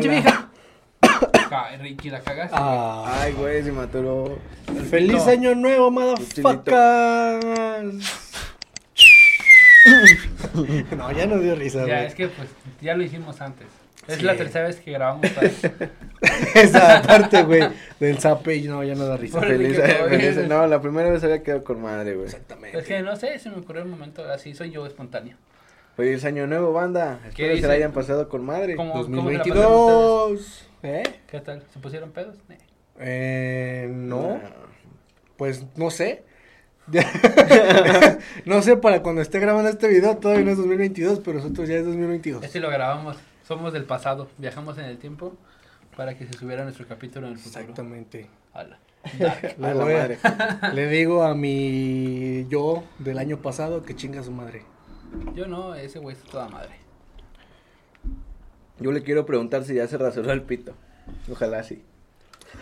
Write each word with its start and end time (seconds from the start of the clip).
¡Pinche 0.00 0.08
vieja! 0.08 0.48
Ay, 1.50 1.76
Ricky, 1.78 2.10
la 2.10 2.20
cagaste. 2.20 2.56
Ah, 2.58 3.20
Ay, 3.22 3.32
güey, 3.32 3.62
se 3.62 3.72
mató. 3.72 4.38
¡Feliz 4.90 5.26
año 5.26 5.54
nuevo, 5.54 5.90
motherfuckers! 5.90 6.74
no, 10.96 11.12
ya 11.12 11.26
no 11.26 11.38
dio 11.38 11.54
risa, 11.54 11.86
ya, 11.86 11.94
güey. 11.96 12.06
es 12.06 12.14
que 12.14 12.28
pues 12.28 12.48
ya 12.80 12.94
lo 12.96 13.02
hicimos 13.04 13.40
antes. 13.40 13.66
Es 14.08 14.16
Sí. 14.18 14.22
la 14.22 14.36
tercera 14.36 14.68
vez 14.68 14.76
que 14.76 14.92
grabamos. 14.92 15.26
Esa 16.54 17.02
parte, 17.02 17.42
güey, 17.42 17.68
del 17.98 18.18
zape, 18.18 18.60
no, 18.62 18.84
ya 18.84 18.94
no 18.94 19.04
da 19.06 19.16
risa. 19.16 19.40
Feliz. 19.40 19.78
No, 20.48 20.66
la 20.66 20.80
primera 20.80 21.10
vez 21.10 21.24
había 21.24 21.42
quedado 21.42 21.64
con 21.64 21.82
madre, 21.82 22.14
güey. 22.14 22.26
Exactamente. 22.26 22.78
es 22.78 22.84
que 22.86 23.02
no 23.02 23.16
sé, 23.16 23.38
se 23.38 23.50
me 23.50 23.56
ocurrió 23.56 23.82
el 23.82 23.88
momento 23.88 24.24
así, 24.30 24.54
soy 24.54 24.70
yo 24.70 24.86
espontáneo. 24.86 25.36
Feliz 25.96 26.24
año 26.26 26.46
nuevo, 26.46 26.74
banda. 26.74 27.20
Espero 27.26 27.54
que 27.54 27.60
se 27.62 27.66
la 27.66 27.72
hayan 27.72 27.92
pasado 27.92 28.28
con 28.28 28.44
madre. 28.44 28.76
¿Cómo- 28.76 28.92
cómo 28.92 29.04
se 29.04 29.10
la 29.10 29.16
pasaron 29.16 29.54
2022. 29.54 30.68
¿Eh? 30.82 31.02
¿Qué 31.26 31.40
tal? 31.40 31.62
¿Se 31.72 31.78
pusieron 31.78 32.10
pedos? 32.10 32.36
Eh, 32.98 33.88
no, 33.90 34.38
pues 35.38 35.64
no 35.76 35.90
sé. 35.90 36.24
no 38.44 38.62
sé 38.62 38.76
para 38.76 39.02
cuando 39.02 39.20
esté 39.22 39.40
grabando 39.40 39.70
este 39.70 39.88
video, 39.88 40.18
todavía 40.18 40.44
no 40.44 40.50
es 40.52 40.58
2022, 40.58 41.20
pero 41.24 41.38
nosotros 41.38 41.68
ya 41.68 41.76
es 41.76 41.84
2022. 41.86 42.44
Este 42.44 42.60
lo 42.60 42.70
grabamos, 42.70 43.16
somos 43.48 43.72
del 43.72 43.84
pasado, 43.84 44.28
viajamos 44.38 44.78
en 44.78 44.84
el 44.84 44.98
tiempo 44.98 45.34
para 45.96 46.16
que 46.16 46.26
se 46.26 46.34
subiera 46.34 46.62
nuestro 46.62 46.86
capítulo 46.86 47.26
en 47.26 47.32
el 47.32 47.38
futuro. 47.38 47.60
Exactamente. 47.62 48.28
Ala. 48.52 48.78
Le 50.74 50.88
digo 50.88 51.22
a 51.22 51.34
mi 51.34 52.46
yo 52.48 52.84
del 52.98 53.18
año 53.18 53.38
pasado 53.38 53.82
que 53.82 53.96
chinga 53.96 54.22
su 54.22 54.30
madre. 54.30 54.62
Yo 55.34 55.46
no, 55.46 55.74
ese 55.74 55.98
güey 55.98 56.16
está 56.16 56.30
toda 56.30 56.48
madre. 56.48 56.70
Yo 58.78 58.92
le 58.92 59.02
quiero 59.02 59.24
preguntar 59.26 59.64
si 59.64 59.74
ya 59.74 59.86
se 59.88 59.96
rasuró 59.98 60.32
el 60.32 60.42
pito. 60.42 60.74
Ojalá 61.30 61.62
sí. 61.62 61.82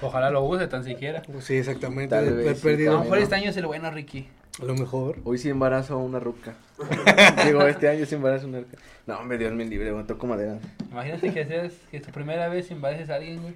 Ojalá 0.01 0.31
lo 0.31 0.43
use 0.45 0.67
tan 0.69 0.85
siquiera. 0.85 1.23
Sí, 1.41 1.55
exactamente. 1.57 2.15
Tal 2.15 2.27
he- 2.29 2.31
vez 2.33 2.47
he 2.47 2.55
sí, 2.55 2.61
A 2.61 2.63
perdido. 2.63 2.93
lo 2.95 3.01
mejor 3.01 3.19
este 3.19 3.35
año 3.35 3.51
es 3.51 3.57
el 3.57 3.67
bueno, 3.67 3.91
Ricky. 3.91 4.29
A 4.63 4.65
lo 4.65 4.75
mejor. 4.75 5.19
Hoy 5.25 5.39
sí 5.39 5.51
embarazo 5.51 5.95
a 5.95 5.97
una 5.99 6.21
ruca. 6.21 6.55
Digo, 7.45 7.63
este 7.67 7.89
año 7.89 8.07
sí 8.07 8.15
embarazo 8.15 8.47
a 8.47 8.49
una 8.49 8.61
ruca. 8.61 8.79
No, 9.07 9.19
hombre, 9.19 9.39
Dios 9.39 9.53
me 9.53 9.65
libre, 9.65 9.91
güey. 9.93 10.05
Toco 10.07 10.27
madera. 10.27 10.59
Imagínate 10.91 11.33
que 11.35 11.45
seas 11.45 11.73
que 11.91 12.01
tu 12.01 12.11
primera 12.13 12.49
vez 12.49 12.71
embaraces 12.71 13.11
a 13.11 13.17
alguien, 13.17 13.43
güey. 13.43 13.55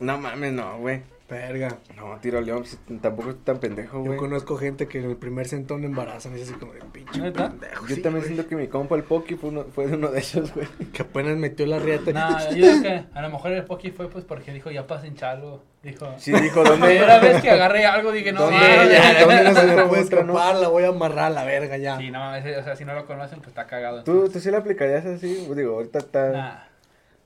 No 0.00 0.18
mames, 0.18 0.52
no, 0.52 0.78
güey. 0.78 1.02
Verga. 1.26 1.78
No, 1.96 2.18
tiro 2.20 2.42
león, 2.42 2.66
si 2.66 2.76
tampoco 3.00 3.30
es 3.30 3.42
tan 3.44 3.58
pendejo, 3.58 3.96
Yo 3.98 4.04
güey. 4.04 4.18
conozco 4.18 4.58
gente 4.58 4.86
que 4.86 4.98
en 4.98 5.08
el 5.08 5.16
primer 5.16 5.48
sentón 5.48 5.82
embarazan 5.82 6.34
es 6.34 6.42
así 6.42 6.52
como 6.52 6.74
de 6.74 6.80
pinche. 6.92 7.18
Pendejo. 7.32 7.86
Yo 7.88 7.94
Sí, 7.94 8.02
también 8.02 8.22
güey. 8.24 8.34
siento 8.34 8.46
que 8.46 8.56
mi 8.56 8.68
compa 8.68 8.94
el 8.94 9.04
Poki 9.04 9.34
fue, 9.36 9.48
uno, 9.48 9.64
fue 9.74 9.86
de 9.86 9.94
uno 9.94 10.08
de 10.08 10.18
esos, 10.20 10.52
güey. 10.54 10.66
Que 10.92 11.00
apenas 11.02 11.38
metió 11.38 11.64
la 11.64 11.78
riata. 11.78 12.12
No, 12.12 12.38
yo 12.50 12.54
digo 12.54 12.82
que 12.82 13.04
a 13.14 13.22
lo 13.22 13.30
mejor 13.30 13.52
el 13.52 13.64
Poki 13.64 13.90
fue 13.90 14.10
pues 14.10 14.24
porque 14.26 14.52
dijo 14.52 14.70
ya 14.70 14.86
pasen 14.86 15.14
chalo. 15.16 15.62
Dijo. 15.82 16.12
Sí, 16.18 16.30
dijo, 16.32 16.62
La 16.62 16.70
¿dónde? 16.70 16.86
primera 16.88 17.18
vez 17.20 17.40
que 17.40 17.50
agarré 17.50 17.86
algo 17.86 18.12
dije 18.12 18.32
no 18.32 18.42
¿Dónde? 18.42 18.58
mames. 18.58 18.92
Ya, 18.92 19.20
¿dónde 19.20 19.44
no 19.44 19.54
se 19.60 19.66
me 19.76 19.84
puede 19.86 20.02
escapar, 20.02 20.56
la 20.56 20.68
voy 20.68 20.84
a 20.84 20.88
amarrar 20.88 21.24
a 21.26 21.30
la 21.30 21.44
verga 21.44 21.78
ya. 21.78 21.96
Sí, 21.96 22.10
no, 22.10 22.34
ese, 22.36 22.56
o 22.58 22.62
sea, 22.62 22.76
si 22.76 22.84
no 22.84 22.94
lo 22.94 23.06
conocen, 23.06 23.38
pues 23.38 23.48
está 23.48 23.66
cagado. 23.66 24.04
¿Tú, 24.04 24.28
¿Tú 24.28 24.40
sí 24.40 24.50
le 24.50 24.58
aplicarías 24.58 25.06
así? 25.06 25.48
Digo, 25.56 25.74
ahorita 25.76 26.00
está... 26.00 26.28
Nah, 26.32 26.58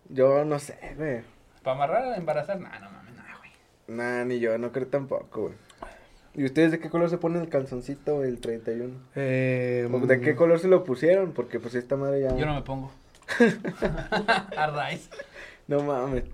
Yo 0.08 0.44
no 0.44 0.58
sé, 0.60 0.78
güey. 0.96 1.20
Para 1.68 1.84
amarrar 1.84 2.12
a 2.14 2.16
embarazar, 2.16 2.58
nah, 2.58 2.78
no 2.78 2.90
mames, 2.90 3.14
nah, 3.14 3.38
güey. 3.38 3.50
Nah, 3.88 4.24
ni 4.24 4.38
yo, 4.38 4.56
no 4.56 4.72
creo 4.72 4.86
tampoco, 4.86 5.42
güey. 5.42 5.54
¿Y 6.34 6.44
ustedes 6.44 6.70
de 6.70 6.78
qué 6.78 6.88
color 6.88 7.10
se 7.10 7.18
ponen 7.18 7.42
el 7.42 7.48
calzoncito 7.48 8.24
el 8.24 8.40
31? 8.40 8.94
Eh, 9.16 9.88
¿O 9.92 9.98
¿De 10.06 10.20
qué 10.20 10.34
color 10.34 10.60
se 10.60 10.68
lo 10.68 10.84
pusieron? 10.84 11.32
Porque 11.32 11.58
pues 11.60 11.74
esta 11.74 11.96
madre 11.96 12.22
ya... 12.22 12.36
Yo 12.36 12.46
no 12.46 12.54
me 12.54 12.62
pongo. 12.62 12.90
a 14.56 14.66
raíz. 14.68 15.10
No 15.66 15.82
mames. 15.82 16.24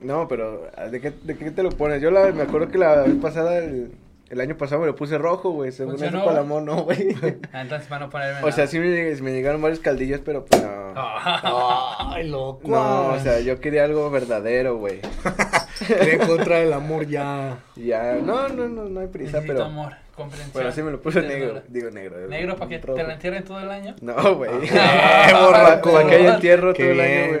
No, 0.00 0.28
pero 0.28 0.70
¿de 0.90 1.00
qué, 1.00 1.12
¿de 1.12 1.36
qué 1.36 1.50
te 1.50 1.62
lo 1.62 1.70
pones? 1.70 2.02
Yo 2.02 2.10
la, 2.10 2.30
me 2.32 2.42
acuerdo 2.42 2.68
que 2.68 2.78
la 2.78 3.04
vez 3.04 3.14
pasada, 3.16 3.58
el, 3.58 3.92
el 4.28 4.40
año 4.40 4.58
pasado 4.58 4.80
me 4.80 4.86
lo 4.86 4.96
puse 4.96 5.16
rojo, 5.16 5.50
güey. 5.50 5.72
Según 5.72 6.02
eso 6.02 6.30
amor, 6.30 6.62
no, 6.62 6.82
güey. 6.82 7.16
Ah, 7.52 7.62
Entonces 7.62 7.88
para 7.88 8.06
no 8.06 8.10
ponerme 8.10 8.46
o 8.46 8.52
sea, 8.52 8.66
sí 8.66 8.78
me, 8.78 9.14
me 9.14 9.32
llegaron 9.32 9.62
varios 9.62 9.80
caldillos, 9.80 10.20
pero 10.22 10.44
pues 10.44 10.62
no. 10.62 10.83
Ay, 10.96 12.28
loco. 12.28 12.68
No, 12.68 13.08
o 13.08 13.18
sea, 13.20 13.40
yo 13.40 13.60
quería 13.60 13.84
algo 13.84 14.10
verdadero, 14.10 14.76
güey. 14.76 15.00
Quería 15.86 16.14
encontrar 16.14 16.62
el 16.62 16.72
amor 16.72 17.06
ya. 17.06 17.58
Ya, 17.76 18.14
no, 18.14 18.48
no, 18.48 18.68
no, 18.68 18.84
no 18.84 19.00
hay 19.00 19.08
prisa, 19.08 19.38
Necesito 19.38 19.54
pero... 19.54 19.64
amor, 19.64 19.92
comprensión. 20.14 20.52
Pero 20.54 20.72
sí 20.72 20.82
me 20.82 20.90
lo 20.92 21.02
puse 21.02 21.20
negro, 21.22 21.62
digo 21.68 21.90
negro. 21.90 22.28
¿Negro 22.28 22.56
para 22.56 22.68
que 22.68 22.78
rojo. 22.78 22.96
te 22.96 23.02
la 23.04 23.14
entierren 23.14 23.44
todo 23.44 23.58
el 23.60 23.70
año? 23.70 23.96
No, 24.00 24.36
güey. 24.36 24.50
Ah, 24.72 25.80
para, 25.82 26.06
que 26.06 26.14
haya 26.14 26.34
entierro 26.34 26.72
todo 26.74 26.86
el 26.86 27.00
año, 27.00 27.28
güey. 27.28 27.40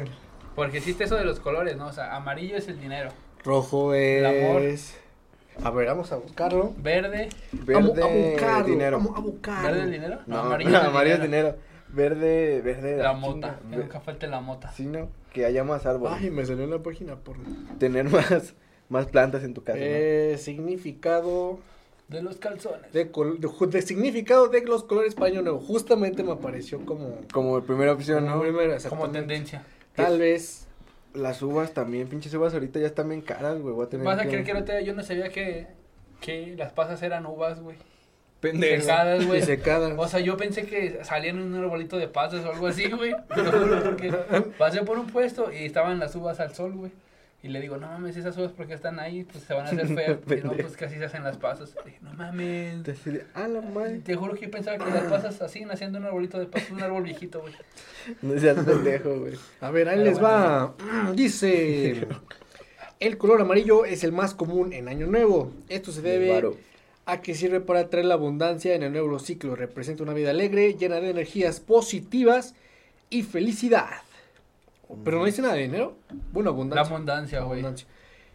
Porque 0.56 0.78
existe 0.78 1.04
eso 1.04 1.16
de 1.16 1.24
los 1.24 1.40
colores, 1.40 1.76
¿no? 1.76 1.86
O 1.86 1.92
sea, 1.92 2.14
amarillo 2.16 2.56
es 2.56 2.68
el 2.68 2.80
dinero. 2.80 3.10
Rojo 3.44 3.94
El 3.94 4.26
amor. 4.26 4.62
es. 4.62 4.96
A 5.62 5.70
ver, 5.70 5.86
vamos 5.86 6.10
a 6.10 6.16
buscarlo. 6.16 6.72
Verde, 6.78 7.28
Verde, 7.52 7.74
Vamos 7.74 7.98
a 7.98 8.06
buscarlo. 8.06 8.64
dinero. 8.66 8.96
Vamos 8.98 9.16
a 9.16 9.20
buscarlo. 9.20 9.68
¿verde 9.68 9.82
el 9.82 9.92
dinero? 9.92 10.18
No, 10.26 10.38
amarillo 10.40 10.70
no, 10.70 10.76
es 10.78 10.82
el 10.82 10.90
amarillo 10.90 11.14
es 11.16 11.22
dinero. 11.22 11.56
Verde, 11.94 12.60
verde. 12.62 12.96
La 12.96 13.12
mota, 13.12 13.58
chinga, 13.62 13.76
nunca 13.76 14.00
falte 14.00 14.26
la 14.26 14.40
mota. 14.40 14.72
Sí, 14.72 14.86
no, 14.86 15.08
que 15.32 15.44
haya 15.44 15.62
más 15.64 15.86
árboles. 15.86 16.18
Ay, 16.20 16.30
me 16.30 16.44
salió 16.44 16.64
en 16.64 16.70
la 16.70 16.82
página 16.82 17.16
por. 17.16 17.36
Tener 17.78 18.04
más, 18.10 18.54
más 18.88 19.06
plantas 19.06 19.44
en 19.44 19.54
tu 19.54 19.62
casa. 19.62 19.78
¿no? 19.78 19.84
Eh, 19.86 20.36
significado. 20.38 21.58
De 22.08 22.22
los 22.22 22.36
calzones. 22.36 22.92
De, 22.92 23.10
col- 23.10 23.38
de, 23.40 23.82
significado 23.82 24.48
de 24.48 24.62
los 24.62 24.84
colores 24.84 25.14
para 25.14 25.28
año 25.28 25.42
nuevo. 25.42 25.58
Justamente 25.60 26.22
me 26.22 26.32
apareció 26.32 26.84
como. 26.84 27.18
Como 27.32 27.62
primera 27.62 27.92
opción, 27.92 28.24
como 28.24 28.36
¿no? 28.36 28.42
primera, 28.42 28.76
Como 28.88 29.10
tendencia. 29.10 29.62
Tal 29.94 30.18
vez. 30.18 30.66
Las 31.14 31.42
uvas 31.42 31.72
también, 31.72 32.08
pinches 32.08 32.34
uvas 32.34 32.54
ahorita 32.54 32.80
ya 32.80 32.88
están 32.88 33.08
bien 33.08 33.20
caras, 33.20 33.60
güey. 33.60 33.72
Voy 33.72 33.86
a 33.86 33.88
tener 33.88 34.04
Vas 34.04 34.18
a 34.18 34.24
creer 34.24 34.42
que 34.42 34.52
no 34.52 34.64
te, 34.64 34.84
yo 34.84 34.94
no 34.94 35.04
sabía 35.04 35.28
que, 35.28 35.68
que 36.20 36.56
las 36.56 36.72
pasas 36.72 37.00
eran 37.04 37.24
uvas, 37.24 37.60
güey. 37.60 37.76
Pendejo. 38.44 38.82
Secadas, 38.82 39.26
güey. 39.26 39.40
Y 39.40 39.42
secada. 39.42 39.94
O 39.96 40.06
sea, 40.06 40.20
yo 40.20 40.36
pensé 40.36 40.66
que 40.66 41.02
salían 41.02 41.38
en 41.38 41.44
un 41.44 41.54
arbolito 41.54 41.96
de 41.96 42.08
pasas 42.08 42.44
o 42.44 42.50
algo 42.52 42.66
así, 42.66 42.90
güey. 42.90 43.14
Porque 43.84 44.12
pasé 44.58 44.82
por 44.82 44.98
un 44.98 45.06
puesto 45.06 45.50
y 45.50 45.64
estaban 45.64 45.98
las 45.98 46.14
uvas 46.14 46.40
al 46.40 46.54
sol, 46.54 46.74
güey. 46.74 46.92
Y 47.42 47.48
le 47.48 47.60
digo, 47.60 47.78
no 47.78 47.86
mames, 47.86 48.16
esas 48.16 48.36
uvas 48.38 48.52
porque 48.52 48.72
están 48.72 48.98
ahí, 48.98 49.24
pues 49.24 49.44
se 49.44 49.52
van 49.52 49.66
a 49.66 49.68
hacer 49.68 49.86
feas. 49.88 50.18
y 50.26 50.46
no, 50.46 50.52
pues 50.56 50.80
así 50.80 50.96
se 50.96 51.04
hacen 51.04 51.24
las 51.24 51.36
pasas. 51.36 51.74
Y 51.82 51.88
dije, 51.88 51.98
no 52.00 52.14
mames. 52.14 52.82
Te 52.82 52.92
así 52.92 53.10
de, 53.10 53.26
a 53.34 53.48
la 53.48 53.60
madre. 53.60 53.98
Te 53.98 54.14
juro 54.14 54.34
que 54.34 54.46
yo 54.46 54.50
pensaba 54.50 54.78
que 54.82 54.90
las 54.90 55.04
pasas 55.04 55.42
así 55.42 55.62
nacían 55.64 55.92
de 55.92 55.98
un 55.98 56.06
arbolito 56.06 56.38
de 56.38 56.46
pasas, 56.46 56.70
un 56.70 56.82
árbol 56.82 57.02
viejito, 57.02 57.42
güey. 57.42 57.52
No 58.22 58.38
seas 58.38 58.58
pendejo, 58.64 59.20
güey. 59.20 59.34
A 59.60 59.70
ver, 59.70 59.90
ahí 59.90 59.98
Pero 59.98 60.10
les 60.10 60.22
va. 60.22 60.74
Dice. 61.14 62.06
El 63.00 63.18
color 63.18 63.42
amarillo 63.42 63.84
es 63.84 64.04
el 64.04 64.12
más 64.12 64.32
común 64.32 64.72
en 64.72 64.88
Año 64.88 65.06
Nuevo. 65.06 65.52
Esto 65.68 65.92
se 65.92 66.00
debe. 66.00 66.54
A 67.06 67.20
que 67.20 67.34
sirve 67.34 67.60
para 67.60 67.88
traer 67.90 68.06
la 68.06 68.14
abundancia 68.14 68.74
en 68.74 68.82
el 68.82 68.92
nuevo 68.92 69.18
ciclo. 69.18 69.54
Representa 69.56 70.02
una 70.02 70.14
vida 70.14 70.30
alegre, 70.30 70.74
llena 70.74 71.00
de 71.00 71.10
energías 71.10 71.60
positivas 71.60 72.54
y 73.10 73.22
felicidad. 73.22 73.88
Pero 75.04 75.18
no 75.18 75.24
dice 75.24 75.42
nada 75.42 75.54
de 75.54 75.62
dinero. 75.62 75.96
Bueno, 76.32 76.50
La 76.50 76.54
abundancia. 76.56 76.94
abundancia, 76.94 77.40
güey. 77.40 77.60
Abundancia. 77.60 77.86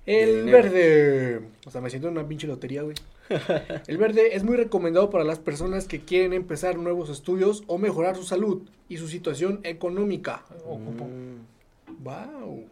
El 0.05 0.45
dinero. 0.45 0.57
verde. 0.57 1.41
O 1.65 1.71
sea, 1.71 1.81
me 1.81 1.89
siento 1.89 2.07
en 2.07 2.17
una 2.17 2.27
pinche 2.27 2.47
lotería, 2.47 2.81
güey. 2.81 2.95
El 3.87 3.97
verde 3.97 4.35
es 4.35 4.43
muy 4.43 4.57
recomendado 4.57 5.09
para 5.11 5.23
las 5.23 5.37
personas 5.39 5.87
que 5.87 5.99
quieren 5.99 6.33
empezar 6.33 6.77
nuevos 6.77 7.09
estudios 7.09 7.63
o 7.67 7.77
mejorar 7.77 8.15
su 8.15 8.23
salud 8.23 8.63
y 8.89 8.97
su 8.97 9.07
situación 9.07 9.59
económica. 9.63 10.43
Ocupo. 10.65 11.05
Mm, 11.05 12.03
Wow. 12.03 12.63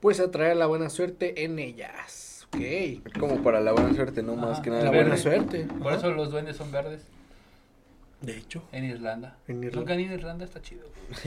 Pues 0.00 0.20
atraer 0.20 0.56
la 0.56 0.66
buena 0.66 0.90
suerte 0.90 1.44
en 1.44 1.58
ellas. 1.58 2.31
Ok. 2.54 3.18
como 3.18 3.42
para 3.42 3.60
la 3.60 3.72
buena 3.72 3.94
suerte, 3.94 4.22
no 4.22 4.36
más 4.36 4.54
Ajá. 4.54 4.62
que 4.62 4.70
nada. 4.70 4.84
La 4.84 4.90
verde. 4.90 5.04
buena 5.04 5.16
suerte. 5.22 5.64
Por 5.78 5.88
Ajá. 5.88 5.96
eso 5.98 6.10
los 6.12 6.30
duendes 6.30 6.56
son 6.56 6.70
verdes 6.70 7.02
De 8.20 8.36
hecho. 8.36 8.62
en 8.72 8.84
Irlanda. 8.84 9.36
En 9.48 9.56
Irlanda. 9.58 9.78
Nunca 9.78 9.92
han 9.94 10.00
ido 10.00 10.12
a 10.12 10.14
Irlanda, 10.14 10.44
está 10.44 10.60
chido. 10.60 10.82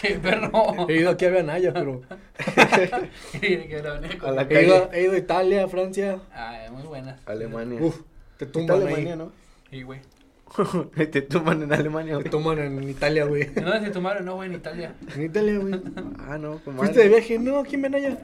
Qué 0.00 0.14
perro. 0.22 0.88
He 0.88 0.96
ido 0.96 1.10
aquí 1.10 1.26
a 1.26 1.42
Naya, 1.42 1.72
pero. 1.72 2.02
A 4.22 4.30
la 4.30 4.42
He 4.42 4.64
ido, 4.64 4.90
he 4.92 5.02
ido 5.02 5.12
a 5.12 5.18
Italia, 5.18 5.64
a 5.64 5.68
Francia. 5.68 6.18
Ah, 6.32 6.66
muy 6.72 6.82
buenas. 6.82 7.20
Alemania. 7.26 7.80
Uf, 7.82 8.00
te 8.38 8.44
Está 8.46 8.58
tumban 8.58 8.82
Alemania. 8.82 9.16
¿no? 9.16 9.32
Sí, 9.70 9.82
güey. 9.82 10.00
Te 11.10 11.22
toman 11.22 11.62
en 11.62 11.72
Alemania, 11.72 12.12
Te 12.14 12.20
güey. 12.20 12.30
toman 12.30 12.58
en 12.58 12.88
Italia, 12.88 13.24
güey. 13.24 13.42
¿En 13.42 13.64
dónde 13.64 13.80
se 13.86 13.90
tomaron? 13.90 14.24
No, 14.24 14.36
güey, 14.36 14.48
en 14.50 14.54
Italia. 14.56 14.94
En 15.14 15.22
Italia, 15.24 15.58
güey. 15.58 15.80
Ah, 16.20 16.38
no, 16.38 16.58
con 16.58 16.76
Fuiste 16.76 17.00
de 17.00 17.08
viaje, 17.08 17.38
no, 17.38 17.58
aquí 17.58 17.74
en 17.74 17.82
Benaya. 17.82 18.18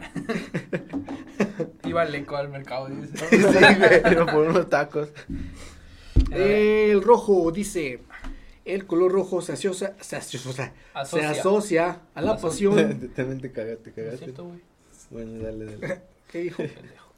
Iba 1.84 2.04
Leco 2.04 2.36
al 2.36 2.48
mercado, 2.48 2.86
dice. 2.88 3.16
Sí, 3.30 3.38
güey, 3.42 4.02
pero 4.02 4.26
por 4.26 4.48
unos 4.48 4.68
tacos. 4.68 5.08
El 6.30 7.02
rojo 7.02 7.50
dice. 7.50 8.00
El 8.64 8.86
color 8.86 9.10
rojo 9.10 9.40
se 9.42 9.54
asocia, 9.54 9.94
se 10.00 10.16
asocia, 10.16 10.72
se 11.04 11.24
Asocia. 11.24 12.00
a 12.14 12.20
la 12.22 12.36
pasión. 12.36 13.10
También 13.16 13.40
te 13.40 13.50
cagaste, 13.50 13.84
¿No 13.84 13.88
es 13.90 13.94
cagaste. 13.96 14.24
cierto, 14.26 14.44
güey? 14.44 14.60
Bueno, 15.10 15.42
dale, 15.42 15.64
dale. 15.64 16.00
¿Qué 16.30 16.42
dijo? 16.42 16.62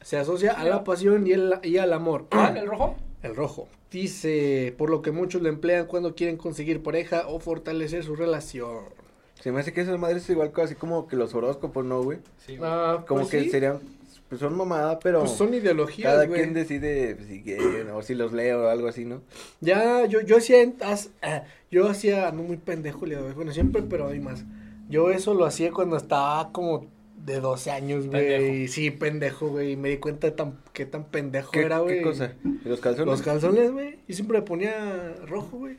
Se 0.01 0.17
asocia 0.17 0.53
a 0.53 0.63
la 0.63 0.83
pasión 0.83 1.27
y, 1.27 1.33
el- 1.33 1.59
y 1.61 1.77
al 1.77 1.93
amor. 1.93 2.27
¿Cuál? 2.31 2.57
¿El 2.57 2.65
rojo? 2.67 2.95
El 3.23 3.35
rojo. 3.35 3.67
Dice, 3.89 4.73
por 4.77 4.89
lo 4.89 5.01
que 5.01 5.11
muchos 5.11 5.41
lo 5.41 5.49
emplean 5.49 5.85
cuando 5.87 6.13
quieren 6.13 6.37
conseguir 6.37 6.83
pareja 6.83 7.27
o 7.27 7.39
fortalecer 7.39 8.03
su 8.03 8.15
relación. 8.15 8.81
Se 9.41 9.51
me 9.51 9.59
hace 9.59 9.73
que 9.73 9.81
esas 9.81 9.99
madres 9.99 10.23
es 10.23 10.29
igual 10.29 10.51
así 10.61 10.75
como 10.75 11.07
que 11.07 11.15
los 11.15 11.33
horóscopos, 11.33 11.83
¿no, 11.85 12.01
güey? 12.03 12.19
Sí, 12.45 12.57
güey. 12.57 12.69
Ah, 12.71 13.03
Como 13.07 13.21
pues 13.21 13.31
que 13.31 13.43
sí. 13.43 13.49
serían, 13.49 13.79
pues 14.29 14.39
son 14.39 14.55
mamada, 14.55 14.99
pero 14.99 15.19
Pues 15.21 15.31
son 15.31 15.53
ideologías, 15.53 16.11
cada 16.13 16.25
güey. 16.25 16.41
quien 16.41 16.53
decide 16.53 17.15
pues, 17.15 17.27
si 17.27 17.41
quieren 17.43 17.89
o 17.89 18.01
si 18.01 18.15
los 18.15 18.31
leo 18.33 18.63
o 18.63 18.67
algo 18.67 18.87
así, 18.87 19.05
¿no? 19.05 19.21
Ya, 19.61 20.05
yo, 20.05 20.21
yo 20.21 20.37
hacía, 20.37 20.57
ah, 20.81 21.43
yo 21.71 21.89
hacía, 21.89 22.31
no 22.31 22.43
muy 22.43 22.57
pendejo, 22.57 23.05
le 23.05 23.15
doy, 23.15 23.33
bueno, 23.33 23.51
siempre, 23.51 23.81
pero 23.83 24.07
hay 24.07 24.19
más. 24.19 24.43
Yo 24.89 25.09
eso 25.11 25.33
lo 25.33 25.45
hacía 25.45 25.71
cuando 25.71 25.97
estaba 25.97 26.51
como 26.51 26.87
de 27.25 27.39
12 27.39 27.71
años, 27.71 28.07
güey. 28.07 28.67
Sí, 28.67 28.91
pendejo, 28.91 29.47
güey. 29.49 29.71
Y 29.71 29.75
me 29.77 29.89
di 29.89 29.97
cuenta 29.97 30.27
de 30.27 30.31
tan, 30.31 30.57
qué 30.73 30.85
tan 30.85 31.05
pendejo 31.05 31.51
¿Qué, 31.51 31.61
era, 31.61 31.79
güey. 31.79 31.97
qué 31.97 32.03
cosa? 32.03 32.33
¿Los 32.65 32.79
calzones? 32.79 33.05
Los 33.07 33.21
calzones, 33.21 33.71
güey. 33.71 33.99
Y 34.07 34.13
siempre 34.13 34.39
me 34.39 34.45
ponía 34.45 35.15
rojo, 35.27 35.57
güey. 35.57 35.77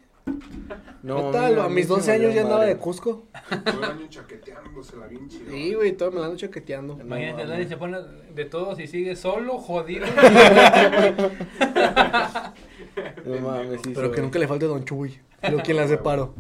No, 1.03 1.29
mira, 1.31 1.65
a 1.65 1.69
mis 1.69 1.85
sí 1.85 1.91
me 1.93 1.97
12 1.97 2.13
años 2.13 2.23
valió 2.29 2.35
ya 2.35 2.41
andaba 2.41 2.59
madre. 2.61 2.75
de 2.75 2.81
Cusco. 2.81 3.27
Todo 3.63 3.79
el 3.79 3.85
año 3.91 4.07
chaqueteándosela 4.09 5.07
bien 5.07 5.29
chido. 5.29 5.51
Sí, 5.51 5.75
güey, 5.75 5.93
todo 5.93 6.11
me 6.13 6.21
la 6.21 6.27
ando 6.27 6.39
chaqueteando. 6.39 6.99
Imagínate, 6.99 7.43
No, 7.45 7.49
Dani 7.51 7.63
no. 7.65 7.69
se 7.69 7.77
pone 7.77 7.99
de 8.35 8.45
todos 8.47 8.81
y 8.81 8.87
sigue 8.87 9.15
solo, 9.17 9.59
jodido. 9.59 10.07
No 13.27 13.41
mames, 13.41 13.81
sí. 13.83 13.93
Pero 13.95 14.13
que 14.13 14.21
nunca 14.21 14.39
le 14.39 14.47
falte 14.47 14.67
Don 14.67 14.85
Chuy. 14.85 15.19
Lo 15.51 15.59
quien 15.63 15.77
la 15.77 15.89
separo. 15.89 16.35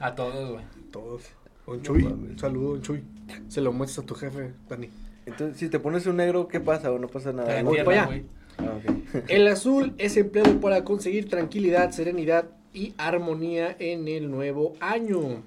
A 0.00 0.14
todos, 0.14 0.52
güey. 0.52 0.64
Todos. 0.90 1.22
Don 1.66 1.78
No 1.78 1.82
Chuy. 1.82 2.02
mames. 2.04 2.30
Un 2.30 2.38
saludo, 2.38 2.70
Don 2.72 2.82
Chuy. 2.82 3.02
Se 3.48 3.60
lo 3.60 3.72
muestras 3.72 4.04
a 4.04 4.06
tu 4.06 4.14
jefe, 4.14 4.52
Dani. 4.68 4.88
Entonces, 5.26 5.58
si 5.58 5.68
te 5.68 5.78
pones 5.78 6.06
un 6.06 6.16
negro, 6.16 6.48
¿qué 6.48 6.60
pasa 6.60 6.90
o 6.90 6.98
no 6.98 7.08
pasa 7.08 7.32
nada? 7.32 7.62
Voy 7.62 7.82
para 7.84 8.04
allá. 8.04 8.22
Ah. 8.58 8.78
El 9.28 9.46
azul 9.48 9.94
es 9.98 10.16
empleado 10.16 10.60
para 10.60 10.84
conseguir 10.84 11.28
tranquilidad, 11.28 11.90
serenidad 11.90 12.46
y 12.74 12.94
armonía 12.98 13.76
en 13.78 14.08
el 14.08 14.30
nuevo 14.30 14.74
año. 14.80 15.42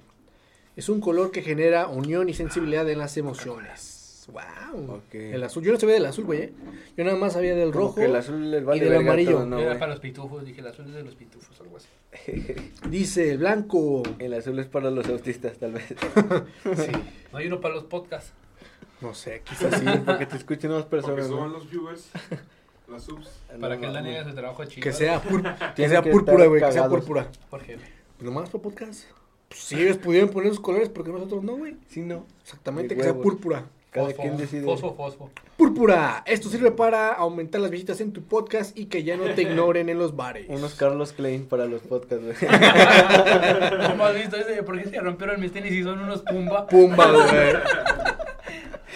Es 0.76 0.88
un 0.88 1.00
color 1.00 1.30
que 1.30 1.42
genera 1.42 1.88
unión 1.88 2.28
y 2.28 2.34
sensibilidad 2.34 2.88
en 2.88 2.98
las 2.98 3.16
emociones. 3.16 4.28
Wow. 4.32 5.02
El 5.12 5.42
azul, 5.44 5.62
yo 5.62 5.72
no 5.72 5.78
sabía 5.78 5.94
del 5.94 6.06
azul, 6.06 6.24
güey. 6.24 6.42
¿eh? 6.42 6.52
Yo 6.96 7.04
nada 7.04 7.16
más 7.16 7.34
sabía 7.34 7.54
del 7.54 7.70
Como 7.70 7.86
rojo. 7.86 8.00
el 8.00 8.16
azul 8.16 8.64
vale 8.64 8.84
y 8.84 8.88
del 8.88 8.96
amarillo. 8.96 9.32
todo, 9.32 9.46
¿no, 9.46 9.58
Era 9.60 9.78
para 9.78 9.92
los 9.92 10.00
pitufos, 10.00 10.44
dije, 10.44 10.60
el 10.60 10.66
azul 10.66 10.86
es 10.86 10.94
de 10.94 11.04
los 11.04 11.14
pitufos, 11.14 11.60
algo 11.60 11.76
así. 11.76 11.88
Dice 12.90 13.30
el 13.32 13.38
blanco. 13.38 14.02
El 14.18 14.34
azul 14.34 14.58
es 14.58 14.66
para 14.66 14.90
los 14.90 15.06
autistas, 15.08 15.58
tal 15.58 15.72
vez. 15.72 15.86
Sí. 16.76 16.92
No 17.32 17.38
hay 17.38 17.46
uno 17.48 17.60
para 17.60 17.74
los 17.74 17.84
podcasts. 17.84 18.32
No 19.00 19.14
sé, 19.14 19.42
quizás 19.44 19.78
sí. 19.78 19.84
Para 20.04 20.18
que 20.18 20.26
te 20.26 20.36
escuchen 20.36 20.70
más 20.70 20.84
Porque 20.84 20.96
personas, 21.06 21.26
suban 21.26 21.48
¿no? 21.52 21.58
los 21.58 21.70
viewers, 21.70 22.08
las 22.88 23.02
subs. 23.02 23.28
Para 23.60 23.74
No 23.74 23.80
que 23.80 23.86
el 23.88 23.92
Dani 23.92 24.06
mames. 24.08 24.20
haga 24.22 24.30
su 24.30 24.36
trabajo 24.36 24.64
chido. 24.64 24.82
Que 24.82 24.92
sea, 24.92 25.22
pur- 25.22 25.74
que 25.74 25.88
sea 25.88 26.02
que 26.02 26.10
púrpura, 26.10 26.46
güey. 26.46 26.62
Que 26.62 26.72
sea 26.72 26.88
púrpura. 26.88 27.30
¿Por 27.50 27.62
qué? 27.62 27.76
Pues 27.76 28.24
nomás 28.24 28.48
para 28.48 28.62
podcast. 28.62 29.04
Pues 29.48 29.60
si 29.60 29.80
ellos 29.80 29.98
pudieran 29.98 30.30
poner 30.30 30.48
sus 30.50 30.60
colores, 30.60 30.88
porque 30.88 31.12
nosotros 31.12 31.42
no, 31.44 31.56
güey? 31.56 31.76
Sí, 31.88 32.00
no. 32.00 32.26
Exactamente, 32.42 32.96
que 32.96 33.02
sea 33.02 33.14
púrpura. 33.14 33.64
Cada 33.96 34.08
Fosfo, 34.08 34.22
quien 34.22 34.36
decide. 34.36 34.64
Fosfo, 34.64 34.94
fosfo. 34.94 35.30
Púrpura. 35.56 36.22
Esto 36.26 36.48
sirve 36.50 36.70
para 36.70 37.12
aumentar 37.14 37.60
las 37.62 37.70
visitas 37.70 38.00
en 38.02 38.12
tu 38.12 38.22
podcast 38.22 38.76
y 38.76 38.86
que 38.86 39.02
ya 39.04 39.16
no 39.16 39.24
te 39.34 39.42
ignoren 39.42 39.88
en 39.88 39.98
los 39.98 40.14
bares. 40.14 40.44
Unos 40.50 40.74
Carlos 40.74 41.12
Klein 41.14 41.46
para 41.46 41.64
los 41.64 41.80
podcasts, 41.80 42.22
güey. 42.24 42.36
¿Cómo 43.90 44.04
has 44.04 44.14
visto 44.14 44.36
ese? 44.36 44.62
¿Por 44.62 44.80
qué 44.82 44.90
se 44.90 45.00
rompieron 45.00 45.40
mis 45.40 45.52
tenis 45.52 45.72
y 45.72 45.82
son 45.82 45.98
unos 46.00 46.20
Pumba? 46.22 46.66
Pumba, 46.66 47.10
güey. 47.10 47.26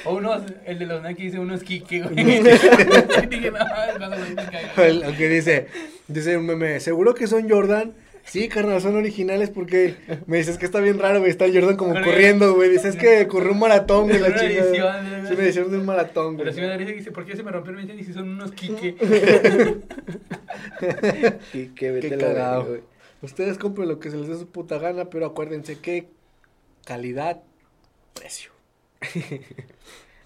O 0.06 0.14
unos, 0.14 0.40
el 0.64 0.78
de 0.78 0.86
los 0.86 1.02
Nike 1.02 1.24
dice 1.24 1.38
unos 1.38 1.62
Kike, 1.62 2.00
güey. 2.02 2.14
Dije, 3.28 3.50
no. 3.50 4.82
El- 4.82 5.02
el 5.02 5.16
que 5.16 5.28
dice, 5.28 5.66
dice 6.08 6.38
un 6.38 6.46
meme, 6.46 6.80
¿seguro 6.80 7.14
que 7.14 7.26
son 7.26 7.50
Jordan? 7.50 7.92
Sí, 8.24 8.48
carnal, 8.48 8.80
son 8.80 8.94
originales 8.96 9.50
porque 9.50 9.96
me 10.26 10.36
dices 10.36 10.56
que 10.58 10.64
está 10.66 10.78
bien 10.80 10.98
raro, 10.98 11.18
güey, 11.18 11.30
está 11.30 11.46
el 11.46 11.54
Jordan 11.54 11.76
como 11.76 11.94
Pero- 11.94 12.04
corriendo, 12.06 12.54
güey, 12.54 12.70
dices 12.70 12.94
que 12.96 13.26
corrió 13.26 13.52
un 13.52 13.58
maratón, 13.58 14.06
güey, 14.08 14.20
la 14.20 14.28
chica. 14.34 14.64
Es 15.24 15.30
una 15.30 15.42
edición 15.42 15.70
de 15.70 15.78
un 15.78 15.86
maratón, 15.86 16.36
Pero 16.36 16.50
güey. 16.50 16.54
si 16.54 16.60
me 16.60 16.66
da 16.68 16.76
risa 16.76 16.90
que 16.92 16.98
dice, 16.98 17.10
¿por 17.12 17.24
qué 17.24 17.36
se 17.36 17.42
me 17.42 17.50
rompieron 17.50 17.80
mis 17.80 17.88
tenis 17.90 18.08
y 18.08 18.12
son 18.12 18.28
unos 18.28 18.52
Kike? 18.52 18.94
Que 21.74 21.90
vete 21.90 22.08
Qué 22.10 22.16
la 22.16 22.58
güey. 22.60 22.80
Ustedes 23.22 23.58
compren 23.58 23.88
lo 23.88 23.98
que 24.00 24.10
se 24.10 24.16
les 24.16 24.28
dé 24.28 24.38
su 24.38 24.48
puta 24.48 24.78
gana, 24.78 25.06
pero 25.10 25.26
acuérdense 25.26 25.78
que 25.78 26.08
calidad, 26.84 27.42
precio. 28.14 28.50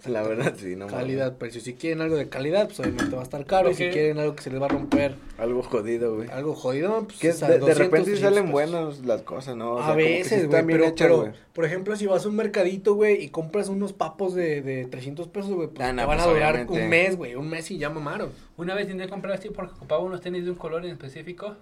La 0.07 0.21
verdad, 0.23 0.53
sí, 0.57 0.75
no 0.75 0.87
calidad, 0.87 1.37
precio. 1.37 1.61
Si 1.61 1.73
quieren 1.73 2.01
algo 2.01 2.15
de 2.15 2.29
calidad, 2.29 2.65
pues 2.67 2.79
obviamente 2.79 3.15
va 3.15 3.21
a 3.21 3.23
estar 3.23 3.45
caro. 3.45 3.73
Si 3.73 3.89
quieren 3.89 4.19
algo 4.19 4.35
que 4.35 4.43
se 4.43 4.49
les 4.51 4.61
va 4.61 4.65
a 4.65 4.69
romper, 4.69 5.15
Algo 5.37 5.63
jodido, 5.63 6.15
güey. 6.15 6.29
algo 6.29 6.53
jodido, 6.55 7.03
pues 7.05 7.19
Que 7.19 7.33
de, 7.33 7.33
de 7.33 7.57
200, 7.59 7.77
repente 7.77 7.97
sí 8.15 8.17
300 8.17 8.19
salen 8.21 8.43
pesos. 8.43 8.51
buenas 8.51 8.99
las 9.05 9.21
cosas, 9.23 9.55
¿no? 9.55 9.73
O 9.73 9.77
sea, 9.79 9.89
a 9.89 9.95
sí 9.95 9.97
veces, 9.97 10.47
güey, 10.47 10.63
bien 10.65 10.77
pero, 10.79 10.83
hechas, 10.89 11.07
pero, 11.07 11.17
güey. 11.21 11.31
por 11.53 11.65
ejemplo, 11.65 11.95
si 11.95 12.05
vas 12.07 12.25
a 12.25 12.29
un 12.29 12.35
mercadito, 12.35 12.93
güey, 12.95 13.23
y 13.23 13.29
compras 13.29 13.69
unos 13.69 13.93
papos 13.93 14.33
de, 14.35 14.61
de 14.61 14.85
300 14.85 15.27
pesos, 15.27 15.51
güey, 15.51 15.67
pues 15.69 15.87
Ah, 15.87 15.93
no, 15.93 16.01
te 16.03 16.07
van 16.07 16.17
pues, 16.17 16.27
a 16.27 16.31
durar 16.31 16.53
obviamente. 16.55 16.83
un 16.83 16.89
mes, 16.89 17.15
güey, 17.17 17.35
un 17.35 17.49
mes 17.49 17.69
y 17.71 17.77
ya 17.77 17.89
mamaron. 17.89 18.29
Una 18.57 18.73
vez 18.75 18.85
intenté 18.85 19.09
comprar 19.09 19.33
así 19.35 19.49
porque 19.49 19.73
ocupaba 19.75 20.01
unos 20.03 20.21
tenis 20.21 20.45
de 20.45 20.51
un 20.51 20.57
color 20.57 20.85
en 20.85 20.91
específico. 20.91 21.55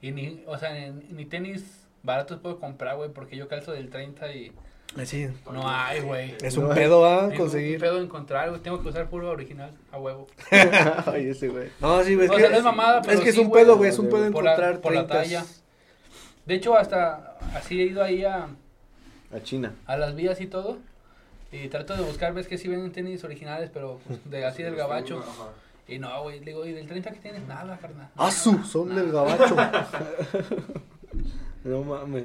Y 0.00 0.10
ni, 0.12 0.42
o 0.46 0.58
sea, 0.58 0.72
ni, 0.72 0.90
ni 1.12 1.26
tenis 1.26 1.64
baratos 2.02 2.40
puedo 2.40 2.58
comprar, 2.58 2.96
güey, 2.96 3.10
porque 3.12 3.36
yo 3.36 3.46
calzo 3.48 3.70
del 3.72 3.88
30 3.90 4.32
y 4.34 4.50
Así, 5.00 5.26
no 5.50 5.66
hay, 5.68 6.00
güey. 6.02 6.34
es 6.42 6.56
un 6.58 6.68
pedo, 6.74 7.06
¿ah? 7.06 7.26
Es 7.26 7.32
un 7.32 7.36
Conseguir. 7.38 7.80
pedo 7.80 7.98
encontrar, 8.00 8.50
güey. 8.50 8.60
Tengo 8.60 8.82
que 8.82 8.88
usar 8.88 9.08
puro 9.08 9.30
original, 9.30 9.70
a 9.90 9.98
huevo. 9.98 10.26
Ay, 11.06 11.28
ese 11.30 11.48
güey. 11.48 11.68
No, 11.80 12.02
sí, 12.04 12.14
güey, 12.14 12.26
es 12.26 12.30
O 12.32 12.34
que, 12.36 12.40
sea, 12.42 12.50
no 12.50 12.56
es 12.58 12.62
mamada, 12.64 13.00
es 13.10 13.20
que 13.20 13.30
es 13.30 13.38
un 13.38 13.50
pedo, 13.50 13.76
güey, 13.78 13.88
es 13.90 13.98
un 13.98 14.06
por 14.10 14.20
pedo 14.20 14.22
la- 14.22 14.28
encontrar 14.52 14.80
por 14.80 14.92
la 14.92 15.06
30. 15.06 15.14
talla. 15.22 15.44
De 16.44 16.54
hecho, 16.54 16.76
hasta 16.76 17.38
así 17.54 17.80
he 17.80 17.84
ido 17.84 18.02
ahí 18.02 18.24
a, 18.24 18.48
A 19.34 19.40
China. 19.42 19.74
a 19.86 19.96
las 19.96 20.14
vías 20.14 20.40
y 20.42 20.46
todo. 20.46 20.78
Y 21.52 21.68
trato 21.68 21.94
de 21.96 22.02
buscar, 22.02 22.34
ves 22.34 22.46
que 22.48 22.58
sí 22.58 22.68
venden 22.68 22.92
tenis 22.92 23.24
originales, 23.24 23.70
pero 23.72 23.98
pues, 24.06 24.18
de 24.30 24.44
así 24.44 24.62
del 24.62 24.74
gabacho. 24.76 25.24
Y 25.88 25.98
no, 25.98 26.22
güey, 26.22 26.40
digo, 26.40 26.64
¿y 26.66 26.72
del 26.72 26.86
30 26.86 27.10
que 27.12 27.18
tienes? 27.20 27.46
Nada, 27.46 27.76
carnal. 27.78 28.08
¡Asu! 28.16 28.62
Son 28.64 28.94
del 28.94 29.10
gabacho. 29.10 29.56
No 31.64 31.82
mames. 31.84 32.24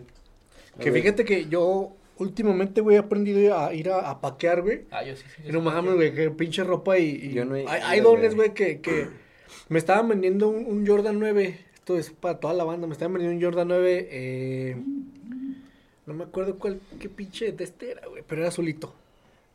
Que 0.79 0.91
fíjate 0.91 1.25
que 1.25 1.47
yo 1.47 1.91
últimamente, 2.19 2.81
güey, 2.81 2.95
he 2.95 2.99
aprendido 2.99 3.57
a 3.57 3.73
ir 3.73 3.89
a, 3.89 4.09
a 4.09 4.21
paquear, 4.21 4.61
güey. 4.61 4.81
Ah, 4.91 5.03
yo 5.03 5.15
sí, 5.15 5.23
sí. 5.35 5.43
Y 5.47 5.51
no 5.51 5.61
mames, 5.61 5.95
güey, 5.95 6.13
que 6.13 6.29
pinche 6.31 6.63
ropa 6.63 6.97
y... 6.97 7.09
y- 7.09 7.33
Yo 7.33 7.45
no 7.45 7.55
he 7.55 7.65
hay, 7.67 7.81
hay 7.83 7.99
dones, 8.01 8.35
güey. 8.35 8.53
que, 8.53 8.79
que 8.81 9.07
me 9.69 9.79
estaban 9.79 10.07
vendiendo 10.09 10.47
un, 10.49 10.65
un 10.65 10.85
Jordan 10.87 11.19
9. 11.19 11.59
Esto 11.75 11.97
es 11.97 12.11
para 12.11 12.39
toda 12.39 12.53
la 12.53 12.63
banda. 12.63 12.87
Me 12.87 12.93
estaban 12.93 13.13
vendiendo 13.13 13.37
un 13.37 13.43
Jordan 13.43 13.67
9. 13.69 14.07
Eh, 14.11 14.75
no 16.05 16.13
me 16.13 16.23
acuerdo 16.23 16.55
cuál, 16.57 16.79
qué 16.99 17.09
pinche 17.09 17.51
de 17.51 17.63
este 17.63 17.91
era, 17.91 18.07
güey, 18.07 18.23
pero 18.27 18.41
era 18.41 18.49
azulito. 18.49 18.93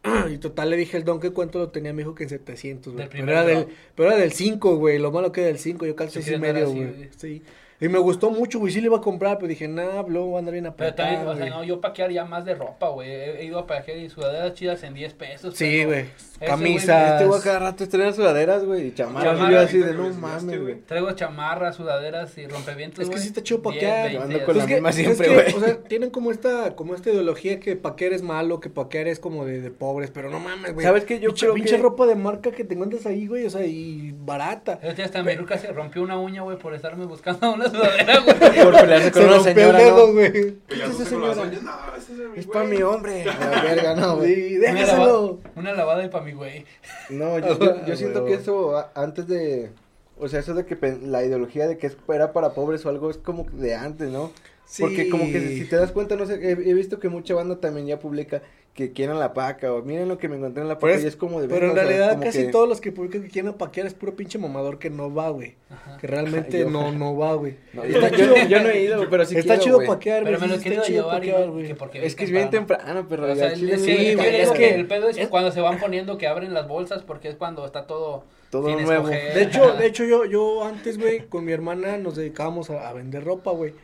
Y 0.30 0.38
total 0.38 0.70
le 0.70 0.76
dije 0.76 0.96
el 0.96 1.04
don 1.04 1.20
que 1.20 1.30
cuánto 1.30 1.58
lo 1.58 1.68
tenía, 1.68 1.92
me 1.92 2.02
dijo 2.02 2.14
que 2.14 2.24
en 2.24 2.28
700, 2.30 2.92
güey. 2.94 3.08
Pero 3.08 3.30
era, 3.30 3.44
del, 3.44 3.66
pero 3.94 4.10
era 4.10 4.18
del 4.18 4.32
5, 4.32 4.76
güey. 4.76 4.98
Lo 4.98 5.12
malo 5.12 5.30
que 5.32 5.40
era 5.42 5.48
del 5.48 5.58
5, 5.58 5.86
yo 5.86 5.94
calzo 5.96 6.20
Sí, 6.20 6.24
6 6.26 6.36
y 6.36 6.40
medio, 6.40 6.70
güey. 6.70 7.08
Sí. 7.16 7.42
Y 7.82 7.88
me 7.88 7.98
gustó 7.98 8.30
mucho, 8.30 8.60
güey. 8.60 8.72
Sí 8.72 8.80
le 8.80 8.86
iba 8.86 8.98
a 8.98 9.00
comprar, 9.00 9.36
pero 9.38 9.48
dije, 9.48 9.66
nah, 9.66 10.02
luego 10.06 10.30
va 10.30 10.36
a 10.36 10.38
andar 10.38 10.52
bien 10.52 10.64
Pero 10.64 10.90
apretado. 10.90 11.08
también, 11.08 11.26
o 11.28 11.34
sea, 11.36 11.46
güey". 11.46 11.50
no, 11.50 11.64
yo 11.64 11.80
paquear 11.80 12.12
ya 12.12 12.24
más 12.24 12.44
de 12.44 12.54
ropa, 12.54 12.88
güey. 12.90 13.10
He, 13.10 13.40
he 13.40 13.44
ido 13.44 13.58
a 13.58 13.66
paquear 13.66 13.98
y 13.98 14.08
sudaderas 14.08 14.54
chidas 14.54 14.82
en 14.84 14.94
10 14.94 15.14
pesos. 15.14 15.56
Sí, 15.56 15.78
pero 15.78 15.88
güey. 15.88 16.04
Camisas. 16.46 17.12
Este 17.12 17.26
güey 17.26 17.40
cada 17.42 17.58
rato 17.58 17.84
estrena 17.84 18.12
sudaderas, 18.12 18.64
güey, 18.64 18.88
y 18.88 18.94
chamarras. 18.94 19.34
Chamarra, 19.36 19.50
y 19.50 19.54
yo 19.54 19.60
así 19.60 19.78
de, 19.78 19.94
no 19.94 20.08
mames, 20.10 20.44
güey. 20.44 20.58
güey. 20.58 20.80
Traigo 20.86 21.10
chamarras, 21.12 21.76
sudaderas 21.76 22.36
y 22.38 22.46
rompevientos, 22.46 23.00
Es 23.04 23.10
que 23.10 23.18
sí 23.18 23.28
está 23.28 23.42
chido 23.42 23.58
10, 23.60 23.74
paquear. 23.74 24.02
20, 24.10 24.14
Yo 24.18 24.22
ando 24.22 24.44
con 24.46 24.58
la 24.58 24.66
que, 24.66 24.74
misma 24.74 24.92
siempre, 24.92 25.28
güey. 25.34 25.54
o 25.54 25.60
sea, 25.60 25.76
tienen 25.84 26.10
como 26.10 26.30
esta, 26.30 26.74
como 26.76 26.94
esta 26.94 27.10
ideología 27.10 27.60
que 27.60 27.76
paquear 27.76 28.12
es 28.12 28.22
malo, 28.22 28.60
que 28.60 28.70
paquear 28.70 29.08
es 29.08 29.18
como 29.18 29.44
de, 29.44 29.60
de 29.60 29.70
pobres, 29.70 30.10
pero 30.10 30.30
no 30.30 30.40
mames, 30.40 30.74
güey. 30.74 30.84
¿Sabes 30.86 31.04
qué? 31.04 31.20
Yo 31.20 31.28
pinche, 31.30 31.46
creo 31.46 31.54
pinche 31.54 31.76
que- 31.76 31.82
ropa 31.82 32.06
de 32.06 32.14
marca 32.16 32.50
que 32.52 32.64
te 32.64 32.74
encuentras 32.74 33.06
ahí, 33.06 33.26
güey, 33.26 33.46
o 33.46 33.50
sea, 33.50 33.64
y 33.64 34.12
barata. 34.16 34.78
Hasta 35.02 35.22
mi 35.22 35.34
ruca 35.34 35.58
se 35.58 35.72
rompió 35.72 36.02
una 36.02 36.18
uña, 36.18 36.42
güey, 36.42 36.58
por 36.58 36.74
estarme 36.74 37.04
buscando 37.06 37.52
una 37.52 37.68
sudadera, 37.68 38.18
güey. 38.20 38.32
Por 38.62 38.80
pelearse 38.80 39.10
con 39.12 39.22
Se 39.22 39.28
una 39.28 39.36
el 39.36 39.42
señora, 39.42 39.78
dedo, 39.78 40.06
¿no? 40.06 40.12
güey. 40.12 40.54
Esa 40.68 41.04
señora? 41.04 41.42
uñas. 41.42 41.62
No, 41.62 41.70
ese 41.96 42.12
es 42.12 42.18
mi 42.18 42.24
Es 42.38 42.46
güey. 42.46 42.46
para 42.46 42.64
mi 42.66 42.82
hombre. 42.82 43.24
La 43.24 43.62
verga, 43.62 43.94
no, 43.94 44.16
güey. 44.16 44.56
Déjaselo. 44.56 45.40
una 45.56 45.72
lavada 45.72 46.04
y 46.04 46.08
pa' 46.08 46.20
mi 46.20 46.31
güey. 46.32 46.64
No, 47.10 47.38
yo, 47.40 47.58
yo, 47.58 47.86
yo 47.86 47.96
siento 47.96 48.24
que 48.24 48.34
eso 48.34 48.84
antes 48.94 49.26
de... 49.26 49.70
O 50.18 50.28
sea, 50.28 50.40
eso 50.40 50.54
de 50.54 50.66
que 50.66 50.76
la 51.02 51.24
ideología 51.24 51.66
de 51.66 51.78
que 51.78 51.90
era 52.08 52.32
para 52.32 52.52
pobres 52.52 52.84
o 52.86 52.88
algo 52.88 53.10
es 53.10 53.16
como 53.16 53.44
de 53.52 53.74
antes, 53.74 54.10
¿no? 54.10 54.30
Porque 54.78 55.08
como 55.08 55.24
que 55.24 55.40
si 55.58 55.64
te 55.64 55.76
das 55.76 55.92
cuenta, 55.92 56.16
no 56.16 56.26
sé, 56.26 56.34
he, 56.34 56.52
he 56.52 56.74
visto 56.74 56.98
que 56.98 57.08
mucha 57.08 57.34
banda 57.34 57.60
también 57.60 57.86
ya 57.86 57.98
publica 57.98 58.42
que 58.74 58.92
quieren 58.92 59.18
la 59.18 59.34
paca 59.34 59.70
o 59.70 59.82
miren 59.82 60.08
lo 60.08 60.16
que 60.16 60.30
me 60.30 60.36
encontré 60.36 60.62
en 60.62 60.68
la 60.68 60.78
Pero 60.78 60.92
paca 60.92 60.98
es- 60.98 61.04
y 61.04 61.08
es 61.08 61.16
como 61.16 61.42
de... 61.42 61.46
Pero 61.48 61.68
en 61.68 61.74
verga, 61.74 61.82
o 61.82 61.88
sea, 61.90 61.98
realidad 62.08 62.24
casi 62.24 62.46
que- 62.46 62.50
todos 62.52 62.66
los 62.66 62.80
que 62.80 62.90
publican 62.90 63.22
que 63.22 63.28
quieren 63.28 63.52
paquear 63.52 63.86
es 63.86 63.92
puro 63.92 64.16
pinche 64.16 64.38
mamador 64.38 64.78
que 64.78 64.88
no 64.88 65.12
va, 65.12 65.28
güey. 65.28 65.56
Que 66.00 66.06
realmente 66.06 66.60
Yo- 66.60 66.70
no, 66.70 66.90
no 66.90 67.14
va, 67.14 67.34
güey. 67.34 67.56
No, 67.74 67.84
yo, 67.84 68.00
chido. 68.08 68.34
yo- 68.34 68.48
yo 68.48 68.62
no 68.62 68.70
he 68.70 68.80
ido, 68.82 69.10
pero 69.10 69.26
sí 69.26 69.36
Está 69.36 69.54
quiero, 69.56 69.62
chido 69.64 69.76
güey. 69.76 69.88
paquear, 69.88 70.24
Pero 70.24 70.38
güey. 70.38 70.48
me 70.50 70.56
lo 70.56 70.62
chido 70.62 70.82
llevar 70.84 71.22
y 71.22 71.74
porque 71.74 72.06
Es 72.06 72.14
que 72.14 72.24
es 72.24 72.30
bien 72.30 72.48
temprano, 72.48 73.04
pero 73.10 73.30
O 73.30 73.36
sea, 73.36 73.48
al 73.48 73.54
chile 73.56 73.74
es, 73.74 73.82
sí 73.82 73.90
es 73.90 74.16
güey, 74.16 74.30
que- 74.30 74.42
es 74.42 74.50
que- 74.52 74.74
el 74.74 74.86
pedo 74.86 75.08
es 75.10 75.18
es- 75.18 75.28
cuando 75.28 75.52
se 75.52 75.60
van 75.60 75.78
poniendo 75.78 76.16
que 76.16 76.26
abren 76.26 76.54
las 76.54 76.66
bolsas 76.66 77.02
porque 77.02 77.28
es 77.28 77.36
cuando 77.36 77.66
está 77.66 77.86
todo 77.86 78.24
Todo 78.48 78.68
sin 78.68 78.82
nuevo. 78.86 79.08
escoger. 79.10 79.34
De 79.34 79.42
hecho, 79.42 79.74
de 79.76 79.86
hecho 79.86 80.04
yo, 80.06 80.24
yo 80.24 80.64
antes, 80.64 80.98
güey, 80.98 81.28
con 81.28 81.44
mi 81.44 81.52
hermana 81.52 81.98
nos 81.98 82.16
dedicábamos 82.16 82.70
a, 82.70 82.88
a 82.88 82.92
vender 82.94 83.22
ropa, 83.22 83.50
güey. 83.50 83.74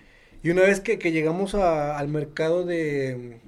Y 0.42 0.49
una 0.49 0.62
vez 0.62 0.80
que, 0.80 0.99
que 0.99 1.12
llegamos 1.12 1.54
a- 1.54 1.99
al 1.99 2.09
mercado 2.09 2.64
de, 2.64 3.40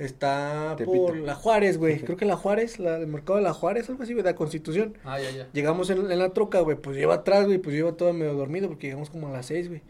Está 0.00 0.76
Tepito. 0.78 0.96
por 0.96 1.16
la 1.16 1.34
Juárez, 1.34 1.76
güey. 1.76 2.00
Creo 2.00 2.16
que 2.16 2.24
la 2.24 2.36
Juárez, 2.36 2.78
la, 2.78 2.96
el 2.96 3.06
mercado 3.06 3.36
de 3.36 3.44
la 3.44 3.52
Juárez, 3.52 3.90
algo 3.90 4.02
así, 4.02 4.14
güey, 4.14 4.24
de 4.24 4.30
la 4.30 4.34
Constitución. 4.34 4.96
Ah, 5.04 5.20
ya, 5.20 5.30
ya. 5.30 5.48
Llegamos 5.52 5.90
en, 5.90 6.10
en 6.10 6.18
la 6.18 6.30
troca, 6.30 6.60
güey, 6.60 6.78
pues 6.78 6.96
iba 6.96 7.12
atrás, 7.12 7.44
güey, 7.44 7.58
pues 7.58 7.76
iba 7.76 7.92
todo 7.92 8.14
medio 8.14 8.32
dormido 8.32 8.68
porque 8.68 8.86
llegamos 8.86 9.10
como 9.10 9.28
a 9.28 9.32
las 9.32 9.44
seis, 9.46 9.68
güey. 9.68 9.82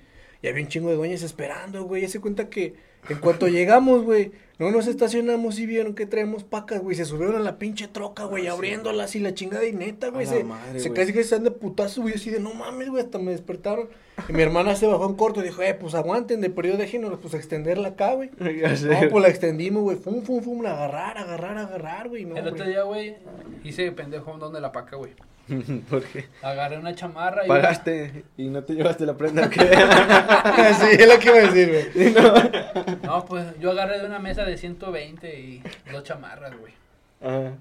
Y 0.42 0.48
había 0.48 0.64
un 0.64 0.68
chingo 0.68 0.90
de 0.90 0.96
dueñas 0.96 1.22
esperando, 1.22 1.84
güey. 1.84 2.02
Ya 2.02 2.08
se 2.08 2.20
cuenta 2.20 2.50
que 2.50 2.74
en 3.08 3.18
cuanto 3.18 3.46
llegamos, 3.48 4.02
güey, 4.02 4.32
no 4.60 4.70
nos 4.70 4.86
estacionamos 4.86 5.58
y 5.58 5.64
vieron 5.64 5.94
que 5.94 6.04
traemos 6.04 6.44
pacas, 6.44 6.82
güey. 6.82 6.94
Se 6.94 7.06
subieron 7.06 7.34
a 7.34 7.38
la 7.38 7.58
pinche 7.58 7.88
troca, 7.88 8.24
güey, 8.24 8.46
abriéndolas 8.46 9.16
y 9.16 9.18
la 9.18 9.32
chingada 9.32 9.64
y 9.64 9.72
neta, 9.72 10.10
güey. 10.10 10.26
Se, 10.26 10.44
madre, 10.44 10.80
se 10.80 10.92
casi 10.92 11.14
que 11.14 11.24
se 11.24 11.38
de 11.38 11.50
putazo, 11.50 12.02
güey, 12.02 12.12
así 12.12 12.28
de 12.28 12.40
no 12.40 12.52
mames, 12.52 12.90
güey, 12.90 13.02
hasta 13.02 13.18
me 13.18 13.30
despertaron. 13.30 13.88
Y 14.28 14.34
mi 14.34 14.42
hermana 14.42 14.76
se 14.76 14.86
bajó 14.86 15.06
en 15.06 15.14
corto 15.14 15.40
y 15.40 15.44
dijo, 15.44 15.62
eh, 15.62 15.72
pues 15.72 15.94
aguanten, 15.94 16.42
de 16.42 16.50
periodo 16.50 16.76
déjenos, 16.76 17.18
pues 17.22 17.32
extenderla 17.32 17.88
acá, 17.88 18.12
güey. 18.12 18.28
Ya 18.60 18.76
sé. 18.76 18.88
No, 18.88 19.08
pues 19.08 19.22
la 19.22 19.28
extendimos, 19.30 19.82
güey. 19.82 19.96
Fum, 19.96 20.20
fum, 20.22 20.42
fum, 20.42 20.62
la 20.62 20.74
agarrar, 20.74 21.16
agarrar, 21.16 21.56
agarrar, 21.56 22.10
güey. 22.10 22.26
No, 22.26 22.36
El 22.36 22.46
otro 22.46 22.66
día, 22.66 22.82
güey, 22.82 23.16
hice 23.64 23.90
pendejo 23.92 24.36
donde 24.36 24.60
la 24.60 24.72
paca, 24.72 24.96
güey. 24.96 25.12
¿Por 25.90 26.04
qué? 26.04 26.26
Agarré 26.42 26.78
una 26.78 26.94
chamarra 26.94 27.44
y... 27.44 27.48
Pagaste 27.48 28.24
y 28.36 28.48
no 28.48 28.62
te 28.64 28.74
llevaste 28.74 29.04
la 29.06 29.16
prenda. 29.16 29.50
sí, 29.52 30.86
es 30.90 31.08
lo 31.08 31.18
que 31.18 31.28
a 31.30 31.50
decir, 31.50 31.90
güey. 31.92 32.14
No, 33.02 33.24
pues 33.24 33.58
yo 33.58 33.72
agarré 33.72 33.98
de 34.00 34.06
una 34.06 34.18
mesa 34.18 34.44
de 34.44 34.56
120 34.56 35.38
y 35.40 35.62
dos 35.90 36.04
chamarras, 36.04 36.52
güey. 36.58 36.72
Ajá. 37.20 37.54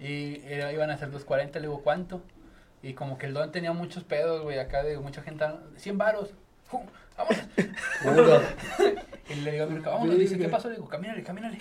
Y 0.00 0.42
era- 0.46 0.72
iban 0.72 0.90
a 0.90 0.96
ser 0.98 1.10
240, 1.10 1.58
le 1.58 1.66
digo, 1.68 1.82
¿cuánto? 1.82 2.22
Y 2.82 2.94
como 2.94 3.18
que 3.18 3.26
el 3.26 3.34
don 3.34 3.50
tenía 3.50 3.72
muchos 3.72 4.04
pedos, 4.04 4.42
güey, 4.42 4.58
acá 4.58 4.82
de 4.82 4.98
mucha 4.98 5.22
gente, 5.22 5.44
100 5.76 5.98
varos. 5.98 6.30
¡Vámonos! 8.04 8.42
y 9.30 9.40
le 9.40 9.52
digo 9.52 9.64
a 9.64 9.66
mi 9.66 9.74
hermano, 9.76 9.92
vámonos, 9.92 10.18
dice, 10.18 10.38
¿qué 10.38 10.48
pasó? 10.48 10.68
Le 10.68 10.76
digo, 10.76 10.88
camínale, 10.88 11.22
camínale. 11.22 11.58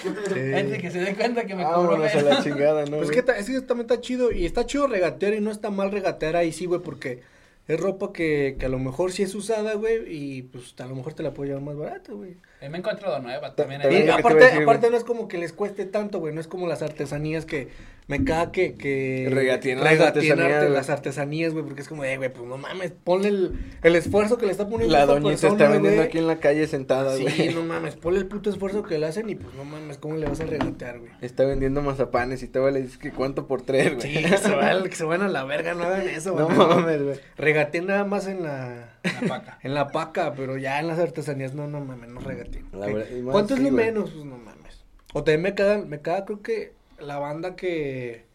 Antes 0.58 0.82
que 0.82 0.92
se 0.92 1.00
dé 1.00 1.16
cuenta 1.16 1.46
que 1.46 1.56
me 1.56 1.64
cobró 1.64 1.92
Vámonos 1.92 2.16
a 2.16 2.22
la 2.22 2.44
chingada, 2.44 2.86
¿no? 2.86 2.98
Pues 2.98 3.12
que 3.12 3.24
ta- 3.24 3.38
es 3.38 3.48
que 3.48 3.60
también 3.62 3.90
está 3.90 4.00
chido. 4.02 4.32
Y 4.32 4.46
está 4.46 4.66
chido 4.66 4.88
regatear 4.88 5.34
y 5.34 5.42
no 5.42 5.52
está 5.52 5.70
mal 5.70 5.92
regatear 5.92 6.36
ahí, 6.36 6.52
sí, 6.52 6.66
güey, 6.66 6.82
porque 6.82 7.22
es 7.68 7.80
ropa 7.80 8.14
que, 8.14 8.56
que 8.58 8.66
a 8.66 8.70
lo 8.70 8.80
mejor 8.80 9.12
sí 9.12 9.24
es 9.24 9.36
usada, 9.36 9.74
güey, 9.74 10.04
y 10.08 10.44
pues 10.44 10.74
a 10.80 10.86
lo 10.86 10.96
mejor 10.96 11.14
te 11.14 11.24
la 11.24 11.34
puedo 11.34 11.48
llevar 11.50 11.64
más 11.64 11.76
barata, 11.76 12.14
güey. 12.14 12.38
Eh, 12.62 12.70
me 12.70 12.78
he 12.78 12.80
encontrado 12.80 13.20
nueva 13.20 13.54
Ta- 13.56 13.64
también. 13.68 13.82
Y 13.92 14.10
aparte, 14.10 14.40
decir, 14.46 14.64
aparte 14.64 14.90
no 14.90 14.96
es 14.98 15.04
como 15.04 15.28
que 15.28 15.38
les 15.38 15.52
cueste 15.52 15.86
tanto, 15.86 16.20
güey, 16.20 16.34
no 16.34 16.40
es 16.40 16.48
como 16.48 16.66
las 16.68 16.82
artesanías 16.82 17.46
que 17.46 17.68
me 18.08 18.24
caga 18.24 18.54
que, 18.54 18.76
que 18.76 19.28
Regateen 19.30 19.82
las 19.84 20.00
artesanías, 20.00 20.40
arte- 20.50 20.60
güey. 20.68 20.72
las 20.74 20.90
artesanías, 20.90 21.52
güey, 21.54 21.66
porque 21.66 21.82
es 21.82 21.90
como, 21.90 22.06
eh, 22.06 22.16
güey, 22.16 22.32
pues 22.32 22.48
no 22.48 22.58
mames, 22.58 22.92
ponle 23.04 23.28
el, 23.28 23.60
el 23.84 23.96
esfuerzo 23.98 24.38
que 24.38 24.46
le 24.46 24.54
está 24.54 24.70
poniendo 24.70 24.96
La 24.96 25.06
doña 25.06 25.36
se 25.36 25.48
está 25.50 25.68
vendiendo 25.70 26.02
aquí 26.02 26.18
en 26.18 26.28
la 26.28 26.40
calle 26.40 26.68
sentada, 26.68 27.18
güey. 27.18 27.28
Sí, 27.30 27.50
no 27.54 27.64
mames, 27.64 27.96
ponle 27.96 28.20
el 28.20 28.28
puto 28.28 28.50
esfuerzo 28.50 28.84
que 28.84 28.98
le 28.98 29.08
hacen 29.08 29.30
y 29.30 29.36
pues 29.36 29.54
no 29.56 29.66
mames, 29.66 29.98
¿cómo 29.98 30.16
le 30.16 30.26
vas 30.26 30.40
a 30.40 30.46
regatear, 30.46 31.00
güey? 31.00 31.12
Está 31.22 31.44
vendiendo 31.44 31.82
mazapanes 31.82 32.44
y 32.44 32.48
te 32.48 32.60
le 32.72 32.82
dices 32.82 32.98
que 32.98 33.12
cuánto 33.12 33.46
por 33.46 33.64
tres, 33.64 33.96
güey. 33.96 34.16
Sí, 34.16 34.24
que 34.24 34.38
se, 34.38 34.52
vayan, 34.56 34.84
que 34.86 34.96
se 34.96 35.04
vayan 35.04 35.26
a 35.26 35.30
la 35.30 35.44
verga, 35.44 35.74
no 35.74 35.84
hagan 35.84 36.08
eso, 36.08 36.34
No 36.34 36.46
güey. 36.46 36.58
mames, 36.58 37.04
güey. 37.04 37.20
Regateen 37.38 37.88
nada 37.88 38.06
más 38.06 38.28
en 38.28 38.42
la, 38.44 38.98
La 39.04 39.28
paca. 39.28 39.60
en 39.64 39.74
la 39.74 39.90
paca, 39.90 40.34
pero 40.34 40.58
ya 40.58 40.80
en 40.80 40.88
las 40.88 40.98
artesanías 41.00 41.54
no, 41.54 41.68
no 41.68 41.82
mames, 41.84 42.10
no 42.10 42.22
regateen. 42.22 42.68
La 42.72 42.86
verdad, 42.86 43.06
y 43.14 43.22
más 43.22 43.34
¿Cuánto 43.34 43.54
es 43.56 43.60
lo 43.60 43.70
menos? 43.72 44.12
Pues 44.12 44.24
no 44.24 44.38
mames. 44.38 44.86
O 45.14 45.24
también 45.26 45.42
me 45.42 45.56
caga, 45.56 45.80
me 45.86 46.00
caga 46.02 46.24
creo 46.24 46.42
que 46.42 46.77
la 47.00 47.20
banda 47.20 47.56
que, 47.56 48.26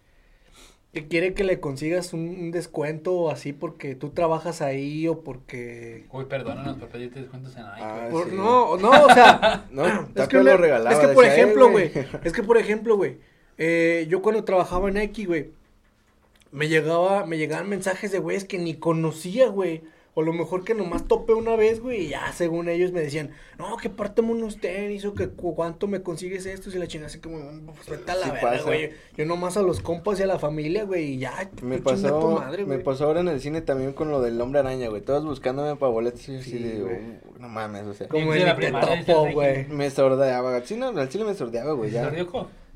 que 0.92 1.09
quiere 1.09 1.35
que 1.35 1.45
le 1.45 1.61
consigas 1.61 2.12
un, 2.12 2.21
un 2.28 2.50
descuento 2.50 3.14
o 3.14 3.31
así 3.31 3.52
porque 3.52 3.95
tú 3.95 4.11
trabajas 4.11 4.61
ahí 4.62 5.09
o 5.09 5.21
porque... 5.23 6.07
Uy, 6.12 6.25
perdónanos 6.26 6.76
por 6.76 6.88
pedirte 6.88 7.21
descuentos 7.21 7.57
en 7.57 7.62
Nike. 7.62 7.78
Ah, 7.81 8.09
güey. 8.11 8.12
por- 8.12 8.31
sí. 8.31 8.37
no, 8.37 8.76
no, 8.76 8.90
o 8.90 9.14
sea... 9.14 9.66
No, 9.71 9.87
es 10.14 10.28
que, 10.28 10.42
lo 10.42 10.57
regalaba, 10.57 10.92
es 10.95 10.99
que 11.00 11.09
por 11.14 11.25
decía, 11.25 11.38
"Eh, 11.38 11.42
ejemplo, 11.42 11.71
güey". 11.71 11.88
güey, 11.90 12.07
es 12.25 12.33
que 12.33 12.42
por 12.42 12.57
ejemplo, 12.59 12.97
güey, 12.97 13.16
eh, 13.59 14.07
yo 14.09 14.21
cuando 14.23 14.45
trabajaba 14.45 14.88
en 14.88 14.95
Nike, 14.95 15.25
güey, 15.25 15.50
me 16.50 16.69
llegaba, 16.69 17.25
me 17.26 17.38
llegaban 17.38 17.69
mensajes 17.69 18.12
de 18.12 18.19
güeyes 18.19 18.45
que 18.45 18.59
ni 18.59 18.75
conocía, 18.75 19.49
güey. 19.49 19.83
O 20.14 20.21
a 20.21 20.25
lo 20.25 20.35
mejor 20.35 20.62
que 20.62 20.75
nomás 20.75 21.09
topé 21.09 21.33
una 21.33 21.57
vez, 21.57 21.81
güey, 21.81 22.02
y 22.02 22.09
ya 22.09 22.31
según 22.33 22.69
ellos 22.69 22.92
me 22.92 23.00
decían, 23.00 23.31
no, 23.59 23.78
que 23.78 23.88
párteme 23.88 24.33
unos 24.33 24.59
tenis, 24.61 25.07
o 25.07 25.14
que 25.14 25.28
cu- 25.28 25.54
cuánto 25.54 25.87
me 25.88 26.02
consigues 26.02 26.45
esto, 26.45 26.69
y 26.69 26.75
la 26.75 26.87
chingada 26.87 27.07
así 27.07 27.19
como, 27.19 27.38
pues 27.75 27.88
vete 27.88 28.12
a 28.12 28.16
la 28.16 28.26
Sí 28.26 28.31
verga, 28.33 28.62
güey. 28.62 28.90
Yo 29.16 29.25
nomás 29.25 29.57
a 29.57 29.62
los 29.62 29.81
compas 29.81 30.21
y 30.21 30.23
a 30.23 30.26
la 30.26 30.38
familia, 30.38 30.85
güey, 30.85 31.12
y 31.14 31.19
ya, 31.19 31.49
Me 31.62 31.78
pasó, 31.78 32.19
tu 32.21 32.28
madre, 32.33 32.66
me 32.66 32.75
güey. 32.75 32.85
pasó 32.85 33.07
ahora 33.07 33.21
en 33.21 33.28
el 33.28 33.40
cine 33.40 33.62
también 33.62 33.95
con 33.95 34.11
lo 34.11 34.21
del 34.21 34.38
hombre 34.38 34.61
araña, 34.61 34.88
güey. 34.88 35.00
Todos 35.00 35.25
buscándome 35.25 35.76
para 35.76 35.90
boletos 35.90 36.28
y 36.28 36.35
yo 36.35 36.38
así 36.40 36.50
Sí, 36.50 36.59
de, 36.59 36.81
güey. 36.83 36.97
"Oh, 37.35 37.38
no 37.38 37.49
mames, 37.49 37.87
o 37.87 37.95
sea. 37.95 38.09
Como 38.09 38.35
Sí, 38.35 38.40
el 38.42 38.54
te 38.57 38.71
topo, 38.71 39.31
güey. 39.33 39.66
Me 39.69 39.88
sordeaba, 39.88 40.54
al 40.57 40.64
cine, 40.66 40.85
al 40.88 41.11
cine 41.11 41.25
me 41.25 41.33
sordeaba, 41.35 41.73
güey, 41.73 41.88
¿Se 41.88 41.95
ya. 41.97 42.11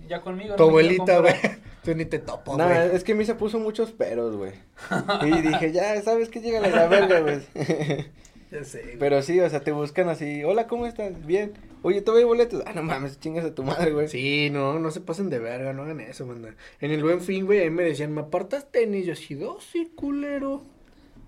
Ya 0.09 0.21
conmigo. 0.21 0.57
Tu 0.57 0.63
no 0.63 0.69
abuelita, 0.69 1.21
güey. 1.21 1.35
Tú 1.85 1.95
ni 1.95 2.05
te 2.05 2.19
topo, 2.19 2.57
No, 2.57 2.65
güey. 2.65 2.97
es 2.97 3.05
que 3.05 3.13
a 3.13 3.15
mí 3.15 3.25
se 3.25 3.35
puso 3.35 3.59
muchos 3.61 3.93
peros, 3.93 4.37
güey. 4.37 4.53
Y 5.27 5.41
dije, 5.43 5.73
ya, 5.73 6.01
¿sabes 6.03 6.29
qué? 6.29 6.41
Llega 6.41 6.59
a 6.59 6.69
la 6.69 6.89
verga, 6.89 7.21
güey. 7.21 7.41
Ya 8.51 8.63
sé. 8.63 8.97
Pero 9.01 9.23
sí, 9.23 9.41
o 9.41 9.51
sea, 9.51 9.65
te 9.65 9.73
buscan 9.73 10.09
así, 10.09 10.45
hola, 10.45 10.69
¿cómo 10.69 10.87
estás? 10.87 11.27
Bien. 11.27 11.53
Oye, 11.83 12.01
¿todavía 12.01 12.25
hay 12.25 12.29
boletos? 12.29 12.63
Ah, 12.65 12.73
no 12.75 12.85
mames, 12.85 13.19
chingas 13.19 13.45
a 13.45 13.53
tu 13.53 13.65
madre, 13.65 13.91
güey. 13.91 14.07
Sí, 14.07 14.51
no, 14.51 14.79
no 14.79 14.93
se 14.93 15.01
pasen 15.01 15.31
de 15.31 15.41
verga, 15.41 15.73
no 15.73 15.83
hagan 15.83 16.01
eso, 16.01 16.27
manda. 16.27 16.55
En 16.81 16.93
el 16.93 17.03
buen 17.03 17.21
fin, 17.21 17.45
güey, 17.45 17.59
ahí 17.59 17.71
me 17.71 17.83
decían, 17.83 18.15
¿me 18.15 18.21
apartas 18.21 18.71
tenis? 18.71 19.05
Yo 19.05 19.15
así, 19.15 19.37
oh, 19.43 19.59
sí, 19.61 19.91
culero. 19.97 20.63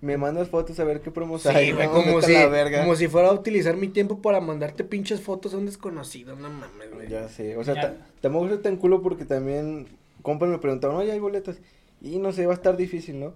Me 0.01 0.17
mandas 0.17 0.47
fotos 0.49 0.79
a 0.79 0.83
ver 0.85 1.01
qué 1.01 1.11
promos 1.11 1.41
Sí, 1.41 1.49
hay. 1.49 1.71
güey, 1.73 1.87
no, 1.87 1.93
como 1.93 2.21
si, 2.21 2.33
la 2.33 2.47
verga. 2.47 2.81
como 2.81 2.95
si 2.95 3.07
fuera 3.07 3.29
a 3.29 3.33
utilizar 3.33 3.75
mi 3.75 3.89
tiempo 3.89 4.21
para 4.21 4.39
mandarte 4.39 4.83
pinches 4.85 5.19
fotos 5.21 5.53
a 5.53 5.57
un 5.57 5.65
desconocido, 5.65 6.35
no 6.35 6.49
mames, 6.49 6.93
güey. 6.93 7.09
Ya 7.09 7.27
sé, 7.27 7.57
o 7.57 7.63
sea, 7.63 7.97
tampoco 8.21 8.47
soy 8.47 8.59
tan 8.59 8.77
culo 8.77 9.01
porque 9.01 9.25
también 9.25 9.87
compas 10.21 10.47
me 10.49 10.57
preguntaban, 10.57 10.95
oye, 10.97 11.11
hay 11.11 11.19
boletos. 11.19 11.57
Y 12.01 12.17
no 12.19 12.31
sé, 12.31 12.45
va 12.45 12.53
a 12.53 12.55
estar 12.55 12.77
difícil, 12.77 13.19
¿no? 13.19 13.33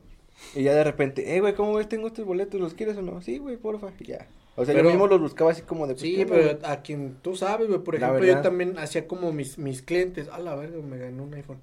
Y 0.55 0.63
ya 0.63 0.73
de 0.73 0.83
repente, 0.83 1.35
eh, 1.35 1.41
güey, 1.41 1.53
¿cómo 1.53 1.73
ves? 1.75 1.89
Tengo 1.89 2.07
estos 2.07 2.25
boletos, 2.25 2.59
¿los 2.61 2.73
quieres 2.73 2.97
o 2.97 3.01
no? 3.01 3.21
Sí, 3.21 3.37
güey, 3.39 3.57
porfa, 3.57 3.91
ya. 3.99 4.27
O 4.55 4.65
sea, 4.65 4.73
Pero- 4.73 4.85
yo 4.87 4.91
mismo 4.91 5.07
los 5.07 5.19
buscaba 5.19 5.51
así 5.51 5.63
como 5.63 5.85
de... 5.87 5.93
pues, 5.95 6.01
Sí, 6.01 6.15
¿qué 6.15 6.21
onda, 6.23 6.35
pero 6.35 6.59
a 6.67 6.81
quien 6.81 7.15
tú 7.21 7.35
sabes, 7.35 7.67
güey, 7.67 7.79
por 7.79 7.95
ejemplo, 7.95 8.23
yo 8.23 8.39
también 8.41 8.77
hacía 8.77 9.07
como 9.07 9.31
mis, 9.33 9.57
mis 9.57 9.81
clientes, 9.81 10.29
a 10.29 10.39
la 10.39 10.55
verga, 10.55 10.77
me 10.81 10.97
ganó 10.97 11.23
un 11.23 11.33
iPhone. 11.33 11.59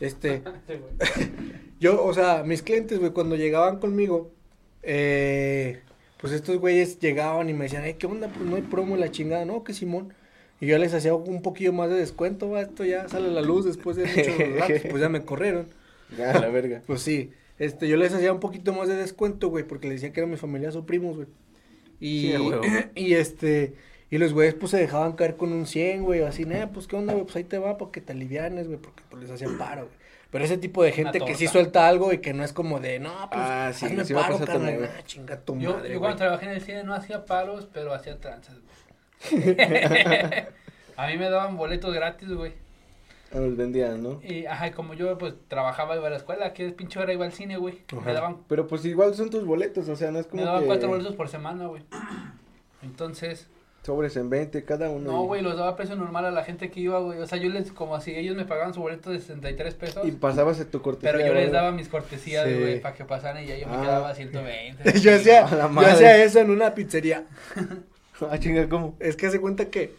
Este, 0.00 0.42
yo, 1.80 2.04
o 2.04 2.14
sea, 2.14 2.42
mis 2.44 2.62
clientes, 2.62 2.98
güey, 2.98 3.12
cuando 3.12 3.36
llegaban 3.36 3.78
conmigo, 3.78 4.32
eh, 4.82 5.80
pues 6.18 6.32
estos 6.32 6.58
güeyes 6.58 6.98
llegaban 6.98 7.48
y 7.48 7.54
me 7.54 7.64
decían, 7.64 7.84
"Ay, 7.84 7.94
¿qué 7.94 8.06
onda? 8.06 8.28
Pues 8.28 8.44
no 8.48 8.56
hay 8.56 8.62
promo 8.62 8.94
en 8.94 9.00
la 9.00 9.10
chingada, 9.10 9.44
¿no? 9.44 9.64
Que 9.64 9.74
Simón. 9.74 10.14
Y 10.60 10.66
yo 10.66 10.78
les 10.78 10.92
hacía 10.92 11.14
un 11.14 11.42
poquillo 11.42 11.72
más 11.72 11.88
de 11.88 11.96
descuento, 11.96 12.50
va, 12.50 12.62
esto 12.62 12.84
ya 12.84 13.08
sale 13.08 13.28
a 13.28 13.30
la 13.30 13.42
luz 13.42 13.64
después 13.64 13.96
de 13.96 14.06
muchos 14.06 14.38
ratos, 14.58 14.82
pues 14.90 15.00
ya 15.00 15.08
me 15.08 15.24
corrieron. 15.24 15.68
Ya, 16.16 16.38
la 16.38 16.48
verga. 16.48 16.82
Pues 16.86 17.02
sí, 17.02 17.30
este, 17.58 17.86
yo 17.88 17.96
les 17.96 18.12
hacía 18.12 18.32
un 18.32 18.40
poquito 18.40 18.72
más 18.72 18.88
de 18.88 18.96
descuento, 18.96 19.48
güey, 19.48 19.64
porque 19.64 19.88
les 19.88 20.00
decía 20.00 20.12
que 20.12 20.20
eran 20.20 20.30
mis 20.30 20.40
familiares 20.40 20.74
o 20.74 20.84
primos, 20.86 21.16
güey. 21.16 21.28
Y, 22.00 22.32
Sí, 22.32 22.36
y 22.96 23.14
este, 23.14 23.74
y 24.10 24.18
los 24.18 24.32
güeyes, 24.32 24.54
pues, 24.54 24.70
se 24.70 24.78
dejaban 24.78 25.12
caer 25.12 25.36
con 25.36 25.52
un 25.52 25.66
100, 25.66 26.02
güey, 26.02 26.20
o 26.20 26.26
así, 26.28 26.44
nah, 26.44 26.66
pues, 26.66 26.86
¿qué 26.86 26.96
onda, 26.96 27.12
güey? 27.12 27.24
Pues 27.24 27.36
ahí 27.36 27.44
te 27.44 27.58
va 27.58 27.76
para 27.78 27.90
que 27.90 28.00
te 28.00 28.12
alivianes, 28.12 28.66
güey, 28.66 28.78
porque 28.78 29.02
pues 29.10 29.22
les 29.22 29.30
hacían 29.30 29.58
paro, 29.58 29.82
güey. 29.86 29.98
Pero 30.30 30.44
ese 30.44 30.58
tipo 30.58 30.82
de 30.82 30.92
gente 30.92 31.20
que 31.20 31.34
sí 31.34 31.46
suelta 31.46 31.88
algo 31.88 32.12
y 32.12 32.18
que 32.18 32.34
no 32.34 32.44
es 32.44 32.52
como 32.52 32.80
de, 32.80 32.98
no, 32.98 33.10
pues, 33.30 33.42
Ah, 33.42 33.70
sí, 33.72 33.86
hazme 33.86 34.04
sí 34.04 34.12
paro, 34.14 34.38
carnal, 34.38 34.80
nah, 34.82 35.02
chinga 35.06 35.40
tu 35.40 35.58
Yo, 35.58 35.72
madre, 35.74 35.88
yo 35.88 35.88
güey. 35.88 35.98
cuando 36.00 36.16
trabajé 36.18 36.44
en 36.46 36.52
el 36.52 36.60
cine 36.60 36.84
no 36.84 36.94
hacía 36.94 37.24
palos, 37.24 37.66
pero 37.72 37.94
hacía 37.94 38.18
tranzas, 38.20 38.56
güey. 38.60 39.56
A 40.96 41.06
mí 41.06 41.16
me 41.16 41.30
daban 41.30 41.56
boletos 41.56 41.94
gratis, 41.94 42.28
güey. 42.30 42.52
Ah, 43.32 43.38
Los 43.38 43.56
vendían, 43.56 44.02
¿no? 44.02 44.20
Y, 44.22 44.46
ajá, 44.46 44.68
y 44.68 44.70
como 44.72 44.94
yo, 44.94 45.16
pues, 45.16 45.34
trabajaba, 45.48 45.96
iba 45.96 46.06
a 46.08 46.10
la 46.10 46.16
escuela, 46.16 46.52
que 46.52 46.66
es 46.66 46.72
pinche 46.72 46.98
hora, 46.98 47.12
iba 47.12 47.24
al 47.24 47.32
cine, 47.32 47.56
güey. 47.56 47.82
Ajá. 47.92 48.00
Me 48.04 48.12
daban, 48.12 48.38
Pero 48.48 48.66
pues 48.66 48.84
igual 48.84 49.14
son 49.14 49.30
tus 49.30 49.44
boletos, 49.44 49.88
o 49.88 49.96
sea, 49.96 50.10
no 50.10 50.18
es 50.18 50.26
como 50.26 50.42
me 50.42 50.46
daban 50.46 50.62
que... 50.62 50.66
cuatro 50.66 50.88
boletos 50.88 51.14
por 51.14 51.28
semana, 51.28 51.66
güey. 51.66 51.82
Entonces, 52.82 53.48
Sobres 53.88 54.16
en 54.18 54.28
20 54.28 54.64
cada 54.64 54.90
uno. 54.90 55.10
no, 55.12 55.24
y- 55.24 55.26
güey, 55.26 55.42
los 55.42 55.56
daba 55.56 55.70
a 55.70 55.76
precio 55.76 55.96
normal 55.96 56.26
a 56.26 56.30
la 56.30 56.44
gente 56.44 56.70
que 56.70 56.80
iba, 56.80 56.98
güey. 57.00 57.18
O 57.20 57.26
sea, 57.26 57.38
yo 57.38 57.48
les, 57.48 57.72
como 57.72 57.98
si 58.02 58.14
ellos 58.14 58.36
me 58.36 58.44
pagaban 58.44 58.74
su 58.74 58.80
boleto 58.82 59.10
de 59.10 59.18
63 59.18 59.74
pesos. 59.74 60.06
Y 60.06 60.10
pasabas 60.10 60.60
en 60.60 60.66
tu 60.70 60.82
cortesía. 60.82 61.12
Pero 61.12 61.26
yo 61.26 61.32
les 61.32 61.50
daba 61.50 61.72
mis 61.72 61.88
cortesías, 61.88 62.46
Sí. 62.46 62.52
güey, 62.54 62.80
para 62.80 62.94
que 62.94 63.04
pasaran 63.06 63.42
y 63.42 63.46
ya 63.46 63.56
yo 63.56 63.66
me 63.66 63.76
Ah. 63.76 63.80
quedaba 63.80 64.10
a 64.10 64.14
120. 64.14 65.00
yo 65.00 65.14
hacía, 65.14 65.46
A 65.46 65.54
la 65.54 65.68
yo 65.72 65.80
hacía 65.80 66.22
eso 66.22 66.38
en 66.40 66.50
una 66.50 66.74
pizzería. 66.74 67.24
Ah, 68.30 68.36
chinga, 68.36 68.68
¿cómo? 68.68 68.96
Es 68.98 69.14
que 69.16 69.28
hace 69.28 69.40
cuenta 69.40 69.66
que... 69.70 69.94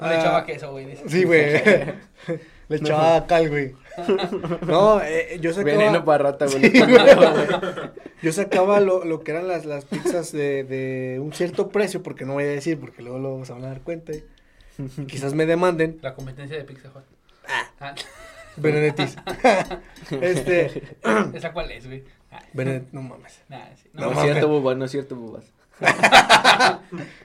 No 0.00 0.08
le 0.08 0.14
ah, 0.16 0.20
echaba 0.20 0.44
queso, 0.44 0.72
güey. 0.72 0.86
dice. 0.86 1.04
Sí, 1.06 1.22
güey. 1.24 1.54
Le 2.70 2.76
echaba 2.76 3.26
cal, 3.26 3.48
güey. 3.50 3.74
No, 4.66 5.00
eh, 5.02 5.38
yo 5.40 5.52
sacaba... 5.52 5.76
Veneno 5.76 6.04
para 6.04 6.24
rata, 6.24 6.46
güey. 6.46 6.62
Sí, 6.70 6.80
güey. 6.80 7.06
Yo 8.22 8.32
sacaba 8.32 8.80
lo, 8.80 9.04
lo 9.04 9.20
que 9.20 9.32
eran 9.32 9.48
las, 9.48 9.64
las 9.66 9.84
pizzas 9.84 10.30
de, 10.32 10.64
de 10.64 11.18
un 11.20 11.32
cierto 11.32 11.68
precio, 11.68 12.02
porque 12.02 12.24
no 12.24 12.34
voy 12.34 12.44
a 12.44 12.48
decir, 12.48 12.78
porque 12.78 13.02
luego 13.02 13.18
lo 13.18 13.44
se 13.44 13.52
van 13.52 13.64
a 13.64 13.68
dar 13.68 13.80
cuenta. 13.80 14.12
y 14.12 14.24
Quizás 15.06 15.34
me 15.34 15.46
demanden. 15.46 15.98
La 16.02 16.14
competencia 16.14 16.56
de 16.56 16.64
Pizza 16.64 16.88
Hut. 16.94 17.04
Ah. 17.80 17.94
Benedettis. 18.56 19.16
este. 20.20 20.96
¿Esa 21.34 21.52
cuál 21.52 21.70
es, 21.72 21.86
güey? 21.86 22.04
Ah, 22.30 22.42
Benedet, 22.52 22.84
no 22.92 23.02
mames. 23.02 23.40
nah, 23.48 23.58
sí. 23.74 23.88
No, 23.92 24.02
No, 24.02 24.10
es 24.10 24.16
mames. 24.16 24.30
cierto, 24.32 24.48
bubas, 24.48 24.76
no 24.76 24.84
es 24.84 24.90
cierto, 24.90 25.16
bubas. 25.16 25.44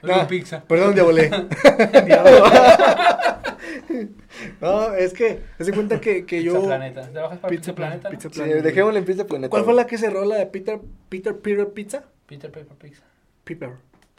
no, 0.02 0.26
pizza. 0.26 0.64
Perdón, 0.64 0.94
diabolé. 0.94 1.30
No, 4.60 4.94
es 4.94 5.12
que, 5.12 5.40
se 5.58 5.72
cuenta 5.72 6.00
que, 6.00 6.24
que 6.26 6.38
Pizza 6.40 6.52
yo... 6.54 6.64
Planeta. 6.64 7.02
¿Trabajas 7.10 7.38
para 7.38 7.50
Pizza, 7.50 7.74
Plan- 7.74 7.88
Planeta? 8.00 8.08
no? 8.08 8.16
Pizza 8.16 8.28
Sí, 8.30 8.34
Planeta. 8.40 8.62
dejémosle 8.62 8.98
en 8.98 9.04
Pizza 9.04 9.26
Planeta. 9.26 9.50
¿Cuál 9.50 9.64
fue 9.64 9.74
la 9.74 9.86
que 9.86 9.98
cerró, 9.98 10.24
la 10.24 10.36
de 10.36 10.46
Peter, 10.46 10.80
Peter, 11.08 11.36
Peter 11.38 11.68
Pizza? 11.68 12.04
Peter 12.26 12.50
Paper 12.50 12.76
Pizza. 12.76 13.02
Peter. 13.44 13.70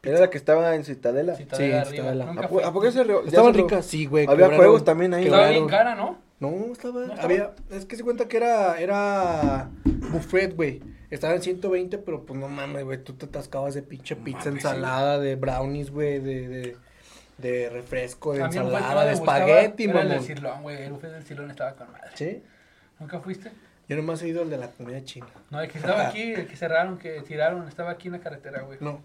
Era 0.04 0.20
la 0.20 0.30
que 0.30 0.38
estaba 0.38 0.76
en 0.76 0.84
Citadela. 0.86 1.36
Citadela 1.36 1.86
Sí. 1.86 1.92
Citadela. 1.92 2.32
¿A, 2.32 2.48
po- 2.48 2.64
a 2.64 2.72
poco 2.72 2.90
se 2.92 3.04
re- 3.04 3.16
Estaban 3.26 3.54
ricas, 3.54 3.86
sí, 3.86 4.06
güey. 4.06 4.26
Había 4.28 4.46
quebraron- 4.48 4.56
juegos 4.58 4.86
también 4.86 5.14
ahí. 5.14 5.26
Estaba 5.26 5.50
bien 5.50 5.68
cara, 5.68 5.96
¿no? 5.96 6.18
No, 6.40 6.72
estaba, 6.72 6.94
¿No 7.02 7.14
estaba? 7.14 7.24
había, 7.24 7.52
es 7.72 7.86
que 7.86 7.96
se 7.96 8.04
cuenta 8.04 8.28
que 8.28 8.38
era, 8.38 8.80
era 8.80 9.70
buffet, 10.12 10.56
güey. 10.56 10.82
Estaba 11.10 11.34
en 11.34 11.42
120, 11.42 11.98
pero 11.98 12.26
pues 12.26 12.40
no 12.40 12.48
mames, 12.48 12.84
güey, 12.84 13.04
tú 13.04 13.14
te 13.14 13.26
atascabas 13.26 13.74
de 13.74 13.82
pinche 13.82 14.16
pizza, 14.16 14.46
mames, 14.50 14.64
ensalada, 14.64 15.20
de 15.20 15.36
brownies, 15.36 15.90
güey, 15.90 16.20
de, 16.20 16.48
de, 16.48 16.78
de 17.38 17.70
refresco, 17.70 18.34
de 18.34 18.42
ensalada, 18.42 19.06
de 19.06 19.14
espagueti, 19.14 19.84
era 19.86 19.94
el 20.02 20.08
del 20.08 20.08
mamón. 20.18 20.24
Cirlón, 20.26 20.62
güey. 20.64 20.84
El 20.84 20.92
buffet 20.94 21.12
del 21.12 21.24
Cirlón 21.24 21.52
estaba 21.52 21.74
con 21.74 21.92
madre. 21.92 22.10
¿Sí? 22.16 22.44
¿Nunca 23.00 23.20
fuiste? 23.20 23.52
Yo 23.88 23.96
nomás 23.96 24.22
he 24.24 24.28
ido 24.28 24.42
al 24.42 24.50
de 24.50 24.58
la 24.58 24.68
comida 24.70 25.04
china. 25.04 25.28
No, 25.50 25.62
el 25.62 25.70
que 25.70 25.78
estaba 25.78 26.08
aquí, 26.10 26.34
el 26.34 26.48
que 26.48 26.56
cerraron, 26.56 26.98
que 26.98 27.22
tiraron, 27.22 27.68
estaba 27.68 27.92
aquí 27.92 28.08
en 28.08 28.14
la 28.14 28.20
carretera, 28.20 28.62
güey. 28.64 28.80
No. 28.82 29.02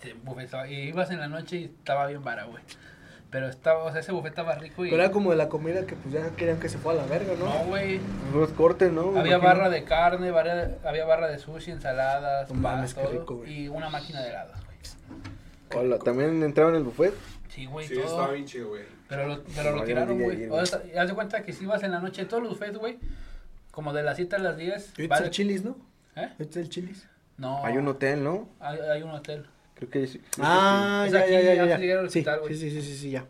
Ese 0.00 0.14
buffet 0.14 0.44
estaba- 0.46 0.68
y 0.68 0.88
ibas 0.88 1.10
en 1.10 1.20
la 1.20 1.28
noche 1.28 1.56
y 1.56 1.64
estaba 1.64 2.06
bien 2.06 2.24
vara, 2.24 2.44
güey. 2.44 2.62
Pero 3.30 3.48
estaba, 3.48 3.84
o 3.84 3.92
sea, 3.92 4.00
ese 4.00 4.10
buffet 4.10 4.30
estaba 4.30 4.56
rico 4.56 4.84
y... 4.84 4.90
Pero 4.90 5.02
era 5.04 5.12
como 5.12 5.30
de 5.30 5.36
la 5.36 5.48
comida 5.48 5.86
que 5.86 5.94
pues 5.94 6.12
ya 6.12 6.28
querían 6.30 6.58
que 6.58 6.68
se 6.68 6.78
fuera 6.78 7.00
a 7.00 7.06
la 7.06 7.08
verga, 7.08 7.34
¿no? 7.38 7.44
No, 7.44 7.64
güey. 7.66 8.00
Los 8.34 8.50
cortes, 8.50 8.90
¿no? 8.90 9.02
Había 9.10 9.36
imagino. 9.36 9.40
barra 9.40 9.68
de 9.70 9.84
carne, 9.84 10.32
barra- 10.32 10.70
había 10.84 11.04
barra 11.04 11.28
de 11.28 11.38
sushi, 11.38 11.70
ensaladas, 11.70 12.50
No 12.50 12.60
pan, 12.60 12.84
todo, 12.92 13.08
rico, 13.12 13.44
y 13.46 13.68
una 13.68 13.88
máquina 13.88 14.20
de 14.22 14.30
helados, 14.30 14.56
güey. 14.64 15.80
Hola, 15.84 15.98
¿también 16.00 16.42
entraron 16.42 16.72
en 16.74 16.78
el 16.78 16.84
buffet? 16.84 17.14
Sí, 17.54 17.66
güey, 17.66 17.86
Sí, 17.86 17.94
todo. 17.94 18.04
estaba 18.04 18.32
bien 18.32 18.46
chido, 18.46 18.68
güey. 18.68 18.82
Pero 19.08 19.26
lo, 19.26 19.42
pero 19.44 19.70
No, 19.72 19.76
lo 19.78 19.84
tiraron, 19.84 20.20
güey. 20.22 20.46
O 20.48 20.64
sea, 20.66 20.82
haz 20.98 21.08
de 21.08 21.14
cuenta 21.14 21.42
que 21.42 21.52
si 21.52 21.64
ibas 21.64 21.82
en 21.82 21.90
la 21.92 21.98
noche, 22.00 22.24
todos 22.24 22.42
los 22.42 22.52
buffets, 22.52 22.78
güey, 22.78 22.98
como 23.72 23.92
de 23.92 24.02
las 24.04 24.16
7 24.16 24.36
a 24.36 24.38
las 24.38 24.56
10. 24.56 24.94
Yo 24.94 25.02
hice 25.04 25.08
vale- 25.08 25.24
el 25.26 25.30
chilis, 25.32 25.64
¿no? 25.64 25.76
¿Eh? 26.16 26.28
Hice 26.38 26.60
el 26.60 26.68
chilis. 26.68 27.06
No. 27.36 27.64
Hay 27.64 27.76
un 27.76 27.88
hotel, 27.88 28.22
¿no? 28.22 28.48
Hay, 28.60 28.78
hay 28.78 29.02
un 29.02 29.10
hotel. 29.10 29.46
Creo 29.74 29.90
que 29.90 30.00
creo 30.06 30.12
que 30.12 30.20
Ah, 30.42 31.04
Es 31.06 31.12
ya, 31.12 31.20
aquí, 31.20 31.32
ya, 31.32 31.40
ya, 31.42 31.54
ya. 31.54 31.74
al 32.00 32.10
Sí, 32.10 32.18
hospital, 32.20 32.40
güey. 32.40 32.54
sí, 32.54 32.70
sí, 32.70 32.80
sí, 32.82 32.82
sí, 32.88 32.96
sí, 32.98 33.10
ya. 33.10 33.24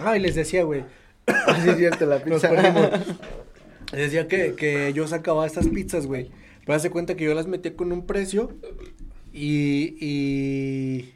Ah, 0.00 0.16
y 0.16 0.20
les 0.20 0.34
decía, 0.34 0.62
güey. 0.64 0.80
sí. 0.82 0.86
Sí, 1.62 1.70
es 1.70 1.76
cierto, 1.78 2.06
la 2.06 2.18
Nos 2.18 2.24
pizza. 2.42 2.50
perdimos. 2.50 2.90
Les 3.92 4.10
decía 4.10 4.26
que, 4.28 4.54
que 4.56 4.92
yo 4.92 5.06
sacaba 5.06 5.46
estas 5.46 5.68
pizzas, 5.68 6.06
güey. 6.06 6.30
Pero 6.64 6.74
hace 6.76 6.90
cuenta 6.90 7.14
que 7.14 7.24
yo 7.24 7.34
las 7.34 7.46
metía 7.46 7.74
con 7.76 7.92
un 7.92 8.04
precio 8.04 8.52
y... 9.32 9.96
y... 10.00 11.14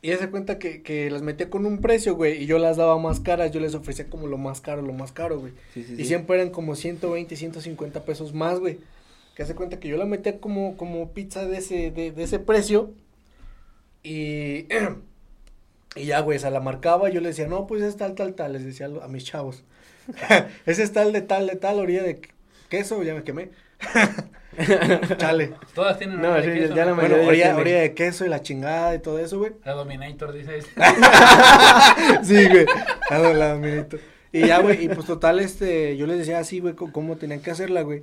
Y 0.00 0.12
hace 0.12 0.30
cuenta 0.30 0.58
que, 0.60 0.82
que 0.82 1.10
las 1.10 1.22
metía 1.22 1.50
con 1.50 1.66
un 1.66 1.80
precio, 1.80 2.14
güey, 2.14 2.42
y 2.42 2.46
yo 2.46 2.58
las 2.58 2.76
daba 2.76 2.98
más 2.98 3.18
caras, 3.20 3.50
yo 3.50 3.58
les 3.60 3.74
ofrecía 3.74 4.08
como 4.08 4.28
lo 4.28 4.38
más 4.38 4.60
caro, 4.60 4.80
lo 4.82 4.92
más 4.92 5.10
caro, 5.12 5.40
güey. 5.40 5.52
Sí, 5.74 5.82
sí, 5.82 5.94
Y 5.94 5.96
sí. 5.96 6.04
siempre 6.04 6.36
eran 6.36 6.50
como 6.50 6.76
120, 6.76 7.34
150 7.36 8.04
pesos 8.04 8.32
más, 8.32 8.60
güey. 8.60 8.78
Que 9.34 9.42
hace 9.42 9.54
cuenta 9.56 9.80
que 9.80 9.88
yo 9.88 9.96
la 9.96 10.06
metía 10.06 10.40
como, 10.40 10.76
como 10.76 11.12
pizza 11.12 11.46
de 11.46 11.58
ese, 11.58 11.90
de, 11.90 12.12
de 12.12 12.22
ese 12.22 12.38
precio. 12.38 12.94
Y, 14.02 14.66
y 15.96 16.04
ya, 16.06 16.20
güey, 16.20 16.38
se 16.38 16.50
la 16.50 16.60
marcaba. 16.60 17.08
Yo 17.10 17.20
le 17.20 17.28
decía, 17.28 17.48
no, 17.48 17.66
pues 17.66 17.82
es 17.82 17.96
tal, 17.96 18.14
tal, 18.14 18.34
tal. 18.34 18.52
Les 18.52 18.64
decía 18.64 18.86
a 19.02 19.08
mis 19.08 19.24
chavos. 19.24 19.64
Ese 20.66 20.82
es 20.84 20.92
tal, 20.92 21.12
de 21.12 21.22
tal, 21.22 21.46
de 21.48 21.56
tal, 21.56 21.78
orilla 21.80 22.02
de 22.02 22.20
queso. 22.68 23.02
Ya 23.02 23.14
me 23.14 23.24
quemé. 23.24 23.50
Chale. 25.18 25.52
Todas 25.74 25.98
tienen 25.98 26.20
No, 26.20 26.28
una 26.30 26.40
de 26.40 26.52
sí, 26.54 26.60
queso, 26.60 26.74
ya 26.74 26.84
¿no? 26.84 26.90
la 26.90 26.94
Bueno, 26.96 27.08
mayoría 27.16 27.28
orilla, 27.28 27.44
tiene. 27.46 27.60
orilla 27.60 27.80
de 27.80 27.94
queso 27.94 28.24
y 28.26 28.28
la 28.28 28.42
chingada 28.42 28.94
y 28.94 28.98
todo 28.98 29.18
eso, 29.18 29.38
güey. 29.38 29.52
La 29.64 29.72
Dominator 29.72 30.32
dice 30.32 30.58
eso. 30.58 30.68
Sí, 32.22 32.48
güey. 32.48 32.66
A 33.10 33.18
lo 33.18 33.32
lado, 33.34 33.58
mirito. 33.58 33.98
Y 34.32 34.46
ya, 34.46 34.60
güey, 34.60 34.84
y 34.84 34.88
pues 34.88 35.06
total, 35.06 35.40
este, 35.40 35.96
yo 35.96 36.06
les 36.06 36.18
decía 36.18 36.38
así, 36.38 36.60
güey, 36.60 36.74
cómo 36.74 37.16
tenían 37.16 37.40
que 37.40 37.50
hacerla, 37.50 37.82
güey. 37.82 38.02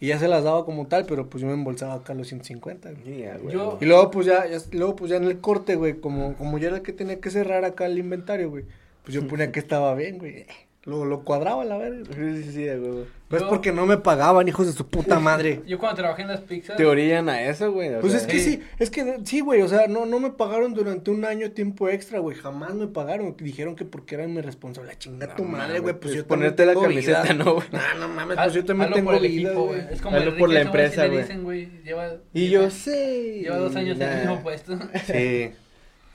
Y 0.00 0.06
ya 0.08 0.18
se 0.20 0.28
las 0.28 0.44
daba 0.44 0.64
como 0.64 0.86
tal, 0.86 1.06
pero 1.06 1.26
pues 1.28 1.42
yo 1.42 1.48
me 1.48 1.54
embolsaba 1.54 1.94
acá 1.94 2.14
los 2.14 2.28
150, 2.28 2.90
güey. 2.92 3.02
Sí, 3.04 3.24
ah, 3.24 3.36
güey. 3.42 3.52
Yo- 3.54 3.78
Y 3.80 3.84
luego, 3.86 4.10
pues 4.12 4.26
ya, 4.26 4.46
ya- 4.46 4.58
luego, 4.70 4.94
pues 4.94 5.10
ya 5.10 5.16
en 5.16 5.24
el 5.24 5.40
corte, 5.40 5.74
güey, 5.74 5.94
como, 5.94 6.34
como 6.36 6.58
yo 6.58 6.68
era 6.68 6.76
el 6.76 6.82
que 6.82 6.92
tenía 6.92 7.18
que 7.20 7.30
cerrar 7.30 7.64
acá 7.64 7.86
el 7.86 7.98
inventario, 7.98 8.48
güey, 8.50 8.64
pues 9.02 9.14
yo 9.14 9.26
ponía 9.26 9.50
que 9.50 9.58
estaba 9.58 9.92
bien, 9.96 10.18
güey. 10.18 10.46
Lo, 10.84 11.04
lo 11.04 11.22
cuadraba, 11.22 11.64
la 11.66 11.76
verga. 11.76 12.04
Sí, 12.14 12.42
sí, 12.44 12.52
sí, 12.52 12.64
güey. 12.66 13.04
No 13.30 13.36
es 13.36 13.42
Yo- 13.42 13.48
porque 13.50 13.72
no 13.72 13.84
me 13.84 13.98
pagaban, 13.98 14.48
hijos 14.48 14.66
de 14.66 14.72
su 14.72 14.86
puta 14.86 15.18
madre. 15.20 15.60
Yo 15.66 15.78
cuando 15.78 15.96
trabajé 15.96 16.22
en 16.22 16.28
las 16.28 16.40
pizzas. 16.40 16.78
Te 16.78 16.86
orillan 16.86 17.28
a 17.28 17.42
eso, 17.42 17.70
güey. 17.72 17.90
Pues 18.00 18.12
sea, 18.12 18.22
es 18.22 18.26
que 18.26 18.38
sí. 18.38 18.52
sí, 18.52 18.62
es 18.78 18.88
que 18.88 19.18
sí, 19.24 19.40
güey, 19.40 19.60
o 19.60 19.68
sea, 19.68 19.86
no, 19.86 20.06
no 20.06 20.18
me 20.18 20.30
pagaron 20.30 20.72
durante 20.72 21.10
un 21.10 21.26
año 21.26 21.50
tiempo 21.50 21.90
extra, 21.90 22.20
güey, 22.20 22.38
jamás 22.38 22.72
me 22.74 22.86
pagaron, 22.86 23.36
dijeron 23.38 23.76
que 23.76 23.84
porque 23.84 24.14
era 24.14 24.26
mi 24.28 24.40
responsabilidad, 24.40 24.98
chinga 24.98 25.26
No 25.26 25.34
tu 25.34 25.44
madre, 25.44 25.80
güey, 25.80 25.92
pues 25.94 26.04
pues 26.04 26.14
yo 26.14 26.26
ponerte 26.26 26.64
la 26.64 26.72
camiseta, 26.74 27.22
vida. 27.24 27.34
¿no, 27.34 27.54
güey? 27.56 27.66
No, 27.70 27.98
no 28.00 28.14
mames, 28.14 28.38
pues 28.38 28.54
yo 28.54 28.64
también 28.64 28.84
hazlo 28.86 28.96
tengo 28.96 29.10
por 29.10 29.16
el 29.26 29.30
vida, 29.30 29.48
equipo, 29.50 29.66
güey. 29.66 29.80
Es 29.90 30.00
como 30.00 30.16
Hazlo 30.16 30.30
el 30.30 30.36
por 30.38 30.48
la 30.50 30.60
empresa, 30.62 31.02
le 31.02 31.08
güey. 31.10 31.20
dicen, 31.22 31.44
güey, 31.44 31.82
lleva, 31.84 32.12
Y 32.32 32.48
yo 32.48 32.70
sé. 32.70 33.40
lleva 33.42 33.58
dos 33.58 33.76
años 33.76 34.00
en 34.00 34.08
el 34.08 34.18
mismo 34.20 34.42
puesto. 34.42 34.78
Sí. 35.06 35.50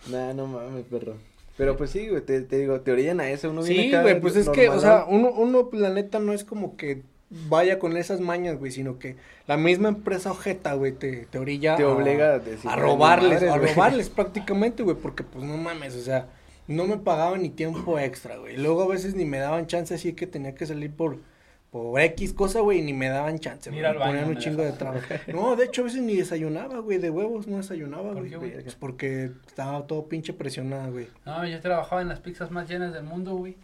Nah, 0.10 0.34
no 0.34 0.48
mames, 0.48 0.84
perro. 0.84 1.16
Pero 1.58 1.78
pues 1.78 1.92
sí, 1.92 2.08
güey, 2.08 2.22
te, 2.22 2.42
te 2.42 2.58
digo, 2.58 2.82
te 2.82 2.92
orillan 2.92 3.20
a 3.20 3.30
eso. 3.30 3.50
Uno 3.52 3.62
viene 3.62 3.84
Sí, 3.92 4.02
güey, 4.02 4.20
pues 4.20 4.36
es 4.36 4.50
que, 4.50 4.70
o 4.70 4.80
sea, 4.80 5.06
uno, 5.08 5.30
uno, 5.32 5.70
la 5.74 5.90
neta, 5.92 6.20
no 6.20 6.34
es 6.34 6.44
como 6.44 6.76
que 6.78 7.04
vaya 7.50 7.80
con 7.80 7.96
esas 7.98 8.20
mañas, 8.20 8.58
güey, 8.60 8.72
sino 8.72 8.98
que 9.00 9.16
la 9.48 9.58
misma 9.58 9.90
empresa 9.90 10.32
ojeta, 10.32 10.74
güey, 10.74 10.94
te, 10.94 11.26
te 11.30 11.38
orilla 11.40 11.76
Te 11.76 11.84
a- 11.84 11.88
obliga 11.90 12.34
a 12.34 12.40
decir, 12.40 12.70
a 12.70 12.74
"Ay, 12.76 12.80
robarles, 12.82 13.44
a 13.44 13.58
güey". 13.58 13.74
robarles 13.74 14.10
prácticamente, 14.16 14.84
güey, 14.84 14.96
porque 14.96 15.24
pues 15.24 15.44
no 15.44 15.58
mames, 15.58 15.96
o 15.96 16.02
sea, 16.02 16.28
no 16.68 16.86
me 16.86 16.98
pagaban 16.98 17.42
ni 17.42 17.50
tiempo 17.50 18.00
extra, 18.00 18.38
güey. 18.38 18.58
Luego 18.58 18.84
a 18.84 18.88
veces 18.88 19.16
ni 19.16 19.26
me 19.26 19.38
daban 19.40 19.68
chance 19.68 19.94
así 19.94 20.14
que 20.14 20.28
tenía 20.28 20.56
que 20.56 20.66
salir 20.66 20.92
por, 20.92 21.18
por 21.74 22.00
X 22.00 22.34
cosa, 22.34 22.60
güey, 22.62 22.80
y 22.80 22.82
ni 22.84 22.94
me 22.94 23.10
daban 23.10 23.40
chance, 23.40 23.70
güey. 23.72 23.82
ponían 23.98 24.30
un 24.30 24.38
chingo 24.38 24.62
de 24.62 24.72
trabajo. 24.74 25.02
No, 25.34 25.56
de 25.56 25.66
hecho 25.66 25.82
a 25.82 25.86
veces 25.86 26.02
ni 26.04 26.16
desayunaba, 26.16 26.78
güey, 26.80 27.00
de 27.00 27.10
huevos 27.10 27.48
no 27.48 27.58
desayunaba, 27.58 28.14
¿Por 28.14 28.20
güey. 28.30 28.36
güey? 28.36 28.62
Pues 28.62 28.76
porque 28.76 29.32
estaba 29.48 29.86
todo 29.88 30.08
pinche 30.08 30.34
presionado, 30.34 30.92
güey. 30.92 31.08
No, 31.26 31.46
yo 31.48 31.60
trabajaba 31.60 32.02
en 32.04 32.10
las 32.10 32.20
pizzas 32.20 32.52
más 32.52 32.70
llenas 32.70 32.94
del 32.94 33.04
mundo, 33.04 33.36
güey. 33.36 33.58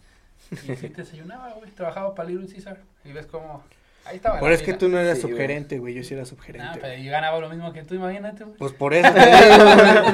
Y 0.50 0.56
sí 0.56 0.88
te 0.88 1.02
desayunaba, 1.02 1.52
güey. 1.54 1.70
Trabajaba 1.70 2.14
para 2.14 2.28
Little 2.28 2.48
Caesar. 2.52 2.78
Y 3.04 3.12
ves 3.12 3.26
cómo. 3.26 3.62
Ahí 4.04 4.16
estaba. 4.16 4.40
Pero 4.40 4.52
es 4.54 4.62
que 4.62 4.72
tú 4.74 4.88
no 4.88 4.98
eras 4.98 5.18
Sí, 5.18 5.22
subgerente, 5.28 5.78
güey, 5.78 5.94
yo 5.94 6.02
sí 6.02 6.14
era 6.14 6.24
Ah, 6.24 6.26
subgerente. 6.26 6.78
pero 6.80 7.00
yo 7.00 7.10
ganaba 7.12 7.38
lo 7.38 7.48
mismo 7.48 7.72
que 7.72 7.84
tú, 7.84 7.94
imagínate, 7.94 8.42
güey. 8.44 8.56
Pues 8.56 8.72
por 8.72 8.92
eso 8.92 9.12
te 9.12 9.20
digo, 9.20 9.64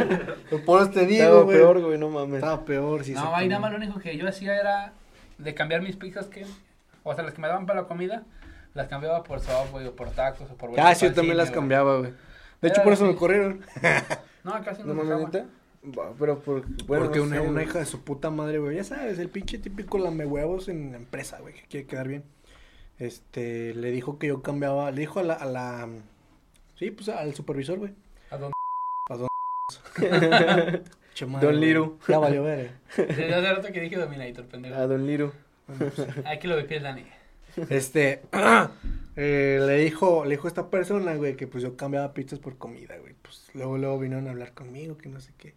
güey. 0.07 0.19
Pues 0.51 0.63
por 0.63 0.83
eso 0.83 0.91
te 0.91 1.07
digo, 1.07 1.25
Estaba 1.25 1.47
peor, 1.47 1.81
güey, 1.81 1.99
no 1.99 2.11
mames. 2.11 2.35
Estaba 2.35 2.63
peor, 2.65 3.05
sí. 3.05 3.13
no, 3.15 3.35
ahí 3.35 3.49
nada 3.49 3.61
más 3.61 3.71
lo 3.71 3.79
único 3.79 3.99
que 4.01 4.17
yo 4.19 4.29
hacía 4.29 4.55
era 4.61 4.93
de 5.39 5.55
cambiar 5.55 5.81
mis 5.81 5.97
pizzas 5.97 6.27
que. 6.27 6.45
O 7.09 7.15
sea, 7.15 7.23
las 7.23 7.35
que 7.35 7.41
me 7.41 7.47
daban 7.47 7.67
para 7.67 7.83
la 7.83 7.87
comida, 7.87 8.25
las 8.75 8.89
cambiaba 8.89 9.23
por 9.23 9.39
Subway 9.39 9.87
o 9.87 9.95
por 9.95 10.11
tacos 10.11 10.51
o 10.51 10.57
por 10.57 10.79
Ah, 10.79 10.93
sí, 10.93 11.07
yo 11.07 11.15
también 11.15 11.37
las 11.37 11.53
cambiaba, 11.53 11.99
güey. 11.99 12.13
De 12.61 12.69
hecho, 12.69 12.83
por 12.83 12.93
eso 12.93 13.07
me 13.07 13.15
corrieron. 13.15 13.63
No, 14.43 14.63
casi 14.63 14.85
no, 14.85 14.95
No 14.95 15.31
Pero 16.21 16.39
por. 16.39 16.65
Bueno, 16.87 17.07
Porque 17.07 17.19
una, 17.21 17.63
hija 17.65 17.81
de 17.81 17.85
su 17.85 18.05
puta 18.05 18.31
madre, 18.31 18.61
güey. 18.61 18.77
Ya 18.77 18.85
sabes, 18.85 19.19
el 19.19 19.29
pinche 19.29 19.59
típico 19.59 19.99
lame 19.99 20.25
huevos 20.25 20.69
en 20.69 20.93
la 20.93 20.99
empresa, 20.99 21.41
güey, 21.41 21.53
que 21.53 21.63
quiere 21.63 21.87
quedar 21.89 22.07
bien. 22.07 22.23
Este, 22.99 23.75
le 23.75 23.91
dijo 23.91 24.21
que 24.21 24.29
yo 24.29 24.41
cambiaba, 24.43 24.93
le 24.93 25.01
dijo 25.01 25.19
a 25.19 25.25
la, 25.25 25.35
a 25.35 25.47
la, 25.47 25.89
sí, 26.77 26.93
pues 26.93 27.09
al 27.09 27.35
supervisor, 27.35 27.79
güey. 27.79 27.93
¿A 28.31 28.37
dónde? 28.37 28.53
Che 31.15 31.27
madre, 31.27 31.47
Don. 31.47 31.61
Liru. 31.61 31.99
Ya 32.07 32.19
valió 32.19 32.45
ver, 32.45 32.59
eh. 32.61 32.71
Desde 32.97 33.35
hace 33.35 33.53
rato 33.53 33.73
que 33.73 33.81
dije 33.81 33.97
Dominator, 33.97 34.45
pendejo. 34.47 34.77
A 34.77 34.87
Don 34.87 35.05
Liru. 35.07 35.33
Aquí 36.25 36.47
lo 36.47 36.57
vi 36.57 36.79
Dani. 36.79 37.05
Este, 37.71 38.23
eh, 39.17 39.59
le 39.61 39.79
dijo, 39.79 40.25
le 40.25 40.33
dijo 40.33 40.47
a 40.47 40.49
esta 40.49 40.71
persona, 40.71 41.15
güey, 41.15 41.37
que 41.37 41.47
pues 41.47 41.63
yo 41.63 41.77
cambiaba 41.77 42.13
pizzas 42.13 42.39
por 42.39 42.59
comida, 42.59 42.97
güey. 42.99 43.15
Pues 43.23 43.51
luego, 43.55 43.79
luego 43.79 43.99
vinieron 43.99 44.29
a 44.29 44.31
hablar 44.31 44.53
conmigo, 44.53 44.97
que 44.99 45.09
no 45.09 45.21
sé 45.21 45.33
qué. 45.39 45.55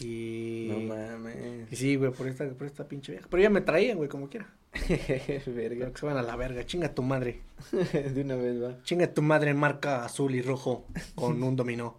Y... 0.00 0.68
No 0.70 0.94
mames. 0.94 1.72
Y 1.72 1.76
sí, 1.76 1.96
güey, 1.96 2.12
por 2.12 2.26
esta, 2.26 2.48
por 2.50 2.66
esta 2.66 2.86
pinche 2.88 3.12
vieja. 3.12 3.26
Pero 3.30 3.42
ya 3.42 3.50
me 3.50 3.60
traían, 3.60 3.96
güey, 3.96 4.08
como 4.08 4.28
quiera. 4.28 4.48
Verga. 4.88 5.44
Pero 5.46 5.92
que 5.92 6.00
se 6.00 6.06
van 6.06 6.16
a 6.16 6.22
la 6.22 6.36
verga. 6.36 6.64
Chinga 6.66 6.94
tu 6.94 7.02
madre. 7.02 7.42
De 7.92 8.20
una 8.22 8.36
vez, 8.36 8.62
va. 8.62 8.82
Chinga 8.82 9.12
tu 9.12 9.22
madre 9.22 9.50
en 9.50 9.56
marca 9.56 10.04
azul 10.04 10.34
y 10.34 10.42
rojo 10.42 10.86
con 11.14 11.42
un 11.42 11.56
dominó. 11.56 11.98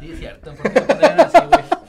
Sí, 0.00 0.12
es 0.12 0.18
cierto. 0.18 0.54
¿Por 0.54 0.72
qué 0.72 0.80
lo 0.80 1.22
así, 1.22 1.38
güey? 1.48 1.83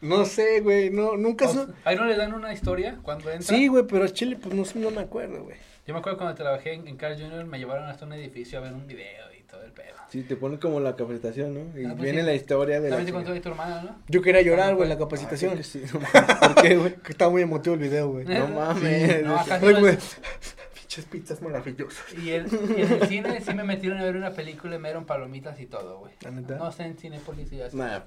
No 0.00 0.24
sé, 0.24 0.60
güey, 0.60 0.90
no, 0.90 1.16
nunca... 1.16 1.48
Su- 1.48 1.72
Ahí 1.84 1.96
no 1.96 2.04
le 2.04 2.16
dan 2.16 2.34
una 2.34 2.52
historia 2.52 2.98
cuando 3.02 3.30
entra. 3.30 3.46
Sí, 3.56 3.68
güey, 3.68 3.84
pero 3.86 4.06
Chile, 4.08 4.36
pues 4.40 4.54
no, 4.54 4.64
sé, 4.64 4.78
no 4.78 4.90
me 4.90 5.00
acuerdo, 5.00 5.44
güey. 5.44 5.56
Yo 5.86 5.94
me 5.94 6.00
acuerdo 6.00 6.18
cuando 6.18 6.34
trabajé 6.34 6.72
en, 6.74 6.86
en 6.88 6.96
Carl 6.96 7.16
Jr. 7.20 7.44
me 7.46 7.58
llevaron 7.58 7.88
hasta 7.88 8.04
un 8.04 8.12
edificio 8.12 8.58
a 8.58 8.62
ver 8.62 8.72
un 8.72 8.86
video 8.86 9.32
y 9.38 9.42
todo 9.44 9.62
el 9.62 9.72
pedo. 9.72 9.94
Sí, 10.10 10.22
te 10.22 10.36
ponen 10.36 10.58
como 10.58 10.80
la 10.80 10.96
capacitación, 10.96 11.54
¿no? 11.54 11.80
Y 11.80 11.84
Ah, 11.84 11.90
pues 11.90 12.02
viene 12.02 12.20
sí. 12.20 12.26
la 12.26 12.34
historia 12.34 12.80
de 12.80 12.90
la 12.90 13.04
te 13.04 13.12
contó 13.12 13.40
tu 13.40 13.48
hermana, 13.48 13.82
¿no? 13.82 13.96
Yo 14.08 14.20
quería 14.22 14.42
llorar, 14.42 14.70
Ah, 14.70 14.72
güey, 14.74 14.82
en 14.84 14.88
la 14.90 14.94
güey. 14.96 15.06
capacitación. 15.08 15.56
Ah, 15.58 15.62
sí, 15.62 15.82
no 15.92 16.00
mames. 16.00 16.36
¿Por 16.54 16.62
qué, 16.62 16.76
güey? 16.76 16.94
Que 16.96 17.12
estaba 17.12 17.30
muy 17.30 17.42
emotivo 17.42 17.74
el 17.74 17.80
video, 17.80 18.08
güey. 18.10 18.24
No 18.26 18.48
mames. 18.48 19.24
No, 19.24 19.36
acá 19.38 19.54
Ay, 19.54 19.74
sí 19.74 19.80
güey. 19.80 19.92
me- 19.94 19.98
Pinches 20.76 21.04
pizzas 21.06 21.42
maravillosas. 21.42 22.04
Y, 22.22 22.30
el- 22.30 22.46
y 22.76 22.82
en 22.82 22.92
el 22.92 23.08
cine 23.08 23.40
sí 23.40 23.54
me 23.54 23.64
metieron 23.64 23.98
a 23.98 24.04
ver 24.04 24.16
una 24.16 24.30
película 24.32 24.76
y 24.76 24.78
me 24.78 24.88
dieron 24.88 25.04
palomitas 25.06 25.58
y 25.60 25.66
todo, 25.66 25.98
güey. 26.00 26.12
¿La 26.22 26.30
neta? 26.32 26.56
No 26.56 26.70
sé 26.72 26.84
en 26.84 26.96
Cinepolis 26.98 27.52
y 27.52 27.60
así. 27.62 27.76
Nah. 27.76 28.00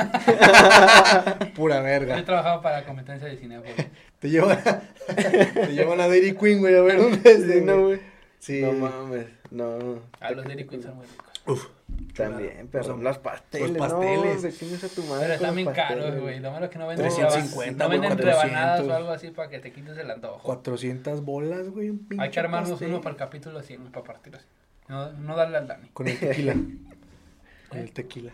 Pura 1.54 1.76
Yo 1.78 1.82
verga. 1.82 2.24
trabajaba 2.24 2.62
para 2.62 2.80
la 2.80 2.86
competencia 2.86 3.28
de 3.28 3.36
cine, 3.36 3.58
güey. 3.58 3.72
Te 4.18 4.28
llevan, 4.30 4.58
te 5.54 5.72
llevan 5.72 6.00
a 6.00 6.08
Dairy 6.08 6.34
Queen, 6.36 6.58
güey, 6.60 6.76
a 6.76 6.82
ver 6.82 6.98
dónde 6.98 7.30
es, 7.30 7.42
Sí, 7.44 7.60
no, 7.64 7.86
güey. 7.86 8.00
Sí. 8.38 8.62
No 8.62 8.72
mames, 8.72 9.26
no. 9.50 10.00
Ah, 10.20 10.30
los 10.32 10.44
Dairy 10.46 10.66
Queen 10.66 10.82
son 10.82 10.96
muy 10.96 11.06
ricos. 11.06 11.26
Uf. 11.46 11.66
También, 12.14 12.68
pero 12.70 12.88
Los- 12.88 13.00
los 13.00 13.18
pasteles. 13.18 13.70
los 13.70 13.78
pasteles. 13.78 14.62
No, 14.62 14.86
a 14.86 14.90
tu 14.90 15.02
madre. 15.04 15.20
Pero 15.22 15.34
están 15.34 15.54
bien 15.56 15.72
caros, 15.72 16.20
güey. 16.20 16.38
Lo 16.40 16.50
malo 16.52 16.66
es 16.66 16.70
que 16.70 16.78
no 16.78 16.86
venden, 16.86 17.06
350, 17.08 17.84
no 17.84 17.90
venden 17.90 18.10
400. 18.12 18.42
rebanadas 18.50 18.80
o 18.86 18.94
algo 18.94 19.10
así 19.10 19.30
para 19.30 19.48
que 19.48 19.58
te 19.58 19.72
quites 19.72 19.96
el 19.98 20.10
antojo. 20.10 20.38
400 20.42 21.24
bolas, 21.24 21.68
güey. 21.70 21.90
un 21.90 22.06
Hay 22.18 22.30
que 22.30 22.40
armarnos 22.40 22.70
pastel. 22.70 22.88
uno 22.88 23.00
para 23.00 23.10
el 23.12 23.16
capítulo 23.18 23.60
100, 23.62 23.90
para 23.90 24.04
partir 24.04 24.36
así. 24.36 24.46
No, 24.88 25.12
no 25.12 25.36
darle 25.36 25.58
al 25.58 25.66
Dani. 25.66 25.88
Con 25.92 26.08
el 26.08 26.18
tequila. 26.18 26.54
Con 27.68 27.78
el 27.78 27.92
tequila. 27.92 28.32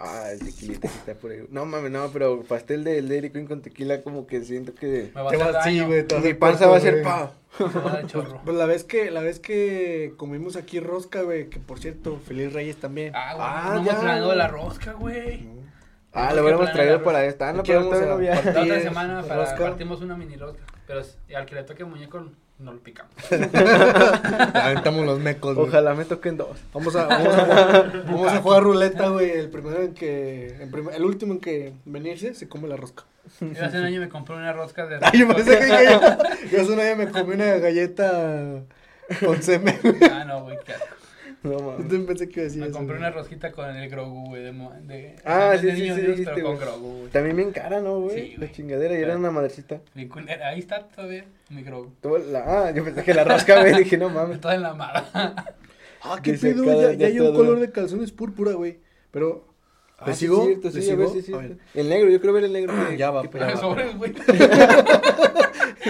Ah, 0.00 0.30
el 0.30 0.38
tequilita 0.38 0.86
que 0.88 0.94
está 0.94 1.14
por 1.14 1.32
ahí. 1.32 1.44
No 1.50 1.64
mames, 1.64 1.90
no, 1.90 2.08
pero 2.12 2.42
pastel 2.44 2.84
de 2.84 3.02
Dairy 3.02 3.30
Queen 3.30 3.46
con 3.46 3.62
tequila 3.62 4.02
como 4.02 4.28
que 4.28 4.44
siento 4.44 4.72
que... 4.72 5.10
Me 5.12 5.22
va 5.22 5.30
a 5.30 5.32
hacer 5.32 5.62
sí, 5.64 5.78
daño. 5.78 5.86
güey, 5.88 6.06
Mi 6.22 6.34
panza 6.34 6.68
va 6.68 6.76
a 6.76 6.80
ser 6.80 7.02
pa. 7.02 7.32
Me 7.58 7.66
va 7.66 7.90
a 7.90 7.94
dar 7.94 8.06
chorro. 8.06 8.40
Pues 8.44 8.56
la 8.56 8.66
vez 8.66 8.84
que, 8.84 9.10
la 9.10 9.20
vez 9.20 9.40
que 9.40 10.14
comimos 10.16 10.54
aquí 10.54 10.78
rosca, 10.78 11.22
güey, 11.22 11.50
que 11.50 11.58
por 11.58 11.80
cierto, 11.80 12.20
Feliz 12.24 12.52
Reyes 12.52 12.76
también. 12.76 13.12
Ah, 13.16 13.34
güey. 13.34 13.46
Ah, 13.48 13.82
no 13.82 13.90
hemos 13.90 14.26
güey. 14.26 14.38
la 14.38 14.48
rosca, 14.48 14.92
güey. 14.92 15.48
Ah, 16.12 16.32
lo 16.32 16.42
hubiéramos 16.42 16.72
traído 16.72 17.02
para 17.02 17.24
esta. 17.24 17.48
Ah, 17.48 17.52
no, 17.52 17.62
pero 17.64 17.80
vamos 17.80 18.00
ahorita 18.00 18.38
a 18.38 18.42
no 18.42 18.52
La 18.52 18.62
otra 18.62 18.80
semana 18.80 19.22
para, 19.22 19.56
partimos 19.56 20.00
una 20.00 20.16
mini 20.16 20.36
rosca. 20.36 20.62
Pero 20.86 21.02
al 21.36 21.46
que 21.46 21.54
le 21.54 21.64
toque 21.64 21.84
muñeco, 21.84 22.30
no 22.58 22.72
lo 22.72 22.80
picamos. 22.80 23.12
Aventamos 24.54 25.04
los 25.06 25.20
mecos, 25.20 25.54
güey. 25.54 25.68
Ojalá 25.68 25.94
me 25.94 26.04
toquen 26.04 26.36
dos. 26.36 26.58
Vamos 26.72 26.94
a, 26.96 27.06
vamos 27.06 27.34
a 27.34 27.44
jugar, 27.44 28.04
vamos 28.06 28.32
a 28.32 28.40
jugar 28.40 28.62
ruleta, 28.62 29.08
güey. 29.08 29.30
El 29.30 29.48
primero 29.50 29.82
en 29.82 29.94
que, 29.94 30.56
en 30.60 30.70
prim- 30.70 30.90
el 30.92 31.04
último 31.04 31.34
en 31.34 31.40
que 31.40 31.72
venirse 31.84 32.34
se 32.34 32.48
come 32.48 32.68
la 32.68 32.76
rosca. 32.76 33.04
Yo 33.40 33.64
hace 33.64 33.78
un 33.78 33.84
año 33.84 34.00
me 34.00 34.08
compré 34.08 34.36
una 34.36 34.52
rosca 34.52 34.86
de. 34.86 34.98
Ay, 35.02 35.20
yo 35.20 35.28
pensé 35.28 35.58
que 35.58 35.66
yo, 35.68 36.00
yo 36.50 36.62
hace 36.62 36.72
un 36.72 36.80
año 36.80 36.96
me 36.96 37.08
comí 37.08 37.34
una 37.34 37.44
galleta 37.58 38.60
con 39.24 39.42
semen. 39.42 39.78
Ah, 40.10 40.24
no, 40.26 40.42
güey, 40.44 40.56
qué 40.64 40.72
asco. 40.72 40.86
No 41.42 41.52
Yo 41.58 41.60
mames. 41.60 41.78
también 41.78 42.06
pensé 42.06 42.28
que 42.28 42.32
iba 42.34 42.42
a 42.42 42.44
decir 42.44 42.60
Me 42.60 42.66
eso, 42.68 42.76
compré 42.76 42.96
güey. 42.96 43.08
una 43.08 43.16
rosquita 43.16 43.52
con 43.52 43.76
el 43.76 43.88
Grogu, 43.88 44.26
güey. 44.28 44.42
De, 44.42 44.52
de, 44.52 45.16
Ah, 45.24 45.50
de 45.52 45.58
sí, 45.58 45.70
sí, 45.76 45.82
niño 45.82 45.94
sí, 45.94 46.00
Dios, 46.02 46.20
pero 46.34 46.46
con. 46.48 46.58
Grogu, 46.58 46.98
güey. 46.98 47.08
También 47.10 47.36
bien 47.36 47.52
cara, 47.52 47.80
¿no, 47.80 48.00
güey? 48.00 48.14
Sí, 48.14 48.34
güey. 48.36 48.48
La 48.48 48.52
chingadera 48.52 48.98
y 48.98 49.02
era 49.02 49.16
una 49.16 49.30
madrecita. 49.30 49.80
Mi 49.94 50.08
culera, 50.08 50.48
Ahí 50.48 50.58
está 50.58 50.88
todavía 50.88 51.24
mi 51.50 51.62
Grogu. 51.62 51.92
La- 52.30 52.44
Ah, 52.66 52.70
yo 52.72 52.84
pensé 52.84 53.04
que 53.04 53.14
la 53.14 53.24
rosca, 53.24 53.60
güey. 53.60 53.74
Dije, 53.84 53.96
no 53.98 54.08
mames. 54.10 54.40
Toda 54.40 54.54
enlamada. 54.56 55.34
Ah, 56.00 56.20
qué 56.22 56.30
Dice 56.32 56.52
pedo, 56.52 56.64
cada- 56.64 56.92
ya, 56.92 56.98
ya 56.98 57.06
hay 57.08 57.18
un 57.18 57.26
está 57.26 57.36
color 57.36 57.54
duro. 57.56 57.60
de 57.60 57.72
calzones 57.72 58.12
púrpura, 58.12 58.52
güey. 58.52 58.78
Pero, 59.10 59.48
¿le 60.06 60.12
Ah, 60.12 60.14
sí, 60.14 60.20
sigo? 60.20 60.44
cierto, 60.46 60.70
¿Le 60.70 60.80
sí, 60.82 60.90
a 60.92 60.94
ver 60.94 61.08
sigo? 61.08 61.22
sí. 61.22 61.32
A 61.34 61.36
ver. 61.38 61.56
El 61.74 61.88
negro, 61.88 62.08
yo 62.08 62.20
quiero 62.20 62.32
ver 62.34 62.44
el 62.44 62.52
negro. 62.52 62.72
Ah, 62.76 62.94
ya 62.96 63.10
va, 63.10 63.22
¿Qué 63.22 63.28
pues, 63.30 63.42
ya 63.60 63.66
va. 63.66 63.74
Güey. 63.96 64.14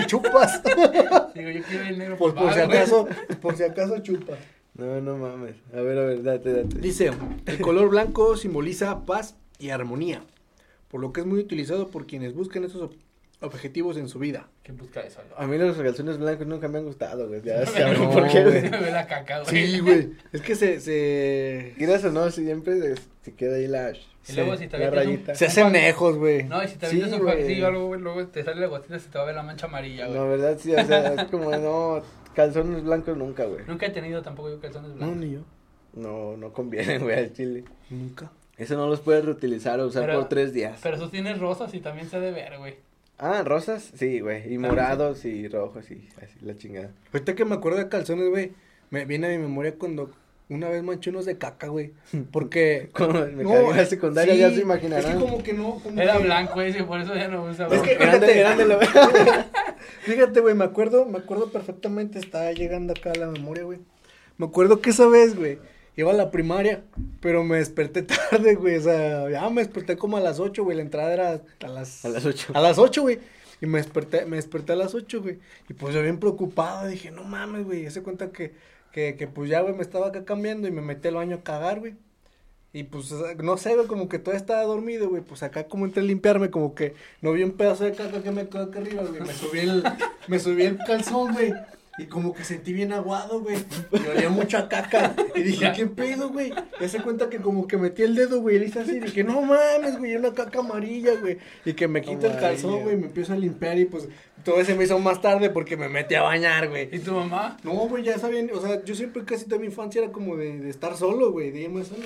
Chupas. 0.06 0.62
Digo, 1.34 1.50
yo 1.50 1.62
quiero 1.62 1.84
el 1.84 1.98
negro. 1.98 2.16
Pues 2.16 2.32
por 2.34 2.52
si 2.54 2.61
acaso, 2.61 3.08
por 3.42 3.56
si 3.56 3.62
acaso 3.64 3.98
chupa. 3.98 4.32
No, 4.78 5.00
no 5.00 5.16
mames. 5.18 5.56
A 5.76 5.80
ver, 5.80 5.98
a 5.98 6.04
ver, 6.04 6.22
date, 6.22 6.52
date. 6.52 6.78
Dice, 6.78 7.10
el 7.46 7.60
color 7.60 7.88
blanco 7.90 8.36
simboliza 8.36 9.04
paz 9.04 9.36
y 9.58 9.70
armonía, 9.70 10.22
por 10.88 11.00
lo 11.00 11.12
que 11.12 11.20
es 11.20 11.26
muy 11.26 11.40
utilizado 11.40 11.88
por 11.88 12.06
quienes 12.06 12.32
buscan 12.34 12.64
esos 12.64 12.82
ob- 12.82 12.96
objetivos 13.40 13.96
en 13.96 14.08
su 14.08 14.18
vida. 14.20 14.48
¿Quién 14.62 14.76
busca 14.76 15.00
eso? 15.00 15.20
A 15.36 15.46
mí 15.46 15.58
los 15.58 15.76
calzones 15.76 16.18
blancos 16.18 16.46
nunca 16.46 16.68
me 16.68 16.78
han 16.78 16.84
gustado, 16.84 17.26
güey. 17.28 17.42
Ya 17.42 17.60
No, 17.60 17.66
sabes 17.66 17.98
no, 17.98 18.10
por 18.10 18.28
qué, 18.28 18.42
güey. 18.44 18.62
Me 18.70 18.90
la 18.92 19.06
caca, 19.06 19.42
güey. 19.42 19.66
Sí, 19.66 19.80
güey. 19.80 20.10
Es 20.32 20.42
que 20.42 20.54
se, 20.54 20.80
se, 20.80 21.74
Quieras 21.76 22.04
o 22.04 22.12
no, 22.12 22.30
siempre 22.30 22.80
se, 22.80 22.94
se 23.22 23.34
queda 23.34 23.56
ahí 23.56 23.66
la... 23.66 23.92
Y 24.28 24.32
luego 24.34 24.56
si 24.58 24.68
te 24.68 24.76
la 24.78 24.88
un- 24.90 24.94
rayita. 24.94 25.34
se 25.34 25.46
hacen 25.46 25.72
nejos, 25.72 26.16
güey. 26.18 26.44
No, 26.44 26.62
y 26.62 26.68
si 26.68 26.76
te 26.76 26.86
Sí, 26.86 26.96
avientas 26.96 27.18
un 27.18 27.24
güey. 27.24 27.34
jueguecillo 27.36 27.64
o 27.64 27.68
algo, 27.68 27.86
güey, 27.86 28.00
luego 28.00 28.26
te 28.28 28.44
sale 28.44 28.60
la 28.60 28.66
gotita, 28.66 28.98
se 28.98 29.08
te 29.08 29.16
va 29.18 29.24
a 29.24 29.26
ver 29.26 29.34
la 29.34 29.42
mancha 29.42 29.66
amarilla, 29.66 30.06
güey. 30.06 30.18
No, 30.18 30.28
verdad, 30.28 30.58
sí, 30.60 30.72
o 30.74 30.84
sea, 30.86 31.14
es 31.14 31.24
como, 31.24 31.50
no, 31.56 32.02
calzones 32.42 32.85
blancos 32.85 33.16
nunca, 33.16 33.44
güey. 33.46 33.64
Nunca 33.66 33.87
he 33.87 33.90
tenido 33.90 34.22
tampoco 34.22 34.48
yo 34.51 34.61
calzones 34.61 34.90
No, 34.90 34.96
blancos. 34.96 35.16
ni 35.16 35.31
yo. 35.33 35.40
No, 35.94 36.37
no 36.37 36.53
conviene, 36.53 36.98
güey, 37.01 37.18
al 37.18 37.33
chile. 37.33 37.64
Nunca. 37.90 38.31
Eso 38.57 38.77
no 38.77 38.87
los 38.88 39.01
puedes 39.01 39.24
reutilizar 39.24 39.81
o 39.81 39.87
usar 39.87 40.07
Pero- 40.07 40.20
por 40.20 40.29
tres 40.29 40.53
días. 40.53 40.79
Pero 40.83 40.98
tú 40.98 41.09
tienes 41.09 41.40
rosas 41.40 41.74
y 41.74 41.81
también 41.81 42.09
se 42.09 42.20
debe 42.20 42.42
ver, 42.42 42.59
güey. 42.59 42.77
Ah, 43.18 43.42
rosas, 43.44 43.90
sí, 43.96 44.20
güey. 44.20 44.53
Y 44.55 44.59
morados 44.59 45.24
y 45.24 45.48
rojos 45.48 45.90
y 45.90 46.09
así, 46.22 46.38
la 46.42 46.57
chingada. 46.57 46.92
Ahorita 47.12 47.35
que 47.35 47.44
me 47.44 47.57
acuerdo 47.57 47.79
de 47.79 47.88
calzones, 47.88 48.29
güey, 48.31 48.53
me 48.90 49.05
viene 49.05 49.27
a 49.27 49.31
mi 49.31 49.38
memoria 49.38 49.74
cuando 49.77 50.11
una 50.50 50.68
vez 50.68 50.82
manché 50.82 51.11
unos 51.11 51.26
de 51.26 51.37
caca, 51.38 51.66
güey. 51.68 51.92
Porque... 52.32 52.90
Cuando 52.96 53.26
me 53.26 53.42
No, 53.44 53.50
cagué 53.50 53.68
en 53.70 53.76
la 53.76 53.87
secundaria, 53.87 54.34
sí, 54.34 54.40
ya 54.40 54.50
se 54.50 54.61
imaginarán. 54.61 55.11
Es 55.12 55.16
que 55.16 55.22
como 55.22 55.42
que 55.42 55.52
no, 55.52 55.80
como 55.82 56.00
Era 56.00 56.16
que- 56.16 56.24
blanco 56.24 56.61
ese, 56.62 56.84
por 56.84 57.00
eso 57.00 57.14
ya 57.14 57.28
no 57.28 57.44
usa. 57.44 57.66
Es 57.68 57.82
que- 57.82 57.92
Eran 57.94 58.20
de, 58.20 58.38
eran 58.40 58.58
de 58.58 58.64
lo... 58.66 58.78
Fíjate, 60.02 60.40
güey, 60.40 60.54
me 60.54 60.64
acuerdo, 60.64 61.04
me 61.06 61.18
acuerdo 61.18 61.50
perfectamente, 61.50 62.18
estaba 62.18 62.52
llegando 62.52 62.92
acá 62.92 63.12
a 63.12 63.18
la 63.18 63.26
memoria, 63.28 63.64
güey. 63.64 63.78
Me 64.37 64.46
acuerdo 64.46 64.80
que 64.80 64.90
esa 64.90 65.06
vez, 65.08 65.37
güey, 65.37 65.58
iba 65.96 66.11
a 66.12 66.14
la 66.14 66.30
primaria, 66.30 66.82
pero 67.20 67.44
me 67.44 67.56
desperté 67.58 68.02
tarde, 68.02 68.54
güey, 68.54 68.76
o 68.76 68.82
sea, 68.82 69.28
ya 69.30 69.48
me 69.50 69.62
desperté 69.62 69.96
como 69.96 70.16
a 70.16 70.20
las 70.20 70.38
8, 70.40 70.64
güey, 70.64 70.76
la 70.76 70.82
entrada 70.82 71.12
era 71.12 71.40
a 71.64 71.68
las... 71.68 72.04
A 72.04 72.08
las 72.08 72.24
ocho. 72.24 72.52
A 72.54 72.61
las 72.61 72.78
8, 72.78 73.02
güey. 73.02 73.18
Y 73.61 73.66
me 73.66 73.78
desperté, 73.78 74.24
me 74.24 74.37
desperté 74.37 74.72
a 74.72 74.76
las 74.76 74.94
8, 74.94 75.20
güey. 75.20 75.38
Y 75.68 75.74
pues 75.74 75.92
yo 75.94 76.00
bien 76.02 76.18
preocupado, 76.18 76.87
dije, 76.87 77.11
no 77.11 77.24
mames, 77.24 77.64
güey. 77.64 77.87
Y 77.87 77.90
se 77.90 78.02
cuenta 78.02 78.30
que, 78.30 78.52
que, 78.92 79.16
que 79.16 79.27
pues 79.27 79.51
ya, 79.51 79.61
güey, 79.61 79.74
me 79.74 79.83
estaba 79.83 80.09
acá 80.09 80.24
cambiando 80.24 80.68
y 80.68 80.70
me 80.70 80.83
metí 80.83 81.09
al 81.09 81.14
baño 81.14 81.37
a 81.37 81.42
cagar, 81.42 81.81
güey. 81.81 81.96
Y 82.72 82.85
pues, 82.85 83.12
no 83.42 83.57
sé, 83.57 83.74
güey, 83.74 83.87
como 83.87 84.09
que 84.09 84.18
todavía 84.18 84.40
estaba 84.40 84.62
dormido, 84.62 85.09
güey. 85.09 85.22
Pues 85.22 85.42
acá 85.42 85.66
como 85.68 85.87
entré 85.87 86.03
a 86.03 86.05
limpiarme, 86.05 86.51
como 86.51 86.74
que 86.74 86.94
no 87.22 87.33
vi 87.33 87.42
un 87.42 87.53
pedazo 87.53 87.85
de 87.85 87.92
caca 87.92 88.22
que 88.22 88.31
me 88.31 88.48
quedó 88.48 88.64
acá 88.64 88.79
arriba, 88.81 89.03
güey. 89.05 89.20
Me 89.20 89.33
subí 89.33 89.59
el, 89.61 89.83
me 90.29 90.38
subí 90.38 90.62
el 90.64 90.79
calzón, 90.79 91.33
güey. 91.33 91.53
Y 91.98 92.06
como 92.06 92.32
que 92.32 92.44
sentí 92.44 92.72
bien 92.72 92.92
aguado, 92.92 93.40
güey. 93.40 93.56
Y 93.92 94.06
olía 94.08 94.30
mucha 94.30 94.68
caca. 94.68 95.14
Y 95.34 95.42
dije. 95.42 95.72
¿qué 95.74 95.87
pedo, 95.87 96.30
güey? 96.30 96.52
Y 96.80 96.88
se 96.88 97.02
cuenta 97.02 97.28
que 97.28 97.38
como 97.38 97.66
que 97.66 97.76
metí 97.76 98.02
el 98.02 98.14
dedo, 98.14 98.40
güey. 98.40 98.56
Y 98.56 98.58
le 98.61 98.66
hice 98.66 98.80
así. 98.80 99.00
Dije, 99.00 99.24
no 99.24 99.42
mames, 99.42 99.98
güey, 99.98 100.16
una 100.16 100.32
caca 100.32 100.61
amarilla, 100.61 101.16
güey. 101.20 101.38
Y 101.64 101.72
que 101.72 101.88
me 101.88 102.00
quito 102.00 102.26
el 102.26 102.38
calzón, 102.38 102.82
güey. 102.82 102.96
Me 102.96 103.06
empiezo 103.06 103.32
a 103.32 103.37
limpiar 103.37 103.78
y 103.78 103.87
pues 103.87 104.08
todo 104.44 104.64
se 104.64 104.74
me 104.74 104.84
hizo 104.84 104.98
más 104.98 105.20
tarde 105.20 105.50
porque 105.50 105.76
me 105.76 105.88
metí 105.88 106.14
a 106.14 106.22
bañar, 106.22 106.68
güey. 106.68 106.88
¿Y 106.92 107.00
tu 107.00 107.12
mamá? 107.12 107.56
No, 107.64 107.72
güey, 107.72 108.04
ya 108.04 108.18
sabían, 108.18 108.48
o 108.54 108.61
sea, 108.61 108.82
yo 108.84 108.94
siempre 108.94 109.24
casi 109.24 109.44
toda 109.44 109.61
mi 109.61 109.66
infancia 109.66 110.02
era 110.02 110.12
como 110.12 110.37
de, 110.37 110.58
de 110.58 110.70
estar 110.70 110.96
solo, 110.96 111.32
güey, 111.32 111.50
de 111.50 111.62
irme 111.62 111.84
solo. 111.84 112.04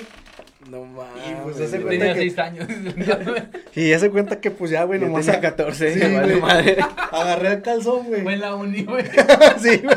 No 0.70 0.84
mames. 0.84 1.22
Y, 1.28 1.34
pues, 1.42 1.58
Yo 1.58 1.64
güey- 1.78 1.88
tenía 1.98 2.14
que- 2.14 2.20
seis 2.20 2.38
años. 2.38 2.66
Y 3.74 3.88
ya 3.90 3.98
se 3.98 4.10
cuenta 4.10 4.40
que 4.40 4.50
pues 4.50 4.70
ya, 4.70 4.84
güey, 4.84 5.00
Yo 5.00 5.06
nomás 5.06 5.24
tenía 5.26 5.38
a- 5.38 5.42
14, 5.42 5.94
Sí, 5.94 5.98
me 6.00 6.14
vale 6.14 6.34
güey. 6.36 6.40
madre. 6.40 6.76
agarré 7.12 7.48
el 7.52 7.62
calzón, 7.62 8.06
güey. 8.06 8.22
Fue 8.22 8.34
en 8.34 8.40
la 8.40 8.54
uni, 8.54 8.84
güey. 8.84 9.04
sí, 9.62 9.78
güey. 9.78 9.96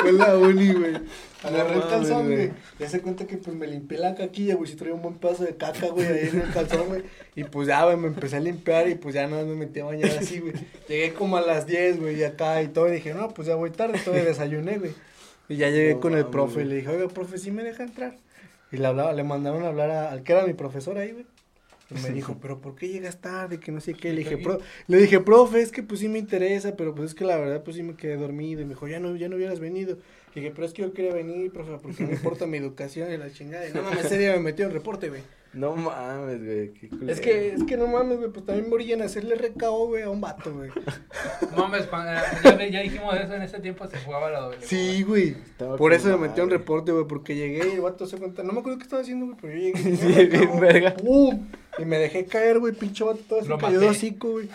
Fue 0.00 0.10
en 0.10 0.18
la 0.18 0.36
uni, 0.36 0.72
güey. 0.72 0.94
Agarré 1.42 1.76
No 1.76 1.82
el 1.82 1.88
calzón, 1.88 2.26
güey. 2.32 2.50
Ya 2.78 2.88
se 2.88 3.00
cuenta 3.00 3.26
que 3.26 3.36
pues 3.36 3.56
me 3.56 3.66
limpié 3.66 3.98
la 3.98 4.14
caquilla, 4.14 4.56
güey. 4.56 4.68
Si 4.70 4.76
traía 4.76 4.94
un 4.94 5.02
buen 5.02 5.14
pedazo 5.14 5.44
de 5.44 5.56
caca, 5.56 5.86
güey, 5.88 6.06
ahí 6.06 6.30
en 6.32 6.40
el 6.40 6.50
calzón, 6.52 6.86
güey. 6.88 7.02
Y 7.36 7.44
pues 7.44 7.68
ya, 7.68 7.84
güey, 7.84 7.96
me 7.96 8.08
empecé 8.08 8.36
a 8.36 8.40
limpiar 8.40 8.88
y 8.88 8.94
pues 8.96 9.14
ya 9.14 9.26
no 9.26 9.36
me 9.44 9.54
metí 9.54 9.80
a 9.80 9.84
bañar 9.84 10.10
así, 10.18 10.40
güey. 10.40 10.54
Llegué 10.88 11.12
como 11.14 11.36
a 11.36 11.40
las 11.42 11.66
10, 11.66 12.00
güey, 12.00 12.16
y 12.18 12.24
acá 12.24 12.62
y 12.62 12.68
todo. 12.68 12.88
Y 12.88 12.92
dije, 12.92 13.14
no, 13.14 13.28
pues 13.28 13.46
ya 13.48 13.54
voy 13.54 13.70
tarde, 13.70 13.98
todavía 14.04 14.24
desayuné, 14.24 14.78
güey. 14.78 14.92
Y 15.48 15.56
ya 15.56 15.68
llegué 15.70 15.94
No 15.94 16.00
con 16.00 16.16
el 16.16 16.26
profe 16.26 16.62
y 16.62 16.64
le 16.64 16.76
dije, 16.76 16.88
oiga, 16.88 17.08
profe, 17.08 17.38
¿sí 17.38 17.50
me 17.50 17.62
deja 17.62 17.82
entrar? 17.84 18.14
Y 18.74 18.78
le 18.78 18.86
hablaba, 18.86 19.12
le 19.12 19.22
mandaron 19.24 19.62
a 19.64 19.68
hablar 19.68 19.90
a- 19.90 20.10
al 20.10 20.22
que 20.22 20.32
era 20.32 20.46
mi 20.46 20.54
profesor 20.54 20.98
ahí, 20.98 21.12
güey. 21.12 21.26
Y 21.90 21.94
me 22.02 22.10
dijo, 22.14 22.38
pero 22.40 22.60
¿por 22.60 22.74
qué 22.74 22.88
llegas 22.88 23.20
tarde? 23.20 23.60
Que 23.60 23.70
no 23.70 23.80
sé 23.80 23.94
qué. 23.94 24.12
Le 24.12 24.20
dije, 24.20 24.38
pro, 24.38 24.58
le 24.88 24.96
dije, 24.98 25.20
profe, 25.20 25.60
es 25.60 25.70
que 25.70 25.82
pues 25.82 26.00
sí 26.00 26.08
me 26.08 26.18
interesa, 26.18 26.76
pero 26.76 26.94
pues 26.94 27.10
es 27.10 27.14
que 27.14 27.24
la 27.24 27.36
verdad 27.36 27.62
pues 27.62 27.76
sí 27.76 27.82
me 27.82 27.94
quedé 27.94 28.16
dormido. 28.16 28.60
Y 28.62 28.64
me 28.64 28.70
dijo, 28.70 28.88
ya 28.88 29.00
no, 29.00 29.14
ya 29.16 29.28
no 29.28 29.36
hubieras 29.36 29.60
venido. 29.60 29.96
Le 30.34 30.40
dije, 30.40 30.52
pero 30.54 30.66
es 30.66 30.72
que 30.72 30.82
yo 30.82 30.92
quería 30.92 31.12
venir, 31.14 31.52
profe, 31.52 31.72
porque 31.80 32.04
me 32.04 32.14
importa 32.14 32.46
mi 32.46 32.56
educación 32.56 33.12
y 33.12 33.16
la 33.16 33.30
chingada. 33.30 33.68
Y 33.68 33.72
no 33.72 33.82
mames, 33.82 34.06
ese 34.06 34.18
día 34.18 34.32
me 34.32 34.40
metió 34.40 34.64
en 34.66 34.72
reporte, 34.72 35.08
güey. 35.10 35.22
No 35.54 35.76
mames, 35.76 36.44
güey. 36.44 36.72
Qué 36.72 36.88
culero. 36.88 37.12
Es 37.12 37.20
que, 37.20 37.54
es 37.54 37.64
que 37.64 37.76
no 37.76 37.86
mames, 37.86 38.18
güey, 38.18 38.30
pues 38.30 38.44
también 38.44 38.68
morían 38.68 39.02
a 39.02 39.04
hacerle 39.04 39.36
recao, 39.36 39.86
güey, 39.86 40.02
a 40.02 40.10
un 40.10 40.20
vato, 40.20 40.52
güey. 40.52 40.70
Mames, 41.56 41.86
cuando- 41.86 42.12
ya, 42.42 42.66
ya 42.68 42.80
dijimos 42.80 43.14
eso, 43.14 43.34
en 43.34 43.42
ese 43.42 43.60
tiempo 43.60 43.86
se 43.86 43.98
jugaba 43.98 44.30
la 44.30 44.40
doble. 44.40 44.58
Sí, 44.62 45.02
güey. 45.04 45.28
Estaba 45.30 45.76
Por 45.76 45.92
eso 45.92 46.08
me 46.08 46.28
metió 46.28 46.42
en 46.42 46.48
madre. 46.48 46.58
reporte, 46.58 46.92
güey, 46.92 47.06
porque 47.06 47.36
llegué 47.36 47.68
y 47.68 47.72
el 47.72 47.80
vato 47.80 48.06
se 48.06 48.18
cuenta. 48.18 48.42
No 48.42 48.52
me 48.52 48.60
acuerdo 48.60 48.78
qué 48.78 48.84
estaba 48.84 49.02
haciendo, 49.02 49.26
güey, 49.26 49.38
pero 49.40 49.54
yo 49.54 49.60
llegué. 49.60 49.96
Sí, 49.96 50.26
bien 50.26 50.60
verga. 50.60 50.94
¡Pum! 50.94 51.46
Y 51.78 51.84
me 51.84 51.98
dejé 51.98 52.24
caer, 52.26 52.58
güey, 52.58 52.72
pinche 52.72 53.02
vato 53.04 53.40
Lo 53.42 53.58
cayó 53.58 53.80
de 53.80 53.88
hocico, 53.88 54.30
güey. 54.30 54.48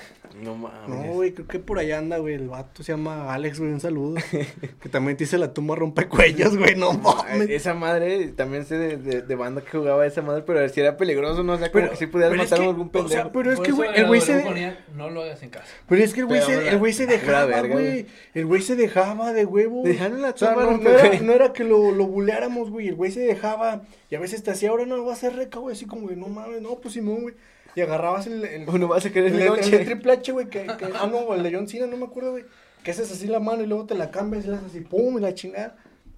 No 0.44 0.56
mames. 0.56 0.88
No, 0.88 1.14
güey, 1.14 1.34
creo 1.34 1.48
que 1.48 1.60
por 1.60 1.80
allá 1.80 1.98
anda, 1.98 2.18
güey, 2.20 2.36
el 2.36 2.48
vato 2.48 2.84
se 2.84 2.92
llama 2.94 3.34
Alex, 3.34 3.60
güey, 3.60 3.72
un 3.72 3.80
saludo. 3.82 4.22
que 4.82 4.88
también 4.90 5.18
te 5.18 5.24
hice 5.24 5.38
la 5.38 5.54
tumba 5.54 5.76
rompecuellos, 5.76 6.56
güey, 6.56 6.76
no 6.76 6.94
mames. 6.94 7.50
Esa 7.50 7.74
madre, 7.74 8.28
también 8.30 8.64
sé 8.66 8.78
de, 8.78 8.98
de, 8.98 9.22
de 9.24 9.36
banda 9.36 9.62
que 9.62 9.78
jugaba 9.78 10.06
esa 10.06 10.22
madre, 10.22 10.44
pero 10.46 10.68
si 10.70 10.80
era 10.80 10.96
peligroso, 10.98 11.44
no 11.44 11.54
o 11.54 11.58
sea, 11.58 11.72
como 11.72 11.82
Pero- 11.82 11.92
que 11.92 11.98
sí 11.98 12.06
pero 12.08 12.26
es 12.32 12.38
matar 12.38 12.60
que, 12.60 12.66
a 12.66 12.68
algún 12.70 12.90
o 12.94 13.08
sea, 13.08 13.24
pendejo. 13.24 13.32
pero 13.34 13.52
es 13.52 13.60
que, 13.60 13.72
güey, 13.72 13.90
el 13.96 14.08
güey 14.08 14.22
se... 14.22 14.40
ponía, 14.40 14.86
No 14.96 15.10
lo 15.10 15.24
hagas 15.24 15.42
en 15.44 15.50
casa. 15.50 15.66
Pero 15.90 16.04
es 16.04 16.14
que 16.14 16.20
el 16.22 16.26
güey 16.28 16.42
se, 16.42 16.70
el 16.70 16.78
güey 16.78 16.94
se 16.94 17.06
dejaba, 17.08 17.46
verga, 17.46 17.74
güey. 17.74 18.06
El 18.34 18.46
güey 18.46 18.62
se 18.62 18.76
dejaba 18.76 19.34
de 19.34 19.46
huevo. 19.46 19.82
Dejaron 19.84 20.22
la 20.22 20.30
O 20.30 20.38
sea, 20.38 20.50
chamba, 20.50 20.64
no, 20.66 20.78
no, 20.78 20.90
era, 20.90 21.20
no 21.22 21.34
era 21.34 21.54
que 21.54 21.64
lo, 21.64 21.92
lo 21.92 22.06
buleáramos, 22.06 22.70
güey. 22.70 22.88
El 22.88 22.96
güey 22.96 23.12
se 23.12 23.22
dejaba. 23.22 23.82
Y 24.12 24.16
a 24.16 24.20
veces 24.20 24.42
te 24.44 24.52
hacía, 24.52 24.70
ahora 24.70 24.86
no 24.86 24.96
lo 24.96 25.04
voy 25.04 25.12
a 25.12 25.16
hacer 25.16 25.36
reca, 25.36 25.60
güey. 25.60 25.76
Así 25.76 25.86
como, 25.86 26.04
güey, 26.04 26.16
no 26.16 26.28
mames, 26.28 26.62
no, 26.62 26.76
pues 26.76 26.94
Simón, 27.10 27.22
güey. 27.24 27.36
Y 27.76 27.82
agarrabas 27.82 28.28
el. 28.28 28.44
el 28.44 28.68
Uno 28.70 28.88
vas 28.88 29.06
a 29.06 29.12
querer 29.12 29.30
el, 29.32 29.36
el 29.36 29.42
el 29.44 29.48
noche. 29.50 29.80
triple 29.86 30.12
H, 30.14 30.32
güey. 30.32 30.50
Que, 30.50 30.66
que- 30.66 30.86
ah, 30.96 31.08
no, 31.12 31.34
el 31.34 31.44
de 31.44 31.54
John 31.54 31.68
Cena, 31.68 31.88
no 31.88 31.98
me 31.98 32.06
acuerdo, 32.06 32.32
güey. 32.32 32.46
Que 32.84 32.92
haces 32.92 33.12
así 33.12 33.28
la 33.28 33.40
mano 33.40 33.62
y 33.64 33.68
luego 33.68 33.86
te 33.86 33.96
la 33.96 34.10
cambias 34.12 34.46
y 34.46 34.48
la 34.50 34.58
haces 34.58 34.70
así, 34.70 34.82
pum, 34.82 35.18
y 35.18 35.22
la 35.22 35.34
chingada. 35.34 35.76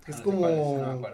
Es 0.07 0.09
No 0.09 0.17
sé 0.17 0.23
como. 0.23 0.47
no 0.49 0.97
me. 0.99 1.07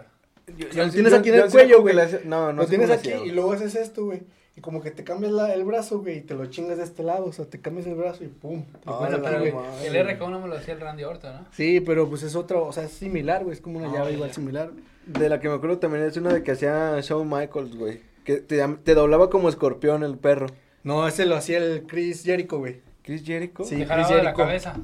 Lo 0.75 0.89
tienes 0.91 1.13
aquí 1.13 1.29
en 1.29 1.35
el 1.35 1.49
cuello, 1.49 1.81
güey. 1.81 1.95
No, 2.25 2.53
no 2.53 2.61
lo 2.63 2.67
tienes 2.67 2.89
aquí 2.89 3.09
y 3.11 3.31
luego 3.31 3.53
haces 3.53 3.75
esto, 3.75 4.05
güey. 4.05 4.21
Y 4.55 4.61
como 4.61 4.81
que 4.81 4.89
te 4.91 5.03
cambias 5.03 5.31
la- 5.33 5.53
el 5.53 5.63
brazo, 5.65 5.99
güey, 5.99 6.17
y 6.17 6.21
te 6.21 6.33
lo 6.33 6.45
chingas 6.47 6.77
de 6.77 6.83
este 6.83 7.03
lado. 7.03 7.25
O 7.25 7.31
sea, 7.31 7.45
te 7.45 7.59
cambias 7.61 7.85
el 7.85 7.93
brazo 7.95 8.23
y 8.23 8.27
pum. 8.27 8.63
Ah, 8.85 8.99
aquí, 9.05 9.15
Pero 9.23 9.39
güey. 9.39 9.51
madre. 9.51 9.87
el 9.87 9.95
RK 10.07 10.19
no 10.29 10.39
me 10.39 10.47
lo 10.47 10.55
hacía 10.55 10.73
el 10.73 10.79
Randy 10.79 11.03
Orton, 11.03 11.33
¿no? 11.33 11.45
Sí, 11.51 11.79
pero 11.81 12.07
pues 12.09 12.23
es 12.23 12.35
otro, 12.35 12.65
o 12.65 12.71
sea, 12.73 12.83
es 12.85 12.91
similar, 12.91 13.43
güey. 13.43 13.53
Es 13.55 13.61
como 13.61 13.77
una 13.79 13.89
Ah, 13.89 13.93
llave 13.93 14.09
ya. 14.11 14.15
igual 14.15 14.33
similar. 14.33 14.71
De 15.05 15.29
la 15.29 15.39
que 15.39 15.47
me 15.49 15.55
acuerdo 15.55 15.77
también 15.77 16.03
es 16.05 16.17
una 16.17 16.33
de 16.33 16.41
que 16.43 16.51
hacía 16.51 16.99
Shawn 17.01 17.29
Michaels, 17.29 17.75
güey. 17.75 18.01
Que 18.27 18.37
te, 18.41 18.67
te 18.83 18.93
doblaba 18.93 19.29
como 19.29 19.49
escorpión 19.49 20.03
el 20.03 20.17
perro. 20.17 20.47
No, 20.83 21.07
ese 21.07 21.25
lo 21.25 21.35
hacía 21.35 21.57
el 21.57 21.87
Chris 21.87 22.23
Jericho, 22.23 22.59
güey. 22.59 22.81
Chris 23.01 23.23
Jericho. 23.25 23.63
Sí. 23.63 23.75
Chris 23.77 23.87
de 23.87 23.95
la 23.95 24.05
Jericho. 24.05 24.33
cabeza. 24.35 24.75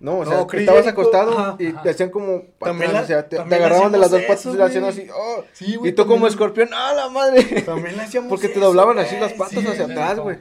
No, 0.00 0.18
o 0.18 0.24
No, 0.24 0.30
sea, 0.32 0.46
Chris 0.48 0.62
estabas 0.62 0.84
Jericho, 0.84 1.00
acostado 1.00 1.38
ajá, 1.38 1.56
y 1.60 1.68
ajá. 1.68 1.82
te 1.82 1.90
hacían 1.90 2.10
como 2.10 2.42
También 2.58 2.90
patas, 2.90 2.92
la- 2.92 3.00
o 3.02 3.06
sea, 3.06 3.28
te, 3.28 3.38
agarraban 3.38 3.92
de 3.92 3.98
las 3.98 4.10
dos 4.10 4.22
patas 4.22 4.46
y 4.46 4.52
le 4.56 4.62
hacían 4.64 4.84
así, 4.84 5.06
oh. 5.14 5.44
Sí, 5.52 5.76
güey, 5.76 5.92
y 5.92 5.94
tú 5.94 6.06
como 6.08 6.26
escorpión, 6.26 6.70
¡ah, 6.74 6.92
la 6.92 7.08
madre! 7.08 7.44
También 7.62 7.96
le 7.96 8.02
hacíamos 8.02 8.28
Porque 8.28 8.48
te 8.48 8.58
doblaban 8.58 8.98
así 8.98 9.16
las 9.20 9.32
patas 9.34 9.60
Sí, 9.60 9.64
hacia 9.64 9.84
atrás, 9.84 10.18
güey. 10.18 10.38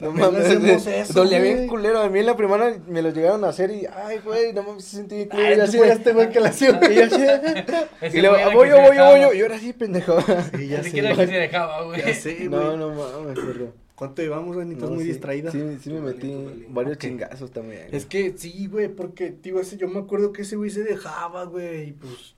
No 0.00 0.12
mames, 0.12 0.46
hacemos 0.46 0.86
eso, 0.86 1.12
dolía 1.12 1.40
bien 1.40 1.66
culero. 1.66 2.00
A 2.00 2.08
mí 2.08 2.20
en 2.20 2.26
la 2.26 2.36
primera 2.36 2.76
me 2.88 3.02
lo 3.02 3.10
llegaron 3.10 3.44
a 3.44 3.48
hacer 3.48 3.70
y, 3.70 3.86
ay, 3.86 4.18
güey, 4.24 4.52
no 4.52 4.62
mames, 4.62 4.84
se 4.84 4.96
sentí 4.96 5.16
bien 5.16 5.28
culero. 5.28 5.48
Ay, 5.48 5.58
y 5.58 5.60
así, 5.60 5.78
este 5.78 6.12
güey 6.12 6.30
que 6.30 6.40
la 6.40 6.48
hacía. 6.48 6.80
y 6.90 6.94
yo 6.94 7.04
así, 7.04 8.16
y 8.16 8.20
luego, 8.20 8.36
voy 8.54 8.68
yo, 8.70 8.80
voy 8.80 8.96
yo, 8.96 9.04
voy 9.06 9.20
yo. 9.20 9.32
Y 9.34 9.42
ahora 9.42 9.58
sí, 9.58 9.72
pendejo. 9.72 10.20
Sí, 10.20 10.68
ya 10.68 10.78
Ni 10.78 10.82
sé. 10.82 10.82
siquiera 10.84 11.14
que 11.14 11.26
se 11.26 11.32
dejaba, 11.32 11.82
güey. 11.84 12.00
Ya 12.00 12.14
sé, 12.14 12.34
güey. 12.34 12.48
No, 12.48 12.76
no 12.76 12.88
mames, 12.90 13.38
perdón. 13.38 13.72
¿Cuánto 13.94 14.22
llevamos, 14.22 14.56
güey? 14.56 14.66
Ni 14.66 14.72
estás 14.74 14.88
No, 14.88 14.94
muy 14.94 15.04
sí, 15.04 15.10
distraída. 15.10 15.50
Sí, 15.50 15.62
sí 15.82 15.90
me 15.90 16.00
metí 16.00 16.34
varios 16.70 16.96
chingazos 16.96 17.50
también. 17.50 17.88
Es 17.92 18.06
que 18.06 18.32
sí, 18.38 18.66
güey, 18.66 18.88
porque, 18.88 19.30
tío, 19.30 19.60
ese, 19.60 19.76
yo 19.76 19.88
me 19.88 19.98
acuerdo 19.98 20.32
que 20.32 20.40
ese 20.42 20.56
güey 20.56 20.70
se 20.70 20.82
dejaba, 20.82 21.44
güey, 21.44 21.88
y 21.88 21.92
pues. 21.92 22.34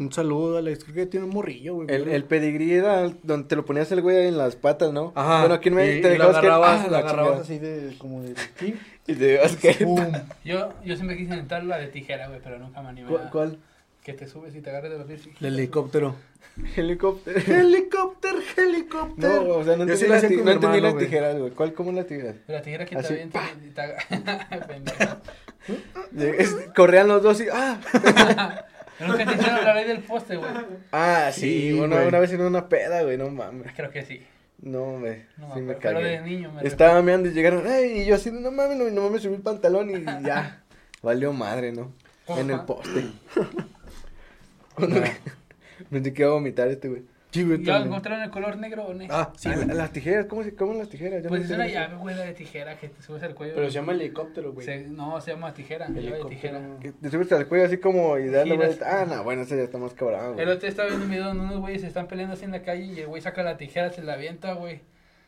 Un 0.00 0.10
saludo 0.12 0.56
a 0.56 0.62
la 0.62 0.74
creo 0.74 0.94
que 0.94 1.04
tiene 1.06 1.26
un 1.26 1.32
morrillo, 1.32 1.74
güey. 1.74 1.86
El, 1.90 2.08
el 2.08 2.24
pedigrí 2.24 2.72
era 2.72 3.10
donde 3.22 3.46
te 3.48 3.54
lo 3.54 3.66
ponías 3.66 3.92
el 3.92 4.00
güey 4.00 4.28
en 4.28 4.38
las 4.38 4.56
patas, 4.56 4.92
¿no? 4.94 5.12
Ajá. 5.14 5.40
Bueno, 5.40 5.54
aquí 5.56 5.68
en 5.68 5.74
México 5.74 6.08
te 6.08 6.14
dejabas 6.14 6.38
que... 6.40 6.46
ah, 6.48 6.86
la 6.90 6.98
agarrabas 6.98 7.40
así 7.40 7.58
de, 7.58 7.94
como 7.98 8.22
de 8.22 8.30
aquí. 8.32 8.74
Y 9.06 9.14
te 9.14 9.24
dejabas 9.26 9.56
que... 9.56 9.74
Yo, 10.44 10.72
yo 10.84 10.96
siempre 10.96 11.16
quise 11.18 11.32
intentar 11.34 11.64
la 11.64 11.76
de 11.78 11.88
tijera, 11.88 12.28
güey, 12.28 12.40
pero 12.42 12.58
nunca 12.58 12.80
me 12.80 12.88
animé. 12.88 13.08
¿Cu- 13.10 13.18
a- 13.18 13.30
¿Cuál? 13.30 13.58
Que 14.02 14.14
te 14.14 14.26
subes 14.26 14.54
y 14.56 14.62
te 14.62 14.70
agarres 14.70 14.90
de 14.92 14.96
los 14.98 15.06
pies. 15.06 15.28
El 15.38 15.46
helicóptero. 15.58 16.16
Helicóptero. 16.76 17.38
helicóptero, 17.46 18.38
helicóptero. 18.56 19.44
No, 19.44 19.54
o 19.56 19.64
sea, 19.64 19.76
no 19.76 19.84
sí 19.84 19.92
entendí, 19.92 20.14
hacía 20.14 20.28
ti- 20.30 20.36
no 20.42 20.50
entendí 20.50 20.80
las 20.80 20.94
güey. 20.94 21.04
tijeras, 21.04 21.38
güey. 21.38 21.50
¿Cuál, 21.50 21.74
cómo 21.74 21.92
las 21.92 22.06
tijeras? 22.06 22.36
La 22.48 22.62
tijera 22.62 22.86
que 22.86 22.96
te 22.96 23.00
Así, 23.02 23.12
avienta 23.12 23.42
y 23.62 23.70
te 23.70 23.82
Corrían 26.74 27.08
los 27.08 27.22
dos 27.22 27.40
y... 27.42 27.44
¡Ah! 27.52 27.78
Nunca 29.06 29.24
te 29.26 29.34
hicieron 29.34 29.64
la 29.64 29.74
ley 29.74 29.84
del 29.88 30.00
poste, 30.02 30.36
güey. 30.36 30.50
Ah, 30.92 31.30
sí, 31.32 31.70
Sí, 31.70 31.72
una, 31.72 31.96
güey. 31.96 32.08
una 32.08 32.18
vez 32.18 32.32
en 32.32 32.40
una 32.42 32.68
peda, 32.68 33.02
güey, 33.02 33.16
no 33.16 33.28
mames. 33.30 33.72
Creo 33.74 33.90
que 33.90 34.04
sí. 34.04 34.26
No, 34.62 34.98
me, 34.98 35.26
No 35.38 35.54
sí 35.54 35.60
me 35.62 35.74
pero 35.74 36.00
de 36.00 36.16
cagué. 36.16 36.20
niño 36.20 36.52
me 36.52 36.62
Estaba 36.68 37.00
meando 37.00 37.28
y 37.30 37.32
llegaron, 37.32 37.66
ay, 37.66 38.02
y 38.02 38.04
yo 38.06 38.14
así, 38.16 38.30
no 38.30 38.50
mames, 38.50 38.76
no, 38.76 38.90
no 38.90 39.02
mames, 39.02 39.22
subí 39.22 39.34
el 39.36 39.40
pantalón 39.40 39.90
y 39.90 40.04
ya. 40.26 40.62
Valió 41.02 41.32
madre, 41.32 41.72
¿no? 41.72 41.92
En 42.28 42.50
el 42.50 42.60
poste. 42.60 43.04
Cuando- 44.74 45.00
que 46.14 46.22
iba 46.22 46.28
a 46.30 46.34
vomitar 46.34 46.68
este, 46.68 46.88
güey. 46.88 47.02
Sí, 47.32 47.44
güey, 47.44 47.62
¿Ya 47.62 47.74
también. 47.74 47.88
encontraron 47.92 48.22
el 48.24 48.30
color 48.30 48.56
negro 48.58 48.86
o 48.86 48.94
negro? 48.94 49.14
Ah, 49.16 49.32
sí, 49.36 49.48
Ah, 49.48 49.54
güey. 49.56 49.68
las 49.68 49.92
tijeras, 49.92 50.26
¿cómo 50.26 50.42
se 50.42 50.54
comen 50.54 50.78
las 50.78 50.88
tijeras? 50.88 51.24
Pues 51.28 51.40
no 51.42 51.46
es 51.46 51.50
una 51.52 51.66
llave, 51.68 51.96
güey, 51.96 52.16
la 52.16 52.22
de 52.24 52.32
tijera 52.32 52.76
que 52.78 52.88
te 52.88 53.02
subes 53.02 53.22
al 53.22 53.34
cuello. 53.34 53.54
Pero 53.54 53.66
se 53.68 53.72
llama 53.74 53.92
helicóptero, 53.92 54.52
güey. 54.52 54.66
Se- 54.66 54.88
no, 54.88 55.20
se 55.20 55.30
llama 55.30 55.54
tijera. 55.54 55.86
llave 55.88 56.00
de 56.00 56.08
Helicóptero. 56.08 56.28
tijera. 56.28 56.60
Que 56.80 56.92
Te 56.92 57.10
subes 57.10 57.30
al 57.32 57.46
cuello 57.46 57.66
así 57.66 57.76
como 57.78 58.18
y 58.18 58.28
das 58.28 58.48
la 58.48 58.54
vuelta. 58.56 59.02
Ah, 59.02 59.04
no, 59.06 59.22
bueno, 59.22 59.42
eso 59.42 59.54
ya 59.56 59.62
está 59.62 59.78
más 59.78 59.94
cabrón, 59.94 60.20
El 60.30 60.32
güey. 60.34 60.46
otro 60.48 60.60
día 60.60 60.68
estaba 60.70 60.88
viendo 60.88 61.04
un 61.04 61.10
video 61.12 61.24
donde 61.26 61.44
unos 61.44 61.60
güeyes 61.60 61.80
se 61.82 61.86
están 61.86 62.08
peleando 62.08 62.34
así 62.34 62.44
en 62.44 62.50
la 62.52 62.62
calle 62.62 62.84
y 62.84 62.98
el 63.00 63.06
güey 63.06 63.22
saca 63.22 63.42
la 63.42 63.56
tijera, 63.56 63.90
se 63.92 64.02
la 64.02 64.14
avienta, 64.14 64.52
güey. 64.54 64.80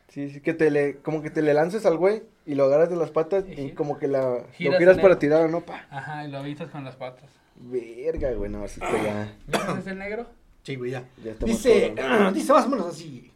Sí, 0.08 0.28
sí, 0.28 0.40
que 0.40 0.52
te 0.54 0.70
le, 0.70 0.96
como 0.96 1.22
que 1.22 1.30
te 1.30 1.40
le 1.40 1.54
lances 1.54 1.86
al 1.86 1.96
güey 1.96 2.22
y 2.44 2.54
lo 2.56 2.64
agarras 2.64 2.90
de 2.90 2.96
las 2.96 3.10
patas 3.10 3.44
Y 3.48 3.70
como 3.70 3.98
que 3.98 4.08
la, 4.08 4.40
Giras 4.52 4.74
lo 4.74 4.78
giras 4.80 4.98
para 4.98 5.18
tirar, 5.18 5.48
¿no? 5.48 5.60
Pa. 5.60 5.86
Ajá, 5.88 6.26
y 6.26 6.30
lo 6.30 6.38
avientas 6.38 6.68
con 6.70 6.84
las 6.84 6.96
patas. 6.96 7.30
Verga, 7.56 8.32
güey, 8.32 8.50
no, 8.50 8.64
así 8.64 8.80
está 8.82 9.02
ya. 9.02 9.32
¿Ya 9.46 9.78
es 9.78 9.86
el 9.86 9.98
negro? 9.98 10.26
Sí, 10.62 10.76
güey, 10.76 10.92
ya. 10.92 11.08
Ya 11.22 11.34
Dice, 11.44 11.94
dice 12.34 12.52
más 12.52 12.66
o 12.66 12.68
menos 12.68 12.86
así. 12.86 13.30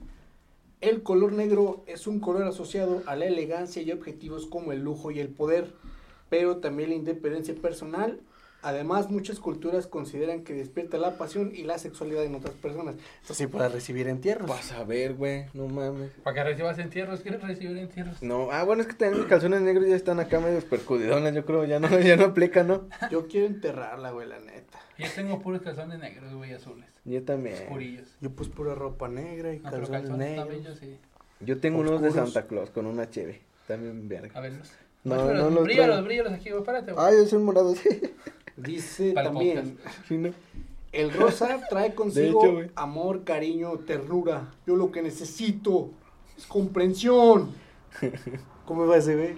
El 0.81 1.03
color 1.03 1.33
negro 1.33 1.83
es 1.87 2.07
un 2.07 2.21
color 2.21 2.45
asociado 2.45 3.03
a 3.07 3.17
la 3.17 3.25
elegancia 3.25 3.83
y 3.83 3.91
objetivos 3.93 4.47
como 4.47 4.73
el 4.73 4.81
lujo 4.83 5.11
y 5.11 5.19
el 5.19 5.29
poder, 5.29 5.73
pero 6.29 6.59
también 6.59 6.91
la 6.91 6.97
independencia 6.97 7.55
personal. 7.55 8.21
Además, 8.63 9.11
muchas 9.11 9.39
culturas 9.39 9.87
consideran 9.87 10.43
que 10.43 10.53
despierta 10.53 10.99
la 10.99 11.19
pasión 11.19 11.53
y 11.55 11.63
la 11.63 11.79
sexualidad 11.79 12.25
en 12.25 12.35
otras 12.35 12.55
personas. 12.55 12.97
Esto 13.23 13.35
sí 13.35 13.47
para 13.47 13.69
recibir 13.69 14.09
entierros. 14.09 14.49
Vas 14.49 14.73
a 14.73 14.83
ver, 14.83 15.15
güey, 15.15 15.47
no 15.55 15.69
mames. 15.69 16.11
Para 16.25 16.35
que 16.35 16.45
recibas 16.51 16.79
entierros, 16.79 17.21
¿quieres 17.21 17.43
recibir 17.43 17.77
entierros? 17.77 18.23
No, 18.23 18.51
ah, 18.51 18.65
bueno, 18.65 18.83
es 18.83 18.89
que 18.89 18.95
también 18.95 19.21
mis 19.21 19.29
calzones 19.29 19.63
negros 19.63 19.89
ya 19.89 19.95
están 19.95 20.19
acá 20.19 20.41
medio 20.41 20.61
percudidones, 20.61 21.35
yo 21.35 21.45
creo, 21.45 21.65
ya 21.65 21.79
no, 21.79 21.89
ya 22.01 22.17
no 22.17 22.25
aplica, 22.25 22.65
¿no? 22.65 22.89
Yo 23.11 23.29
quiero 23.29 23.47
enterrarla, 23.47 24.11
güey, 24.11 24.27
la 24.27 24.41
neta. 24.41 24.81
Yo 24.99 25.07
tengo 25.15 25.41
puros 25.41 25.63
calzones 25.63 26.01
negros, 26.01 26.35
güey, 26.35 26.53
azules. 26.53 26.96
Yo 27.07 27.23
también. 27.23 27.67
Purillos. 27.69 28.09
Yo 28.21 28.31
pues 28.31 28.49
pura 28.49 28.75
ropa 28.75 29.09
negra 29.09 29.55
y 29.55 29.59
No, 29.59 29.71
calzones 29.71 29.91
calzones 29.91 30.37
también 30.37 30.63
yo 30.63 30.71
negros. 30.71 30.79
sí. 30.79 30.99
Yo 31.41 31.59
tengo 31.61 31.81
unos 31.81 32.03
de. 32.03 32.11
Santa 32.11 32.47
Claus 32.47 32.71
con 32.71 32.87
una 32.87 33.09
cheve, 33.09 33.41
también 33.67 34.09
verga. 34.09 34.37
A 34.37 34.41
verlos. 34.41 34.71
No, 35.05 35.15
Muéstralos, 35.15 35.45
no 35.45 35.51
los 35.51 35.65
bríllalos, 35.65 35.87
traigo. 35.89 36.07
bríllalos 36.07 36.33
aquí, 36.33 36.51
güey, 36.51 36.65
párate, 36.65 36.93
güey. 36.93 37.05
Ay, 37.07 37.27
son 37.27 37.45
morados, 37.45 37.79
Dice 38.57 39.13
Para 39.13 39.29
el 39.29 39.35
también, 39.35 39.79
sí, 40.09 40.17
¿no? 40.19 40.31
el 40.93 41.13
rosa 41.13 41.61
trae 41.69 41.95
consigo 41.95 42.43
hecho, 42.63 42.73
amor, 42.75 43.23
cariño, 43.25 43.79
ternura. 43.81 44.51
Yo 44.67 44.77
lo 44.77 44.91
que 44.91 45.03
necesito 45.03 45.91
es 46.37 46.47
comprensión. 46.47 47.51
¿Cómo 48.65 48.87
va 48.87 48.97
ese, 48.97 49.15
güey? 49.15 49.35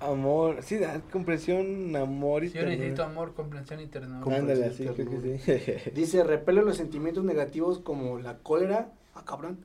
Amor, 0.00 0.62
sí, 0.62 0.78
da 0.78 1.00
comprensión, 1.12 1.94
amor 1.96 2.44
y 2.44 2.48
Yo 2.48 2.54
ternura. 2.54 2.76
necesito 2.76 3.02
amor, 3.04 3.34
comprensión 3.34 3.80
y 3.80 3.86
ternura. 3.86 4.36
Ándale, 4.36 4.70
creo 4.76 4.94
ternura. 4.94 5.38
que 5.38 5.82
sí. 5.84 5.90
Dice, 5.94 6.22
repele 6.24 6.62
los 6.62 6.76
sentimientos 6.76 7.24
negativos 7.24 7.78
como 7.78 8.18
la 8.18 8.38
cólera. 8.38 8.92
Ah, 9.14 9.22
cabrón. 9.24 9.58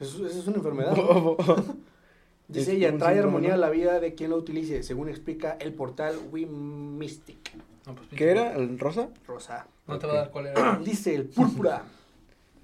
Eso, 0.00 0.26
eso 0.26 0.38
es 0.40 0.46
una 0.46 0.56
enfermedad. 0.56 0.96
¿no? 0.96 1.36
Dice, 2.48 2.72
Es 2.72 2.78
y 2.78 2.84
atrae 2.84 3.18
armonía 3.18 3.50
¿no? 3.50 3.54
a 3.54 3.58
la 3.58 3.70
vida 3.70 4.00
de 4.00 4.14
quien 4.14 4.30
lo 4.30 4.36
utilice, 4.36 4.82
según 4.82 5.08
explica 5.08 5.56
el 5.60 5.72
portal 5.72 6.16
We 6.32 6.44
Mystic. 6.46 7.52
No, 7.86 7.94
pues, 7.94 8.08
¿Qué 8.16 8.30
era? 8.30 8.54
¿El 8.54 8.78
rosa? 8.78 9.08
Rosa. 9.26 9.66
No 9.86 9.98
te 9.98 10.06
va 10.06 10.12
a 10.14 10.16
dar 10.16 10.30
cólera. 10.30 10.78
Dice 10.84 11.14
el 11.14 11.24
púrpura, 11.26 11.82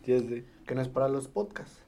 Sí, 0.04 0.12
es 0.12 0.28
de. 0.28 0.44
que 0.66 0.74
no 0.74 0.80
es 0.82 0.88
para 0.88 1.08
los 1.08 1.28
podcasts. 1.28 1.82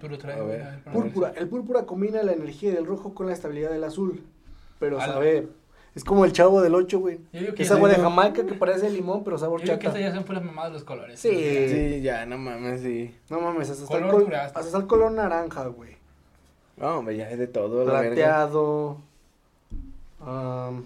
Tú 0.00 0.08
lo 0.08 0.18
traes, 0.18 0.40
A 0.40 0.42
güey. 0.42 0.56
ver. 0.56 0.66
a 0.66 0.70
ver, 0.70 0.82
Púrpura. 0.92 1.32
El 1.36 1.48
púrpura 1.48 1.86
combina 1.86 2.22
la 2.22 2.32
energía 2.32 2.72
del 2.74 2.84
rojo 2.86 3.14
con 3.14 3.26
la 3.26 3.32
estabilidad 3.32 3.70
del 3.70 3.84
azul. 3.84 4.22
Pero 4.78 5.00
A 5.00 5.06
la- 5.06 5.12
saber, 5.14 5.48
es 5.94 6.04
como 6.04 6.24
el 6.24 6.32
chavo 6.32 6.60
del 6.62 6.74
8, 6.74 6.98
güey. 7.00 7.18
Yo 7.32 7.40
digo 7.40 7.54
que 7.54 7.62
Es 7.62 7.70
agua 7.70 7.88
de 7.88 7.96
yo 7.96 8.02
Jamaica 8.02 8.46
que 8.46 8.54
parece 8.54 8.88
limón, 8.90 9.24
pero 9.24 9.36
sabor 9.38 9.60
digo 9.60 9.72
que 9.78 9.86
chata. 9.86 9.98
estas 9.98 10.10
ya 10.12 10.14
son 10.16 10.24
puras 10.24 10.44
mamadas 10.44 10.72
los 10.72 10.84
colores. 10.84 11.18
Sí. 11.18 11.30
Sí, 11.68 12.00
ya, 12.02 12.24
no 12.26 12.38
mames, 12.38 12.82
sí. 12.82 13.14
No 13.28 13.40
mames, 13.40 13.70
hasta 13.70 13.82
está, 13.84 13.96
el 13.98 14.04
Color 14.04 14.24
col- 14.24 14.34
hasta 14.34 14.60
está 14.60 14.78
el 14.78 14.86
color 14.86 15.12
naranja, 15.12 15.66
güey. 15.66 15.96
No, 16.76 16.98
hombre, 16.98 17.16
ya 17.16 17.28
es 17.30 17.38
de 17.38 17.48
todo. 17.48 17.84
Plateado. 17.84 18.98
am, 20.20 20.84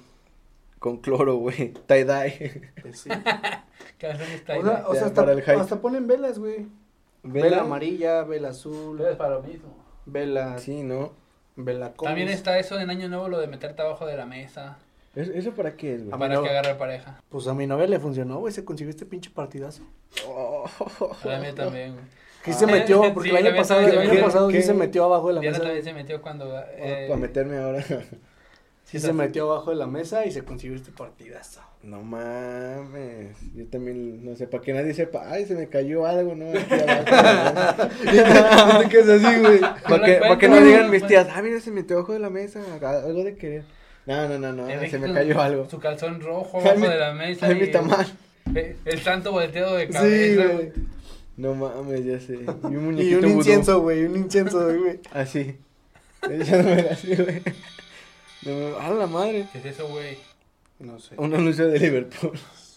Con 0.78 0.96
cloro, 0.98 1.36
güey. 1.36 1.72
Tie-dye. 1.86 2.70
pues 2.80 3.00
sí. 3.00 3.10
Que 3.98 4.06
hacen 4.08 4.32
esta 4.32 4.58
O 4.58 4.62
sea, 4.62 4.84
o 4.88 4.94
Ya, 4.94 4.98
sea, 5.00 5.08
hasta, 5.08 5.52
hasta 5.60 5.80
ponen 5.80 6.06
velas, 6.06 6.38
güey. 6.38 6.66
Vela, 7.22 7.44
¿Vela? 7.44 7.60
amarilla, 7.62 8.24
vela 8.24 8.48
azul, 8.48 9.00
Es 9.00 9.16
para 9.16 9.34
lo 9.36 9.42
mismo. 9.42 9.76
vela, 10.06 10.58
Sí, 10.58 10.82
¿no? 10.82 11.12
También 12.02 12.28
está 12.28 12.58
eso 12.58 12.80
en 12.80 12.88
Año 12.90 13.08
Nuevo, 13.08 13.28
lo 13.28 13.38
de 13.38 13.46
meterte 13.46 13.82
abajo 13.82 14.06
de 14.06 14.16
la 14.16 14.24
mesa. 14.26 14.78
¿Eso, 15.14 15.30
eso 15.32 15.50
para 15.52 15.76
qué 15.76 15.94
es, 15.96 16.04
güey? 16.06 16.18
Para 16.18 16.34
no- 16.34 16.42
que 16.42 16.48
agarre 16.48 16.74
pareja. 16.76 17.20
Pues 17.28 17.46
a 17.46 17.52
mi 17.54 17.66
novia 17.66 17.86
le 17.86 17.98
funcionó, 18.00 18.38
güey, 18.38 18.52
se 18.54 18.64
consiguió 18.64 18.90
este 18.90 19.04
pinche 19.04 19.30
partidazo. 19.30 19.82
Oh. 20.26 20.64
A 21.24 21.38
mía 21.38 21.54
también, 21.54 21.92
güey. 21.94 22.54
Se 22.54 22.64
Ah. 22.64 22.68
metió, 22.68 23.00
porque 23.14 23.28
Sí, 23.30 23.36
el 23.36 23.46
año 23.46 23.56
pasado, 23.56 23.80
el 23.80 23.90
se 23.92 23.98
año 23.98 24.20
pasado 24.24 24.48
sí 24.50 24.56
¿Qué? 24.56 24.62
se 24.62 24.74
metió 24.74 25.04
abajo 25.04 25.28
de 25.28 25.34
la 25.34 25.40
Diana 25.40 25.58
mesa. 25.58 25.64
también 25.64 25.84
se 25.84 25.92
metió 25.92 26.22
cuando... 26.22 26.58
eh, 26.76 27.06
para 27.08 27.20
meterme 27.20 27.58
ahora. 27.58 27.84
Sí 28.84 28.98
se 29.00 29.12
metió 29.14 29.50
abajo 29.50 29.70
de 29.70 29.76
la 29.76 29.86
mesa 29.86 30.26
y 30.26 30.32
se 30.32 30.42
consiguió 30.44 30.76
este 30.76 30.92
partidazo. 30.92 31.62
No 31.82 32.02
mames. 32.02 33.36
Yo 33.54 33.66
también, 33.68 34.24
no 34.24 34.36
sé, 34.36 34.46
para 34.46 34.62
que 34.62 34.72
nadie 34.74 34.92
sepa, 34.92 35.24
ay, 35.30 35.46
se 35.46 35.54
me 35.54 35.68
cayó 35.68 36.06
algo, 36.06 36.34
¿no? 36.34 36.50
Aquí 36.50 36.74
abajo, 36.74 37.88
No 38.74 38.78
te 38.82 38.88
quedes 38.90 39.24
así, 39.24 39.40
güey. 39.40 39.60
Para 39.88 40.04
que, 40.04 40.14
pa' 40.16 40.38
que 40.38 40.48
no 40.48 40.60
digan 40.60 40.90
mis 40.90 41.06
tías, 41.06 41.26
ah, 41.34 41.40
mira, 41.42 41.58
se 41.60 41.70
metió 41.70 41.96
abajo 41.96 42.12
de 42.12 42.18
la 42.18 42.30
mesa, 42.30 42.60
algo 42.82 43.24
de 43.24 43.34
querer. 43.36 43.64
No, 44.04 44.28
no, 44.28 44.38
no, 44.38 44.52
no, 44.52 44.66
se 44.88 44.98
me 44.98 45.12
cayó 45.12 45.40
algo. 45.40 45.68
Su 45.70 45.78
calzón 45.78 46.20
rojo 46.20 46.60
abajo 46.60 46.76
mi- 46.78 46.88
de 46.88 46.96
la 46.98 47.14
mesa. 47.14 47.46
Ay, 47.46 47.54
mi 47.54 47.60
y 47.60 47.64
el- 47.64 47.70
tamal. 47.72 48.06
eh, 48.54 48.76
El 48.84 48.98
santo 49.00 49.32
volteado 49.32 49.76
de 49.76 49.86
Sí, 49.86 49.92
cabeza, 49.92 50.42
güey. 50.44 50.54
güey. 50.54 50.72
No 51.36 51.54
mames, 51.54 52.04
ya 52.04 52.20
sé. 52.20 52.34
Y 52.34 52.46
un 52.66 52.72
Y 52.72 52.76
muñequito 52.76 53.16
un 53.18 53.22
vudú. 53.22 53.36
incienso, 53.38 53.80
güey, 53.80 54.04
un 54.04 54.16
incienso, 54.16 54.66
güey. 54.66 55.00
Así. 55.12 55.56
Echándome 56.28 56.80
así, 56.90 57.14
güey. 57.16 57.42
Me- 58.44 58.74
a 58.80 58.90
la 58.90 59.06
madre. 59.06 59.46
¿Qué 59.52 59.58
es 59.58 59.64
eso, 59.66 59.88
güey? 59.88 60.16
No 60.78 60.98
sé. 60.98 61.14
Un 61.18 61.34
anuncio 61.34 61.68
de 61.68 61.78
Liverpool. 61.78 62.32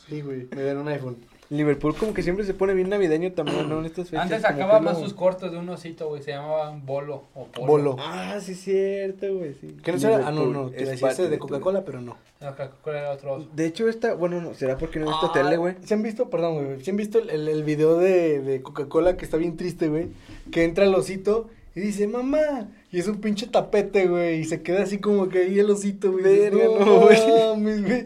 Sí, 0.08 0.22
güey, 0.22 0.48
me 0.56 0.62
dan 0.62 0.78
un 0.78 0.88
iPhone. 0.88 1.18
Liverpool 1.50 1.96
como 1.96 2.14
que 2.14 2.24
siempre 2.24 2.44
se 2.44 2.56
pone 2.56 2.74
bien 2.74 2.90
navideño 2.90 3.32
también, 3.34 3.70
¿no? 3.70 3.80
En 3.80 3.86
estas 3.86 4.10
fechas. 4.10 4.24
Antes 4.24 4.42
sacaba 4.42 4.80
más 4.80 5.00
sus 5.00 5.14
cortos 5.14 5.52
de 5.52 5.58
un 5.60 5.70
osito, 5.70 6.08
güey. 6.10 6.24
Se 6.24 6.32
llamaban 6.32 6.84
Bolo 6.86 7.24
o 7.36 7.46
Polo. 7.46 7.68
Bolo. 7.68 7.96
Ah, 8.00 8.40
sí 8.42 8.54
es 8.54 8.62
cierto, 8.62 9.32
güey, 9.36 9.54
sí. 9.62 9.78
¿Qué 9.84 9.92
no 9.92 10.00
será? 10.00 10.28
Ah, 10.28 10.32
no, 10.32 10.48
no, 10.48 10.70
te 10.72 10.84
es 10.84 10.90
decía 10.90 11.08
parte 11.08 11.22
ese 11.24 11.30
de 11.32 11.38
Coca-Cola, 11.40 11.84
pero 11.86 12.02
no. 12.02 12.18
No, 12.42 12.50
Coca-Cola 12.52 13.00
era 13.00 13.12
otro 13.12 13.34
oso. 13.34 13.48
De 13.56 13.66
hecho, 13.68 13.88
esta, 13.88 14.16
bueno, 14.16 14.42
no, 14.42 14.54
será 14.56 14.76
porque 14.78 15.00
no 15.00 15.06
he 15.06 15.10
visto 15.10 15.28
Ah, 15.28 15.34
tele, 15.34 15.58
güey. 15.58 15.76
¿Se 15.84 15.94
han 15.94 16.02
visto, 16.02 16.30
perdón, 16.32 16.66
güey, 16.66 16.84
¿se 16.84 16.90
han 16.92 16.98
visto 16.98 17.20
el, 17.20 17.30
el, 17.30 17.48
el 17.48 17.64
video 17.64 17.98
de, 17.98 18.42
de 18.42 18.62
Coca-Cola 18.64 19.16
que 19.16 19.26
está 19.26 19.38
bien 19.38 19.56
triste, 19.56 19.88
güey? 19.88 20.08
Que 20.52 20.64
entra 20.64 20.86
el 20.86 20.96
osito 20.96 21.48
y 21.76 21.82
dice, 21.82 22.08
mamá, 22.08 22.70
y 22.92 23.00
es 23.00 23.08
un 23.08 23.20
pinche 23.22 23.48
tapete, 23.48 24.08
güey, 24.08 24.40
y 24.40 24.46
se 24.46 24.62
queda 24.62 24.84
así 24.84 24.98
como 25.00 25.28
que 25.30 25.40
ahí 25.40 25.60
el 25.60 25.70
osito, 25.70 26.12
güey. 26.12 26.24
Verga, 26.24 26.64
no, 26.66 26.86
no, 26.86 27.00
güey. 27.02 27.18
mames, 27.56 27.84
güey. 27.86 28.06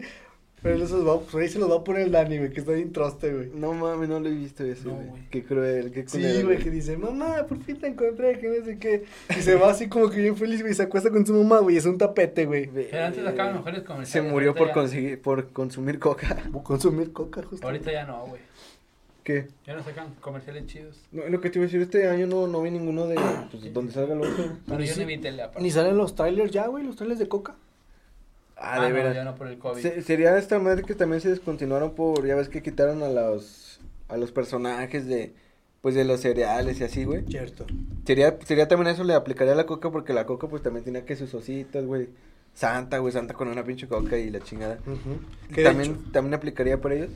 Pero 0.62 0.84
eso 0.84 1.02
va, 1.06 1.18
pues 1.20 1.42
ahí 1.42 1.48
se 1.48 1.58
los 1.58 1.70
va 1.70 1.76
a 1.76 1.84
poner 1.84 2.02
el 2.02 2.12
Dani, 2.12 2.36
güey, 2.36 2.50
que 2.50 2.60
está 2.60 2.72
bien 2.72 2.92
troste, 2.92 3.32
güey. 3.32 3.50
No 3.54 3.72
mames, 3.72 4.10
no 4.10 4.20
lo 4.20 4.28
he 4.28 4.32
visto 4.32 4.62
eso, 4.62 4.90
No, 4.90 4.94
güey. 4.96 5.22
Qué 5.30 5.42
cruel, 5.42 5.90
qué 5.90 6.04
culero. 6.04 6.34
Sí, 6.38 6.42
güey, 6.44 6.58
que 6.58 6.68
dice, 6.70 6.98
mamá, 6.98 7.46
por 7.48 7.58
fin 7.62 7.76
te 7.76 7.86
encontré, 7.86 8.38
que 8.38 8.46
no 8.46 8.62
sé 8.66 8.78
qué. 8.78 9.04
Y 9.38 9.40
se 9.40 9.54
va 9.54 9.70
así 9.70 9.88
como 9.88 10.10
que 10.10 10.18
bien 10.20 10.36
feliz, 10.36 10.60
güey, 10.60 10.72
y 10.72 10.76
se 10.76 10.82
acuesta 10.82 11.08
con 11.10 11.24
su 11.24 11.32
mamá, 11.32 11.60
güey, 11.60 11.78
es 11.78 11.86
un 11.86 11.96
tapete, 11.96 12.44
güey. 12.44 12.66
Pero 12.66 13.04
antes 13.06 13.24
sacaban 13.24 13.54
mejores 13.54 13.78
Se 13.80 13.84
comerciales. 13.86 14.30
murió 14.30 14.48
ahorita 14.50 14.58
por 14.58 14.68
ya- 14.68 14.74
conseguir, 14.74 15.22
por 15.22 15.48
consumir 15.48 15.98
coca. 15.98 16.36
Consumir 16.62 17.10
coca, 17.12 17.42
justo. 17.42 17.66
Ahorita 17.66 17.90
ya 17.90 18.04
no, 18.04 18.26
güey. 18.26 18.42
¿Qué? 19.32 19.48
Ya 19.66 19.74
no 19.74 19.82
sacan 19.84 20.14
comerciales 20.20 20.66
chidos. 20.66 20.96
No, 21.12 21.26
lo 21.28 21.40
que 21.40 21.50
te 21.50 21.58
iba 21.58 21.64
a 21.64 21.66
decir, 21.68 21.80
este 21.82 22.08
año 22.08 22.26
no, 22.26 22.46
no 22.46 22.62
vi 22.62 22.70
ninguno 22.70 23.06
de, 23.06 23.16
pues, 23.50 23.72
donde 23.72 23.92
salga 23.92 24.14
el 24.14 24.20
oso. 24.22 24.56
Pero 24.66 24.78
Ni 24.80 24.86
yo 24.86 24.96
no 24.96 25.06
vi 25.06 25.18
tele 25.18 25.42
aparte. 25.42 25.62
Ni 25.62 25.70
salen 25.70 25.96
los 25.96 26.14
trailers 26.14 26.50
ya, 26.50 26.66
güey, 26.66 26.84
los 26.84 26.96
trailers 26.96 27.20
de 27.20 27.28
coca. 27.28 27.54
Ah, 28.56 28.74
Ah, 28.74 28.82
de 28.82 28.88
no, 28.90 28.94
veras. 28.94 29.14
ya 29.14 29.24
no 29.24 29.34
por 29.36 29.46
el 29.46 29.58
COVID. 29.58 29.80
Se- 29.80 30.02
sería 30.02 30.36
esta 30.36 30.58
madre 30.58 30.82
que 30.82 30.94
también 30.94 31.20
se 31.20 31.30
descontinuaron 31.30 31.94
por, 31.94 32.26
ya 32.26 32.34
ves 32.34 32.48
que 32.48 32.62
quitaron 32.62 33.02
a 33.02 33.08
los, 33.08 33.80
a 34.08 34.16
los 34.18 34.32
personajes 34.32 35.06
de, 35.06 35.32
pues 35.80 35.94
de 35.94 36.04
los 36.04 36.20
cereales 36.20 36.78
y 36.80 36.84
así, 36.84 37.04
güey. 37.04 37.24
Cierto. 37.26 37.64
Sería, 38.06 38.36
sería 38.44 38.68
también 38.68 38.92
eso 38.92 39.02
le 39.04 39.14
aplicaría 39.14 39.54
a 39.54 39.56
la 39.56 39.64
coca 39.66 39.90
porque 39.90 40.12
la 40.12 40.26
coca 40.26 40.46
pues 40.48 40.62
también 40.62 40.84
tenía 40.84 41.06
que 41.06 41.16
sus 41.16 41.32
ositos, 41.32 41.86
güey. 41.86 42.08
Santa, 42.52 42.98
güey, 42.98 43.12
Santa 43.12 43.32
con 43.32 43.48
una 43.48 43.62
pinche 43.64 43.86
coca 43.88 44.18
y 44.18 44.28
la 44.28 44.40
chingada. 44.40 44.78
Que 45.54 45.62
de 45.62 45.64
también, 45.64 46.12
también 46.12 46.34
aplicaría 46.34 46.78
por 46.80 46.92
ellos. 46.92 47.10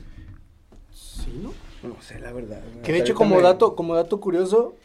Sí, 0.93 1.39
¿no? 1.43 1.53
No 1.85 2.01
sé, 2.01 2.19
la 2.19 2.31
verdad. 2.31 2.61
Que 2.83 2.91
de 2.91 2.99
hecho, 2.99 3.15
como 3.15 3.41
dato, 3.41 3.75
como 3.75 3.95
dato 3.95 4.19
curioso, 4.19 4.75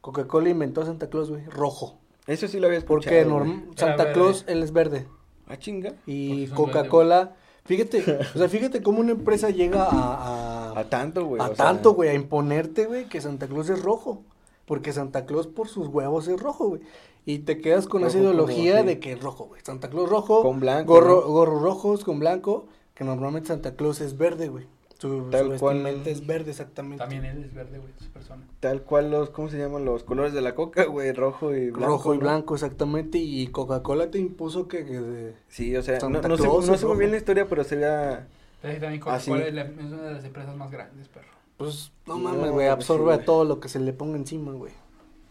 Coca-Cola 0.00 0.48
inventó 0.48 0.82
a 0.82 0.86
Santa 0.86 1.08
Claus, 1.08 1.30
güey, 1.30 1.44
rojo. 1.46 1.98
Eso 2.26 2.46
sí 2.48 2.60
lo 2.60 2.66
había 2.66 2.78
escuchado. 2.78 3.04
Porque 3.04 3.24
güey. 3.24 3.62
Santa 3.76 4.04
verde. 4.04 4.12
Claus, 4.12 4.44
él 4.46 4.62
es 4.62 4.72
verde. 4.72 5.06
Ah, 5.46 5.56
chinga. 5.56 5.94
Y 6.06 6.46
Coca-Cola, 6.48 7.34
fíjate, 7.64 8.18
o 8.34 8.38
sea, 8.38 8.48
fíjate 8.48 8.82
cómo 8.82 9.00
una 9.00 9.12
empresa 9.12 9.50
llega 9.50 9.84
a, 9.84 10.72
a, 10.72 10.78
A 10.78 10.84
tanto, 10.90 11.24
güey. 11.24 11.40
a 11.40 11.46
sea, 11.46 11.54
tanto, 11.54 11.94
güey, 11.94 12.10
a 12.10 12.14
imponerte, 12.14 12.86
güey, 12.86 13.08
que 13.08 13.20
Santa 13.20 13.46
Claus 13.46 13.70
es 13.70 13.82
rojo. 13.82 14.22
Porque 14.66 14.92
Santa 14.92 15.24
Claus 15.24 15.46
por 15.46 15.68
sus 15.68 15.88
huevos 15.88 16.28
es 16.28 16.38
rojo, 16.38 16.68
güey. 16.68 16.82
Y 17.24 17.38
te 17.40 17.60
quedas 17.60 17.86
con 17.86 18.04
esa 18.04 18.18
Rojo 18.18 18.18
como 18.18 18.42
ideología 18.52 18.82
de 18.82 19.00
que 19.00 19.12
es 19.12 19.20
rojo, 19.22 19.44
güey. 19.46 19.62
Santa 19.64 19.88
Claus 19.88 20.10
rojo. 20.10 20.42
Con 20.42 20.60
blanco, 20.60 20.92
Gorro, 20.92 21.22
¿no? 21.22 21.28
gorros 21.28 21.62
rojos 21.62 22.04
con 22.04 22.18
blanco. 22.18 22.66
Que 22.94 23.04
normalmente 23.04 23.48
Santa 23.48 23.74
Claus 23.76 24.00
es 24.02 24.18
verde, 24.18 24.48
güey. 24.48 24.66
Su, 24.98 25.28
Tal 25.30 25.52
su 25.54 25.60
cual. 25.60 25.86
es 26.06 26.26
verde, 26.26 26.50
exactamente. 26.50 26.98
También 26.98 27.24
él 27.24 27.44
es 27.44 27.54
verde, 27.54 27.78
güey, 27.78 27.92
su 28.00 28.10
persona. 28.10 28.42
Tal 28.58 28.82
cual 28.82 29.12
los, 29.12 29.30
¿cómo 29.30 29.48
se 29.48 29.56
llaman? 29.56 29.84
Los 29.84 30.02
colores 30.02 30.32
de 30.32 30.40
la 30.40 30.56
coca, 30.56 30.86
güey. 30.86 31.12
Rojo 31.12 31.54
y 31.54 31.70
blanco. 31.70 31.86
rojo 31.86 32.14
y 32.14 32.18
¿no? 32.18 32.22
blanco, 32.24 32.54
exactamente. 32.54 33.16
Y 33.18 33.46
Coca-Cola 33.46 34.10
te 34.10 34.18
impuso 34.18 34.66
que. 34.66 34.84
que 34.84 35.00
de- 35.00 35.34
Sí, 35.48 35.76
o 35.76 35.82
sea, 35.82 35.94
no, 35.94 36.00
Santa 36.00 36.26
no 36.28 36.36
sé, 36.36 36.42
Claus 36.42 36.66
no 36.66 36.76
sé 36.76 36.84
muy 36.86 36.98
bien 36.98 37.12
la 37.12 37.16
historia, 37.18 37.46
pero 37.48 37.62
se 37.62 37.76
vea... 37.76 38.26
Pero 38.60 38.74
sí, 38.74 38.80
también 38.80 39.00
sí. 39.00 39.04
Coca-Cola 39.30 39.46
es, 39.62 39.70
una 39.78 40.02
de 40.02 40.12
las 40.14 40.24
empresas 40.24 40.56
más 40.56 40.70
grandes, 40.72 41.06
perro. 41.08 41.28
pues, 41.58 41.92
no 42.06 42.16
No, 42.16 42.20
mames, 42.32 42.50
güey. 42.50 42.66
Absorbe 42.66 43.14
sí, 43.14 43.20
a 43.20 43.24
todo 43.24 43.44
lo 43.44 43.60
que 43.60 43.68
se 43.68 43.78
le 43.78 43.92
ponga 43.92 44.16
encima, 44.16 44.50
güey. 44.50 44.72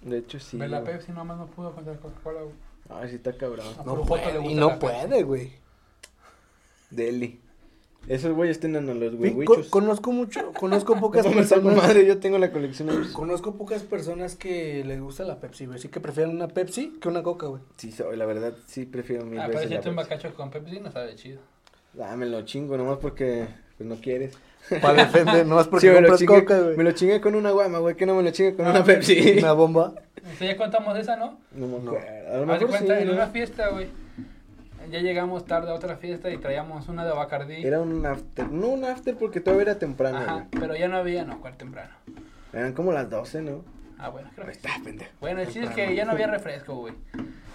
De 0.02 0.20
hecho, 0.20 0.40
sí. 0.40 0.56
Ve 0.58 0.70
la. 0.70 0.82
Pepsi 0.86 1.12
nomás 1.12 1.38
no 1.40 1.48
pudo 1.48 1.74
contra 1.76 1.94
Coca-Cola, 1.98 2.40
güey. 2.44 2.56
Ay, 2.90 3.10
sí 3.10 3.16
está 3.16 3.36
cabrón. 3.36 3.66
No 3.86 4.02
puede, 4.04 4.46
y 4.50 4.56
no 4.56 4.80
puede, 4.80 5.24
güey. 5.24 5.52
Deli. 6.90 7.42
Esos 8.08 8.34
güeyes 8.34 8.60
tienen 8.60 8.90
a 8.90 8.94
los 8.94 9.12
Fi- 9.12 9.18
güeyhuichos. 9.18 9.66
co- 9.68 9.70
Conozco 9.70 10.12
mucho, 10.12 10.54
conozco 10.60 10.96
pocas 11.00 11.26
¿Cómo 11.26 11.40
está, 11.42 11.56
personas. 11.56 11.84
madre? 11.84 12.06
Yo 12.06 12.20
tengo 12.20 12.38
la 12.38 12.52
colección 12.52 12.88
de. 12.88 13.12
Conozco 13.12 13.56
pocas 13.56 13.84
personas 13.84 14.36
que 14.36 14.84
les 14.86 15.02
gusta 15.02 15.24
la 15.26 15.40
Pepsi, 15.40 15.66
güey. 15.66 15.78
Sí 15.80 15.90
que 15.90 16.00
prefieren 16.00 16.34
una 16.36 16.48
Pepsi 16.48 16.98
que 17.02 17.10
una 17.10 17.22
Coca, 17.24 17.48
güey. 17.48 17.62
Sí, 17.78 17.92
soy, 17.92 18.16
la 18.16 18.26
verdad, 18.26 18.54
sí 18.66 18.86
prefiero 18.86 19.26
mil 19.26 19.40
Ah, 19.40 19.44
pero 19.48 19.60
veces 19.60 19.70
si 19.70 19.76
la 19.76 19.82
tú 19.82 19.90
un 19.90 19.96
Pepsi. 19.98 20.10
bacacho 20.10 20.34
con 20.36 20.50
Pepsi 20.52 20.80
no 20.80 20.92
sabe 20.92 21.16
chido. 21.16 21.42
Ah, 22.02 22.16
me 22.16 22.26
lo 22.28 22.42
chingo, 22.44 22.78
nomás 22.78 22.98
porque 23.00 23.48
pues, 23.78 23.90
no 23.90 23.96
quieres. 23.98 24.38
Para 24.82 25.06
defender, 25.06 25.46
no 25.46 25.60
es 25.60 25.68
porque 25.70 25.88
Sí, 25.88 25.94
me 25.94 26.02
lo 26.02 26.08
compras 26.08 26.20
chingué, 26.20 26.40
Coca, 26.46 26.60
güey. 26.62 26.78
me 26.78 26.84
lo 26.84 26.92
chingué 26.92 27.22
con 27.22 27.36
una 27.36 27.52
guama, 27.52 27.80
güey, 27.80 27.96
que 27.96 28.06
no 28.06 28.16
me 28.16 28.24
lo 28.24 28.32
chingue 28.32 28.56
con 28.56 28.68
Ah, 28.68 28.72
una 28.72 28.84
Pepsi. 28.84 29.36
Una 29.40 29.54
bomba. 29.54 29.94
O 30.34 30.38
sea, 30.38 30.48
ya 30.48 30.58
contamos 30.58 30.98
esa, 30.98 31.16
¿no? 31.18 31.40
No 31.56 31.68
No. 31.80 31.92
A 31.92 32.38
lo 32.38 32.46
mejor 32.46 32.70
cuenta, 32.70 32.96
sí, 32.98 33.02
en 33.02 33.08
¿no? 33.08 33.14
una 33.16 33.28
fiesta, 33.28 33.70
güey. 33.70 33.88
Ya 34.90 35.02
llegamos 35.02 35.46
tarde 35.46 35.70
a 35.70 35.74
otra 35.74 35.98
fiesta 35.98 36.30
y 36.32 36.38
traíamos 36.38 36.88
una 36.88 37.06
de 37.06 37.12
Bacardí. 37.12 37.66
Era 37.66 37.82
un 37.82 38.06
after, 38.06 38.50
no 38.50 38.68
un 38.68 38.86
after 38.86 39.18
porque 39.18 39.42
todavía 39.42 39.64
era 39.64 39.80
temprano, 39.80 40.18
Ajá, 40.18 40.34
güey. 40.34 40.46
pero 40.52 40.76
ya 40.76 40.88
no 40.88 40.98
había, 40.98 41.26
no, 41.26 41.42
cuál 41.42 41.58
temprano. 41.58 41.94
Eran 42.54 42.74
como 42.74 42.92
las 42.92 43.10
12, 43.10 43.42
¿no? 43.42 43.64
Ah, 43.98 44.10
bueno, 44.10 44.30
creo 44.34 44.46
que 44.46 44.54
está, 44.54 44.70
pendejo. 44.84 45.12
Bueno, 45.20 45.42
el 45.42 45.48
chiste 45.48 45.66
es 45.66 45.72
que 45.72 45.96
ya 45.96 46.06
no 46.06 46.12
había 46.12 46.28
refresco, 46.28 46.76
güey. 46.76 46.94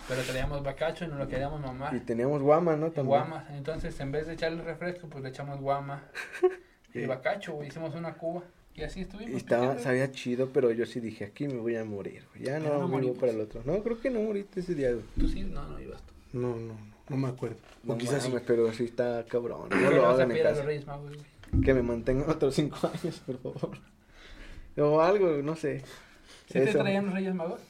Pero 0.09 0.23
traíamos 0.23 0.63
bacacho 0.63 1.05
y 1.05 1.09
nos 1.09 1.19
lo 1.19 1.29
queríamos 1.29 1.61
mamá. 1.61 1.91
Y 1.95 2.01
teníamos 2.01 2.43
guama, 2.43 2.77
¿no? 2.77 2.87
También. 2.87 3.07
Guamas. 3.07 3.45
Entonces, 3.51 3.99
en 4.01 4.11
vez 4.11 4.27
de 4.27 4.35
echarle 4.35 4.63
refresco, 4.63 5.07
pues 5.09 5.23
le 5.23 5.31
echamos 5.31 5.61
guama 5.61 6.03
y 6.95 7.07
bacacho, 7.07 7.53
güey. 7.53 7.69
Hicimos 7.69 7.95
una 7.95 8.15
cuba. 8.15 8.43
Y 8.75 8.83
así 8.83 9.03
estuvimos. 9.03 9.35
Y 9.35 9.37
estaba, 9.37 9.79
sabía 9.79 10.11
chido, 10.11 10.49
pero 10.53 10.73
yo 10.73 10.87
sí 10.87 10.99
dije, 10.99 11.27
aquí 11.27 11.47
me 11.47 11.59
voy 11.59 11.77
a 11.77 11.85
morir, 11.85 12.25
güey. 12.33 12.47
Ya 12.47 12.59
Pero 12.59 12.79
no, 12.79 12.89
no 12.89 12.99
vivo 12.99 13.15
para 13.15 13.33
el 13.33 13.41
otro. 13.41 13.63
No, 13.65 13.83
creo 13.83 14.01
que 14.01 14.11
no 14.11 14.21
moriste 14.21 14.61
ese 14.61 14.75
día, 14.75 14.93
güey. 14.93 15.05
Tú 15.19 15.29
sí, 15.29 15.43
no, 15.43 15.63
no 15.69 15.79
ibas 15.79 16.03
tú. 16.03 16.13
No, 16.33 16.57
no, 16.57 16.75
no 17.09 17.17
me 17.17 17.29
acuerdo. 17.29 17.57
No 17.83 17.95
o 17.95 17.99
quizás 17.99 18.23
sí. 18.23 18.29
mames, 18.29 18.45
pero 18.47 18.73
sí 18.73 18.85
está 18.85 19.25
cabrón. 19.29 19.69
No 19.71 19.77
Que 19.91 19.97
lo 19.97 20.07
hagan 20.07 20.31
en 20.31 20.39
los 20.39 20.47
casa. 20.53 20.63
Reyes 20.63 20.87
Magos, 20.87 21.11
güey. 21.15 21.63
Que 21.63 21.75
me 21.75 21.83
mantengan 21.83 22.31
otros 22.31 22.55
cinco 22.55 22.79
años, 23.03 23.21
por 23.27 23.39
favor. 23.39 23.79
O 24.79 25.01
algo, 25.01 25.43
no 25.43 25.55
sé. 25.57 25.83
¿Sí 26.47 26.55
te 26.61 26.73
traían 26.73 27.07
los 27.07 27.15
Reyes 27.15 27.35
Magos? 27.35 27.61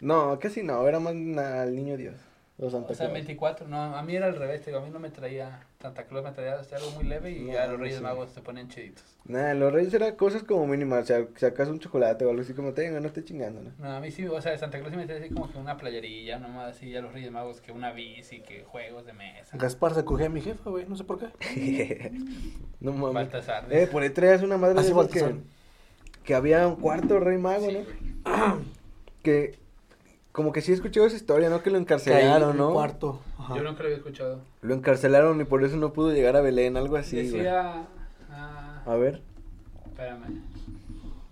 No, 0.00 0.38
casi 0.38 0.62
no, 0.62 0.86
era 0.86 1.00
más 1.00 1.14
al 1.14 1.74
niño 1.74 1.96
Dios. 1.96 2.16
O 2.58 2.68
Santa 2.70 2.92
O 2.92 2.94
sea, 2.94 3.06
Claus. 3.06 3.12
24. 3.14 3.68
No, 3.68 3.96
a 3.96 4.02
mí 4.02 4.14
era 4.14 4.26
al 4.26 4.36
revés, 4.36 4.60
te 4.62 4.70
digo, 4.70 4.82
a 4.82 4.84
mí 4.84 4.90
no 4.90 4.98
me 5.00 5.10
traía 5.10 5.60
Santa 5.84 6.04
Claus, 6.04 6.24
me 6.24 6.32
traía 6.32 6.54
hasta 6.58 6.76
algo 6.76 6.90
muy 6.92 7.04
leve 7.04 7.30
y 7.30 7.44
No, 7.44 7.52
ya 7.52 7.66
los 7.66 7.78
Reyes. 7.78 8.00
Magos 8.00 8.30
se 8.30 8.40
ponían 8.40 8.68
chiditos. 8.68 9.04
Nah, 9.26 9.52
los 9.52 9.70
reyes 9.70 9.92
eran 9.92 10.16
cosas 10.16 10.42
como 10.42 10.66
mínimas. 10.66 11.02
O 11.02 11.06
sea, 11.06 11.26
sacas 11.36 11.68
un 11.68 11.78
chocolate 11.78 12.24
o 12.24 12.30
algo 12.30 12.40
así 12.40 12.54
como 12.54 12.72
tenga, 12.72 13.00
no 13.00 13.06
esté 13.08 13.22
chingando, 13.22 13.60
¿no? 13.60 13.70
No, 13.78 13.92
a 13.96 14.00
mí 14.00 14.10
sí, 14.10 14.26
o 14.26 14.40
sea, 14.40 14.56
Santa 14.56 14.78
Claus 14.78 14.92
sí 14.92 14.96
me 14.96 15.04
traía 15.04 15.22
así 15.22 15.34
como 15.34 15.52
que 15.52 15.58
una 15.58 15.76
playerilla, 15.76 16.38
nomás 16.38 16.74
así, 16.74 16.90
ya 16.90 17.02
los 17.02 17.12
Reyes 17.12 17.30
Magos, 17.30 17.60
que 17.60 17.70
una 17.70 17.92
bici, 17.92 18.40
que 18.40 18.64
juegos 18.64 19.04
de 19.04 19.12
mesa. 19.12 19.58
Gaspar 19.58 19.92
se 19.94 20.06
cogía 20.06 20.26
a 20.26 20.30
mi 20.30 20.40
jefa, 20.40 20.70
güey. 20.70 20.86
No 20.88 20.96
sé 20.96 21.04
por 21.04 21.18
qué. 21.18 22.12
no 22.80 22.92
mames. 22.92 23.14
Baltasar. 23.14 23.66
Eh, 23.70 23.86
por 23.86 24.02
ahí 24.02 24.08
traías 24.08 24.42
una 24.42 24.56
madre 24.56 24.80
Así 24.80 24.92
de 24.94 25.08
que, 25.08 25.34
que 26.24 26.34
había 26.34 26.66
un 26.66 26.76
cuarto 26.76 27.20
rey 27.20 27.36
mago, 27.36 27.66
Sí, 27.68 27.72
¿no? 27.74 27.84
güey. 27.84 28.64
Que 29.22 29.58
como 30.34 30.50
que 30.50 30.62
sí 30.62 30.72
he 30.72 30.74
escuchado 30.74 31.06
esa 31.06 31.14
historia, 31.14 31.48
¿no? 31.48 31.62
Que 31.62 31.70
lo 31.70 31.76
en 31.76 31.82
encarcelaron, 31.82 32.50
el 32.50 32.56
¿no? 32.56 32.72
cuarto. 32.72 33.20
Ajá. 33.38 33.56
Yo 33.56 33.62
nunca 33.62 33.78
lo 33.82 33.84
había 33.84 33.98
escuchado. 33.98 34.40
Lo 34.62 34.74
encarcelaron 34.74 35.40
y 35.40 35.44
por 35.44 35.62
eso 35.62 35.76
no 35.76 35.92
pudo 35.92 36.12
llegar 36.12 36.34
a 36.34 36.40
Belén, 36.40 36.76
algo 36.76 36.96
así, 36.96 37.14
güey. 37.18 37.26
Decía... 37.44 37.86
ah, 38.32 38.82
A 38.84 38.96
ver, 38.96 39.22
espérame. 39.86 40.42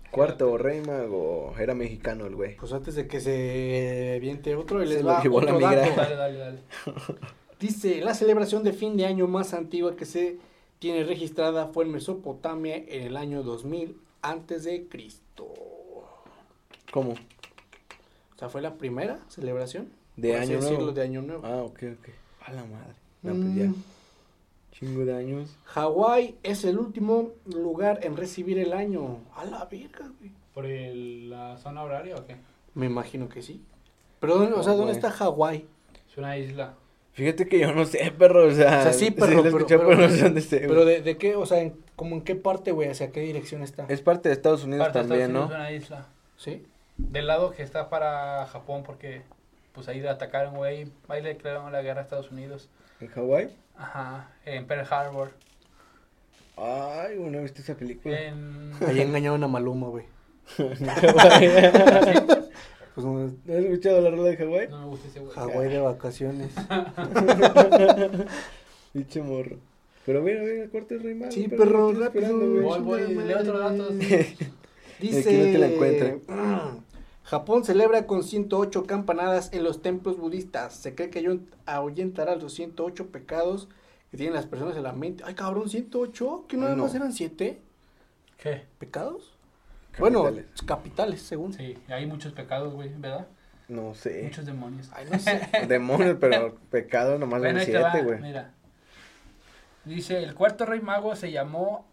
cuarto 0.09 0.57
rey 0.57 0.79
mago, 0.87 1.53
era 1.59 1.75
mexicano 1.75 2.27
el 2.27 2.35
güey. 2.37 2.55
Pues 2.55 2.71
antes 2.71 2.95
de 2.95 3.05
que 3.05 3.19
se 3.19 4.19
viente 4.21 4.55
otro, 4.55 4.81
y 4.81 4.87
Se 4.87 4.93
les 4.93 5.03
lo 5.03 5.09
va 5.09 5.21
llevó 5.21 5.41
la 5.41 5.53
otro 5.53 5.67
dato. 5.67 5.95
Dale, 5.97 6.15
dale, 6.15 6.37
dale. 6.37 6.59
Dice, 7.59 7.99
la 7.99 8.13
celebración 8.13 8.63
de 8.63 8.71
fin 8.71 8.95
de 8.95 9.05
año 9.05 9.27
más 9.27 9.53
antigua 9.53 9.97
que 9.97 10.05
se 10.05 10.37
tiene 10.79 11.03
registrada 11.03 11.67
fue 11.67 11.83
en 11.83 11.91
Mesopotamia 11.91 12.77
en 12.77 13.03
el 13.03 13.17
año 13.17 13.43
2000 13.43 13.97
antes 14.21 14.63
de 14.63 14.87
Cristo. 14.87 15.53
¿Cómo? 16.93 17.15
Sea, 18.43 18.49
fue 18.49 18.61
la 18.61 18.73
primera 18.75 19.19
celebración. 19.29 19.89
De 20.17 20.35
año 20.35 20.55
decirlo, 20.57 20.77
nuevo. 20.79 20.91
de 20.91 21.01
año 21.01 21.21
nuevo. 21.21 21.41
Ah, 21.45 21.63
ok, 21.63 21.79
ok. 21.99 22.09
A 22.45 22.51
la 22.51 22.63
madre. 22.65 22.93
No, 23.21 23.33
pues 23.33 23.55
ya. 23.55 23.63
Mm. 23.69 23.75
Chingo 24.73 25.05
de 25.05 25.15
años. 25.15 25.55
Hawái 25.65 26.35
es 26.43 26.65
el 26.65 26.77
último 26.77 27.29
lugar 27.45 27.99
en 28.03 28.17
recibir 28.17 28.59
el 28.59 28.73
año. 28.73 29.19
A 29.35 29.45
la 29.45 29.65
verga, 29.65 30.11
güey. 30.19 30.31
¿Por 30.53 30.65
el- 30.65 31.29
la 31.29 31.57
zona 31.57 31.83
horaria 31.83 32.15
o 32.15 32.25
qué? 32.27 32.35
Me 32.75 32.87
imagino 32.87 33.29
que 33.29 33.41
sí. 33.41 33.61
Pero, 34.19 34.35
¿dónde- 34.37 34.53
o 34.55 34.63
sea, 34.63 34.73
¿dónde 34.73 34.91
está 34.93 35.09
Hawái? 35.09 35.65
Es 36.11 36.17
una 36.17 36.37
isla. 36.37 36.73
Fíjate 37.13 37.47
que 37.47 37.59
yo 37.59 37.73
no 37.73 37.85
sé, 37.85 38.11
perro, 38.17 38.47
o 38.47 38.51
sea. 38.51 38.79
O 38.79 38.83
sea, 38.83 38.93
sí, 38.93 39.11
perro, 39.11 39.35
lo 39.37 39.43
pero- 39.43 39.57
escuché, 39.57 39.77
pero- 39.77 39.89
pero, 39.89 40.01
no 40.01 40.09
sé 40.09 40.23
dónde 40.23 40.39
esté. 40.41 40.59
Pero 40.67 40.83
de, 40.85 41.01
de 41.01 41.17
qué, 41.17 41.35
o 41.35 41.45
sea, 41.45 41.61
en, 41.61 41.75
como 41.95 42.15
en 42.15 42.21
qué 42.23 42.35
parte, 42.35 42.71
güey, 42.71 42.89
hacia 42.89 43.11
qué 43.11 43.21
dirección 43.21 43.61
está. 43.63 43.85
Es 43.87 44.01
parte 44.01 44.29
de 44.29 44.33
Estados 44.35 44.63
Unidos 44.63 44.85
Parte 44.87 44.99
de 44.99 45.05
también, 45.07 45.29
Estados 45.29 45.49
¿no? 45.49 45.55
Unidos 45.55 45.71
es 45.83 45.89
una 45.89 45.97
isla. 45.99 46.07
¿Sí? 46.37 46.65
Del 46.97 47.27
lado 47.27 47.51
que 47.51 47.63
está 47.63 47.89
para 47.89 48.45
Japón 48.47 48.83
porque 48.83 49.23
pues 49.73 49.87
ahí 49.87 49.99
le 49.99 50.09
atacaron, 50.09 50.55
güey. 50.55 50.91
Ahí 51.07 51.21
le 51.21 51.29
declararon 51.29 51.71
la 51.71 51.81
guerra 51.81 52.01
a 52.01 52.03
Estados 52.03 52.31
Unidos. 52.31 52.69
¿En 52.99 53.07
Hawái? 53.07 53.55
Ajá, 53.75 54.29
en 54.45 54.67
Pearl 54.67 54.85
Harbor. 54.89 55.31
Ay, 56.55 57.17
güey, 57.17 57.31
no 57.31 57.39
he 57.39 57.41
visto 57.41 57.61
esa 57.61 57.75
película. 57.75 58.19
En... 58.19 58.71
Ahí 58.87 59.01
engañaron 59.01 59.43
a 59.43 59.47
Maluma, 59.47 59.87
güey. 59.87 60.05
Pues 62.95 63.07
no, 63.07 63.13
¿No 63.13 63.25
has 63.25 63.63
escuchado 63.63 64.01
la 64.01 64.11
rola 64.11 64.29
de 64.29 64.37
Hawái? 64.37 64.67
No 64.67 64.81
me 64.81 64.85
gusta 64.85 65.07
ese 65.07 65.19
güey. 65.19 65.33
Hawái 65.33 65.69
de 65.69 65.79
vacaciones. 65.79 66.51
Pinche 68.93 69.23
morro. 69.23 69.57
Pero 70.05 70.21
mira, 70.21 70.43
mira, 70.43 70.67
corte 70.69 70.95
el 70.95 71.03
rey. 71.03 71.19
Sí, 71.31 71.47
pero 71.49 71.63
perro, 71.63 71.93
rápido, 71.93 72.37
güey. 72.37 72.61
Voy, 72.61 72.79
voy, 72.81 73.15
lee 73.15 73.33
otro 73.33 73.57
dato. 73.57 73.89
Dice... 74.99 75.19
Aquí 75.19 75.37
no 75.37 75.43
te 75.43 75.57
la 75.57 75.67
encuentra. 75.67 76.17
Japón 77.23 77.63
celebra 77.63 78.05
con 78.05 78.23
108 78.23 78.85
campanadas 78.85 79.51
en 79.53 79.63
los 79.63 79.81
templos 79.81 80.17
budistas. 80.17 80.75
Se 80.75 80.93
cree 80.93 81.09
que 81.09 81.19
ello 81.19 81.39
ahuyentará 81.65 82.35
los 82.35 82.53
108 82.53 83.07
pecados 83.07 83.69
que 84.11 84.17
tienen 84.17 84.35
las 84.35 84.45
personas 84.45 84.75
en 84.75 84.83
la 84.83 84.91
mente. 84.91 85.23
Ay, 85.25 85.33
cabrón, 85.33 85.69
108. 85.69 86.45
¿Que 86.47 86.57
no 86.57 86.63
nada 86.63 86.75
más 86.75 86.91
no. 86.91 86.97
eran 86.97 87.13
7 87.13 87.59
¿Qué? 88.37 88.65
pecados? 88.77 89.31
Capitales. 89.93 90.23
Bueno, 90.23 90.47
capitales, 90.65 91.21
según. 91.21 91.53
Sí, 91.53 91.77
hay 91.87 92.05
muchos 92.05 92.33
pecados, 92.33 92.73
güey, 92.73 92.89
¿verdad? 92.97 93.27
No 93.69 93.93
sé. 93.95 94.23
Muchos 94.23 94.45
demonios. 94.45 94.89
Ay, 94.93 95.07
no 95.09 95.17
sé. 95.17 95.49
Demonios, 95.67 96.17
pero 96.19 96.55
pecado 96.69 97.17
nomás 97.17 97.39
Bueno, 97.39 97.59
siete, 97.61 98.03
güey. 98.03 98.19
Mira. 98.21 98.53
Dice, 99.85 100.21
el 100.21 100.35
cuarto 100.35 100.65
rey 100.65 100.81
mago 100.81 101.15
se 101.15 101.31
llamó 101.31 101.85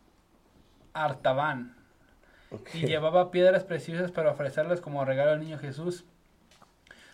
Artaban 0.92 1.79
Y 2.74 2.86
llevaba 2.86 3.30
piedras 3.30 3.64
preciosas 3.64 4.10
para 4.10 4.30
ofrecerlas 4.30 4.80
como 4.80 5.04
regalo 5.04 5.32
al 5.32 5.40
niño 5.40 5.58
Jesús. 5.58 6.04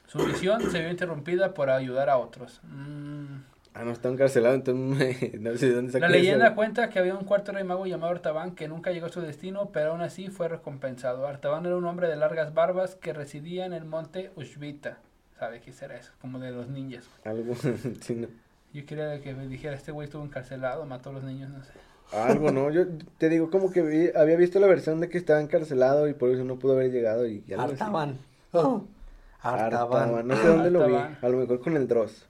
Su 0.06 0.18
misión 0.18 0.70
se 0.70 0.80
vio 0.80 0.90
interrumpida 0.90 1.52
por 1.52 1.68
ayudar 1.70 2.08
a 2.10 2.16
otros. 2.18 2.60
Mm. 2.64 3.38
Ah, 3.74 3.84
no, 3.84 3.90
está 3.90 4.08
encarcelado, 4.08 4.54
entonces 4.54 5.34
no 5.40 5.54
sé 5.58 5.66
de 5.68 5.74
dónde 5.74 6.00
La 6.00 6.06
saqué 6.06 6.18
leyenda 6.18 6.46
eso. 6.46 6.54
cuenta 6.54 6.88
que 6.88 6.98
había 6.98 7.14
un 7.14 7.24
cuarto 7.24 7.52
rey 7.52 7.62
mago 7.64 7.84
llamado 7.86 8.12
Artaban 8.12 8.54
que 8.54 8.68
nunca 8.68 8.90
llegó 8.90 9.06
a 9.06 9.10
su 9.10 9.20
destino, 9.20 9.68
pero 9.70 9.90
aún 9.90 10.00
así 10.00 10.28
fue 10.28 10.48
recompensado. 10.48 11.26
Artaban 11.26 11.66
era 11.66 11.76
un 11.76 11.84
hombre 11.84 12.08
de 12.08 12.16
largas 12.16 12.54
barbas 12.54 12.94
que 12.94 13.12
residía 13.12 13.66
en 13.66 13.74
el 13.74 13.84
monte 13.84 14.30
Ushvita. 14.36 14.98
¿Sabe 15.38 15.60
qué 15.60 15.72
será 15.72 15.96
eso? 15.98 16.12
Como 16.22 16.38
de 16.38 16.52
los 16.52 16.68
ninjas. 16.68 17.04
Algo, 17.24 17.54
sí, 18.00 18.14
no. 18.14 18.28
Yo 18.72 18.86
quería 18.86 19.20
que 19.20 19.34
me 19.34 19.46
dijera, 19.46 19.74
este 19.74 19.92
güey 19.92 20.06
estuvo 20.06 20.24
encarcelado, 20.24 20.86
mató 20.86 21.10
a 21.10 21.12
los 21.12 21.24
niños, 21.24 21.50
no 21.50 21.62
sé. 21.62 21.72
Algo, 22.12 22.50
¿no? 22.50 22.70
Yo 22.70 22.86
te 23.18 23.28
digo, 23.28 23.50
como 23.50 23.70
que 23.70 23.82
vi- 23.82 24.10
había 24.16 24.36
visto 24.36 24.58
la 24.60 24.66
versión 24.66 25.00
de 25.00 25.08
que 25.08 25.18
estaba 25.18 25.40
encarcelado 25.40 26.08
y 26.08 26.14
por 26.14 26.30
eso 26.30 26.44
no 26.44 26.58
pudo 26.58 26.72
haber 26.74 26.90
llegado 26.92 27.26
y 27.26 27.44
algo 27.52 27.72
así. 27.72 27.72
Artaban. 27.82 28.18
Oh. 28.52 28.84
Artaban. 29.42 30.02
Artaban. 30.02 30.28
No 30.28 30.36
sé 30.36 30.46
dónde 30.46 30.70
lo 30.70 30.86
vi. 30.86 30.94
A 30.94 31.28
lo 31.28 31.38
mejor 31.38 31.60
con 31.60 31.76
el 31.76 31.86
Dross. 31.88 32.26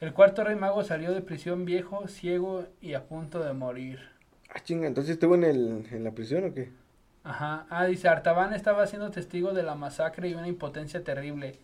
El 0.00 0.12
cuarto 0.12 0.44
rey 0.44 0.56
mago 0.56 0.84
salió 0.84 1.12
de 1.12 1.20
prisión 1.22 1.64
viejo, 1.64 2.06
ciego 2.08 2.66
y 2.80 2.94
a 2.94 3.04
punto 3.06 3.40
de 3.40 3.52
morir. 3.54 3.98
Ah, 4.48 4.60
chinga, 4.62 4.86
entonces 4.86 5.12
estuvo 5.14 5.34
en, 5.34 5.44
el, 5.44 5.86
en 5.90 6.04
la 6.04 6.12
prisión 6.12 6.44
o 6.44 6.54
qué? 6.54 6.70
Ajá. 7.24 7.66
Ah, 7.70 7.86
dice, 7.86 8.08
Artaban 8.08 8.52
estaba 8.54 8.86
siendo 8.86 9.10
testigo 9.10 9.52
de 9.52 9.62
la 9.62 9.74
masacre 9.74 10.28
y 10.28 10.34
una 10.34 10.48
impotencia 10.48 11.02
terrible. 11.02 11.58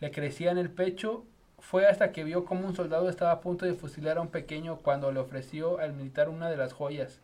Le 0.00 0.10
crecía 0.10 0.50
en 0.50 0.58
el 0.58 0.70
pecho. 0.70 1.24
Fue 1.64 1.86
hasta 1.86 2.12
que 2.12 2.24
vio 2.24 2.44
cómo 2.44 2.66
un 2.66 2.76
soldado 2.76 3.08
estaba 3.08 3.32
a 3.32 3.40
punto 3.40 3.64
de 3.64 3.72
fusilar 3.72 4.18
a 4.18 4.20
un 4.20 4.28
pequeño 4.28 4.76
cuando 4.76 5.10
le 5.12 5.18
ofreció 5.18 5.78
al 5.78 5.94
militar 5.94 6.28
una 6.28 6.50
de 6.50 6.58
las 6.58 6.74
joyas 6.74 7.20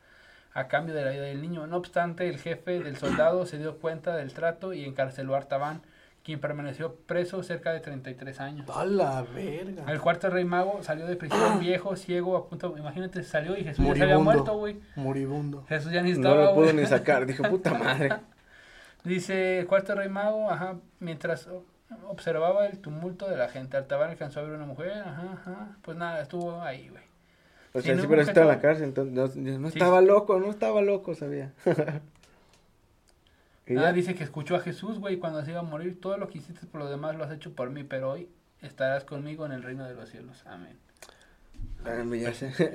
a 0.55 0.67
cambio 0.67 0.95
de 0.95 1.05
la 1.05 1.11
vida 1.11 1.23
del 1.25 1.43
niño. 1.43 1.67
No 1.67 1.77
obstante, 1.77 2.27
el 2.27 2.39
jefe 2.39 2.81
del 2.81 2.97
soldado 2.97 3.45
se 3.45 3.59
dio 3.59 3.77
cuenta 3.77 4.17
del 4.17 4.33
trato 4.33 4.73
y 4.73 4.87
encarceló 4.87 5.35
a 5.35 5.39
Artaban, 5.39 5.83
quien 6.25 6.41
permaneció 6.41 6.95
preso 6.95 7.43
cerca 7.43 7.71
de 7.73 7.81
33 7.81 8.41
años. 8.41 8.71
A 8.75 8.87
la 8.87 9.23
verga. 9.23 9.85
El 9.93 10.01
cuarto 10.01 10.31
rey 10.31 10.47
mago 10.47 10.83
salió 10.83 11.07
de 11.07 11.17
prisión 11.17 11.61
viejo, 11.61 11.95
ciego, 11.95 12.35
a 12.39 12.49
punto, 12.49 12.75
imagínate, 12.79 13.23
salió 13.23 13.59
y 13.59 13.65
Jesús 13.65 13.85
ya 13.87 13.95
se 13.95 14.03
había 14.05 14.19
muerto, 14.19 14.57
güey. 14.57 14.81
Moribundo. 14.97 15.67
Jesús 15.69 15.93
ya 15.93 16.01
ni 16.01 16.13
No 16.13 16.17
estaba, 16.17 16.45
lo 16.47 16.55
pudo 16.55 16.73
ni 16.73 16.87
sacar. 16.87 17.27
Dijo, 17.27 17.43
puta 17.45 17.75
madre. 17.75 18.09
Dice 19.05 19.61
el 19.61 19.67
cuarto 19.67 19.95
rey 19.95 20.09
mago, 20.09 20.51
ajá, 20.51 20.77
mientras 20.99 21.47
observaba 22.09 22.67
el 22.67 22.79
tumulto 22.79 23.29
de 23.29 23.37
la 23.37 23.49
gente, 23.49 23.77
Artaban 23.77 24.11
alcanzó 24.11 24.41
a 24.41 24.45
ver 24.45 24.53
una 24.53 24.67
mujer, 24.67 24.93
ajá, 24.93 25.33
ajá, 25.33 25.69
pues 25.83 25.97
nada, 25.97 26.21
estuvo 26.23 26.61
ahí, 26.63 26.89
güey. 26.89 27.03
O 27.73 27.81
sea, 27.81 27.97
sí, 27.97 28.07
pero 28.09 28.23
en 28.23 28.49
la 28.49 28.61
cárcel, 28.61 28.85
entonces 28.85 29.37
no, 29.37 29.59
no 29.59 29.71
Sí. 29.71 29.79
estaba 29.79 30.01
loco, 30.01 30.39
no 30.41 30.51
estaba 30.51 30.83
loco, 30.83 31.15
sabía. 31.15 31.53
Ya. 33.67 33.93
dice 33.93 34.17
que 34.17 34.25
escuchó 34.25 34.57
a 34.57 34.61
Jesús, 34.61 34.99
güey, 34.99 35.19
cuando 35.19 35.45
se 35.45 35.53
iba 35.53 35.61
a 35.61 35.63
morir, 35.63 36.01
todo 36.01 36.19
lo 36.19 36.29
que 36.29 36.39
hiciste 36.39 36.67
por 36.67 36.81
lo 36.81 36.91
demás 36.91 37.15
lo 37.15 37.23
has 37.23 37.31
hecho 37.31 37.55
por 37.55 37.71
mí, 37.71 37.85
pero 37.85 38.11
hoy 38.11 38.29
estarás 38.63 39.05
conmigo 39.05 39.47
en 39.47 39.53
el 39.53 39.63
reino 39.63 39.87
de 39.87 39.95
los 39.95 40.09
cielos, 40.09 40.45
amén. 40.45 40.77
Ah, 41.85 42.03
me 42.05 42.19
ya 42.19 42.35
sé. 42.35 42.53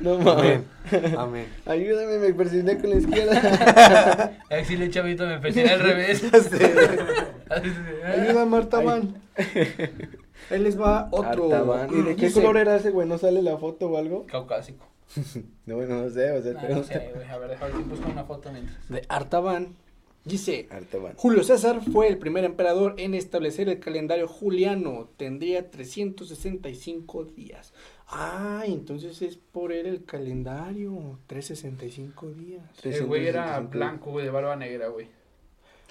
no 0.00 0.18
mames. 0.18 0.60
Amén. 0.90 1.16
Amén. 1.16 1.46
Ayúdame, 1.66 2.18
me 2.18 2.34
persigné 2.34 2.78
con 2.78 2.90
la 2.90 2.96
izquierda. 2.96 4.38
Exile 4.50 4.90
chavito, 4.90 5.26
me 5.26 5.38
persigue 5.38 5.70
al 5.70 5.80
revés. 5.80 6.22
Ayuda, 8.04 8.56
Artaban. 8.56 9.22
Ahí 10.50 10.58
les 10.58 10.80
va 10.80 11.08
otro. 11.10 11.44
Artaban. 11.52 11.88
¿Y 11.92 12.02
de 12.02 12.16
qué 12.16 12.26
Dice- 12.26 12.40
color 12.40 12.56
era 12.56 12.76
ese, 12.76 12.90
güey? 12.90 13.06
¿No 13.08 13.18
sale 13.18 13.42
la 13.42 13.56
foto 13.58 13.86
o 13.90 13.96
algo? 13.96 14.26
Caucásico. 14.26 14.86
No, 15.64 15.76
bueno, 15.76 16.02
no 16.02 16.10
sé, 16.10 16.32
o 16.32 16.42
sea, 16.42 16.60
pero... 16.60 16.74
no 16.74 16.82
sé, 16.82 17.12
güey, 17.14 17.24
a 17.28 17.38
ver, 17.38 17.50
déjame 17.50 17.72
ver 17.74 17.82
si 17.84 17.88
busco 17.88 18.10
una 18.10 18.24
foto 18.24 18.50
mientras. 18.50 18.88
De 18.88 19.04
Artaban. 19.08 19.76
Dice, 20.24 20.66
Artaban. 20.70 21.14
Julio 21.16 21.44
César 21.44 21.80
fue 21.92 22.08
el 22.08 22.18
primer 22.18 22.44
emperador 22.44 22.94
en 22.98 23.14
establecer 23.14 23.68
el 23.68 23.78
calendario 23.78 24.26
juliano. 24.26 25.10
Tendría 25.16 25.70
365 25.70 27.24
días. 27.24 27.72
Ah, 28.14 28.62
entonces 28.66 29.22
es 29.22 29.36
por 29.36 29.72
él 29.72 29.86
el 29.86 30.04
calendario. 30.04 31.18
365 31.26 32.30
días. 32.32 32.62
El 32.84 33.06
güey 33.06 33.26
era 33.26 33.44
365. 33.56 33.70
blanco, 33.78 34.10
güey, 34.10 34.24
de 34.26 34.30
barba 34.30 34.54
negra, 34.56 34.88
güey. 34.88 35.08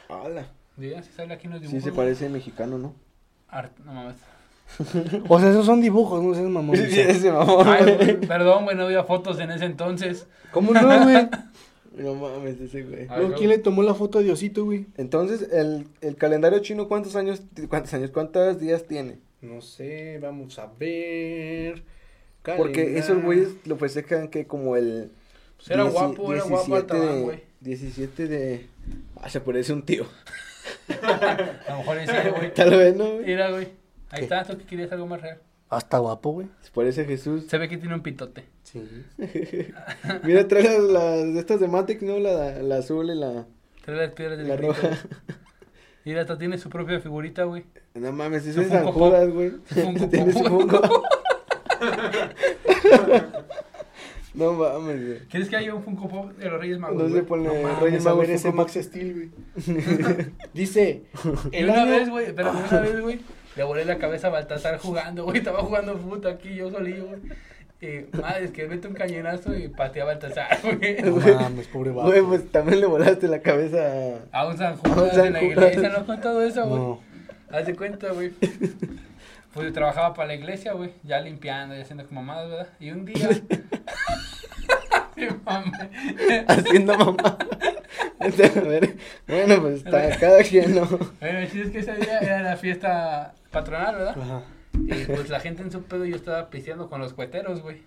Hala. 0.08 0.46
Diga, 0.78 1.02
si 1.04 1.12
sale 1.12 1.34
aquí 1.34 1.48
en 1.48 1.54
los 1.54 1.62
Sí 1.70 1.82
se 1.82 1.92
parece 1.92 2.30
mexicano, 2.30 2.78
¿no? 2.78 2.94
Art- 3.50 3.78
no 3.86 3.94
mames. 3.94 4.16
O 5.28 5.40
sea, 5.40 5.50
esos 5.50 5.66
son 5.66 5.82
dibujos, 5.82 6.24
no 6.24 6.34
seas 6.34 6.48
mamón. 6.48 6.76
ese 6.76 7.32
mamón. 7.32 7.68
Ay, 7.68 7.96
güey, 7.96 8.22
perdón, 8.22 8.64
güey, 8.66 8.78
no 8.78 8.86
había 8.86 9.04
fotos 9.04 9.40
en 9.40 9.52
ese 9.52 9.66
entonces. 9.66 10.28
¿Cómo 10.52 10.74
no, 10.74 11.04
güey? 11.04 11.28
No 11.94 12.16
mames, 12.16 12.58
ese 12.62 12.84
güey. 12.84 13.02
Ay, 13.02 13.18
Luego, 13.18 13.30
no. 13.32 13.36
¿Quién 13.36 13.50
le 13.50 13.58
tomó 13.58 13.84
la 13.84 13.94
foto 13.94 14.20
a 14.20 14.22
Diosito, 14.22 14.64
güey? 14.64 14.86
Entonces, 14.96 15.46
el, 15.52 15.88
el 16.00 16.16
calendario 16.16 16.60
chino, 16.60 16.88
¿cuántos 16.88 17.18
años, 17.18 17.42
cuántos 17.68 17.94
años, 17.94 18.12
cuántos 18.12 18.62
días 18.62 18.88
tiene? 18.88 19.20
No 19.42 19.60
sé, 19.60 20.18
vamos 20.22 20.58
a 20.58 20.68
ver. 20.80 21.84
Porque 22.58 22.98
esos 22.98 23.22
güeyes 23.22 23.50
lo 23.66 23.78
festejan 23.78 24.28
que 24.30 24.48
como 24.48 24.76
el... 24.76 25.12
Pues 25.58 25.70
era 25.72 25.84
dieci- 25.86 25.92
guapo, 25.92 26.34
era 26.34 26.44
guapo 26.44 26.66
17 26.68 26.76
Artaban, 26.94 27.16
de- 27.18 27.22
güey. 27.22 27.44
17 27.62 28.28
de... 28.28 28.68
Ah, 29.22 29.30
se 29.30 29.42
parece 29.42 29.74
un 29.74 29.84
tío. 29.84 30.06
A 31.02 31.72
lo 31.72 31.78
mejor 31.80 31.98
ese, 32.00 32.30
güey. 32.32 32.54
Tal 32.56 32.70
vez, 32.72 32.96
¿no? 32.96 33.14
güey? 33.14 33.26
Mira, 33.26 33.50
güey. 33.52 33.66
Ahí 34.10 34.20
¿Qué? 34.20 34.24
está, 34.24 34.44
tú 34.44 34.58
que 34.58 34.66
querías 34.66 34.92
algo 34.92 35.06
más 35.08 35.22
real. 35.22 35.40
Hasta 35.70 36.00
guapo, 36.00 36.32
güey. 36.32 36.48
Se 36.62 36.72
parece 36.72 37.02
a 37.02 37.06
Jesús. 37.06 37.46
Se 37.48 37.58
ve 37.58 37.70
que 37.70 37.78
tiene 37.78 37.96
un 37.96 38.02
pitote. 38.02 38.44
Sí. 38.64 38.82
Mira, 40.24 40.48
trae 40.48 40.64
las, 40.64 40.80
las 40.82 41.34
de 41.34 41.40
estas 41.40 41.60
de 41.60 41.68
Matrix, 41.68 42.02
¿no? 42.02 42.20
La, 42.20 42.62
la 42.62 42.78
azul 42.78 43.10
y 43.10 43.16
la, 43.16 43.46
Trae 43.86 43.96
las 43.98 44.12
piedras 44.14 44.38
del 44.38 44.48
la 44.50 44.58
roja. 44.58 44.90
Mira, 46.04 46.22
hasta 46.22 46.38
tiene 46.38 46.58
su 46.58 46.70
propia 46.70 47.00
figurita, 47.00 47.44
güey. 47.44 47.64
No 47.94 48.12
mames, 48.12 48.46
eso 48.48 48.62
es 48.62 48.68
San. 48.70 48.86
Judas, 48.92 49.30
güey. 49.30 49.54
Tiene 50.10 50.34
su. 50.34 50.44
Funko. 50.44 50.82
No 54.34 54.54
mames, 54.54 55.06
güey. 55.06 55.20
¿Quieres 55.30 55.50
que 55.50 55.58
haya 55.58 55.76
un 55.76 55.84
Funko 55.84 56.08
Pop 56.08 56.32
de 56.38 56.50
los 56.50 56.60
Reyes 56.60 56.80
Magos? 56.80 56.98
No 56.98 57.06
se 57.08 57.12
güey? 57.12 57.26
pone 57.26 57.44
No 57.50 57.54
mames, 57.54 57.80
Reyes 57.80 58.04
Magos 58.06 58.30
ese 58.30 58.44
Funko 58.50 58.58
Max 58.58 58.74
Steel, 58.82 59.14
güey. 59.14 59.30
Dice, 60.54 61.04
Y 61.52 61.58
el 61.58 61.66
una 61.70 61.82
año... 61.82 61.92
vez, 61.92 62.10
güey, 62.10 62.34
pero 62.34 62.52
una 62.52 62.80
vez, 62.82 63.02
güey, 63.02 63.20
le 63.58 63.64
volé 63.64 63.84
la 63.84 63.98
cabeza 63.98 64.28
a 64.28 64.30
Baltasar 64.30 64.78
jugando, 64.80 65.26
güey. 65.26 65.40
Estaba 65.40 65.60
jugando 65.60 65.98
puto 65.98 66.30
aquí 66.30 66.56
yo 66.56 66.72
solillo, 66.72 67.08
güey. 67.08 67.20
Y, 67.82 68.16
madre, 68.16 68.46
es 68.46 68.52
que 68.52 68.68
mete 68.68 68.88
un 68.88 68.94
cañonazo 68.94 69.54
y 69.58 69.68
patea 69.68 70.04
a 70.04 70.06
Baltasar, 70.06 70.60
güey. 70.64 71.02
No 71.04 71.16
mames, 71.18 71.68
pobre 71.68 71.92
vato. 71.92 72.08
Güey, 72.08 72.22
pues 72.22 72.50
también 72.52 72.80
le 72.80 72.86
volaste 72.86 73.28
la 73.28 73.42
cabeza 73.42 74.20
A 74.32 74.48
un 74.48 74.58
San 74.58 74.76
A 74.84 75.02
un 75.02 75.10
San 75.10 75.26
en 75.26 75.34
la 75.34 75.40
Judas. 75.42 75.52
iglesia, 75.74 75.90
¿no 75.90 75.98
has 75.98 76.04
contado 76.06 76.42
eso, 76.42 76.66
güey? 76.68 76.80
No. 76.80 77.00
Haz 77.52 77.66
de 77.66 77.76
cuenta, 77.76 78.14
güey. 78.14 78.32
Pues 79.54 79.68
yo 79.68 79.74
trabajaba 79.74 80.14
para 80.14 80.28
la 80.28 80.36
iglesia, 80.36 80.74
güey. 80.74 80.92
Ya 81.04 81.20
limpiando 81.20 81.76
y 81.76 81.82
haciendo 81.82 82.08
como 82.08 82.22
mamadas, 82.22 82.50
¿verdad? 82.50 82.68
Y 82.80 82.92
un 82.92 83.06
día. 83.06 83.30
Mamá. 85.42 85.72
Haciendo 86.48 87.16
ver, 88.70 88.98
bueno, 89.28 89.62
pues 89.62 89.76
está 89.78 90.18
cada 90.20 90.44
quien, 90.44 90.76
¿no? 90.76 90.86
Bueno, 91.20 91.40
el 91.40 91.52
chiste 91.52 91.62
es 91.64 91.72
que 91.72 91.80
ese 91.80 91.96
día 91.96 92.20
era 92.20 92.42
la 92.42 92.58
fiesta 92.58 93.34
patronal, 93.52 93.96
¿verdad? 93.96 94.18
Ajá. 94.20 94.42
Y 94.74 95.06
pues 95.06 95.30
la 95.30 95.40
gente 95.40 95.64
en 95.64 95.72
su 95.72 95.84
pedo 95.84 96.06
yo 96.06 96.16
estaba 96.16 96.50
pisteando 96.50 96.90
con 96.90 97.02
los 97.02 97.14
cueteros, 97.14 97.62
güey. 97.62 97.82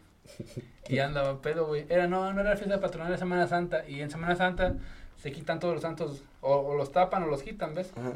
Y 0.88 0.98
andaba 0.98 1.40
pedo, 1.40 1.66
güey. 1.66 1.86
Era, 1.88 2.06
no, 2.06 2.32
no 2.32 2.40
era 2.40 2.56
fiesta 2.56 2.80
patronal, 2.80 3.08
era 3.08 3.18
Semana 3.18 3.46
Santa. 3.46 3.88
Y 3.88 4.00
en 4.00 4.10
Semana 4.10 4.36
Santa 4.36 4.74
se 5.16 5.32
quitan 5.32 5.60
todos 5.60 5.74
los 5.74 5.82
santos, 5.82 6.22
o, 6.40 6.54
o 6.54 6.74
los 6.74 6.92
tapan 6.92 7.22
o 7.22 7.26
los 7.26 7.42
quitan, 7.42 7.74
¿ves? 7.74 7.92
Ajá. 7.96 8.12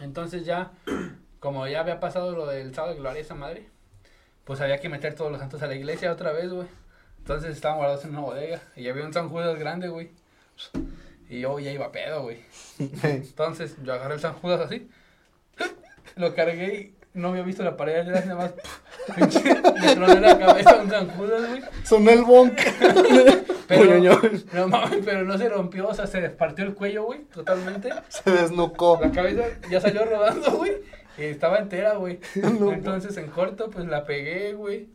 Entonces 0.00 0.44
ya, 0.44 0.70
como 1.40 1.66
ya 1.66 1.80
había 1.80 2.00
pasado 2.00 2.32
lo 2.32 2.46
del 2.46 2.74
sábado 2.74 2.94
de 2.94 3.00
gloria 3.00 3.22
esa 3.22 3.34
madre, 3.34 3.66
pues 4.44 4.60
había 4.60 4.78
que 4.78 4.88
meter 4.88 5.14
todos 5.14 5.32
los 5.32 5.40
santos 5.40 5.62
a 5.62 5.66
la 5.66 5.74
iglesia 5.74 6.12
otra 6.12 6.32
vez, 6.32 6.50
güey. 6.50 6.68
Entonces 7.18 7.54
estaban 7.54 7.78
guardados 7.78 8.04
en 8.04 8.10
una 8.10 8.20
bodega 8.20 8.60
y 8.76 8.88
había 8.88 9.04
un 9.04 9.12
San 9.12 9.28
Judas 9.28 9.58
grande, 9.58 9.88
güey. 9.88 10.10
Y 11.28 11.40
yo 11.40 11.58
ya 11.58 11.72
iba 11.72 11.92
pedo, 11.92 12.22
güey. 12.22 12.38
Entonces 13.02 13.76
yo 13.82 13.92
agarré 13.92 14.14
el 14.14 14.20
San 14.20 14.34
Judas 14.34 14.60
así, 14.60 14.88
lo 16.16 16.34
cargué 16.34 16.74
y 16.74 17.18
no 17.18 17.28
había 17.28 17.42
visto 17.42 17.62
la 17.62 17.76
pared 17.76 18.04
de 18.04 18.12
nada 18.12 18.34
más. 18.34 18.54
Le 19.16 19.94
troné 19.94 20.20
la 20.20 20.38
cabeza 20.38 20.70
a 20.70 20.82
un 20.82 20.90
San 20.90 21.08
Judas, 21.10 21.48
güey. 21.48 21.62
Sonó 21.84 22.10
el 22.10 22.22
bonk. 22.22 22.58
Pero, 23.68 24.00
no 24.52 24.66
mames, 24.66 24.98
pero 25.04 25.22
no 25.22 25.38
se 25.38 25.48
rompió, 25.48 25.86
o 25.86 25.94
sea, 25.94 26.04
se 26.04 26.28
partió 26.30 26.64
el 26.64 26.74
cuello, 26.74 27.04
güey, 27.04 27.20
totalmente. 27.26 27.90
Se 28.08 28.28
desnucó. 28.28 28.98
La 29.00 29.12
cabeza 29.12 29.44
ya 29.70 29.80
salió 29.80 30.04
rodando, 30.04 30.50
güey. 30.56 30.72
Y 31.20 31.24
estaba 31.24 31.58
entera, 31.58 31.94
güey. 31.94 32.18
No. 32.36 32.72
Entonces 32.72 33.16
en 33.16 33.26
corto, 33.28 33.70
pues 33.70 33.86
la 33.86 34.04
pegué, 34.04 34.54
güey. 34.54 34.88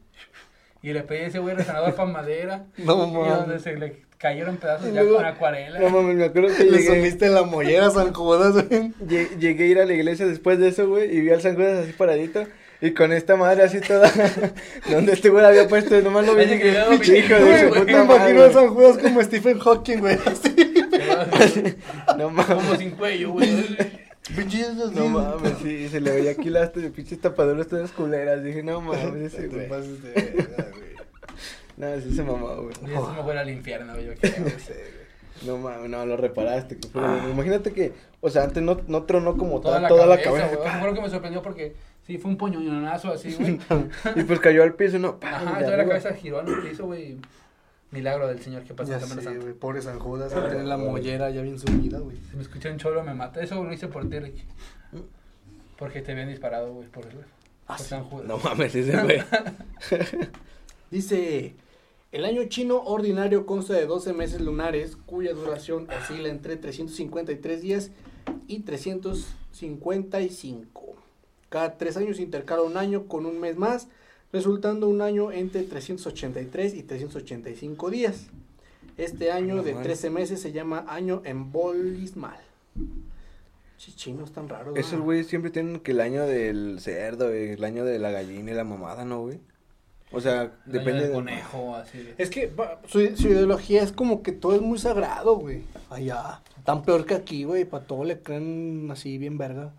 Y 0.82 0.94
le 0.94 1.02
pegué 1.04 1.26
a 1.26 1.28
ese 1.28 1.40
güey 1.40 1.56
resonador 1.56 1.96
para 1.96 2.10
madera. 2.12 2.66
No 2.78 2.96
Y 3.08 3.12
donde 3.12 3.30
mames. 3.48 3.62
se 3.64 3.76
le 3.76 4.04
cayeron 4.18 4.58
pedazos 4.58 4.94
ya 4.94 5.04
con 5.06 5.24
acuarela. 5.26 5.80
No 5.80 5.90
mames, 5.90 6.16
me 6.16 6.26
acuerdo 6.26 6.56
que 6.56 6.64
Le 6.64 6.78
llegué, 6.78 6.96
sumiste 6.96 7.30
la 7.30 7.44
mollera, 7.44 7.90
San 7.90 8.14
Judas, 8.14 8.54
güey. 8.54 8.92
lle- 9.08 9.38
llegué 9.40 9.64
a 9.64 9.68
ir 9.68 9.80
a 9.80 9.86
la 9.86 9.94
iglesia 9.94 10.26
después 10.28 10.60
de 10.60 10.68
eso, 10.70 10.88
güey, 10.88 11.16
y 11.16 11.22
vi 11.22 11.32
al 11.32 11.42
San 11.42 11.56
Judas 11.56 11.84
así 11.84 11.92
paradito. 11.94 12.46
Y 12.82 12.92
con 12.92 13.14
esta 13.14 13.36
madre 13.36 13.64
así 13.64 13.80
toda. 13.82 14.12
donde 14.92 15.14
este 15.14 15.30
güey 15.30 15.42
la 15.42 15.48
había 15.50 15.68
puesto, 15.68 16.00
nomás 16.02 16.26
lo 16.28 16.36
vi. 16.36 16.46
Que 16.46 16.60
que, 16.60 17.18
hijo 17.20 17.34
de 17.36 17.60
su 17.62 17.70
güey. 17.70 17.86
Me 17.86 17.94
puta 17.94 18.04
imagino 18.04 18.44
a 18.44 18.52
San 18.52 18.68
Judas 18.68 18.98
como 19.00 19.24
Stephen 19.24 19.60
Hawking, 19.60 19.98
güey. 20.00 20.18
Así. 20.26 20.56
No 22.18 22.26
Como 22.26 22.30
mames. 22.32 22.78
sin 22.80 22.92
cuello, 22.92 23.32
güey. 23.32 23.48
No 24.94 25.08
mames, 25.10 25.54
sí, 25.62 25.88
se 25.90 26.02
le 26.02 26.12
veía 26.12 26.32
aquí 26.32 26.50
las 26.50 26.74
de 26.74 26.90
pinches 26.90 27.22
tapaduras 27.22 27.68
todas 27.68 27.92
culeras. 27.92 28.44
Dije, 28.44 28.64
no 28.64 28.82
mames, 28.82 29.34
ese 29.34 29.48
güey. 29.48 29.68
No, 31.78 32.00
sí 32.00 32.16
se 32.16 32.24
mamó, 32.24 32.56
güey. 32.56 32.74
Y 32.88 32.94
eso 32.94 33.14
me 33.14 33.24
fuera 33.24 33.42
al 33.42 33.50
infierno, 33.50 33.94
güey, 33.94 34.08
yo 34.08 34.14
creo. 34.16 34.34
No 35.46 35.58
mames, 35.58 35.90
no, 35.90 36.06
lo 36.06 36.16
reparaste. 36.16 36.78
que 36.78 36.88
fue 36.88 37.02
lo 37.02 37.10
bueno. 37.10 37.30
Imagínate 37.30 37.74
que, 37.74 37.92
o 38.22 38.30
sea, 38.30 38.44
antes 38.44 38.64
no, 38.64 38.80
no 38.88 39.04
tronó 39.04 39.36
como 39.36 39.60
Toda 39.60 39.74
tal, 39.76 39.84
la 39.84 39.90
toda 39.90 40.06
la 40.06 40.22
cabeza, 40.22 40.46
cabeza. 40.46 40.62
güey. 40.64 40.80
Fue 40.80 40.88
lo 40.88 40.94
que 40.96 41.02
me 41.02 41.10
sorprendió 41.10 41.42
porque 41.42 41.76
sí, 42.08 42.18
fue 42.18 42.32
un 42.32 42.38
puñonazo 42.38 43.12
así, 43.12 43.34
güey. 43.34 43.60
y 44.16 44.24
pues 44.24 44.40
cayó 44.40 44.64
al 44.64 44.76
piso, 44.76 44.98
¿no? 44.98 45.20
Ajá, 45.22 45.60
toda 45.60 45.76
la 45.76 45.86
cabeza 45.86 46.14
giró 46.14 46.40
en 46.40 46.48
el 46.48 46.62
piso, 46.62 46.86
güey. 46.86 47.18
Milagro 47.92 48.28
del 48.28 48.42
Señor 48.42 48.64
que 48.64 48.74
pasó 48.74 48.90
Ya 48.92 48.98
en 48.98 49.04
Semana 49.04 49.22
sé, 49.22 49.28
Santa. 49.30 49.42
güey. 49.44 49.54
Pobre 49.54 49.82
San 49.82 50.00
Judas. 50.00 50.36
va 50.36 50.46
a 50.46 50.50
tener 50.50 50.66
la 50.66 50.78
mollera 50.78 51.30
ya 51.30 51.42
bien 51.42 51.58
sumida, 51.60 52.00
güey. 52.00 52.18
Si 52.30 52.36
me 52.36 52.42
escuché 52.42 52.70
un 52.72 52.78
cholo 52.78 53.04
me 53.04 53.14
mata. 53.14 53.42
Eso 53.42 53.64
lo 53.64 53.72
hice 53.72 53.88
por 53.88 54.10
ti, 54.10 54.20
Ricky. 54.20 54.44
Porque 55.78 56.02
te 56.02 56.12
habían 56.14 56.30
disparado, 56.30 56.74
güey, 56.74 56.88
por, 56.90 57.06
por 57.68 57.80
San 57.80 58.04
Judas. 58.06 58.28
No 58.28 58.38
mames, 58.38 58.74
ese 58.76 59.02
güey. 59.02 59.22
Dice, 60.92 61.56
el 62.12 62.26
año 62.26 62.44
chino 62.46 62.82
ordinario 62.84 63.46
consta 63.46 63.74
de 63.74 63.86
12 63.86 64.14
meses 64.14 64.42
lunares 64.42 64.98
cuya 65.06 65.34
duración 65.34 65.88
oscila 65.90 66.30
entre 66.30 66.56
353 66.58 67.62
días 67.62 67.92
y 68.48 68.62
355. 68.62 70.96
Cada 71.50 71.78
tres 71.78 71.98
años 71.98 72.20
intercala 72.20 72.62
un 72.62 72.78
año 72.78 73.08
con 73.08 73.26
un 73.26 73.40
mes 73.40 73.58
más, 73.58 73.88
resultando 74.32 74.88
un 74.88 75.02
año 75.02 75.32
entre 75.32 75.64
383 75.64 76.76
y 76.76 76.84
385 76.84 77.90
días. 77.90 78.28
Este 78.98 79.32
año 79.32 79.62
de 79.64 79.74
madre. 79.74 79.86
13 79.86 80.10
meses 80.10 80.42
se 80.42 80.52
llama 80.52 80.86
año 80.88 81.22
embolismal. 81.26 82.40
Sí, 83.78 83.94
chinos 83.94 84.32
tan 84.32 84.48
raros. 84.48 84.78
Esos 84.78 85.02
güeyes 85.02 85.28
siempre 85.28 85.52
tienen 85.52 85.80
que 85.80 85.92
el 85.92 86.00
año 86.00 86.26
del 86.26 86.80
cerdo, 86.80 87.30
el 87.30 87.64
año 87.64 87.84
de 87.84 88.00
la 88.00 88.12
gallina 88.12 88.52
y 88.52 88.56
la 88.56 88.64
mamada, 88.64 89.04
¿no, 89.04 89.22
güey? 89.22 89.40
O 90.12 90.22
sea, 90.22 90.44
Depende 90.66 90.80
depende 90.80 91.02
del 91.02 91.10
de... 91.10 91.14
conejo, 91.16 91.76
así 91.76 91.98
de. 91.98 92.16
Es 92.18 92.30
que 92.30 92.54
su, 92.88 93.18
su 93.18 93.28
ideología 93.28 93.84
es 93.84 93.92
como 93.92 94.24
que 94.24 94.32
todo 94.32 94.56
es 94.56 94.62
muy 94.62 94.78
sagrado, 94.78 95.36
güey. 95.36 95.64
Allá. 95.90 96.42
Tan 96.64 96.84
peor 96.84 97.06
que 97.06 97.16
aquí, 97.16 97.44
güey. 97.44 97.66
Para 97.66 97.86
todo 97.86 98.06
le 98.06 98.20
creen 98.22 98.88
así 98.92 99.18
bien 99.18 99.38
verga. 99.38 99.74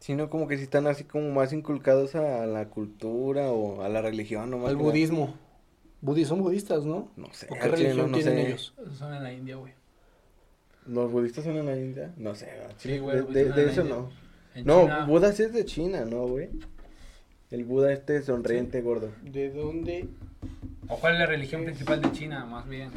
Sino 0.00 0.30
como 0.30 0.46
que 0.46 0.56
si 0.56 0.62
están 0.62 0.86
así 0.86 1.04
como 1.04 1.30
más 1.32 1.52
inculcados 1.52 2.14
a 2.14 2.46
la 2.46 2.68
cultura 2.68 3.50
o 3.50 3.82
a 3.82 3.88
la 3.88 4.00
religión, 4.00 4.50
¿no? 4.50 4.58
Más 4.58 4.68
Al 4.70 4.76
budismo. 4.76 5.34
Budi 6.00 6.24
son 6.24 6.40
budistas, 6.40 6.84
¿no? 6.84 7.10
No 7.16 7.26
sé. 7.32 7.46
¿O 7.50 7.54
qué 7.54 7.68
religión 7.68 7.96
no- 7.96 8.06
no 8.06 8.16
tienen 8.18 8.36
sé. 8.36 8.46
ellos? 8.48 8.74
Son 8.96 9.12
en 9.12 9.22
la 9.24 9.32
India, 9.32 9.56
güey. 9.56 9.72
¿Los 10.86 11.10
budistas 11.10 11.44
son 11.44 11.56
en 11.56 11.66
la 11.66 11.76
India? 11.76 12.14
No 12.16 12.34
sé, 12.36 12.48
Sí, 12.78 12.98
güey, 12.98 13.26
de, 13.26 13.42
eso 13.66 13.80
India. 13.82 13.96
no. 13.96 14.10
En 14.54 14.64
No, 14.64 14.82
China- 14.82 15.06
Buda 15.06 15.32
sí 15.32 15.42
es 15.42 15.52
de 15.52 15.64
China, 15.64 16.04
¿no, 16.04 16.26
güey? 16.28 16.48
El 17.50 17.64
Buda 17.64 17.92
este 17.92 18.22
sonriente, 18.22 18.80
gordo. 18.80 19.10
¿De 19.22 19.50
dónde? 19.50 20.08
¿O 20.88 20.98
cuál 20.98 21.14
es 21.14 21.18
la 21.20 21.26
religión 21.26 21.64
principal 21.64 22.00
de 22.00 22.12
China, 22.12 22.46
más 22.46 22.66
bien? 22.68 22.90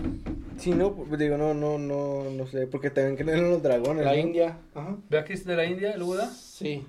Sí, 0.58 0.72
no, 0.72 0.94
pues, 0.94 1.20
digo, 1.20 1.38
no, 1.38 1.54
no, 1.54 1.78
no, 1.78 2.24
no 2.30 2.48
sé, 2.48 2.68
porque 2.68 2.90
también 2.90 3.18
creen 3.18 3.44
en 3.46 3.50
los 3.52 3.62
dragones, 3.62 4.06
La 4.06 4.12
¿no? 4.14 4.18
India. 4.18 4.58
Ajá. 4.74 4.96
¿Vea 5.10 5.26
que 5.26 5.34
es 5.34 5.46
de 5.46 5.56
la 5.56 5.66
India, 5.66 5.92
el 5.92 6.04
Buda? 6.04 6.30
Sí. 6.30 6.86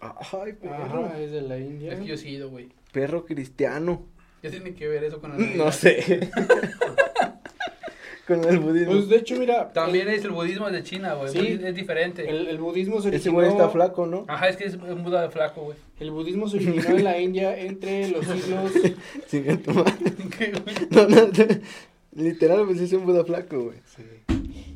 Ay, 0.00 0.52
perro. 0.52 1.06
Ajá, 1.06 1.18
es 1.20 1.32
de 1.32 1.40
la 1.40 1.58
India. 1.58 1.92
Es 1.92 2.00
que 2.00 2.06
yo 2.06 2.16
sí 2.18 2.28
he 2.28 2.32
ido, 2.32 2.50
güey. 2.50 2.68
Perro 2.92 3.24
cristiano. 3.24 4.02
¿Qué 4.42 4.50
tiene 4.50 4.74
que 4.74 4.86
ver 4.88 5.04
eso 5.04 5.20
con 5.20 5.30
la 5.30 5.38
No 5.56 5.72
sé. 5.72 6.30
Con 8.26 8.42
el 8.44 8.58
budismo. 8.58 8.92
Pues 8.92 9.08
de 9.08 9.16
hecho, 9.16 9.36
mira. 9.36 9.70
También 9.72 10.08
el, 10.08 10.14
es 10.14 10.24
el 10.24 10.30
budismo 10.30 10.70
de 10.70 10.82
China, 10.82 11.14
güey. 11.14 11.30
Sí. 11.30 11.60
Es 11.62 11.74
diferente. 11.74 12.28
el, 12.28 12.48
el 12.48 12.58
budismo 12.58 13.00
se 13.02 13.08
Ese 13.08 13.28
originó. 13.28 13.34
güey 13.34 13.48
está 13.48 13.68
flaco, 13.68 14.06
¿no? 14.06 14.24
Ajá, 14.28 14.48
es 14.48 14.56
que 14.56 14.64
es 14.64 14.74
un 14.76 15.02
Buda 15.04 15.22
de 15.22 15.30
flaco, 15.30 15.62
güey. 15.62 15.76
El 16.00 16.10
budismo 16.10 16.48
se 16.48 16.56
originó 16.56 16.96
en 16.96 17.04
la 17.04 17.18
India 17.20 17.58
entre 17.58 18.08
los 18.08 18.24
siglos. 18.26 18.72
¿Qué, 19.30 19.42
güey? 20.52 20.74
No, 20.90 21.06
no, 21.08 21.28
literal, 22.14 22.64
pues 22.66 22.80
es 22.80 22.92
un 22.92 23.04
Buda 23.04 23.24
flaco, 23.24 23.64
güey. 23.64 23.78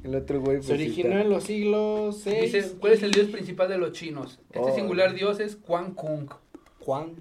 El 0.04 0.14
otro 0.14 0.40
güey, 0.40 0.58
pues 0.58 0.66
Se 0.66 0.76
sí 0.76 0.82
originó 0.84 1.08
está- 1.10 1.20
en 1.22 1.30
los 1.30 1.44
siglos 1.44 2.20
6. 2.22 2.40
Dice, 2.52 2.72
¿cuál 2.78 2.92
es 2.92 3.02
el 3.02 3.10
dios 3.10 3.26
principal 3.28 3.68
de 3.68 3.78
los 3.78 3.92
chinos? 3.92 4.38
Este 4.52 4.60
Oh. 4.70 4.74
singular 4.74 5.12
dios 5.14 5.40
es 5.40 5.56
Quan 5.56 5.92
Kung, 5.94 6.28
Juan. 6.80 7.12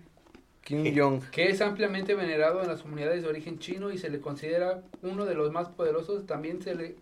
Kim 0.68 0.93
Jong. 0.97 1.22
que 1.32 1.49
es 1.49 1.61
ampliamente 1.61 2.13
venerado 2.13 2.61
en 2.61 2.68
las 2.68 2.82
comunidades 2.82 3.24
de 3.24 3.30
origen 3.30 3.57
chino 3.57 3.89
y 3.89 3.97
se 3.97 4.09
le 4.09 4.20
considera 4.20 4.82
uno 5.01 5.26
de 5.26 5.34
los 5.34 5.49
más 5.51 5.70
poderosos. 5.70 6.26
También 6.26 6.61
se 6.61 6.76
le 6.76 6.95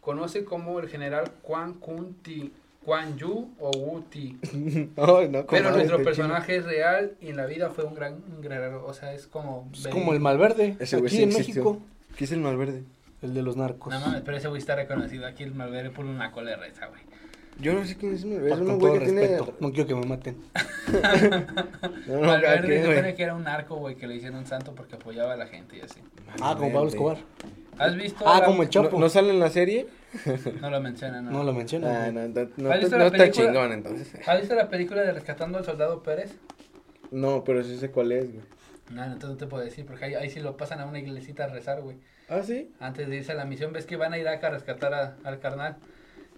conoce 0.00 0.44
como 0.44 0.78
el 0.78 0.88
general 0.88 1.32
Quan 1.42 1.74
Kun 1.74 2.14
Ti, 2.22 2.52
Quan 2.84 3.18
Yu 3.18 3.50
o 3.58 3.70
Wu 3.70 4.02
Ti. 4.02 4.38
Ay, 4.96 5.28
no, 5.28 5.46
Pero 5.46 5.72
nuestro 5.72 6.02
personaje 6.04 6.56
es 6.56 6.64
real 6.64 7.16
y 7.20 7.28
en 7.30 7.36
la 7.36 7.46
vida 7.46 7.70
fue 7.70 7.84
un 7.84 7.94
gran 7.94 8.14
un 8.14 8.40
guerrero. 8.40 8.86
O 8.86 8.94
sea, 8.94 9.12
es 9.12 9.26
como... 9.26 9.68
Es 9.74 9.88
como 9.88 10.12
el 10.14 10.20
Malverde. 10.20 10.76
Ese 10.78 10.96
aquí 10.96 11.08
sí 11.08 11.22
en 11.24 11.30
existió. 11.30 11.64
México. 11.64 11.82
¿Qué 12.16 12.24
es 12.24 12.32
el 12.32 12.40
malverde? 12.40 12.84
El 13.22 13.34
de 13.34 13.42
los 13.42 13.56
narcos. 13.56 13.92
No 13.92 14.00
mames, 14.00 14.22
pero 14.24 14.36
ese 14.36 14.48
güey 14.48 14.60
está 14.60 14.76
reconocido. 14.76 15.26
Aquí 15.26 15.42
el 15.42 15.54
Malverde 15.54 15.90
por 15.90 16.04
una 16.04 16.30
cola 16.30 16.50
de 16.50 16.56
reza, 16.56 16.86
güey. 16.86 17.00
Yo 17.60 17.74
no 17.74 17.84
sé 17.84 17.96
quién 17.96 18.12
es. 18.14 18.24
Es 18.24 18.50
Con 18.50 18.60
un 18.62 18.66
todo 18.66 18.78
güey 18.78 18.98
que 18.98 19.04
tiene. 19.06 19.20
respeto. 19.28 19.54
No 19.60 19.72
quiero 19.72 19.88
que 19.88 19.94
me 19.94 20.06
maten. 20.06 20.36
No, 22.06 22.16
no, 22.20 22.24
¿a 22.24 22.26
Malverde 22.26 22.66
qué, 22.68 22.74
se 22.74 22.80
güey? 22.84 22.96
supone 22.96 23.14
que 23.14 23.22
era 23.22 23.34
un 23.34 23.44
narco, 23.44 23.76
güey, 23.76 23.94
que 23.94 24.06
le 24.06 24.16
hicieron 24.16 24.44
santo 24.46 24.74
porque 24.74 24.96
apoyaba 24.96 25.32
a 25.34 25.36
la 25.36 25.46
gente 25.46 25.76
y 25.76 25.80
así. 25.80 26.00
Ah, 26.40 26.54
como 26.58 26.72
Pablo 26.72 26.88
Escobar. 26.88 27.18
¿Has 27.78 27.96
visto? 27.96 28.24
Ah, 28.28 28.40
la- 28.40 28.46
como 28.46 28.62
el 28.64 28.68
Chapo. 28.68 28.90
¿No, 28.92 29.00
¿No 29.00 29.08
sale 29.08 29.30
en 29.30 29.38
la 29.38 29.48
serie? 29.50 29.86
No 30.60 30.68
lo 30.70 30.80
menciona, 30.80 31.22
no. 31.22 31.30
No 31.30 31.44
lo 31.44 31.52
menciona. 31.52 32.04
Ah, 32.06 32.10
no, 32.12 32.28
no, 32.28 32.48
no, 32.56 33.26
chingón 33.30 33.72
entonces. 33.72 34.12
¿Has 34.26 34.40
visto 34.40 34.54
la 34.54 34.68
película 34.68 35.02
de 35.02 35.12
Rescatando 35.12 35.58
al 35.58 35.64
Soldado 35.64 36.02
Pérez? 36.02 36.34
No, 37.10 37.44
pero 37.44 37.62
sí 37.62 37.78
sé 37.78 37.90
cuál 37.90 38.12
es, 38.12 38.30
güey. 38.32 38.44
No, 38.90 39.04
entonces 39.04 39.30
no 39.30 39.36
te 39.36 39.46
puedo 39.46 39.64
decir, 39.64 39.86
porque 39.86 40.04
ahí, 40.06 40.14
ahí 40.14 40.28
sí 40.28 40.40
lo 40.40 40.56
pasan 40.56 40.80
a 40.80 40.86
una 40.86 40.98
iglesita 40.98 41.44
a 41.44 41.46
rezar, 41.46 41.80
güey. 41.80 41.96
¿Ah, 42.28 42.42
sí? 42.42 42.70
Antes 42.80 43.08
de 43.08 43.16
irse 43.16 43.32
a 43.32 43.34
la 43.36 43.44
misión, 43.46 43.72
ves 43.72 43.86
que 43.86 43.96
van 43.96 44.12
a 44.12 44.18
Irak 44.18 44.42
a 44.44 44.50
rescatar 44.50 44.92
a- 44.92 45.16
al 45.24 45.38
carnal. 45.38 45.76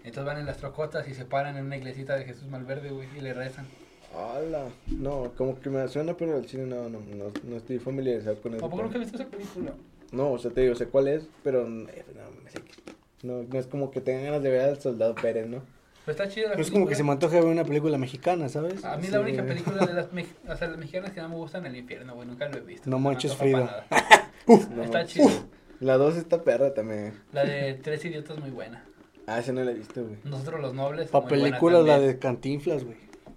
Entonces 0.05 0.25
van 0.25 0.39
en 0.39 0.47
las 0.47 0.59
trocotas 0.59 1.09
y 1.09 1.15
se 1.15 1.25
paran 1.25 1.57
en 1.57 1.65
una 1.67 1.77
iglesita 1.77 2.17
de 2.17 2.25
Jesús 2.25 2.47
Malverde, 2.49 2.91
güey, 2.91 3.09
y 3.17 3.21
le 3.21 3.33
rezan. 3.35 3.67
Hola. 4.15 4.67
No, 4.87 5.33
como 5.37 5.59
que 5.59 5.71
me 5.71 5.89
suena, 5.89 6.15
pero 6.15 6.37
al 6.37 6.47
cine 6.47 6.67
no, 6.67 6.89
no, 6.89 7.01
no, 7.01 7.33
no 7.43 7.57
estoy 7.57 7.79
familiarizado 7.79 8.37
con 8.41 8.55
eso. 8.55 8.65
¿A 8.65 8.71
poco 8.71 8.83
nunca 8.83 8.99
has 8.99 9.05
visto 9.05 9.21
esa 9.21 9.31
película? 9.31 9.73
No, 10.13 10.33
o 10.33 10.39
sea, 10.39 10.51
te 10.53 10.61
digo, 10.61 10.75
sé 10.77 10.87
cuál 10.87 11.09
es, 11.09 11.27
pero 11.43 11.63
eh, 11.63 11.67
no, 12.15 12.43
no 12.43 12.51
sé 12.51 12.61
qué. 12.61 12.93
No, 13.27 13.43
no 13.43 13.59
es 13.59 13.67
como 13.67 13.91
que 13.91 14.01
tengan 14.01 14.25
ganas 14.25 14.43
de 14.43 14.51
ver 14.51 14.61
al 14.69 14.81
soldado 14.81 15.15
Pérez, 15.15 15.49
¿no? 15.49 15.63
Pero 16.05 16.13
está 16.13 16.29
chida 16.29 16.51
la 16.51 16.55
Es 16.61 16.71
como 16.71 16.87
que 16.87 16.95
se 16.95 17.03
me 17.03 17.11
antoja 17.13 17.37
ver 17.41 17.45
una 17.47 17.65
película 17.65 17.97
mexicana, 17.97 18.51
¿sabes? 18.51 18.85
A 18.85 18.99
mí 18.99 19.07
Sí, 19.07 19.11
la 19.11 19.21
única 19.21 19.43
película 19.47 19.87
de 19.87 19.95
las, 19.95 20.13
mex- 20.13 20.37
o 20.47 20.55
sea, 20.55 20.69
las 20.69 20.77
mexicanas 20.79 21.13
que 21.13 21.23
no 21.23 21.31
me 21.31 21.37
gustan 21.37 21.65
el 21.65 21.75
infierno, 21.75 22.15
güey, 22.15 22.29
nunca 22.29 22.47
lo 22.49 22.59
he 22.59 22.61
visto. 22.61 22.89
No 22.91 22.99
me 22.99 23.05
manches, 23.07 23.35
Frida. 23.35 23.87
No, 24.47 24.83
Está 24.85 25.07
chido. 25.07 25.27
La 25.81 25.97
2 25.97 26.17
está 26.19 26.43
perra 26.43 26.75
también. 26.75 27.15
La 27.33 27.45
de 27.47 27.73
Tres 27.75 28.05
Idiotas 28.05 28.39
muy 28.39 28.51
buena. 28.51 28.85
Ah, 29.27 29.39
esa 29.39 29.53
no 29.53 29.65
la 29.65 29.71
he 29.71 29.75
visto, 29.75 30.03
güey. 30.05 30.17
Nosotros 30.25 30.61
los 30.61 30.75
nobles. 30.75 31.09
Pa' 31.11 31.21
muy 31.21 31.29
buena 31.31 31.45
película 31.45 31.81
la 31.83 31.99
de 31.99 32.19
Cantinflas, 32.19 32.85
güey. 32.85 32.97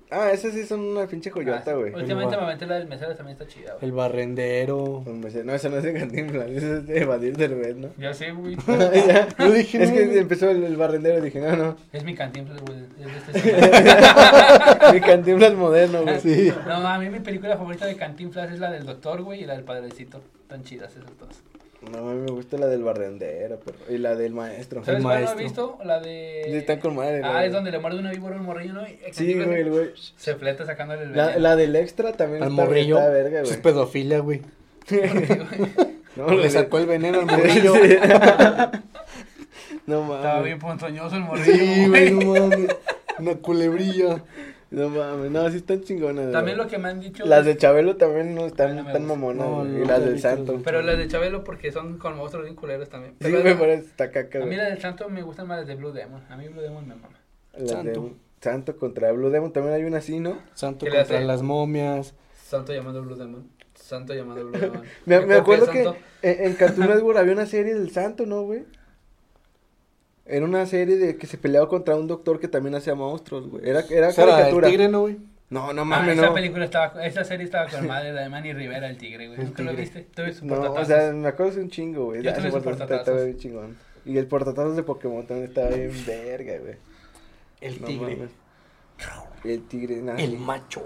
Ah, 0.09 0.31
esas 0.31 0.53
sí 0.53 0.65
son 0.65 0.79
una 0.79 1.05
pinche 1.05 1.29
joyota, 1.29 1.71
Ah, 1.71 1.73
güey. 1.73 1.93
Últimamente 1.93 2.37
me 2.37 2.43
aventé 2.43 2.65
la 2.65 2.75
del 2.75 2.87
mesero, 2.87 3.13
también 3.13 3.37
está 3.37 3.45
chida, 3.45 3.73
güey. 3.73 3.83
El 3.85 3.91
barrendero. 3.91 5.03
No, 5.05 5.27
esa 5.27 5.67
no 5.69 5.77
es 5.77 5.83
de 5.83 5.93
Cantinflas, 5.93 6.49
esa 6.49 6.77
es 6.77 6.87
de 6.87 7.01
Evadir 7.01 7.35
Derbez, 7.35 7.75
¿no? 7.75 7.89
Ya 7.97 8.13
sé, 8.13 8.31
güey. 8.31 8.55
Ya. 8.67 9.27
Yo 9.37 9.51
dije, 9.51 9.83
es 9.83 9.89
no, 9.89 9.95
que 9.97 10.05
güey. 10.05 10.17
empezó 10.19 10.49
el, 10.49 10.63
el 10.63 10.77
barrendero 10.77 11.17
y 11.17 11.21
dije, 11.21 11.41
no, 11.41 11.57
no. 11.57 11.75
Es 11.91 12.05
mi 12.05 12.15
cantinflas, 12.15 12.61
güey. 12.61 12.77
Es 12.99 13.33
de 13.33 13.39
este 13.41 14.93
Mi 14.93 15.01
Cantinflas 15.01 15.53
moderno, 15.55 16.03
güey. 16.03 16.19
Sí. 16.21 16.53
No, 16.65 16.75
a 16.87 16.97
mí 16.99 17.09
mi 17.09 17.19
película 17.19 17.57
favorita 17.57 17.85
de 17.85 17.97
Cantinflas 17.97 18.49
es 18.51 18.59
la 18.59 18.71
del 18.71 18.85
Doctor, 18.85 19.21
güey, 19.23 19.43
y 19.43 19.45
la 19.45 19.55
del 19.55 19.63
Padrecito. 19.65 20.21
Tan 20.47 20.63
chidas 20.63 20.91
esas 20.95 21.17
dos. 21.17 21.43
No, 21.91 21.97
a 21.99 22.13
mí 22.13 22.21
me 22.21 22.31
gusta 22.31 22.57
la 22.57 22.67
del 22.67 22.81
barrendero, 22.83 23.59
pero... 23.63 23.77
y 23.95 23.99
la 23.99 24.15
del 24.15 24.33
maestro. 24.33 24.83
¿Sabes 24.83 25.03
cuál 25.03 25.13
no 25.15 25.19
he 25.19 25.23
maestro. 25.25 25.43
visto? 25.43 25.77
La 25.85 25.99
de... 25.99 26.41
Sí, 26.49 26.55
están 26.55 26.79
con 26.79 26.95
madre, 26.95 27.21
Ah, 27.23 27.33
güey. 27.33 27.45
es 27.45 27.51
donde 27.53 27.69
le 27.71 27.79
muerde 27.79 27.99
una 27.99 28.11
víbora 28.11 28.35
a 28.35 28.39
un 28.39 28.45
morrillo, 28.45 28.73
¿no? 28.73 28.81
Sí, 29.11 29.33
güey, 29.35 29.61
el 29.61 29.69
güey. 29.69 29.89
Se 30.17 30.35
fleta 30.35 30.65
sacándole 30.65 31.03
el 31.03 31.15
La, 31.15 31.25
veneno. 31.27 31.39
la 31.41 31.55
del 31.55 31.75
extra 31.75 32.13
también 32.13 32.41
Al 32.43 32.49
está, 32.49 32.63
morrillo. 32.65 32.97
está 32.97 33.09
verga, 33.11 33.41
Eso 33.41 33.53
es 33.53 33.61
güey. 33.61 33.73
pedofilia, 33.73 34.19
güey. 34.19 34.41
No, 36.15 36.29
Le 36.31 36.37
le 36.37 36.49
sacó 36.49 36.79
el 36.79 36.87
veneno 36.87 37.19
al 37.19 37.25
morrillo. 37.27 37.75
Sí. 37.75 37.81
No 39.85 40.01
Estaba 40.15 40.23
mames. 40.33 40.43
bien 40.45 40.59
ponzoñoso 40.59 41.15
el 41.15 41.21
morrillo. 41.21 41.53
Sí, 41.53 41.87
güey, 41.87 42.11
no 42.11 42.33
mames. 42.33 42.75
Una 43.19 43.35
culebrilla. 43.35 44.23
No 44.69 44.89
mames, 44.89 45.31
no, 45.31 45.49
sí 45.49 45.57
están 45.57 45.81
chingonas. 45.81 46.31
También 46.31 46.57
lo 46.57 46.67
que 46.67 46.77
me 46.77 46.89
han 46.89 46.99
dicho... 46.99 47.25
Las 47.25 47.45
de 47.45 47.55
Chabelo 47.55 47.95
también 47.95 48.35
no 48.35 48.45
están 48.45 48.75
No 48.75 48.83
me 48.83 48.91
tan 48.91 49.05
mamonas, 49.05 49.47
No, 49.47 49.65
y 49.65 49.85
las 49.85 50.03
del 50.03 50.19
santo. 50.19 50.53
las 50.53 50.61
Pero 50.63 50.81
las 50.81 50.97
de 50.97 51.07
Chabelo 51.07 51.43
porque 51.45 51.71
son 51.71 51.97
con 51.97 52.17
monstruos 52.17 52.43
bien 52.45 52.55
culeros 52.55 52.89
también. 52.89 53.13
Sí, 53.13 53.17
Pero 53.31 53.43
me 53.43 53.51
la- 53.51 53.59
parece 53.59 53.85
esta 53.87 54.11
caca, 54.11 54.39
A 54.39 54.41
mí 54.41 54.47
güey. 54.47 54.57
la 54.57 54.65
del 54.65 54.81
Santo 54.81 55.07
me 55.09 55.21
gustan 55.21 55.47
más 55.47 55.59
las 55.59 55.67
de 55.67 55.75
Blue 55.75 55.91
Demon. 55.93 56.21
A 56.29 56.35
mí 56.35 56.47
Blue 56.49 56.61
Demon 56.61 56.85
me 56.87 56.95
mama. 56.95 57.17
Las 57.57 57.69
Santo. 57.71 58.01
de 58.03 58.11
Santo 58.41 58.77
contra 58.77 59.11
Blue 59.13 59.29
Demon 59.29 59.53
también 59.53 59.73
hay 59.73 59.83
una 59.85 59.97
así, 59.99 60.19
¿no? 60.19 60.37
Santo 60.53 60.85
¿Qué 60.85 60.91
le 60.91 60.97
contra 60.97 61.17
hace? 61.17 61.25
las 61.25 61.41
momias. 61.41 62.13
Santo 62.45 62.73
llamado 62.73 63.01
Blue 63.03 63.15
Demon. 63.15 63.47
Santo 63.73 64.13
llamado 64.13 64.47
Blue 64.47 64.59
Demon. 64.59 64.81
Me, 65.05 65.25
me 65.25 65.35
acuerdo 65.35 65.71
que 65.71 65.83
en, 65.83 65.95
en 66.45 66.53
Cartoon 66.55 66.87
Network 66.87 67.17
había 67.17 67.31
una 67.33 67.45
serie 67.45 67.73
del 67.73 67.89
santo, 67.91 68.25
¿no, 68.25 68.41
güey? 68.43 68.65
Era 70.27 70.45
una 70.45 70.65
serie 70.65 70.97
de 70.97 71.17
que 71.17 71.25
se 71.27 71.37
peleaba 71.37 71.69
contra 71.69 71.95
un 71.95 72.07
doctor 72.07 72.39
que 72.39 72.47
también 72.47 72.75
hacía 72.75 72.95
monstruos, 72.95 73.47
güey. 73.49 73.67
Era, 73.69 73.81
era 73.89 74.09
Esa 74.09 74.23
era 74.23 74.31
el 74.31 74.37
caricatura. 74.39 74.67
tigre, 74.67 74.87
¿no, 74.89 75.01
güey? 75.01 75.17
No, 75.49 75.71
no 75.71 75.83
Ah, 75.83 75.85
mames, 75.85 76.17
esa 76.17 76.27
no. 76.27 76.33
película 76.33 76.65
estaba, 76.65 77.05
esa 77.05 77.23
serie 77.23 77.45
estaba 77.45 77.69
con 77.69 77.87
madre, 77.87 78.11
la 78.11 78.21
de 78.23 78.29
Manny 78.29 78.51
Rivera, 78.53 78.89
el 78.89 78.97
tigre, 78.97 79.27
güey. 79.27 79.39
El 79.39 79.45
¿Nunca 79.45 79.63
lo 79.63 79.73
viste? 79.73 80.01
Tuve 80.13 80.33
su 80.33 80.45
No, 80.45 80.73
o 80.73 80.83
sea, 80.85 81.13
me 81.13 81.27
acuerdo 81.29 81.53
de 81.55 81.61
un 81.61 81.69
chingo, 81.69 82.05
güey. 82.05 82.21
Yo 82.21 82.33
tuve 82.33 82.51
sus 82.51 82.61
portatazos 82.61 82.77
portatazos. 82.79 83.07
estaba 83.07 83.23
bien 83.23 83.37
chingón. 83.37 83.77
Y 84.05 84.17
el 84.17 84.27
portatazos 84.27 84.75
de 84.75 84.83
Pokémon 84.83 85.25
también 85.25 85.47
estaba 85.49 85.69
bien 85.69 85.91
verga, 86.05 86.57
güey. 86.59 86.75
El 87.61 87.81
No 87.81 87.87
tigre. 87.87 88.15
mames. 88.17 88.31
El 89.45 89.61
tigre, 89.67 89.95
nada. 90.01 90.19
El 90.19 90.37
macho. 90.37 90.83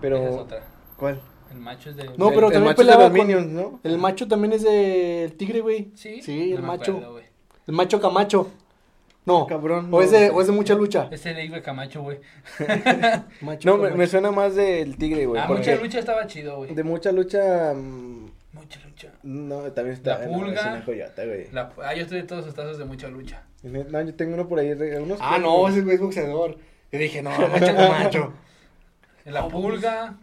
Pero, 0.00 0.16
Esa 0.16 0.28
es 0.30 0.36
otra. 0.36 0.62
¿cuál? 0.96 1.20
El 1.52 1.58
macho 1.58 1.90
es 1.90 1.96
de... 1.96 2.04
No, 2.16 2.28
El- 2.28 2.34
pero 2.34 2.46
el 2.46 2.52
también 2.54 2.64
macho 2.64 2.70
es 2.70 2.76
de 2.76 2.92
peleaba 2.92 3.02
los 3.08 3.18
con- 3.18 3.26
Minions, 3.26 3.46
¿no? 3.48 3.80
El 3.84 3.98
macho 3.98 4.28
también 4.28 4.52
es 4.54 4.62
del 4.62 5.32
tigre, 5.34 5.60
güey. 5.60 5.90
Sí, 5.94 6.22
Sí, 6.22 6.50
no 6.50 6.56
el 6.56 6.62
me 6.62 6.68
macho. 6.68 6.92
acuerdo, 6.92 7.12
güey. 7.12 7.24
El 7.66 7.74
macho 7.74 8.00
Camacho. 8.00 8.50
No. 9.24 9.46
Cabrón. 9.46 9.86
O 9.86 9.98
no. 9.98 10.02
es 10.02 10.10
de, 10.10 10.30
o 10.30 10.40
es 10.40 10.48
de 10.48 10.52
mucha 10.52 10.74
lucha. 10.74 11.08
Es 11.12 11.24
el 11.26 11.50
de 11.50 11.62
Camacho, 11.62 12.02
güey. 12.02 12.18
Macho 13.40 13.68
No, 13.70 13.76
me, 13.76 13.82
Camacho. 13.84 13.96
me 13.96 14.06
suena 14.08 14.32
más 14.32 14.54
del 14.56 14.96
tigre, 14.96 15.26
güey. 15.26 15.40
Ah, 15.40 15.46
mucha 15.46 15.76
lucha 15.76 15.98
estaba 16.00 16.26
chido, 16.26 16.56
güey. 16.56 16.74
De 16.74 16.82
mucha 16.82 17.12
lucha. 17.12 17.72
mm, 17.74 18.26
Mucha 18.52 18.80
lucha. 18.84 19.12
No, 19.22 19.60
también 19.72 19.94
está. 19.96 20.18
La 20.18 20.26
no, 20.26 20.32
pulga. 20.38 20.82
joyota, 20.84 21.24
güey. 21.24 21.46
La... 21.52 21.72
Ah, 21.84 21.94
yo 21.94 22.06
tuve 22.06 22.22
todos 22.24 22.44
sus 22.44 22.54
tazos 22.54 22.78
de 22.78 22.84
mucha 22.84 23.08
lucha. 23.08 23.42
No, 23.62 24.00
yo 24.02 24.14
tengo 24.14 24.34
uno 24.34 24.48
por 24.48 24.58
ahí. 24.58 24.72
Unos 24.72 25.18
Ah, 25.22 25.38
no, 25.38 25.58
güey. 25.58 25.72
ese 25.72 25.82
güey 25.82 25.94
es 25.94 26.00
boxeador. 26.02 26.58
Yo 26.90 26.98
dije, 26.98 27.22
no, 27.22 27.30
macho 27.48 27.74
Camacho. 27.76 28.32
La 29.24 29.46
pulga, 29.48 30.16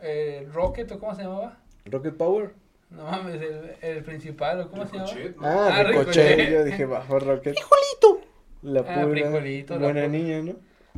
eh, 0.00 0.46
Rocket, 0.52 0.90
¿o 0.92 0.98
cómo 1.00 1.14
se 1.16 1.22
llamaba? 1.24 1.58
Rocket 1.86 2.16
Power. 2.16 2.54
No 2.96 3.04
mames, 3.04 3.34
el, 3.42 3.72
el 3.82 4.04
principal, 4.04 4.60
¿o 4.60 4.70
cómo 4.70 4.86
se 4.86 4.92
llamaba? 4.96 5.12
Ricochet, 5.14 5.36
¿no? 5.36 5.46
Ah, 5.46 5.68
Ah, 5.72 5.82
Ricochet. 5.82 6.28
Ricochet. 6.36 6.50
Yo 6.52 6.64
dije, 6.64 6.84
bajo 6.86 7.18
Rocket. 7.18 7.56
¡Hijolito! 7.58 8.26
La 8.62 8.80
Ah, 8.80 8.84
pulga. 9.02 9.08
frijolito, 9.10 9.74
la 9.74 9.80
Buena 9.86 10.02
pulga. 10.04 10.18
niña, 10.18 10.42
¿no? 10.42 10.54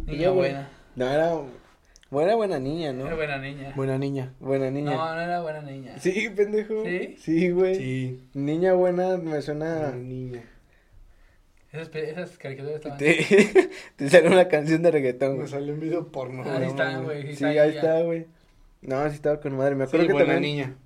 Niña 0.07 0.31
buena. 0.31 0.71
No, 0.95 1.11
era. 1.11 1.33
Buena, 2.11 2.35
buena 2.37 2.59
niña, 2.61 2.93
¿no? 2.93 3.07
Era 3.07 3.17
buena 3.17 3.39
niña. 3.39 3.73
Buena 3.75 3.99
niña. 3.99 4.35
Buena 4.39 4.71
niña. 4.71 4.93
No, 4.95 5.15
no 5.15 5.21
era 5.21 5.43
buena 5.43 5.63
niña. 5.63 5.99
Sí, 5.99 6.29
pendejo. 6.37 6.85
¿Sí? 6.85 7.17
Sí, 7.19 7.51
güey. 7.51 7.75
Sí. 7.75 8.21
Niña 8.35 8.75
buena 8.75 9.17
me 9.17 9.43
suena. 9.43 9.75
Buena 9.79 9.97
niña. 9.97 10.43
Esas, 11.73 11.93
esas 11.95 12.39
caricaturas 12.39 12.77
estaban. 12.77 12.99
Te, 12.99 13.71
te 13.97 14.09
sale 14.09 14.29
una 14.29 14.47
canción 14.49 14.83
de 14.83 14.91
reggaetón, 14.93 15.31
Me 15.33 15.37
güey. 15.39 15.49
salió 15.49 15.75
un 15.75 15.81
video 15.81 16.07
porno. 16.13 16.43
Ahí 16.45 16.73
mames. 16.73 17.03
güey. 17.05 17.35
Sí, 17.37 17.45
ahí 17.45 17.71
está, 17.77 18.01
güey. 18.03 18.27
No, 18.83 19.09
sí 19.09 19.17
estaba 19.17 19.41
con 19.41 19.57
madre. 19.57 19.75
Me 19.75 19.85
acuerdo 19.85 20.03
Sí, 20.05 20.07
que 20.07 20.13
buena 20.13 20.35
también 20.35 20.55
niña. 20.57 20.77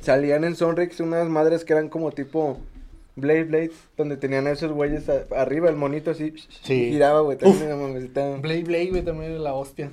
Salían 0.00 0.44
en 0.44 0.56
Sonrix 0.56 1.00
unas 1.00 1.28
madres 1.28 1.64
que 1.64 1.72
eran 1.72 1.88
como 1.88 2.12
tipo 2.12 2.58
Blade 3.16 3.44
Blade, 3.44 3.72
donde 3.96 4.16
tenían 4.16 4.46
a 4.46 4.50
esos 4.52 4.72
güeyes 4.72 5.08
a- 5.08 5.26
arriba, 5.36 5.68
el 5.68 5.76
monito 5.76 6.10
así. 6.12 6.34
Sí. 6.62 6.90
Giraba, 6.90 7.20
güey. 7.20 7.36
También 7.38 7.78
mamacita. 7.78 8.36
Blade 8.36 8.64
Blade, 8.64 8.90
güey, 8.90 9.02
también 9.02 9.32
era 9.32 9.40
la 9.40 9.52
hostia. 9.54 9.90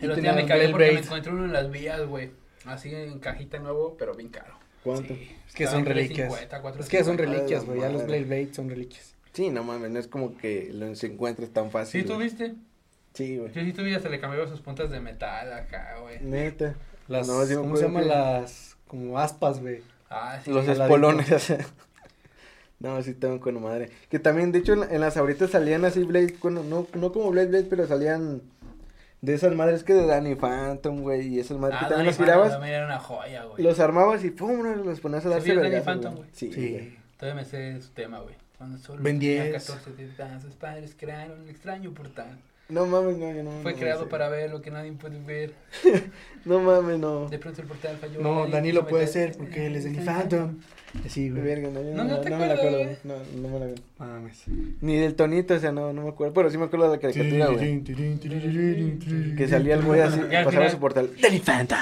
El 0.00 0.10
otro 0.10 0.16
tenía 0.16 0.32
día 0.32 0.34
me 0.34 0.40
los 0.42 0.48
Blade 0.48 0.70
porque 0.72 0.84
me 0.84 0.90
Blades. 0.90 1.06
encontré 1.06 1.32
uno 1.32 1.44
en 1.44 1.52
las 1.52 1.70
vías, 1.70 2.06
güey. 2.06 2.30
Así 2.64 2.94
en 2.94 3.18
cajita 3.18 3.58
nuevo, 3.58 3.96
pero 3.98 4.14
bien 4.14 4.28
caro. 4.30 4.54
¿Cuánto? 4.82 5.14
Sí, 5.14 5.30
Es 5.48 5.54
que 5.54 5.66
son 5.66 5.84
reliquias. 5.86 6.28
350, 6.28 6.60
450. 6.62 6.80
Es 6.82 6.88
que 6.88 7.04
son 7.04 7.18
reliquias, 7.18 7.64
güey. 7.64 7.80
Ya 7.80 7.88
los. 7.90 8.06
Blade 8.06 8.24
Blade 8.24 8.54
son 8.54 8.68
reliquias. 8.68 9.14
Sí, 9.32 9.50
no 9.50 9.64
mames, 9.64 9.90
no 9.90 9.98
es 9.98 10.06
como 10.08 10.36
que 10.36 10.70
lo 10.72 10.94
se 10.94 11.06
encuentres 11.08 11.50
tan 11.52 11.70
fácil. 11.70 12.02
¿Sí 12.02 12.06
tuviste? 12.06 12.54
Sí, 13.14 13.36
güey. 13.38 13.52
Yo 13.52 13.62
sí 13.62 13.72
tuve, 13.72 13.98
se 14.00 14.08
le 14.10 14.18
cambiaba 14.20 14.46
sus 14.48 14.60
puntas 14.60 14.90
de 14.90 15.00
metal 15.00 15.52
acá, 15.52 15.96
güey. 16.02 16.20
Neta. 16.20 16.74
Las, 17.08 17.26
No, 17.28 17.34
¿Cómo 17.60 17.76
se 17.76 17.86
que- 17.86 18.02
las 18.02 18.73
como 18.86 19.18
aspas, 19.18 19.60
güey? 19.60 19.82
Ah, 20.10 20.38
sí. 20.44 20.50
Los 20.52 20.66
Los 20.66 20.78
espolones. 20.78 21.54
no, 22.80 23.02
sí 23.02 23.10
estaban 23.10 23.38
con 23.38 23.60
madre. 23.62 23.90
Que 24.08 24.18
también, 24.18 24.52
de 24.52 24.58
hecho, 24.60 24.74
en, 24.74 24.82
en 24.92 25.00
las 25.00 25.16
ahoritas 25.16 25.50
salían 25.50 25.84
así 25.84 26.04
Blade, 26.04 26.36
bueno, 26.40 26.62
no, 26.62 26.86
no 26.94 27.12
como 27.12 27.30
Blade 27.30 27.48
Blade, 27.48 27.66
pero 27.70 27.86
salían 27.86 28.42
de 29.22 29.34
esas 29.34 29.54
madres 29.54 29.84
que 29.84 29.94
de 29.94 30.06
Danny 30.06 30.34
Phantom, 30.34 31.00
güey, 31.00 31.28
y 31.28 31.40
esas 31.40 31.56
madres 31.58 31.78
Ah, 31.80 31.84
que 31.84 31.94
también 31.94 32.14
Danny 32.14 32.26
las 32.28 32.36
Phantom 32.36 32.50
también 32.50 32.74
era 32.74 32.86
una 32.86 32.98
joya, 32.98 33.44
güey. 33.44 33.62
los 33.62 33.80
armabas 33.80 34.22
y 34.24 34.30
pum, 34.30 34.62
los 34.84 35.00
ponías 35.00 35.24
a 35.24 35.30
darse 35.30 35.52
vio 35.52 35.62
Danny 35.62 35.80
Phantom, 35.80 36.14
güey? 36.16 36.28
Sí, 36.32 36.52
Sí. 36.52 36.98
Todavía 37.16 37.42
me 37.42 37.48
sé 37.48 37.80
su 37.80 37.90
tema, 37.92 38.20
güey. 38.20 38.34
Cuando 38.58 38.76
solo 38.78 39.02
Ben 39.02 39.18
tenía 39.18 39.44
10. 39.44 39.66
14 39.66 39.90
titanes, 39.92 40.42
sus 40.42 40.54
padres 40.54 40.94
crearon 40.98 41.40
un 41.40 41.48
extraño 41.48 41.92
portal. 41.92 42.38
No 42.68 42.86
mames, 42.86 43.18
no, 43.18 43.30
yo 43.32 43.42
no. 43.42 43.50
Fue 43.62 43.72
no 43.72 43.78
creado 43.78 44.08
para 44.08 44.28
ver 44.30 44.50
lo 44.50 44.62
que 44.62 44.70
nadie 44.70 44.92
puede 44.92 45.18
ver. 45.20 45.52
No 46.46 46.60
mames, 46.60 46.98
no. 46.98 47.26
De 47.30 47.38
pronto 47.38 47.62
el 47.62 47.66
portal 47.66 47.96
falló. 47.98 48.20
No, 48.20 48.40
nadie 48.40 48.52
Dani 48.52 48.68
quiso 48.70 48.82
lo 48.82 48.88
puede 48.88 49.04
meter- 49.06 49.28
ser 49.32 49.38
porque 49.38 49.66
él 49.66 49.76
es 49.76 49.84
Danny 49.84 49.98
Phantom. 50.04 50.58
Así, 51.06 51.30
güey. 51.30 51.42
Verga, 51.42 51.68
no, 51.70 51.82
yo 51.82 51.90
No, 51.94 52.04
no, 52.04 52.10
no 52.16 52.20
te 52.20 52.28
no 52.30 52.38
me 52.38 52.46
la 52.46 52.54
acuerdo. 52.54 52.78
No, 53.04 53.14
no 53.36 53.48
me 53.48 53.58
la 53.58 53.64
acuerdo. 53.64 53.82
Mames. 53.98 54.42
Ni 54.82 54.98
del 54.98 55.14
tonito, 55.14 55.54
o 55.54 55.58
sea, 55.58 55.72
no, 55.72 55.92
no 55.94 56.02
me 56.02 56.08
acuerdo. 56.10 56.34
Pero 56.34 56.50
sí 56.50 56.58
me 56.58 56.64
acuerdo 56.66 56.90
de 56.90 56.96
la 56.96 57.00
caricatura, 57.00 57.46
güey. 57.46 57.82
Que 59.36 59.48
salía 59.48 59.74
el 59.76 59.82
güey 59.82 60.00
así, 60.02 60.20
pasaba 60.30 60.50
final- 60.50 60.70
su 60.70 60.78
portal. 60.78 61.10
Danny 61.20 61.38
Phantom. 61.40 61.78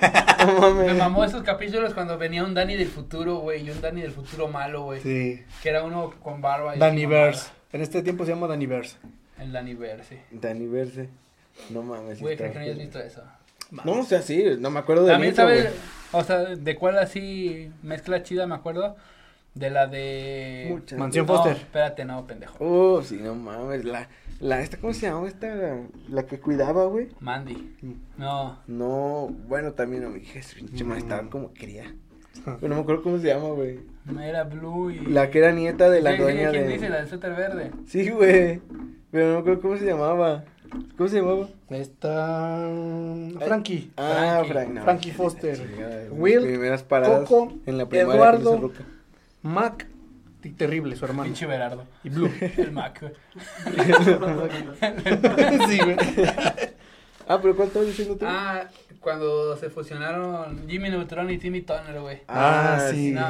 No 0.60 0.72
Me 0.74 0.94
mamó 0.94 1.24
esos 1.24 1.42
capítulos 1.42 1.92
cuando 1.92 2.16
venía 2.16 2.44
un 2.44 2.54
Dani 2.54 2.76
del 2.76 2.86
futuro, 2.86 3.38
güey, 3.40 3.66
y 3.66 3.70
un 3.70 3.80
Dani 3.80 4.00
del 4.02 4.12
futuro 4.12 4.46
malo, 4.48 4.84
güey. 4.84 5.00
Sí. 5.00 5.42
Que 5.62 5.68
era 5.70 5.82
uno 5.82 6.14
con 6.22 6.40
barba 6.40 6.76
y 6.76 6.78
Danny 6.78 7.00
sin 7.00 7.10
Verse. 7.10 7.50
En 7.72 7.80
este 7.82 8.02
tiempo 8.02 8.24
se 8.24 8.30
llama 8.30 8.46
Danny 8.46 8.66
Verse. 8.66 8.96
mamada. 9.02 9.17
El 9.40 9.52
Dani 9.52 9.74
Verse. 9.74 10.20
Dani 10.30 10.66
Verse. 10.66 11.08
No 11.70 11.82
mames. 11.82 12.18
sí 12.18 12.24
Güey, 12.24 12.36
creo 12.36 12.52
que 12.52 12.58
no 12.58 12.64
hayas 12.64 12.78
visto 12.78 12.98
eso. 13.00 13.22
No, 13.84 14.00
o 14.00 14.04
sea, 14.04 14.22
sí, 14.22 14.44
no 14.58 14.70
me 14.70 14.78
acuerdo 14.80 15.04
de 15.04 15.12
También 15.12 15.32
intro, 15.32 15.44
sabes, 15.44 15.72
o 16.12 16.24
sea, 16.24 16.38
de 16.56 16.76
cuál 16.76 16.98
así 16.98 17.70
mezcla 17.82 18.22
chida, 18.22 18.46
me 18.46 18.54
acuerdo. 18.54 18.96
De 19.54 19.70
la 19.70 19.86
de... 19.88 20.66
Muchas. 20.70 20.98
Mansión 20.98 21.26
No, 21.26 21.34
Foster. 21.34 21.56
espérate, 21.56 22.04
no, 22.04 22.26
pendejo. 22.26 22.56
Oh, 22.60 23.02
sí, 23.02 23.18
no 23.20 23.34
mames. 23.34 23.84
La, 23.84 24.08
la, 24.40 24.60
esta, 24.62 24.76
¿cómo 24.78 24.94
se 24.94 25.06
llama? 25.06 25.26
Esta, 25.26 25.78
la 26.08 26.26
que 26.26 26.38
cuidaba, 26.38 26.84
güey. 26.86 27.08
Mandy. 27.20 27.74
No. 28.16 28.58
No, 28.68 29.28
bueno, 29.48 29.72
también, 29.72 30.04
no, 30.04 30.16
hija, 30.16 30.40
su 30.42 30.54
pinche 30.56 30.84
madre, 30.84 31.00
Mm. 31.00 31.04
estaba 31.04 31.30
como 31.30 31.52
quería. 31.52 31.92
Pero 32.44 32.68
no 32.68 32.76
me 32.76 32.80
acuerdo 32.82 33.02
cómo 33.02 33.18
se 33.18 33.26
llama, 33.26 33.48
güey. 33.48 33.80
Era 34.22 34.44
Blue 34.44 34.90
y... 34.92 35.00
La 35.06 35.28
que 35.28 35.40
era 35.40 35.50
nieta 35.52 35.90
de 35.90 36.00
la 36.02 36.12
Sí, 36.12 36.16
sí, 36.18 36.22
dueña 36.22 36.50
¿quién 36.50 36.66
de. 36.68 36.72
dice? 36.74 36.88
La 36.88 36.96
del 36.98 37.08
suéter 37.08 37.34
verde. 37.34 37.70
Sí, 37.86 38.08
güey. 38.10 38.60
Pero 39.10 39.26
no 39.28 39.34
me 39.34 39.40
acuerdo 39.40 39.60
cómo 39.62 39.76
se 39.76 39.86
llamaba. 39.86 40.44
¿Cómo 40.96 41.08
se 41.08 41.16
llamaba? 41.20 41.48
Está. 41.70 42.68
Frankie. 43.44 43.90
Ah, 43.96 44.42
Frankie. 44.46 44.52
Frank, 44.52 44.68
no, 44.70 44.84
Frankie 44.84 45.08
la 45.10 45.14
Foster. 45.16 45.56
chingada. 45.56 46.04
Will, 46.10 46.40
Primeras 46.42 46.82
paradas 46.82 47.26
Coco, 47.28 47.54
en 47.64 47.78
la 47.78 47.88
primaria 47.88 48.14
Eduardo. 48.14 48.72
Mac. 49.42 49.86
y 50.44 50.50
terrible, 50.50 50.94
su 50.96 51.04
hermano. 51.06 51.24
Pinche 51.24 51.46
Berardo. 51.46 51.86
Y 52.04 52.10
Blue. 52.10 52.30
El 52.58 52.72
Mac, 52.72 53.00
güey. 53.00 53.12
sí, 55.68 55.78
güey. 55.78 55.96
Ah, 57.26 57.38
pero 57.40 57.56
¿cuál 57.56 57.68
estabas 57.68 57.88
diciendo 57.88 58.16
tú? 58.16 58.26
Ah, 58.28 58.64
cuando 59.00 59.56
se 59.56 59.70
fusionaron 59.70 60.68
Jimmy 60.68 60.90
Neutron 60.90 61.30
y 61.30 61.38
Timmy 61.38 61.62
Turner, 61.62 62.00
güey. 62.00 62.22
Ah, 62.28 62.88
sí. 62.90 63.12
No, 63.12 63.26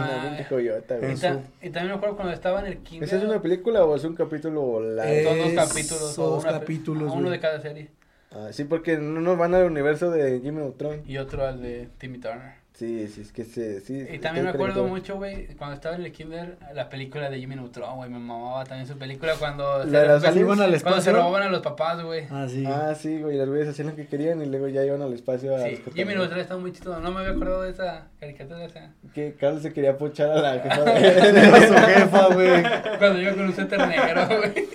joyota, 0.48 0.96
güey. 0.98 1.10
Y, 1.10 1.14
Eso. 1.14 1.26
ta- 1.28 1.42
y 1.62 1.70
también 1.70 1.88
me 1.88 1.94
acuerdo 1.96 2.16
cuando 2.16 2.32
estaba 2.34 2.60
en 2.60 2.66
el 2.66 2.78
kinder. 2.78 3.08
¿Esa 3.08 3.18
es 3.18 3.24
una 3.24 3.40
película 3.40 3.84
o 3.84 3.96
es 3.96 4.04
un 4.04 4.14
capítulo 4.14 4.80
live? 4.80 5.24
Son 5.24 5.38
dos 5.38 5.52
capítulos. 5.68 6.18
o 6.18 6.30
dos 6.30 6.44
capítulos, 6.44 7.12
Uno 7.14 7.30
de 7.30 7.40
cada 7.40 7.60
serie. 7.60 7.90
Ah, 8.30 8.48
sí, 8.52 8.64
porque 8.64 8.96
unos 8.96 9.38
van 9.38 9.54
al 9.54 9.64
universo 9.64 10.10
de 10.10 10.40
Jimmy 10.40 10.58
Neutron. 10.60 11.02
Y 11.06 11.16
otro 11.18 11.46
al 11.46 11.62
de 11.62 11.88
Timmy 11.98 12.18
Turner. 12.18 12.54
Sí, 12.78 13.08
sí, 13.08 13.22
es 13.22 13.32
que 13.32 13.44
sí. 13.44 13.80
sí 13.80 14.06
Y 14.08 14.18
también 14.20 14.44
me 14.44 14.52
acuerdo 14.52 14.84
mucho, 14.86 15.16
güey, 15.16 15.48
cuando 15.56 15.74
estaba 15.74 15.96
en 15.96 16.02
el 16.04 16.12
kinder, 16.12 16.58
la 16.74 16.88
película 16.88 17.28
de 17.28 17.40
Jimmy 17.40 17.56
Neutron, 17.56 17.96
güey. 17.96 18.08
Me 18.08 18.20
mamaba 18.20 18.62
también 18.66 18.86
su 18.86 18.96
película 18.96 19.34
cuando, 19.36 19.84
¿La 19.84 20.02
de 20.02 20.06
las 20.06 20.22
cuando- 20.22 20.40
iban 20.40 20.60
al 20.60 20.80
cuando 20.80 21.00
se 21.00 21.10
robaban 21.10 21.42
a 21.42 21.48
los 21.48 21.60
papás, 21.60 22.00
güey. 22.04 22.26
Ah, 22.30 22.46
sí. 22.48 22.64
Ah, 22.64 22.94
sí, 22.94 23.20
güey, 23.20 23.36
las 23.36 23.48
güeyes 23.48 23.66
hacían 23.66 23.88
lo 23.88 23.96
que 23.96 24.06
querían 24.06 24.40
y 24.42 24.46
luego 24.46 24.68
ya 24.68 24.84
iban 24.84 25.02
al 25.02 25.12
espacio 25.12 25.56
a 25.56 25.62
Sí. 25.64 25.82
Jimmy 25.92 26.14
Neutron 26.14 26.38
está 26.38 26.56
muy 26.56 26.70
chido. 26.72 27.00
No 27.00 27.10
me 27.10 27.18
había 27.18 27.32
acordado 27.32 27.62
de 27.62 27.70
esa 27.70 28.06
caricatura. 28.20 28.64
Esa. 28.64 28.92
Que 29.12 29.34
Carlos 29.34 29.62
se 29.62 29.72
quería 29.72 29.98
pochar 29.98 30.30
a 30.30 30.40
la 30.40 30.52
jefa 30.62 30.98
Era 30.98 31.66
su 31.66 31.74
de... 31.74 31.80
jefa, 31.80 32.26
güey. 32.32 32.62
Cuando 33.00 33.20
iba 33.20 33.30
con 33.32 33.40
un 33.42 33.54
suéter 33.56 33.88
negro, 33.88 34.26
güey. 34.28 34.68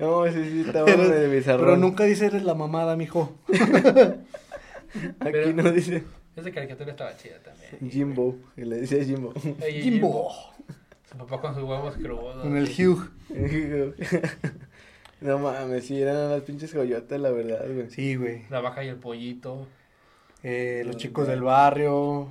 No, 0.00 0.26
sí, 0.26 0.50
sí, 0.50 0.64
estaba 0.66 0.84
Pero, 0.86 0.98
medio 1.04 1.30
bizarrón. 1.30 1.64
pero 1.64 1.76
nunca 1.76 2.02
dice 2.04 2.26
eres 2.26 2.42
la 2.42 2.54
mamada, 2.54 2.96
mijo. 2.96 3.38
Aquí 5.20 5.30
pero- 5.32 5.52
no 5.52 5.70
dice 5.70 6.02
Esa 6.36 6.50
caricatura 6.50 6.90
estaba 6.90 7.16
chida 7.16 7.36
también. 7.38 7.90
Jimbo, 7.90 8.36
que 8.56 8.64
le 8.64 8.76
decía 8.76 9.04
Jimbo. 9.04 9.32
Oye, 9.62 9.82
Jimbo. 9.82 10.32
Su 11.10 11.16
papá 11.18 11.40
con 11.40 11.54
sus 11.54 11.62
huevos 11.64 11.94
crudos. 11.96 12.42
Con 12.42 12.56
el 12.56 12.64
Hugh. 12.68 13.10
no 15.20 15.38
mames, 15.38 15.86
sí, 15.86 16.00
eran 16.02 16.16
unas 16.26 16.42
pinches 16.42 16.72
joyotas, 16.72 17.20
la 17.20 17.30
verdad, 17.30 17.64
güey. 17.72 17.88
Sí, 17.90 18.16
güey. 18.16 18.42
La 18.50 18.60
vaca 18.60 18.82
y 18.84 18.88
el 18.88 18.96
pollito. 18.96 19.66
Eh, 20.42 20.82
los 20.84 20.96
chicos 20.96 21.26
del 21.28 21.42
barrio. 21.42 22.28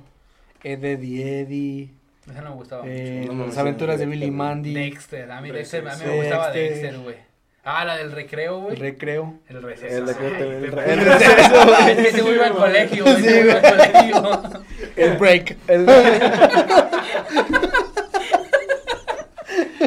Ed, 0.62 0.84
Eddie, 0.84 1.40
Eddie. 1.40 1.90
Esa 2.30 2.40
no 2.40 2.50
me 2.50 2.56
gustaba 2.56 2.84
Eh, 2.86 3.24
No 3.26 3.32
mames, 3.34 3.48
las 3.48 3.58
aventuras 3.58 3.98
de 3.98 4.06
Billy 4.06 4.26
y 4.26 4.30
Mandy. 4.30 4.72
Dexter. 4.74 5.30
A 5.30 5.40
mí 5.40 5.50
Dexter, 5.50 5.86
a 5.86 5.96
mí 5.96 6.04
me 6.06 6.16
gustaba 6.16 6.50
Dexter, 6.50 6.98
güey. 6.98 7.16
Ah, 7.64 7.84
la 7.84 7.96
del 7.96 8.12
recreo, 8.12 8.60
güey. 8.60 8.74
El 8.74 8.80
recreo. 8.80 9.34
El 9.48 9.62
receso. 9.62 9.96
El 9.96 10.06
recreo 10.06 10.28
el 10.52 10.70
re- 10.72 10.92
el 10.92 11.00
receso, 11.00 11.64
güey. 11.66 11.90
Es 11.90 11.96
que 11.96 12.08
ese 12.08 12.20
güey 12.22 12.34
iba 12.34 12.46
al 12.46 12.54
colegio, 12.54 13.04
güey. 13.04 13.16
Sí, 13.16 13.22
güey 13.42 13.50
al 13.50 13.62
colegio. 13.62 14.42
El 14.96 15.16
break. 15.16 15.56
El... 15.66 15.86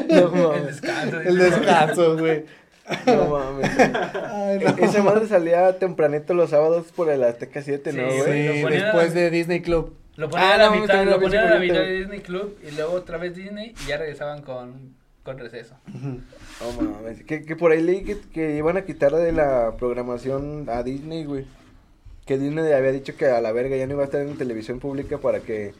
no 0.10 0.18
El 0.18 0.32
mames, 0.32 0.66
descanso. 0.66 1.22
El 1.22 1.38
descanso, 1.38 2.18
güey. 2.18 2.46
no 3.06 3.26
mames. 3.28 3.70
Ay, 3.80 4.60
no. 4.60 4.70
Esa 4.86 5.04
madre 5.04 5.28
salía 5.28 5.78
tempranito 5.78 6.34
los 6.34 6.50
sábados 6.50 6.92
por 6.96 7.10
el 7.10 7.24
Azteca 7.24 7.62
7, 7.62 7.94
¿no, 7.94 8.04
güey? 8.06 8.48
Sí, 8.48 8.64
después 8.70 9.14
de 9.14 9.30
Disney 9.30 9.62
Club. 9.62 9.96
Lo 10.16 10.30
ponían 10.30 10.50
Ah, 10.50 10.54
a 10.56 10.58
la 10.58 10.66
no, 10.72 10.82
mitad, 10.82 11.04
lo 11.06 11.20
ponían 11.20 11.46
a 11.48 11.50
la 11.52 11.60
mitad 11.60 11.76
de 11.82 11.92
Disney 12.00 12.20
Club 12.22 12.58
y 12.68 12.72
luego 12.76 12.94
otra 12.94 13.18
vez 13.18 13.36
Disney 13.36 13.76
y 13.84 13.88
ya 13.88 13.98
regresaban 13.98 14.42
con, 14.42 14.96
con 15.28 15.38
receso. 15.40 15.76
Mames. 16.82 17.24
Que, 17.24 17.44
que 17.44 17.56
por 17.56 17.72
ahí 17.72 17.82
leí 17.82 18.04
que, 18.04 18.18
que 18.34 18.56
iban 18.58 18.78
a 18.78 18.86
quitar 18.86 19.14
de 19.14 19.32
la 19.32 19.74
programación 19.78 20.66
a 20.70 20.84
Disney, 20.84 21.26
güey. 21.26 21.46
Que 22.26 22.38
Disney 22.38 22.72
había 22.74 22.92
dicho 22.92 23.16
que 23.16 23.26
a 23.26 23.42
la 23.42 23.52
verga 23.52 23.76
ya 23.78 23.86
no 23.88 23.94
iba 23.94 24.04
a 24.04 24.06
estar 24.06 24.22
en 24.22 24.38
televisión 24.38 24.80
pública 24.80 25.18
para 25.18 25.40
que 25.42 25.74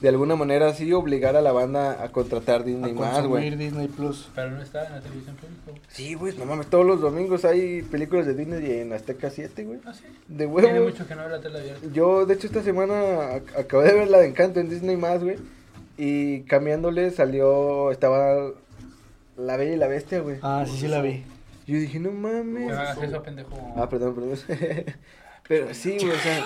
de 0.00 0.08
alguna 0.10 0.36
manera 0.36 0.74
sí 0.74 0.92
obligara 0.92 1.38
a 1.38 1.42
la 1.42 1.52
banda 1.52 2.02
a 2.02 2.10
contratar 2.12 2.60
A 2.60 2.64
Disney 2.64 2.92
más, 2.92 3.26
güey. 3.26 3.54
Disney 3.56 3.88
Plus. 3.88 4.28
Pero 4.34 4.50
no 4.50 4.60
estaba 4.62 4.86
en 4.86 4.92
la 4.92 5.00
televisión 5.00 5.36
pública. 5.36 5.80
Sí, 5.88 6.14
güey, 6.14 6.36
no 6.36 6.44
mames, 6.44 6.66
todos 6.66 6.84
los 6.84 7.00
domingos 7.00 7.44
hay 7.46 7.80
películas 7.82 8.26
de 8.26 8.34
Disney 8.34 8.80
en 8.80 8.92
Azteca 8.92 9.30
7, 9.30 9.64
güey. 9.64 9.78
Ah, 9.86 9.94
sí. 9.94 10.04
De 10.28 10.46
Tiene 10.46 10.48
huevo. 10.72 10.84
mucho 10.86 11.06
que 11.06 11.14
no 11.14 11.22
ver 11.22 11.30
la 11.32 11.40
tele 11.40 11.58
abierta. 11.60 11.86
Yo, 11.92 12.26
de 12.26 12.34
hecho, 12.34 12.46
esta 12.46 12.62
semana 12.62 12.94
ac- 13.36 13.58
acabé 13.58 13.88
de 13.88 13.94
ver 14.00 14.08
la 14.08 14.18
de 14.18 14.26
Encanto 14.28 14.60
en 14.60 14.68
Disney 14.68 14.96
más, 14.96 15.22
güey. 15.22 15.36
Y 15.98 16.42
cambiándole 16.42 17.10
salió, 17.10 17.90
estaba 17.90 18.50
La 19.36 19.56
Bella 19.56 19.74
y 19.74 19.76
la 19.76 19.88
Bestia, 19.88 20.20
güey. 20.20 20.38
Ah, 20.42 20.64
sí, 20.66 20.78
sí 20.78 20.88
la 20.88 21.02
vi. 21.02 21.24
Yo 21.66 21.76
dije, 21.76 21.98
no 21.98 22.12
mames. 22.12 22.68
no 22.68 22.72
hagas 22.72 23.02
eso, 23.02 23.22
pendejo. 23.22 23.74
Ah, 23.76 23.88
perdón, 23.88 24.14
perdón. 24.14 24.38
Pero 25.48 25.72
sí, 25.74 25.96
güey, 25.98 26.10
o 26.10 26.16
sea. 26.16 26.44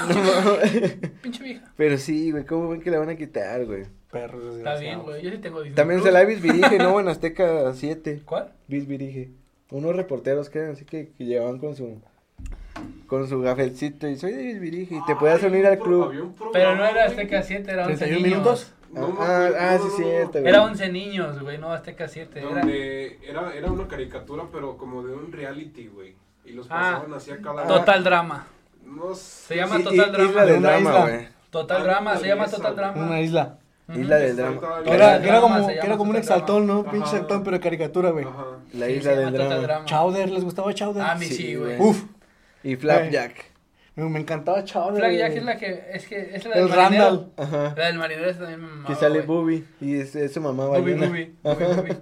no 0.08 0.14
mames. 0.14 0.96
Pinche 1.22 1.42
vieja. 1.42 1.72
Pero 1.76 1.98
sí, 1.98 2.30
güey, 2.30 2.44
¿cómo 2.44 2.68
ven 2.68 2.80
que 2.80 2.90
la 2.90 2.98
van 2.98 3.10
a 3.10 3.16
quitar, 3.16 3.64
güey? 3.66 3.84
Perros 4.10 4.56
Está 4.56 4.76
bien, 4.76 5.00
güey. 5.02 5.22
Yo 5.22 5.30
sí 5.30 5.38
tengo 5.38 5.58
Disney 5.60 5.74
También 5.74 6.02
se 6.02 6.12
la 6.12 6.24
Visvirige, 6.24 6.78
¿no? 6.78 7.00
En 7.00 7.08
Azteca 7.08 7.72
7. 7.72 8.22
¿Cuál? 8.24 8.52
Visvirige. 8.68 9.30
Unos 9.70 9.96
reporteros 9.96 10.50
que 10.50 10.60
eran 10.60 10.72
así 10.72 10.84
que, 10.84 11.10
que 11.18 11.24
llevaban 11.24 11.58
con 11.58 11.74
su. 11.74 12.00
Con 13.06 13.28
su 13.28 13.40
gafetcito 13.40 14.08
y 14.08 14.16
soy 14.16 14.32
de 14.32 14.42
Visvirige 14.44 14.96
y 14.96 15.04
te 15.06 15.16
puedas 15.16 15.42
Ay, 15.42 15.50
unir 15.50 15.60
un 15.62 15.66
al 15.66 15.78
club. 15.78 16.34
Pero 16.52 16.76
no 16.76 16.84
era. 16.84 17.06
Azteca 17.06 17.42
7, 17.42 17.70
era 17.70 17.86
11 17.86 18.04
¿31 18.04 18.08
niños. 18.08 18.22
minutos? 18.22 18.72
No, 19.00 19.08
me 19.08 19.20
ah, 19.20 19.46
acuerdo, 19.46 19.56
ah, 19.60 19.72
no, 19.78 19.78
sí, 19.78 19.84
no, 19.84 19.88
no, 19.90 19.96
cierto, 19.96 20.32
güey. 20.40 20.46
Era 20.48 20.62
11 20.64 20.88
niños, 20.92 21.40
güey, 21.42 21.58
no 21.58 21.72
Azteca 21.72 22.08
7. 22.08 22.38
Era... 22.40 22.48
Donde 22.48 23.18
era, 23.22 23.54
era 23.54 23.70
una 23.70 23.88
caricatura, 23.88 24.44
pero 24.52 24.76
como 24.76 25.02
de 25.02 25.12
un 25.14 25.32
reality, 25.32 25.88
güey. 25.88 26.14
Y 26.44 26.52
los 26.52 26.66
Ah. 26.70 26.98
pasaban 27.00 27.14
así 27.14 27.30
a 27.30 27.38
cada. 27.40 27.66
Total 27.66 28.04
Drama. 28.04 28.46
No 28.84 29.14
Se 29.14 29.56
llama 29.56 29.76
Sí, 29.78 29.84
Total 29.84 30.12
Drama. 30.12 30.24
Isla 30.30 30.44
del 30.46 30.58
Una 30.58 30.68
drama, 30.70 30.90
isla. 30.90 31.00
güey. 31.02 31.28
Total 31.50 31.76
Ah, 31.80 31.84
Drama, 31.84 32.16
se 32.18 32.26
llama 32.26 32.44
Total 32.46 32.62
güey. 32.74 32.76
Drama. 32.76 33.06
Una 33.06 33.20
isla. 33.20 33.58
Isla 33.94 34.16
del 34.16 34.36
drama. 34.36 34.60
era, 34.86 34.94
era 34.94 35.18
Drama 35.18 35.40
como, 35.58 35.70
era 35.70 35.96
como 35.98 36.10
un 36.10 36.16
exaltón, 36.16 36.66
¿no? 36.66 36.80
Ajá. 36.80 36.90
Pinche 36.90 37.06
exaltón, 37.10 37.42
pero 37.44 37.60
caricatura, 37.60 38.10
güey. 38.10 38.24
Ajá. 38.24 38.44
La 38.72 38.88
isla 38.88 39.12
del 39.12 39.32
drama. 39.32 39.84
Chowder, 39.84 40.30
¿les 40.30 40.42
gustaba 40.44 40.72
Chowder? 40.72 41.02
Ah, 41.02 41.14
mi 41.16 41.26
Sí, 41.26 41.34
sí, 41.34 41.54
güey. 41.54 41.76
güey. 41.76 41.90
Uf, 41.90 42.04
Y 42.62 42.76
Flapjack. 42.76 43.52
Me, 43.96 44.08
me 44.08 44.20
encantaba 44.20 44.64
Chowder. 44.64 44.96
Flapjack 45.00 45.28
güey. 45.30 45.38
es 45.38 45.44
la 45.44 45.56
que, 45.56 45.84
es 45.92 46.06
que, 46.08 46.30
es 46.36 46.44
la 46.44 46.54
El 46.54 46.68
del 46.68 46.76
marinero. 46.76 47.04
Randall. 47.04 47.32
Ajá. 47.36 47.74
La 47.76 47.86
del 47.86 47.98
marinero 47.98 48.30
esa 48.30 48.38
también 48.40 48.60
mamaba, 48.60 48.86
Que 48.88 48.94
sale. 48.94 49.20
Booby. 49.22 49.64
Y 49.80 49.94
es, 49.96 50.14
es 50.16 50.32
su 50.32 50.40
mamá 50.40 50.66
Booby, 50.66 50.80
ballena. 50.94 51.06
Booby. 51.06 51.34
Booby, 51.42 51.64
Booby. 51.76 51.96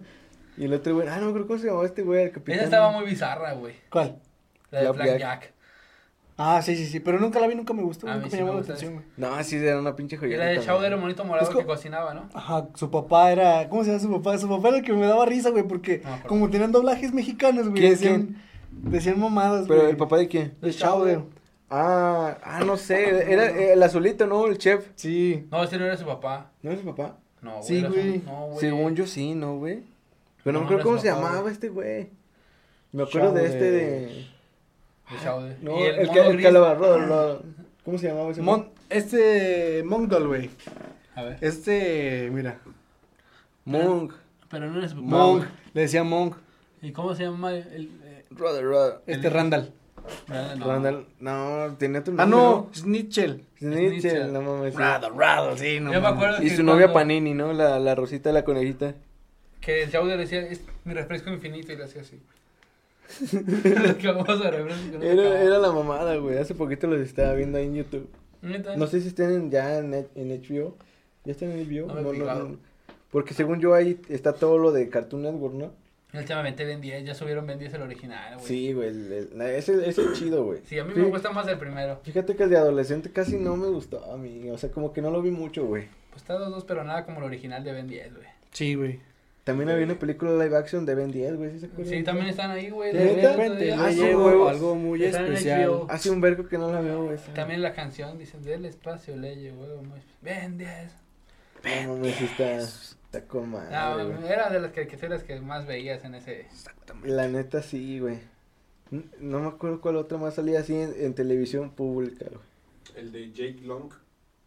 Y 0.59 0.65
el 0.67 0.75
otro 0.75 0.95
güey, 0.95 1.09
ah, 1.09 1.19
no, 1.19 1.33
creo 1.33 1.47
cómo 1.47 1.59
se 1.59 1.67
llamaba 1.67 1.87
este 1.87 2.03
güey, 2.03 2.25
el 2.25 2.31
capitán. 2.31 2.57
Esa 2.57 2.65
estaba 2.65 2.91
muy 2.93 3.05
bizarra, 3.07 3.53
güey. 3.55 3.75
¿Cuál? 3.91 4.19
La 4.71 4.81
de 4.81 4.85
Flapjack. 4.93 5.07
Blackjack. 5.07 5.53
Ah, 6.39 6.61
sí, 6.63 6.77
sí, 6.77 6.87
sí, 6.87 6.99
pero 7.01 7.21
nunca 7.21 7.39
la 7.41 7.47
vi, 7.47 7.55
nunca 7.55 7.73
me 7.75 7.83
gustó, 7.83 8.09
A 8.09 8.15
mí 8.15 8.17
nunca 8.17 8.31
sí 8.31 8.37
me 8.37 8.41
llamó 8.43 8.53
me 8.55 8.59
la 8.61 8.65
atención, 8.65 8.95
güey. 8.95 9.05
No, 9.19 9.45
sí, 9.45 9.57
era 9.57 9.79
una 9.79 9.95
pinche 9.95 10.17
Y 10.17 10.19
joyita. 10.19 10.39
la 10.39 10.45
de 10.47 10.55
también. 10.57 10.75
Chowder, 10.75 10.93
el 10.95 10.99
monito 10.99 11.25
morado 11.25 11.47
Es 11.47 11.53
co- 11.53 11.59
que 11.61 11.67
cocinaba, 11.67 12.15
¿no? 12.15 12.29
Ajá, 12.35 12.69
su 12.75 12.91
papá 12.91 13.31
era, 13.33 13.69
¿cómo 13.69 13.85
se 13.85 13.91
llama 13.91 14.01
su 14.03 14.11
papá? 14.11 14.39
Su 14.39 14.49
papá 14.49 14.69
era 14.69 14.79
el 14.79 14.83
que 14.85 14.93
me 14.95 15.07
daba 15.07 15.25
risa, 15.27 15.51
güey, 15.51 15.63
porque 15.65 16.01
No 16.05 16.19
como 16.27 16.49
tenían 16.51 16.73
doblajes 16.73 17.13
mexicanos, 17.13 17.69
güey, 17.69 17.81
¿Quién, 17.81 17.91
decían, 17.93 18.37
decían 18.71 19.21
mamadas, 19.21 19.67
Pero 19.69 19.81
güey. 19.81 19.91
el 19.91 19.97
papá 19.99 20.17
de 20.17 20.29
quién? 20.29 20.55
de 20.61 20.71
Chowder. 20.73 21.21
Ah, 21.75 22.37
ah, 22.45 22.63
no 22.67 22.77
sé, 22.77 23.33
era 23.33 23.47
eh, 23.51 23.73
el 23.73 23.83
azulito, 23.83 24.27
¿no? 24.27 24.47
El 24.47 24.59
chef. 24.59 24.89
Sí. 24.95 25.47
No, 25.51 25.63
ese 25.65 25.79
no 25.79 25.87
era 25.87 25.97
su 25.97 26.05
papá. 26.05 26.51
¿No 26.63 26.71
es 26.71 26.81
su 26.81 26.85
papá? 26.87 27.17
No, 27.41 27.53
güey. 27.53 27.63
Sí, 27.65 27.79
era 27.79 27.89
su- 27.89 27.95
güey. 27.95 28.19
No, 28.27 28.47
güey. 28.49 28.59
Según 28.61 28.95
yo 28.95 29.07
sí, 29.07 29.35
¿no, 29.35 29.57
güey? 29.57 29.83
Pero 30.45 30.53
no, 30.53 30.59
No, 30.59 30.61
me 30.61 30.65
acuerdo 30.67 30.75
era 30.75 30.83
cómo 30.85 30.99
se 30.99 31.09
papá, 31.09 31.21
llamaba 31.23 31.41
güey. 31.41 31.53
este 31.55 31.69
güey. 31.71 32.11
Me 32.93 33.03
acuerdo 33.05 33.33
de 33.33 33.47
este 33.47 33.71
de... 33.71 33.81
De 35.11 35.19
Chowder. 35.25 35.57
No, 35.63 35.79
Y 35.81 35.83
el, 35.85 36.11
que, 36.11 36.19
el 36.21 36.33
gris. 36.35 36.47
que 36.47 36.53
lo 36.53 36.65
agarró, 36.65 36.99
lo- 36.99 37.43
¿Cómo 37.85 37.97
se 37.99 38.09
llamaba 38.09 38.31
ese 38.31 38.43
Mon- 38.43 38.69
este 38.91 39.83
Mongdol, 39.85 40.29
güey. 40.29 40.51
A 41.15 41.23
ver. 41.23 41.39
Este, 41.41 42.29
mira, 42.33 42.59
Monk. 43.65 44.13
Pero 44.51 44.71
no 44.71 44.79
era 44.79 44.89
su 44.89 44.97
papá. 44.97 45.07
Monk, 45.09 45.45
le 45.73 45.81
decía 45.81 46.05
Monk. 46.05 46.37
¿Y 46.83 46.93
cómo 46.93 47.15
se 47.15 47.23
llama 47.25 47.53
el...? 47.53 47.59
el 47.73 47.91
eh, 48.05 48.25
Rudder. 48.31 49.01
Este 49.07 49.29
El- 49.29 49.33
Randall. 49.33 49.73
Randall, 50.29 50.59
no. 50.59 50.67
Randall. 50.67 51.07
No, 51.21 51.77
tenía 51.79 52.01
otro 52.01 52.15
Ah, 52.19 52.27
nombre, 52.27 52.39
no, 52.39 52.71
Snitchell. 52.75 53.45
Snitchell, 53.59 54.33
no 54.33 54.43
mames. 54.43 54.73
sí. 54.75 54.79
Randall, 54.79 55.13
Randall, 55.17 55.59
sí, 55.59 55.81
no 55.81 55.93
Yo 55.93 56.01
me 56.01 56.03
mames. 56.03 56.17
acuerdo 56.17 56.43
Y 56.43 56.49
que 56.49 56.57
su 56.57 56.63
novia 56.63 56.87
cuando- 56.93 56.95
Panini, 56.95 57.35
¿no? 57.35 57.53
La, 57.53 57.79
la 57.79 57.95
rosita 57.95 58.29
de 58.29 58.33
la 58.35 58.45
conejita. 58.45 58.95
Que 59.61 59.85
el 59.85 59.93
Chowder 59.93 60.19
decía, 60.19 60.41
es 60.41 60.61
mi 60.85 60.93
refresco 60.95 61.31
infinito 61.31 61.73
y 61.73 61.77
le 61.77 61.85
hacía 61.85 62.03
así. 62.03 62.21
refresco 63.33 63.99
que 63.99 64.13
no 64.13 64.39
se 65.01 65.13
Era, 65.13 65.43
era 65.43 65.59
la 65.59 65.71
mamada, 65.73 66.17
güey. 66.17 66.39
Hace 66.39 66.55
poquito 66.55 66.87
los 66.87 67.01
estaba 67.01 67.35
viendo 67.35 67.59
ahí 67.59 67.67
en 67.67 67.75
YouTube. 67.77 68.09
¿Neta? 68.43 68.77
No 68.77 68.87
sé 68.87 69.01
si 69.01 69.09
estén 69.09 69.31
en- 69.31 69.51
ya 69.51 69.79
en, 69.79 69.95
H- 69.95 70.09
en 70.15 70.31
HBO. 70.31 70.77
¿Ya 71.25 71.33
están 71.33 71.53
en 71.53 71.61
HBO? 71.69 71.87
No 71.95 72.03
me 72.03 72.11
he 72.11 72.15
fijado. 72.21 72.57
Porque 73.11 73.35
según 73.35 73.61
yo 73.61 73.75
ahí 73.75 74.01
está 74.09 74.33
todo 74.33 74.59
lo 74.59 74.73
de 74.73 74.89
Cartoon 74.89 75.23
Network, 75.23 75.55
¿no? 75.55 75.71
Últimamente 76.15 76.65
Ben 76.65 76.81
10, 76.81 77.05
ya 77.05 77.15
subieron 77.15 77.47
Ben 77.47 77.59
10 77.59 77.73
el 77.75 77.83
original, 77.83 78.35
güey. 78.35 78.47
Sí, 78.47 78.73
güey. 78.73 78.89
el- 78.89 79.13
el- 79.35 79.41
ese, 79.43 79.89
ese 79.89 80.03
es 80.03 80.13
chido, 80.13 80.45
güey. 80.45 80.61
Sí, 80.67 80.79
a 80.79 80.85
mí 80.85 80.93
Sí. 80.95 81.01
me 81.01 81.07
gusta 81.09 81.31
más 81.31 81.49
el 81.49 81.59
primero. 81.59 82.01
Fíjate 82.03 82.37
que 82.37 82.43
el 82.43 82.51
de 82.51 82.59
adolescente 82.59 83.11
casi 83.11 83.37
no 83.37 83.57
me 83.57 83.69
gustó 83.69 84.05
a 84.13 84.17
mí. 84.19 84.51
O 84.51 84.59
sea, 84.59 84.71
como 84.71 84.93
que 84.93 85.01
no 85.01 85.11
lo 85.11 85.23
vi 85.23 85.31
mucho, 85.31 85.65
güey. 85.65 85.89
Pues 86.11 86.23
está 86.23 86.35
dos, 86.35 86.51
dos, 86.51 86.65
pero 86.65 86.85
nada 86.85 87.07
como 87.07 87.19
el 87.21 87.25
original 87.25 87.65
de 87.65 87.73
Ben 87.73 87.89
10, 87.89 88.13
güey. 88.15 88.27
Sí, 88.51 88.75
güey. 88.75 89.01
También 89.45 89.71
había 89.71 89.85
una 89.87 89.99
película 89.99 90.33
live 90.45 90.57
action 90.57 90.87
de 90.87 90.95
Ben 90.95 91.11
10, 91.11 91.35
güey. 91.37 91.51
¿Sí 91.53 91.59
se 91.61 91.67
acuerdan? 91.67 91.93
Sí, 91.95 92.03
también 92.05 92.27
están 92.29 92.51
ahí, 92.53 92.71
güey. 92.71 92.93
¿De 92.93 93.29
repente 93.33 93.73
Ah, 93.73 93.87
algo 93.87 94.75
muy 94.77 95.03
especial. 95.03 95.83
Hace 95.89 96.11
un 96.11 96.21
vergo 96.21 96.47
que 96.47 96.59
no 96.59 96.71
la 96.71 96.81
veo, 96.81 97.05
güey. 97.07 97.17
También 97.35 97.63
la 97.63 97.73
canción, 97.73 98.19
dicen, 98.19 98.43
del 98.43 98.67
espacio 98.67 99.17
le 99.17 99.35
llegó 99.37 99.65
muy... 99.83 99.99
Ben 100.21 100.59
10. 100.59 100.93
No 101.87 101.95
mames, 101.95 102.15
sí 102.17 102.29
está. 103.13 103.29
Con 103.29 103.51
madre, 103.51 103.71
No, 103.75 104.17
güey. 104.17 104.29
era 104.33 104.51
de 104.51 104.61
las 104.61 104.73
caricaturas 104.73 105.23
que 105.23 105.41
más 105.41 105.67
veías 105.67 106.05
en 106.05 106.15
ese. 106.15 106.47
La 107.05 107.29
neta 107.29 107.63
sí, 107.63 107.99
güey. 108.01 108.21
No 109.21 109.41
me 109.41 109.49
acuerdo 109.49 109.81
cuál 109.81 109.97
otra 109.97 110.19
más 110.19 110.35
salía 110.35 110.61
así 110.61 110.75
en, 110.75 110.95
en 110.97 111.15
televisión 111.15 111.71
pública, 111.71 112.27
güey. 112.29 112.43
El 112.97 113.11
de 113.13 113.31
Jake 113.33 113.61
Long, 113.63 113.91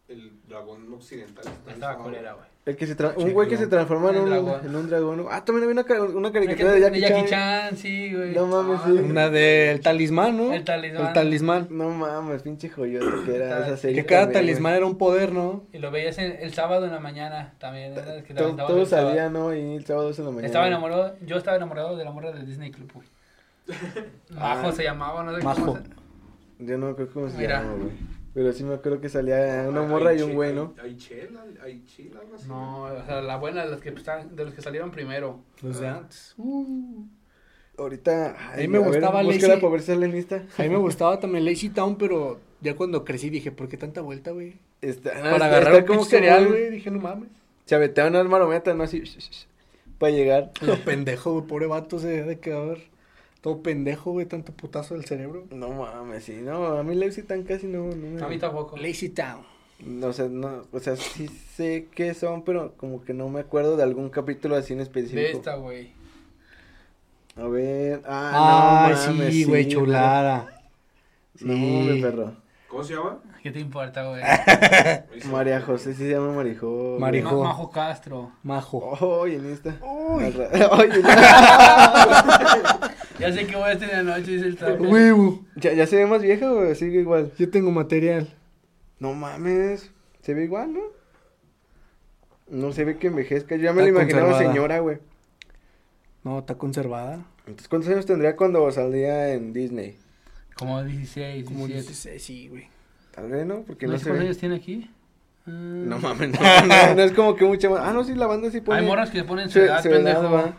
el 0.08 0.32
dragón 0.48 0.92
occidental. 0.92 1.44
está 1.46 1.72
Estaba 1.72 1.98
colera, 1.98 2.34
güey. 2.34 2.46
El 2.66 2.74
que 2.76 2.84
se 2.88 2.96
tra- 2.96 3.14
un 3.16 3.32
güey 3.32 3.48
que 3.48 3.56
se 3.56 3.68
transforma 3.68 4.10
en 4.10 4.16
Un 4.18 4.32
en 4.32 4.74
un 4.74 4.88
dragón. 4.88 5.24
Ah, 5.30 5.44
también 5.44 5.70
había 5.70 5.84
una, 5.84 6.04
una 6.18 6.32
caricatura 6.32 6.72
de 6.72 6.80
Jackie, 6.80 7.00
Chan. 7.00 7.26
Chan, 7.26 7.76
sí, 7.76 8.12
güey. 8.12 8.34
No 8.34 8.48
mames, 8.48 8.80
Ah, 8.82 8.86
sí. 8.86 8.90
Una 8.92 9.30
del 9.30 9.80
talismán, 9.80 10.36
¿no? 10.36 10.52
El 10.52 10.64
talismán. 10.64 11.06
El 11.06 11.12
talismán. 11.12 11.68
No 11.70 11.90
mames, 11.90 12.42
pinche 12.42 12.68
joyota 12.68 13.06
que 13.24 13.36
era 13.36 13.66
esa 13.68 13.76
serie. 13.76 14.02
Que 14.02 14.04
cada 14.06 14.22
también, 14.24 14.42
talismán 14.46 14.74
era 14.74 14.84
un 14.84 14.98
poder, 14.98 15.32
¿no? 15.32 15.62
Y 15.72 15.78
lo 15.78 15.92
veías 15.92 16.18
en- 16.18 16.38
el 16.40 16.52
sábado 16.54 16.86
en 16.86 16.90
la 16.92 16.98
mañana 16.98 17.54
también. 17.58 17.92
era 17.92 18.16
el 18.16 18.24
que. 18.24 18.34
Todo, 18.34 18.46
aventaban 18.46 18.72
todo 18.72 18.80
el 18.82 18.86
sábado. 18.88 19.08
salía, 19.10 19.28
¿no? 19.30 19.54
Y 19.54 19.76
el 19.76 19.86
sábado 19.86 20.10
en 20.10 20.16
la 20.24 20.30
mañana. 20.30 20.46
Estaba 20.48 20.66
enamorado, 20.66 21.14
yo 21.24 21.36
estaba 21.36 21.56
enamorado 21.56 21.96
de 21.96 22.04
la 22.04 22.10
morra 22.10 22.32
de 22.32 22.44
Disney 22.44 22.72
Club, 22.72 22.90
güey. 22.92 23.06
Majo 24.30 24.68
Ah. 24.68 24.72
se 24.72 24.82
llamaba, 24.82 25.22
no 25.22 25.36
sé 25.36 25.42
Majo. 25.44 25.64
cómo 25.66 25.76
se... 25.78 26.64
Yo 26.66 26.78
no 26.78 26.96
creo 26.96 27.10
cómo 27.12 27.28
se 27.28 27.38
Mira. 27.38 27.60
llama, 27.62 27.74
güey. 27.74 28.15
Pero 28.36 28.52
sí 28.52 28.64
me 28.64 28.74
acuerdo 28.74 29.00
que 29.00 29.08
salía 29.08 29.64
una 29.66 29.80
morra 29.80 30.12
y 30.12 30.20
un 30.20 30.34
güey, 30.34 30.54
¿no? 30.54 30.74
Hay, 30.82 30.90
hay 30.90 30.96
chela, 30.98 31.42
hay 31.64 31.82
chela, 31.86 32.20
algo 32.20 32.34
así. 32.34 32.46
No, 32.46 32.82
o 32.82 33.04
sea, 33.06 33.22
la 33.22 33.38
buena 33.38 33.64
de 33.64 33.70
los 33.70 33.80
que, 33.80 33.88
están, 33.88 34.36
de 34.36 34.44
los 34.44 34.52
que 34.52 34.60
salieron 34.60 34.90
primero. 34.90 35.40
Los 35.62 35.80
de 35.80 35.88
antes. 35.88 36.34
Ahorita. 37.78 38.52
A 38.52 38.56
mí 38.58 38.68
me 38.68 38.78
gustaba 38.78 39.22
Búscala 39.22 39.54
Lazy. 39.54 39.60
para 39.62 39.72
ver 39.72 39.80
sale 39.80 40.04
en 40.04 40.12
lista. 40.12 40.42
A 40.58 40.62
mí 40.64 40.68
me 40.68 40.76
gustaba 40.88 41.18
también 41.18 41.46
Lazy 41.46 41.70
Town, 41.70 41.96
pero 41.96 42.38
ya 42.60 42.76
cuando 42.76 43.06
crecí 43.06 43.30
dije, 43.30 43.52
¿por 43.52 43.68
qué 43.70 43.78
tanta 43.78 44.02
vuelta, 44.02 44.32
güey? 44.32 44.58
Está, 44.82 45.14
no, 45.14 45.20
Para 45.22 45.32
está- 45.36 45.46
agarrar 45.46 45.74
está 45.76 45.92
un 45.92 45.96
como 45.98 46.04
cereal, 46.04 46.46
güey. 46.46 46.70
Dije, 46.70 46.90
no 46.90 47.00
mames. 47.00 47.30
Se 47.64 47.74
aventaban 47.74 48.14
unas 48.14 48.26
marometas, 48.28 48.76
¿no? 48.76 48.82
Así. 48.84 49.02
Para 49.98 50.12
llegar. 50.12 50.52
Lo 50.60 50.76
pendejo, 50.84 51.32
güey. 51.32 51.46
Pobre 51.46 51.66
vato 51.68 51.98
se 51.98 52.08
debe 52.08 52.28
de 52.28 52.38
quedar 52.38 52.76
todo 53.46 53.62
pendejo, 53.62 54.10
güey. 54.10 54.26
Tanto 54.26 54.52
putazo 54.52 54.94
del 54.94 55.04
cerebro. 55.04 55.44
No 55.52 55.68
mames, 55.70 56.24
sí. 56.24 56.40
No, 56.42 56.66
a 56.66 56.82
mí 56.82 56.96
Lazy 56.96 57.22
tan 57.22 57.44
casi 57.44 57.68
no. 57.68 57.84
no 57.86 57.94
me- 57.94 58.20
A 58.20 58.26
mí 58.26 58.38
tampoco. 58.38 58.76
Lazy 58.76 59.10
Town. 59.10 59.42
No, 59.84 60.08
o 60.08 60.12
sea, 60.12 60.26
no, 60.26 60.64
o 60.72 60.80
sea, 60.80 60.96
sí 60.96 61.28
sé 61.28 61.86
qué 61.94 62.12
son, 62.14 62.42
pero 62.42 62.72
como 62.76 63.04
que 63.04 63.14
no 63.14 63.28
me 63.28 63.38
acuerdo 63.40 63.76
de 63.76 63.84
algún 63.84 64.10
capítulo 64.10 64.56
así 64.56 64.72
en 64.72 64.80
específico. 64.80 65.20
De 65.20 65.30
esta, 65.30 65.54
güey. 65.54 65.92
A 67.36 67.46
ver. 67.46 68.02
Ah, 68.04 68.86
Ay, 68.88 68.94
no 68.94 69.00
mames, 69.12 69.32
sí, 69.34 69.44
güey, 69.44 69.62
güey. 69.62 69.68
chulada. 69.68 70.62
No, 71.40 71.52
Sí. 71.52 71.88
mi 71.92 72.02
perro. 72.02 72.34
¿Cómo 72.68 72.82
se 72.82 72.94
llama? 72.94 73.20
¿Qué 73.44 73.52
te 73.52 73.60
importa, 73.60 74.08
güey? 74.08 74.22
María 75.30 75.60
José, 75.60 75.92
sí 75.94 76.02
se 76.02 76.10
llama 76.10 76.32
Marijo. 76.32 76.96
Marijo. 76.98 77.42
Ma- 77.44 77.50
Majo 77.50 77.70
Castro. 77.70 78.32
Majo. 78.42 78.78
Oye, 79.20 79.36
en 79.36 79.52
esta. 79.52 79.76
Uy. 79.82 80.24
Oye, 80.24 81.02
Ya 83.18 83.32
sé 83.32 83.46
que 83.46 83.56
voy 83.56 83.64
a 83.68 83.72
estar 83.72 83.90
en 83.90 84.06
la 84.06 84.18
noche, 84.18 84.32
dice 84.32 84.46
el 84.46 84.56
trape. 84.56 84.82
Huevo. 84.86 85.44
ya, 85.56 85.72
ya 85.72 85.86
se 85.86 85.96
ve 85.96 86.06
más 86.06 86.22
vieja, 86.22 86.50
güey, 86.50 86.74
sigue 86.74 87.00
igual. 87.00 87.32
Yo 87.38 87.50
tengo 87.50 87.70
material. 87.70 88.28
No 88.98 89.14
mames, 89.14 89.90
se 90.22 90.34
ve 90.34 90.44
igual, 90.44 90.72
¿no? 90.72 90.80
No 92.48 92.72
se 92.72 92.84
ve 92.84 92.98
que 92.98 93.08
envejezca. 93.08 93.56
Yo 93.56 93.62
ya 93.64 93.72
me 93.72 93.82
Está 93.82 93.92
la 93.92 94.00
imaginaba 94.00 94.28
conservada. 94.30 94.52
señora, 94.54 94.78
güey. 94.80 94.98
No, 96.24 96.38
está 96.40 96.56
conservada. 96.56 97.24
Entonces, 97.40 97.68
¿cuántos 97.68 97.90
años 97.90 98.06
tendría 98.06 98.36
cuando 98.36 98.70
salía 98.70 99.32
en 99.32 99.52
Disney? 99.52 99.96
Como 100.56 100.82
16, 100.82 101.44
Como 101.44 101.66
17. 101.66 102.10
16, 102.10 102.22
sí, 102.22 102.48
güey. 102.48 102.68
Tal 103.12 103.28
vez, 103.30 103.46
¿no? 103.46 103.62
Porque 103.62 103.86
¿No 103.86 103.92
no, 103.92 103.98
sé 103.98 104.04
cuántos 104.04 104.24
años 104.24 104.38
tiene 104.38 104.56
aquí? 104.56 104.90
Ah. 105.46 105.50
No 105.50 105.98
mames, 105.98 106.30
no, 106.30 106.40
no, 106.66 106.94
no 106.94 107.02
es 107.02 107.12
como 107.12 107.36
que 107.36 107.44
mucha 107.44 107.70
más. 107.70 107.80
Ah, 107.82 107.92
no, 107.92 108.02
sí, 108.04 108.14
la 108.14 108.26
banda 108.26 108.50
sí 108.50 108.60
pone. 108.60 108.80
Hay 108.80 108.86
morras 108.86 109.10
que 109.10 109.22
ponen 109.24 109.48
su 109.48 109.54
su, 109.54 109.60
edad, 109.60 109.82
su 109.82 109.88
edad, 109.88 109.96
pendejo. 109.96 110.54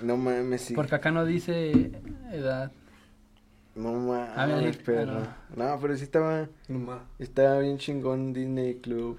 No 0.00 0.16
mames, 0.16 0.60
sí. 0.62 0.74
Porque 0.74 0.94
acá 0.94 1.10
no 1.10 1.24
dice 1.24 1.90
edad. 2.32 2.70
No 3.74 4.12
Ah, 4.14 4.46
mames, 4.48 4.76
perro. 4.78 5.20
No, 5.56 5.78
pero 5.80 5.96
sí 5.96 6.04
estaba, 6.04 6.48
No 6.68 6.78
más. 6.80 7.00
estaba 7.18 7.58
bien 7.60 7.78
chingón 7.78 8.32
Disney 8.32 8.74
Club. 8.76 9.18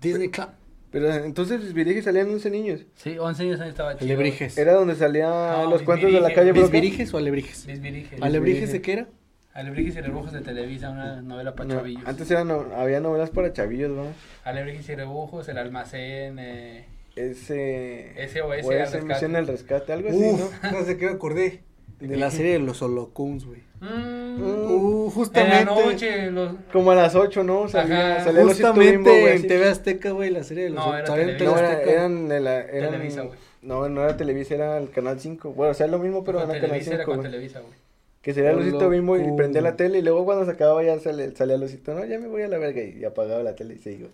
Disney 0.00 0.28
Club. 0.30 0.48
Pero 0.90 1.12
entonces 1.12 1.72
Viriges 1.72 2.04
salían 2.04 2.28
11 2.30 2.50
niños. 2.50 2.86
Sí, 2.94 3.18
11 3.18 3.42
años 3.42 3.60
ahí 3.60 3.70
estaba 3.70 3.94
chido. 3.96 4.04
Alebrijes. 4.06 4.56
Era 4.56 4.74
donde 4.74 4.94
salían 4.94 5.28
No, 5.30 5.68
los 5.70 5.82
cuentos 5.82 6.12
de 6.12 6.20
la 6.20 6.32
calle 6.32 6.52
Broca. 6.52 6.68
¿Bisbiriges 6.68 7.12
o 7.12 7.18
alebrijes? 7.18 7.66
Bisbirige. 7.66 8.16
¿Alebrijes 8.20 8.70
de 8.70 8.80
qué 8.80 8.92
era? 8.92 9.06
Alebrijes 9.54 9.96
y 9.96 10.00
rebujos 10.00 10.32
de 10.32 10.40
Televisa, 10.40 10.90
una 10.90 11.20
novela 11.22 11.54
para 11.56 11.68
No, 11.68 11.74
chavillos. 11.76 12.06
antes 12.06 12.28
eran, 12.30 12.46
no- 12.48 12.66
había 12.76 13.00
novelas 13.00 13.30
para 13.30 13.52
chavillos, 13.52 13.90
¿no? 13.90 14.06
Alebrijes 14.44 14.88
y 14.88 14.94
rebujos, 14.96 15.48
el 15.48 15.58
almacén, 15.58 16.38
eh, 16.38 16.86
Ese... 17.16 18.12
SOS 18.28 18.58
ese 18.58 18.78
rescate. 18.78 19.04
Misión 19.04 19.36
al 19.36 19.46
rescate, 19.46 19.92
algo 19.92 20.08
así, 20.08 20.18
Uf, 20.18 20.62
no 20.72 20.82
sé 20.84 20.96
qué 20.96 21.06
me 21.06 21.12
acordé. 21.12 21.60
De 22.00 22.16
la 22.16 22.30
serie 22.30 22.54
de 22.54 22.58
los 22.58 22.82
holocuns, 22.82 23.46
güey. 23.46 23.60
Mm, 23.80 24.24
Uh, 24.42 25.04
en 25.06 25.10
justamente. 25.10 25.64
la 25.64 25.64
noche, 25.64 26.30
los... 26.32 26.52
¿no? 26.54 26.58
Como 26.72 26.90
a 26.90 26.94
las 26.96 27.14
8, 27.14 27.44
¿no? 27.44 27.68
Salía, 27.68 28.16
Ajá. 28.16 28.24
salía 28.24 28.42
Justamente 28.44 29.20
güey, 29.20 29.36
en. 29.36 29.46
TV 29.46 29.68
Azteca, 29.68 30.10
güey, 30.10 30.30
la 30.30 30.42
serie 30.42 30.64
de 30.64 30.70
los 30.70 30.84
No, 30.84 30.96
era 30.96 31.06
en 31.06 31.36
Televisa. 31.36 31.44
No, 31.44 31.58
era, 31.58 31.82
eran, 31.82 32.28
de 32.28 32.40
la, 32.40 32.60
eran... 32.62 32.90
Televisa, 32.90 33.22
güey. 33.22 33.38
No, 33.62 33.88
no 33.88 34.02
era 34.02 34.16
Televisa, 34.16 34.54
era 34.54 34.78
el 34.78 34.90
Canal 34.90 35.20
5. 35.20 35.52
Bueno, 35.52 35.70
o 35.70 35.74
sea, 35.74 35.86
es 35.86 35.92
lo 35.92 35.98
mismo, 36.00 36.24
pero 36.24 36.40
con 36.40 36.50
era 36.50 36.60
Canal 36.60 36.70
Televisa, 36.70 36.94
era 36.94 37.04
5, 37.04 37.12
con. 37.14 37.22
Televisa, 37.22 37.60
güey. 37.60 37.72
Que 38.22 38.34
sería 38.34 38.50
el 38.50 38.58
osito 38.58 38.88
bimbo 38.88 39.16
y 39.18 39.30
prendía 39.36 39.60
la 39.60 39.76
tele 39.76 39.98
y 39.98 40.02
luego 40.02 40.24
cuando 40.24 40.44
se 40.46 40.50
acababa 40.50 40.82
ya 40.82 40.98
sale- 40.98 41.36
salía 41.36 41.54
el 41.56 41.62
osito. 41.62 41.94
No, 41.94 42.04
ya 42.06 42.18
me 42.18 42.26
voy 42.26 42.42
a 42.42 42.48
la 42.48 42.58
verga 42.58 42.82
y 42.82 43.04
apagaba 43.04 43.42
la 43.42 43.54
tele 43.54 43.74
y 43.74 43.78
se 43.78 43.92
iba. 43.92 44.08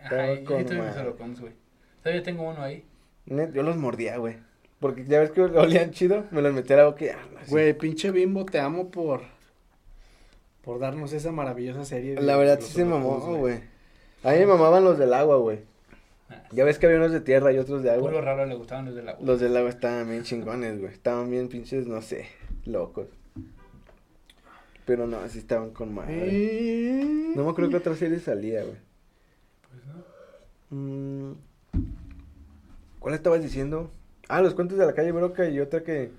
Ajá, 0.00 0.32
y 0.32 0.42
madre. 0.42 1.00
holocoms, 1.02 1.40
güey. 1.40 1.52
Todavía 2.06 2.22
tengo 2.22 2.48
uno 2.48 2.62
ahí. 2.62 2.84
Yo 3.26 3.64
los 3.64 3.76
mordía, 3.76 4.16
güey. 4.18 4.36
Porque 4.78 5.04
ya 5.06 5.18
ves 5.18 5.32
que 5.32 5.40
olían 5.40 5.90
chido, 5.90 6.24
me 6.30 6.40
los 6.40 6.54
metía 6.54 6.76
a 6.76 6.78
la 6.78 6.84
boca 6.84 7.04
y... 7.04 7.08
ah. 7.08 7.18
Güey, 7.48 7.76
pinche 7.76 8.12
bimbo, 8.12 8.46
te 8.46 8.60
amo 8.60 8.92
por. 8.92 9.22
Por 10.62 10.78
darnos 10.78 11.12
esa 11.12 11.32
maravillosa 11.32 11.84
serie. 11.84 12.14
de 12.14 12.22
La 12.22 12.36
verdad 12.36 12.60
sí 12.60 12.72
se 12.72 12.84
mamó, 12.84 13.18
güey. 13.38 13.58
A 14.22 14.30
mí 14.30 14.38
me 14.38 14.46
mamaban 14.46 14.84
los 14.84 14.98
del 14.98 15.14
agua, 15.14 15.38
güey. 15.38 15.62
Ah, 16.30 16.44
Ya 16.52 16.64
ves 16.64 16.78
que 16.78 16.86
había 16.86 16.98
unos 16.98 17.10
de 17.10 17.22
tierra 17.22 17.52
y 17.52 17.58
otros 17.58 17.82
de 17.82 17.90
agua. 17.90 18.08
Puro 18.08 18.22
raro 18.22 18.46
le 18.46 18.54
gustaban 18.54 18.84
los 18.84 18.94
del 18.94 19.08
agua. 19.08 19.26
Los 19.26 19.40
del 19.40 19.56
agua 19.56 19.70
estaban 19.70 20.08
bien 20.08 20.22
chingones, 20.22 20.78
güey. 20.78 20.92
Estaban 20.92 21.28
bien 21.28 21.48
pinches, 21.48 21.88
no 21.88 22.02
sé, 22.02 22.28
locos. 22.66 23.08
Pero 24.84 25.08
no, 25.08 25.16
así 25.18 25.40
estaban 25.40 25.70
con 25.70 25.92
madre. 25.92 26.20
Eh. 26.22 27.32
No 27.34 27.42
me 27.42 27.50
acuerdo 27.50 27.70
que 27.70 27.76
otra 27.78 27.96
serie 27.96 28.20
salía, 28.20 28.62
güey. 28.62 28.76
Pues 29.68 29.86
no. 29.86 30.04
Mm, 30.70 31.34
¿Cuál 33.06 33.14
estabas 33.14 33.40
diciendo? 33.40 33.88
Ah, 34.26 34.42
los 34.42 34.54
cuentos 34.54 34.76
de 34.78 34.84
la 34.84 34.92
calle 34.92 35.12
Broca 35.12 35.48
y 35.48 35.60
otra 35.60 35.84
que 35.84 36.10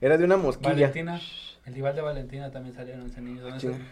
era 0.00 0.16
de 0.16 0.24
una 0.24 0.38
mosquilla. 0.38 0.70
Valentina. 0.72 1.20
El 1.66 1.74
rival 1.74 1.94
de 1.94 2.00
Valentina 2.00 2.50
también 2.50 2.74
salía 2.74 2.94
en 2.94 3.02
11 3.02 3.20
niños. 3.20 3.42
¿Dónde, 3.42 3.58
Chinga. 3.58 3.74
sal- 3.74 3.86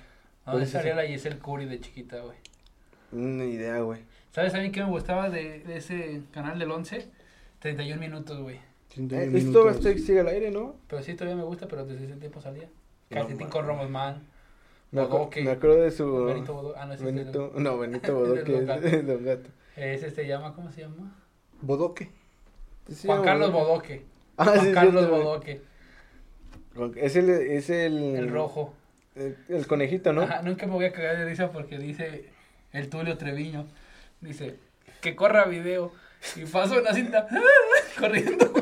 ¿Cuál 0.44 0.54
¿Dónde 0.54 0.64
es 0.70 0.74
ese? 0.74 0.94
la 0.94 1.02
Giselle 1.04 1.38
Curry 1.38 1.66
de 1.66 1.80
chiquita, 1.80 2.18
güey? 2.22 2.38
Ni 3.12 3.44
idea, 3.44 3.80
güey. 3.80 4.00
¿Sabes 4.30 4.54
a 4.54 4.58
mí 4.62 4.72
qué 4.72 4.82
me 4.82 4.88
gustaba 4.88 5.28
de, 5.28 5.58
de 5.64 5.76
ese 5.76 6.22
canal 6.32 6.58
del 6.58 6.70
11? 6.70 7.10
31 7.58 8.00
minutos, 8.00 8.40
güey. 8.40 8.58
31 8.88 9.22
Eh, 9.22 9.26
esto 9.38 9.64
minutos. 9.64 9.76
este 9.86 9.98
sigue 9.98 10.20
al 10.20 10.28
aire, 10.28 10.50
¿no? 10.50 10.76
Pero 10.88 11.02
sí, 11.02 11.12
todavía 11.12 11.36
me 11.36 11.44
gusta, 11.44 11.68
pero 11.68 11.84
desde 11.84 12.06
ese 12.06 12.16
tiempo 12.16 12.40
salía. 12.40 12.70
No 13.10 13.16
Calcetín 13.16 13.36
mames. 13.36 13.52
con 13.52 13.66
Romosman. 13.66 14.22
Me, 14.92 15.02
acu- 15.02 15.08
Bodoque. 15.10 15.42
me 15.44 15.50
acuerdo 15.50 15.82
de 15.82 15.90
su... 15.90 16.24
Benito 16.24 16.54
Bodo. 16.54 16.74
Ah, 16.78 16.86
no, 16.86 16.94
ese 16.94 17.04
Benito, 17.04 17.52
es 17.54 17.60
no, 17.60 17.78
Benito 17.78 18.14
Bodoque, 18.18 18.50
Don 18.50 18.64
Gato. 18.64 18.86
es 18.86 19.06
Don 19.06 19.24
Gato. 19.26 19.50
Ese 19.76 20.10
se 20.10 20.26
llama, 20.26 20.54
¿cómo 20.54 20.70
se 20.72 20.80
llama? 20.80 21.14
Bodoque. 21.60 22.18
Sí, 22.88 23.06
Juan 23.06 23.22
Carlos. 23.22 23.52
Bodoque. 23.52 24.02
Ah, 24.36 24.44
Juan 24.46 24.60
sí, 24.66 24.72
Carlos 24.72 25.04
sí. 25.04 25.10
Bodoque. 25.10 25.62
Es 26.96 27.16
el, 27.16 27.28
es 27.30 27.70
el... 27.70 28.16
El 28.16 28.28
rojo. 28.30 28.74
El, 29.14 29.36
el 29.48 29.66
conejito, 29.66 30.12
¿no? 30.12 30.22
Ajá, 30.22 30.42
nunca 30.42 30.66
me 30.66 30.72
voy 30.72 30.84
a 30.86 30.92
cagar 30.92 31.18
de 31.18 31.24
risa 31.26 31.50
porque 31.52 31.78
dice 31.78 32.26
el 32.72 32.88
Tulio 32.88 33.18
Treviño. 33.18 33.66
Dice, 34.20 34.56
que 35.00 35.14
corra 35.16 35.44
video. 35.46 35.92
Y 36.36 36.44
paso 36.44 36.78
una 36.80 36.92
cinta 36.94 37.26
corriendo. 37.98 38.52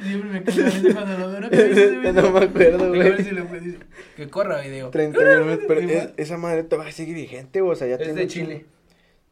Siempre 0.00 0.30
me 0.30 0.42
cago 0.44 0.92
cuando 0.94 1.18
lo 1.18 1.28
veo. 1.30 1.40
¿no? 1.40 1.48
Me 1.50 2.08
acuerdo, 2.42 2.88
güey. 2.90 3.60
si. 3.62 3.78
Que 4.16 4.28
corra 4.28 4.60
video. 4.60 4.90
31 4.90 5.44
minutos, 5.44 5.64
pero 5.68 5.80
es- 5.80 6.10
esa 6.16 6.36
madre 6.36 6.64
todavía 6.64 6.92
sigue 6.92 7.12
vigente, 7.14 7.60
o 7.60 7.74
sea, 7.74 7.86
ya 7.88 7.94
Es 7.96 8.14
de. 8.14 8.26
Chile. 8.26 8.66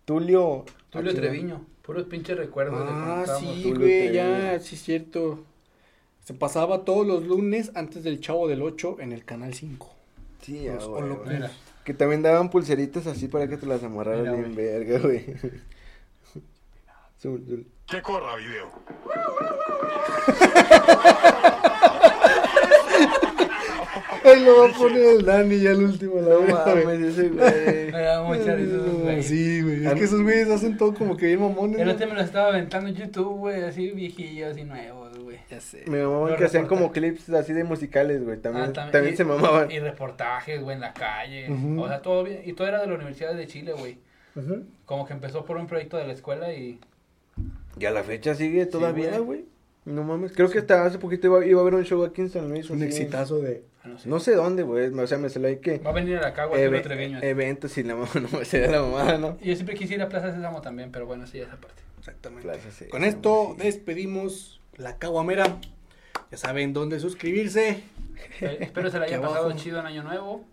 Tulio. 0.04 0.64
Tulio 0.90 1.14
Treviño. 1.14 1.66
Puros 1.88 2.04
pinches 2.04 2.36
recuerdos 2.36 2.86
Ah, 2.86 3.24
sí, 3.40 3.72
güey, 3.74 4.12
ya, 4.12 4.60
sí 4.60 4.74
es 4.74 4.82
cierto. 4.82 5.42
Se 6.22 6.34
pasaba 6.34 6.84
todos 6.84 7.06
los 7.06 7.24
lunes 7.24 7.72
antes 7.74 8.04
del 8.04 8.20
Chavo 8.20 8.46
del 8.46 8.60
8 8.60 8.98
en 9.00 9.12
el 9.12 9.24
Canal 9.24 9.54
5. 9.54 9.90
Sí, 10.42 10.66
Los 10.66 10.86
güey. 10.86 11.02
Mira, 11.26 11.50
Que 11.84 11.94
también 11.94 12.20
daban 12.20 12.50
pulseritas 12.50 13.06
así 13.06 13.26
para 13.26 13.48
que 13.48 13.56
te 13.56 13.64
las 13.64 13.82
amarraras 13.82 14.20
Mira, 14.20 14.34
bien 14.34 14.54
verga, 14.54 14.98
güey. 14.98 15.24
Que 17.86 18.02
corra 18.02 18.36
video. 18.36 18.70
Ahí 24.24 24.44
lo 24.44 24.58
va 24.60 24.68
a 24.68 24.72
poner 24.72 25.02
el 25.16 25.24
Dani 25.24 25.60
ya 25.60 25.70
el 25.70 25.82
último. 25.84 26.20
La 26.20 26.34
No 26.34 26.40
mames, 26.42 27.00
ese 27.00 27.28
güey. 27.28 27.86
Me 27.92 28.02
da 28.02 28.22
mucha 28.22 28.54
risa 28.54 28.76
esos 28.76 28.94
güeyes. 29.02 29.26
Sí, 29.26 29.62
güey. 29.62 29.86
Es 29.86 29.94
que 29.94 30.04
esos 30.04 30.22
güeyes 30.22 30.50
hacen 30.50 30.76
todo 30.76 30.94
como 30.94 31.16
que 31.16 31.26
bien 31.26 31.40
mamones. 31.40 31.78
El 31.78 31.88
otro 31.88 31.98
día 31.98 32.06
me 32.08 32.14
lo 32.14 32.20
estaba 32.22 32.48
aventando 32.48 32.88
en 32.88 32.94
YouTube, 32.96 33.36
güey, 33.38 33.62
así 33.62 33.90
viejillos 33.90 34.56
y 34.58 34.64
nuevos, 34.64 35.16
güey. 35.18 35.38
Ya 35.50 35.60
sé. 35.60 35.84
Me 35.86 36.02
mamaban 36.02 36.36
que 36.36 36.44
hacían 36.44 36.66
como 36.66 36.92
clips 36.92 37.28
así 37.30 37.52
de 37.52 37.64
musicales, 37.64 38.24
güey. 38.24 38.38
También, 38.38 38.66
Ah, 38.70 38.72
también, 38.90 39.14
y- 39.14 39.16
se 39.16 39.24
mamaban. 39.24 39.70
Y 39.70 39.78
reportajes, 39.78 40.60
güey, 40.62 40.74
en 40.74 40.80
la 40.80 40.92
calle. 40.92 41.48
O 41.78 41.86
sea, 41.88 42.02
todo 42.02 42.24
bien. 42.24 42.42
Y 42.44 42.52
todo 42.52 42.66
era 42.68 42.80
de 42.80 42.86
la 42.86 42.94
Universidad 42.94 43.34
de 43.34 43.46
Chile, 43.46 43.72
güey. 43.78 43.98
Como 44.84 45.04
que 45.06 45.12
empezó 45.14 45.44
por 45.44 45.56
un 45.56 45.66
proyecto 45.66 45.96
de 45.96 46.06
la 46.06 46.12
escuela 46.12 46.52
y... 46.52 46.78
Y 47.78 47.84
a 47.86 47.90
la 47.92 48.02
fecha 48.02 48.34
sigue 48.34 48.66
todavía, 48.66 49.18
güey. 49.18 49.44
No 49.88 50.02
mames. 50.04 50.32
Creo 50.32 50.50
que 50.50 50.58
hasta 50.58 50.84
hace 50.84 50.98
poquito 50.98 51.26
iba, 51.28 51.46
iba 51.46 51.58
a 51.60 51.62
haber 51.62 51.74
un 51.74 51.84
show 51.84 52.04
aquí 52.04 52.20
en 52.20 52.30
San 52.30 52.48
Luis. 52.48 52.68
Un 52.70 52.82
exitazo 52.82 53.38
de. 53.38 53.64
ah, 53.82 53.88
no 53.88 53.98
sé. 53.98 54.08
No 54.08 54.20
sé 54.20 54.34
dónde, 54.34 54.62
güey. 54.62 54.88
O 54.88 55.06
sea, 55.06 55.18
me 55.18 55.28
salió 55.30 55.48
ahí 55.48 55.56
que. 55.58 55.78
Va 55.78 55.90
a 55.90 55.92
venir 55.94 56.18
a 56.18 56.22
la 56.22 56.32
cagua, 56.34 56.58
eve- 56.58 56.80
Treviño. 56.80 57.20
eventos 57.22 57.76
y 57.78 57.82
la 57.84 57.94
mamá 57.94 58.08
no 58.20 58.38
me 58.38 58.44
sería 58.44 58.70
la 58.70 58.82
mamada, 58.82 59.18
¿no? 59.18 59.38
Y 59.40 59.48
yo 59.48 59.54
siempre 59.54 59.74
quise 59.76 59.94
ir 59.94 60.02
a 60.02 60.08
Plaza 60.08 60.34
Sésamo 60.34 60.60
también, 60.60 60.90
pero 60.92 61.06
bueno, 61.06 61.26
sí, 61.26 61.38
esa 61.40 61.56
parte. 61.56 61.82
Exactamente. 61.98 62.42
Plaza 62.46 62.70
Sésamo, 62.70 62.90
Con 62.90 63.04
esto 63.04 63.54
sí. 63.58 63.64
despedimos 63.64 64.60
la 64.76 64.98
caguamera. 64.98 65.56
Ya 66.30 66.36
saben 66.36 66.72
dónde 66.74 67.00
suscribirse. 67.00 67.82
Eh, 68.40 68.58
Espero 68.60 68.90
se 68.90 68.98
la 68.98 69.06
haya 69.06 69.20
pasado 69.20 69.44
abajo. 69.46 69.56
chido 69.58 69.80
en 69.80 69.86
Año 69.86 70.02
Nuevo. 70.02 70.44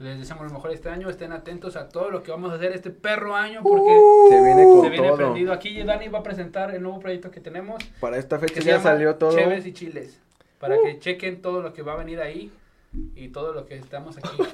Les 0.00 0.18
deseamos 0.18 0.46
lo 0.46 0.52
mejor 0.54 0.72
este 0.72 0.88
año. 0.88 1.10
Estén 1.10 1.30
atentos 1.30 1.76
a 1.76 1.88
todo 1.90 2.10
lo 2.10 2.22
que 2.22 2.30
vamos 2.30 2.50
a 2.50 2.54
hacer 2.54 2.72
este 2.72 2.88
perro 2.90 3.36
año 3.36 3.60
porque 3.62 3.92
Se 4.30 4.42
viene 4.42 4.64
con 4.64 4.82
se 4.82 4.88
viene 4.88 5.08
todo. 5.08 5.16
prendido. 5.18 5.52
Aquí 5.52 5.82
Dani 5.82 6.08
va 6.08 6.20
a 6.20 6.22
presentar 6.22 6.74
el 6.74 6.80
nuevo 6.82 6.98
proyecto 7.00 7.30
que 7.30 7.40
tenemos. 7.40 7.84
Para 8.00 8.16
esta 8.16 8.38
Que 8.40 8.48
fecha 8.48 8.60
ya 8.62 8.80
salió 8.80 9.16
todo. 9.16 9.36
Cheves 9.36 9.66
y 9.66 9.72
Chiles. 9.74 10.18
Para 10.58 10.76
que 10.82 10.98
chequen 10.98 11.42
todo 11.42 11.60
lo 11.62 11.72
que 11.74 11.82
va 11.82 11.92
a 11.92 11.96
venir 11.96 12.18
ahí 12.20 12.50
y 13.14 13.28
todo 13.28 13.52
lo 13.52 13.66
que 13.66 13.76
estamos 13.76 14.16
aquí. 14.16 14.30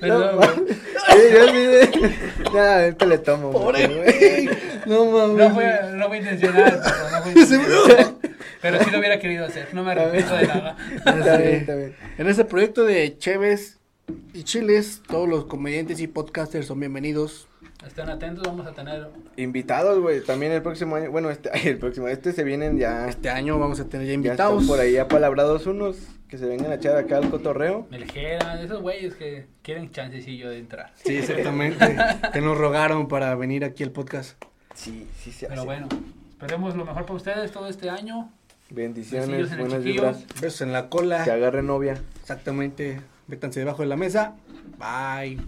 Perdón, 0.00 0.36
güey. 0.36 0.48
Sí, 1.12 1.18
yo 2.52 2.60
ahorita 2.62 3.06
le 3.06 3.18
tomo. 3.18 3.50
Pobre 3.52 3.86
güey. 3.88 4.48
No 4.86 5.04
mames. 5.06 5.36
No 5.48 5.54
fue, 5.54 5.80
no 5.94 6.06
fue 6.08 6.18
intencional, 6.18 6.80
pero 6.84 7.10
no 7.10 7.22
fue 7.22 7.32
intencional. 7.32 8.14
Pero 8.60 8.82
sí 8.82 8.90
lo 8.90 8.98
hubiera 8.98 9.18
querido 9.18 9.44
hacer. 9.46 9.72
No 9.72 9.82
me 9.84 9.92
arrepiento 9.92 10.34
de 10.34 10.46
nada. 10.46 10.76
Está 10.96 11.36
bien, 11.38 11.54
está 11.54 11.74
bien. 11.76 11.94
En 12.18 12.26
este 12.28 12.44
proyecto 12.44 12.84
de 12.84 13.16
Cheves 13.18 13.78
y 14.34 14.42
Chiles, 14.42 15.02
todos 15.06 15.28
los 15.28 15.44
comediantes 15.44 16.00
y 16.00 16.06
podcasters 16.08 16.66
son 16.66 16.80
bienvenidos. 16.80 17.46
Estén 17.86 18.08
atentos, 18.10 18.42
vamos 18.44 18.66
a 18.66 18.72
tener 18.72 19.08
Invitados, 19.36 20.00
güey. 20.00 20.20
También 20.24 20.50
el 20.52 20.62
próximo 20.62 20.96
año. 20.96 21.10
Bueno, 21.12 21.30
este, 21.30 21.50
el 21.70 21.78
próximo. 21.78 22.08
Este 22.08 22.32
se 22.32 22.42
vienen 22.42 22.78
ya. 22.78 23.08
Este 23.08 23.30
año 23.30 23.58
vamos 23.58 23.78
a 23.80 23.84
tener 23.88 24.06
ya 24.06 24.10
Ya 24.10 24.14
invitados. 24.14 24.62
están 24.62 24.66
por 24.66 24.80
ahí 24.80 24.96
apalabrados 24.96 25.66
unos 25.66 25.96
que 26.28 26.36
se 26.36 26.46
vengan 26.46 26.72
a 26.72 26.74
echar 26.74 26.96
acá 26.96 27.18
al 27.18 27.30
cotorreo. 27.30 27.86
Melejera, 27.90 28.60
esos 28.60 28.82
güeyes 28.82 29.14
que 29.14 29.46
quieren 29.62 29.90
chancecillo 29.90 30.50
de 30.50 30.58
entrar. 30.58 30.92
Sí, 30.96 31.16
exactamente. 31.18 31.96
que 32.32 32.40
nos 32.40 32.58
rogaron 32.58 33.06
para 33.08 33.34
venir 33.36 33.64
aquí 33.64 33.84
al 33.84 33.92
podcast. 33.92 34.42
Sí, 34.74 35.06
sí 35.20 35.30
se 35.32 35.46
Pero 35.46 35.60
hace. 35.60 35.66
bueno, 35.66 35.88
esperemos 36.30 36.74
lo 36.76 36.84
mejor 36.84 37.02
para 37.04 37.14
ustedes 37.14 37.52
todo 37.52 37.68
este 37.68 37.88
año. 37.88 38.32
Bendiciones, 38.70 39.56
buenas 39.56 39.82
vibras. 39.82 40.24
Besos 40.40 40.60
en 40.60 40.72
la 40.72 40.88
cola. 40.88 41.24
Que 41.24 41.30
agarre 41.30 41.62
novia. 41.62 42.00
Exactamente. 42.20 43.00
Métanse 43.26 43.60
debajo 43.60 43.82
de 43.82 43.88
la 43.88 43.96
mesa. 43.96 44.34
Bye. 44.78 45.38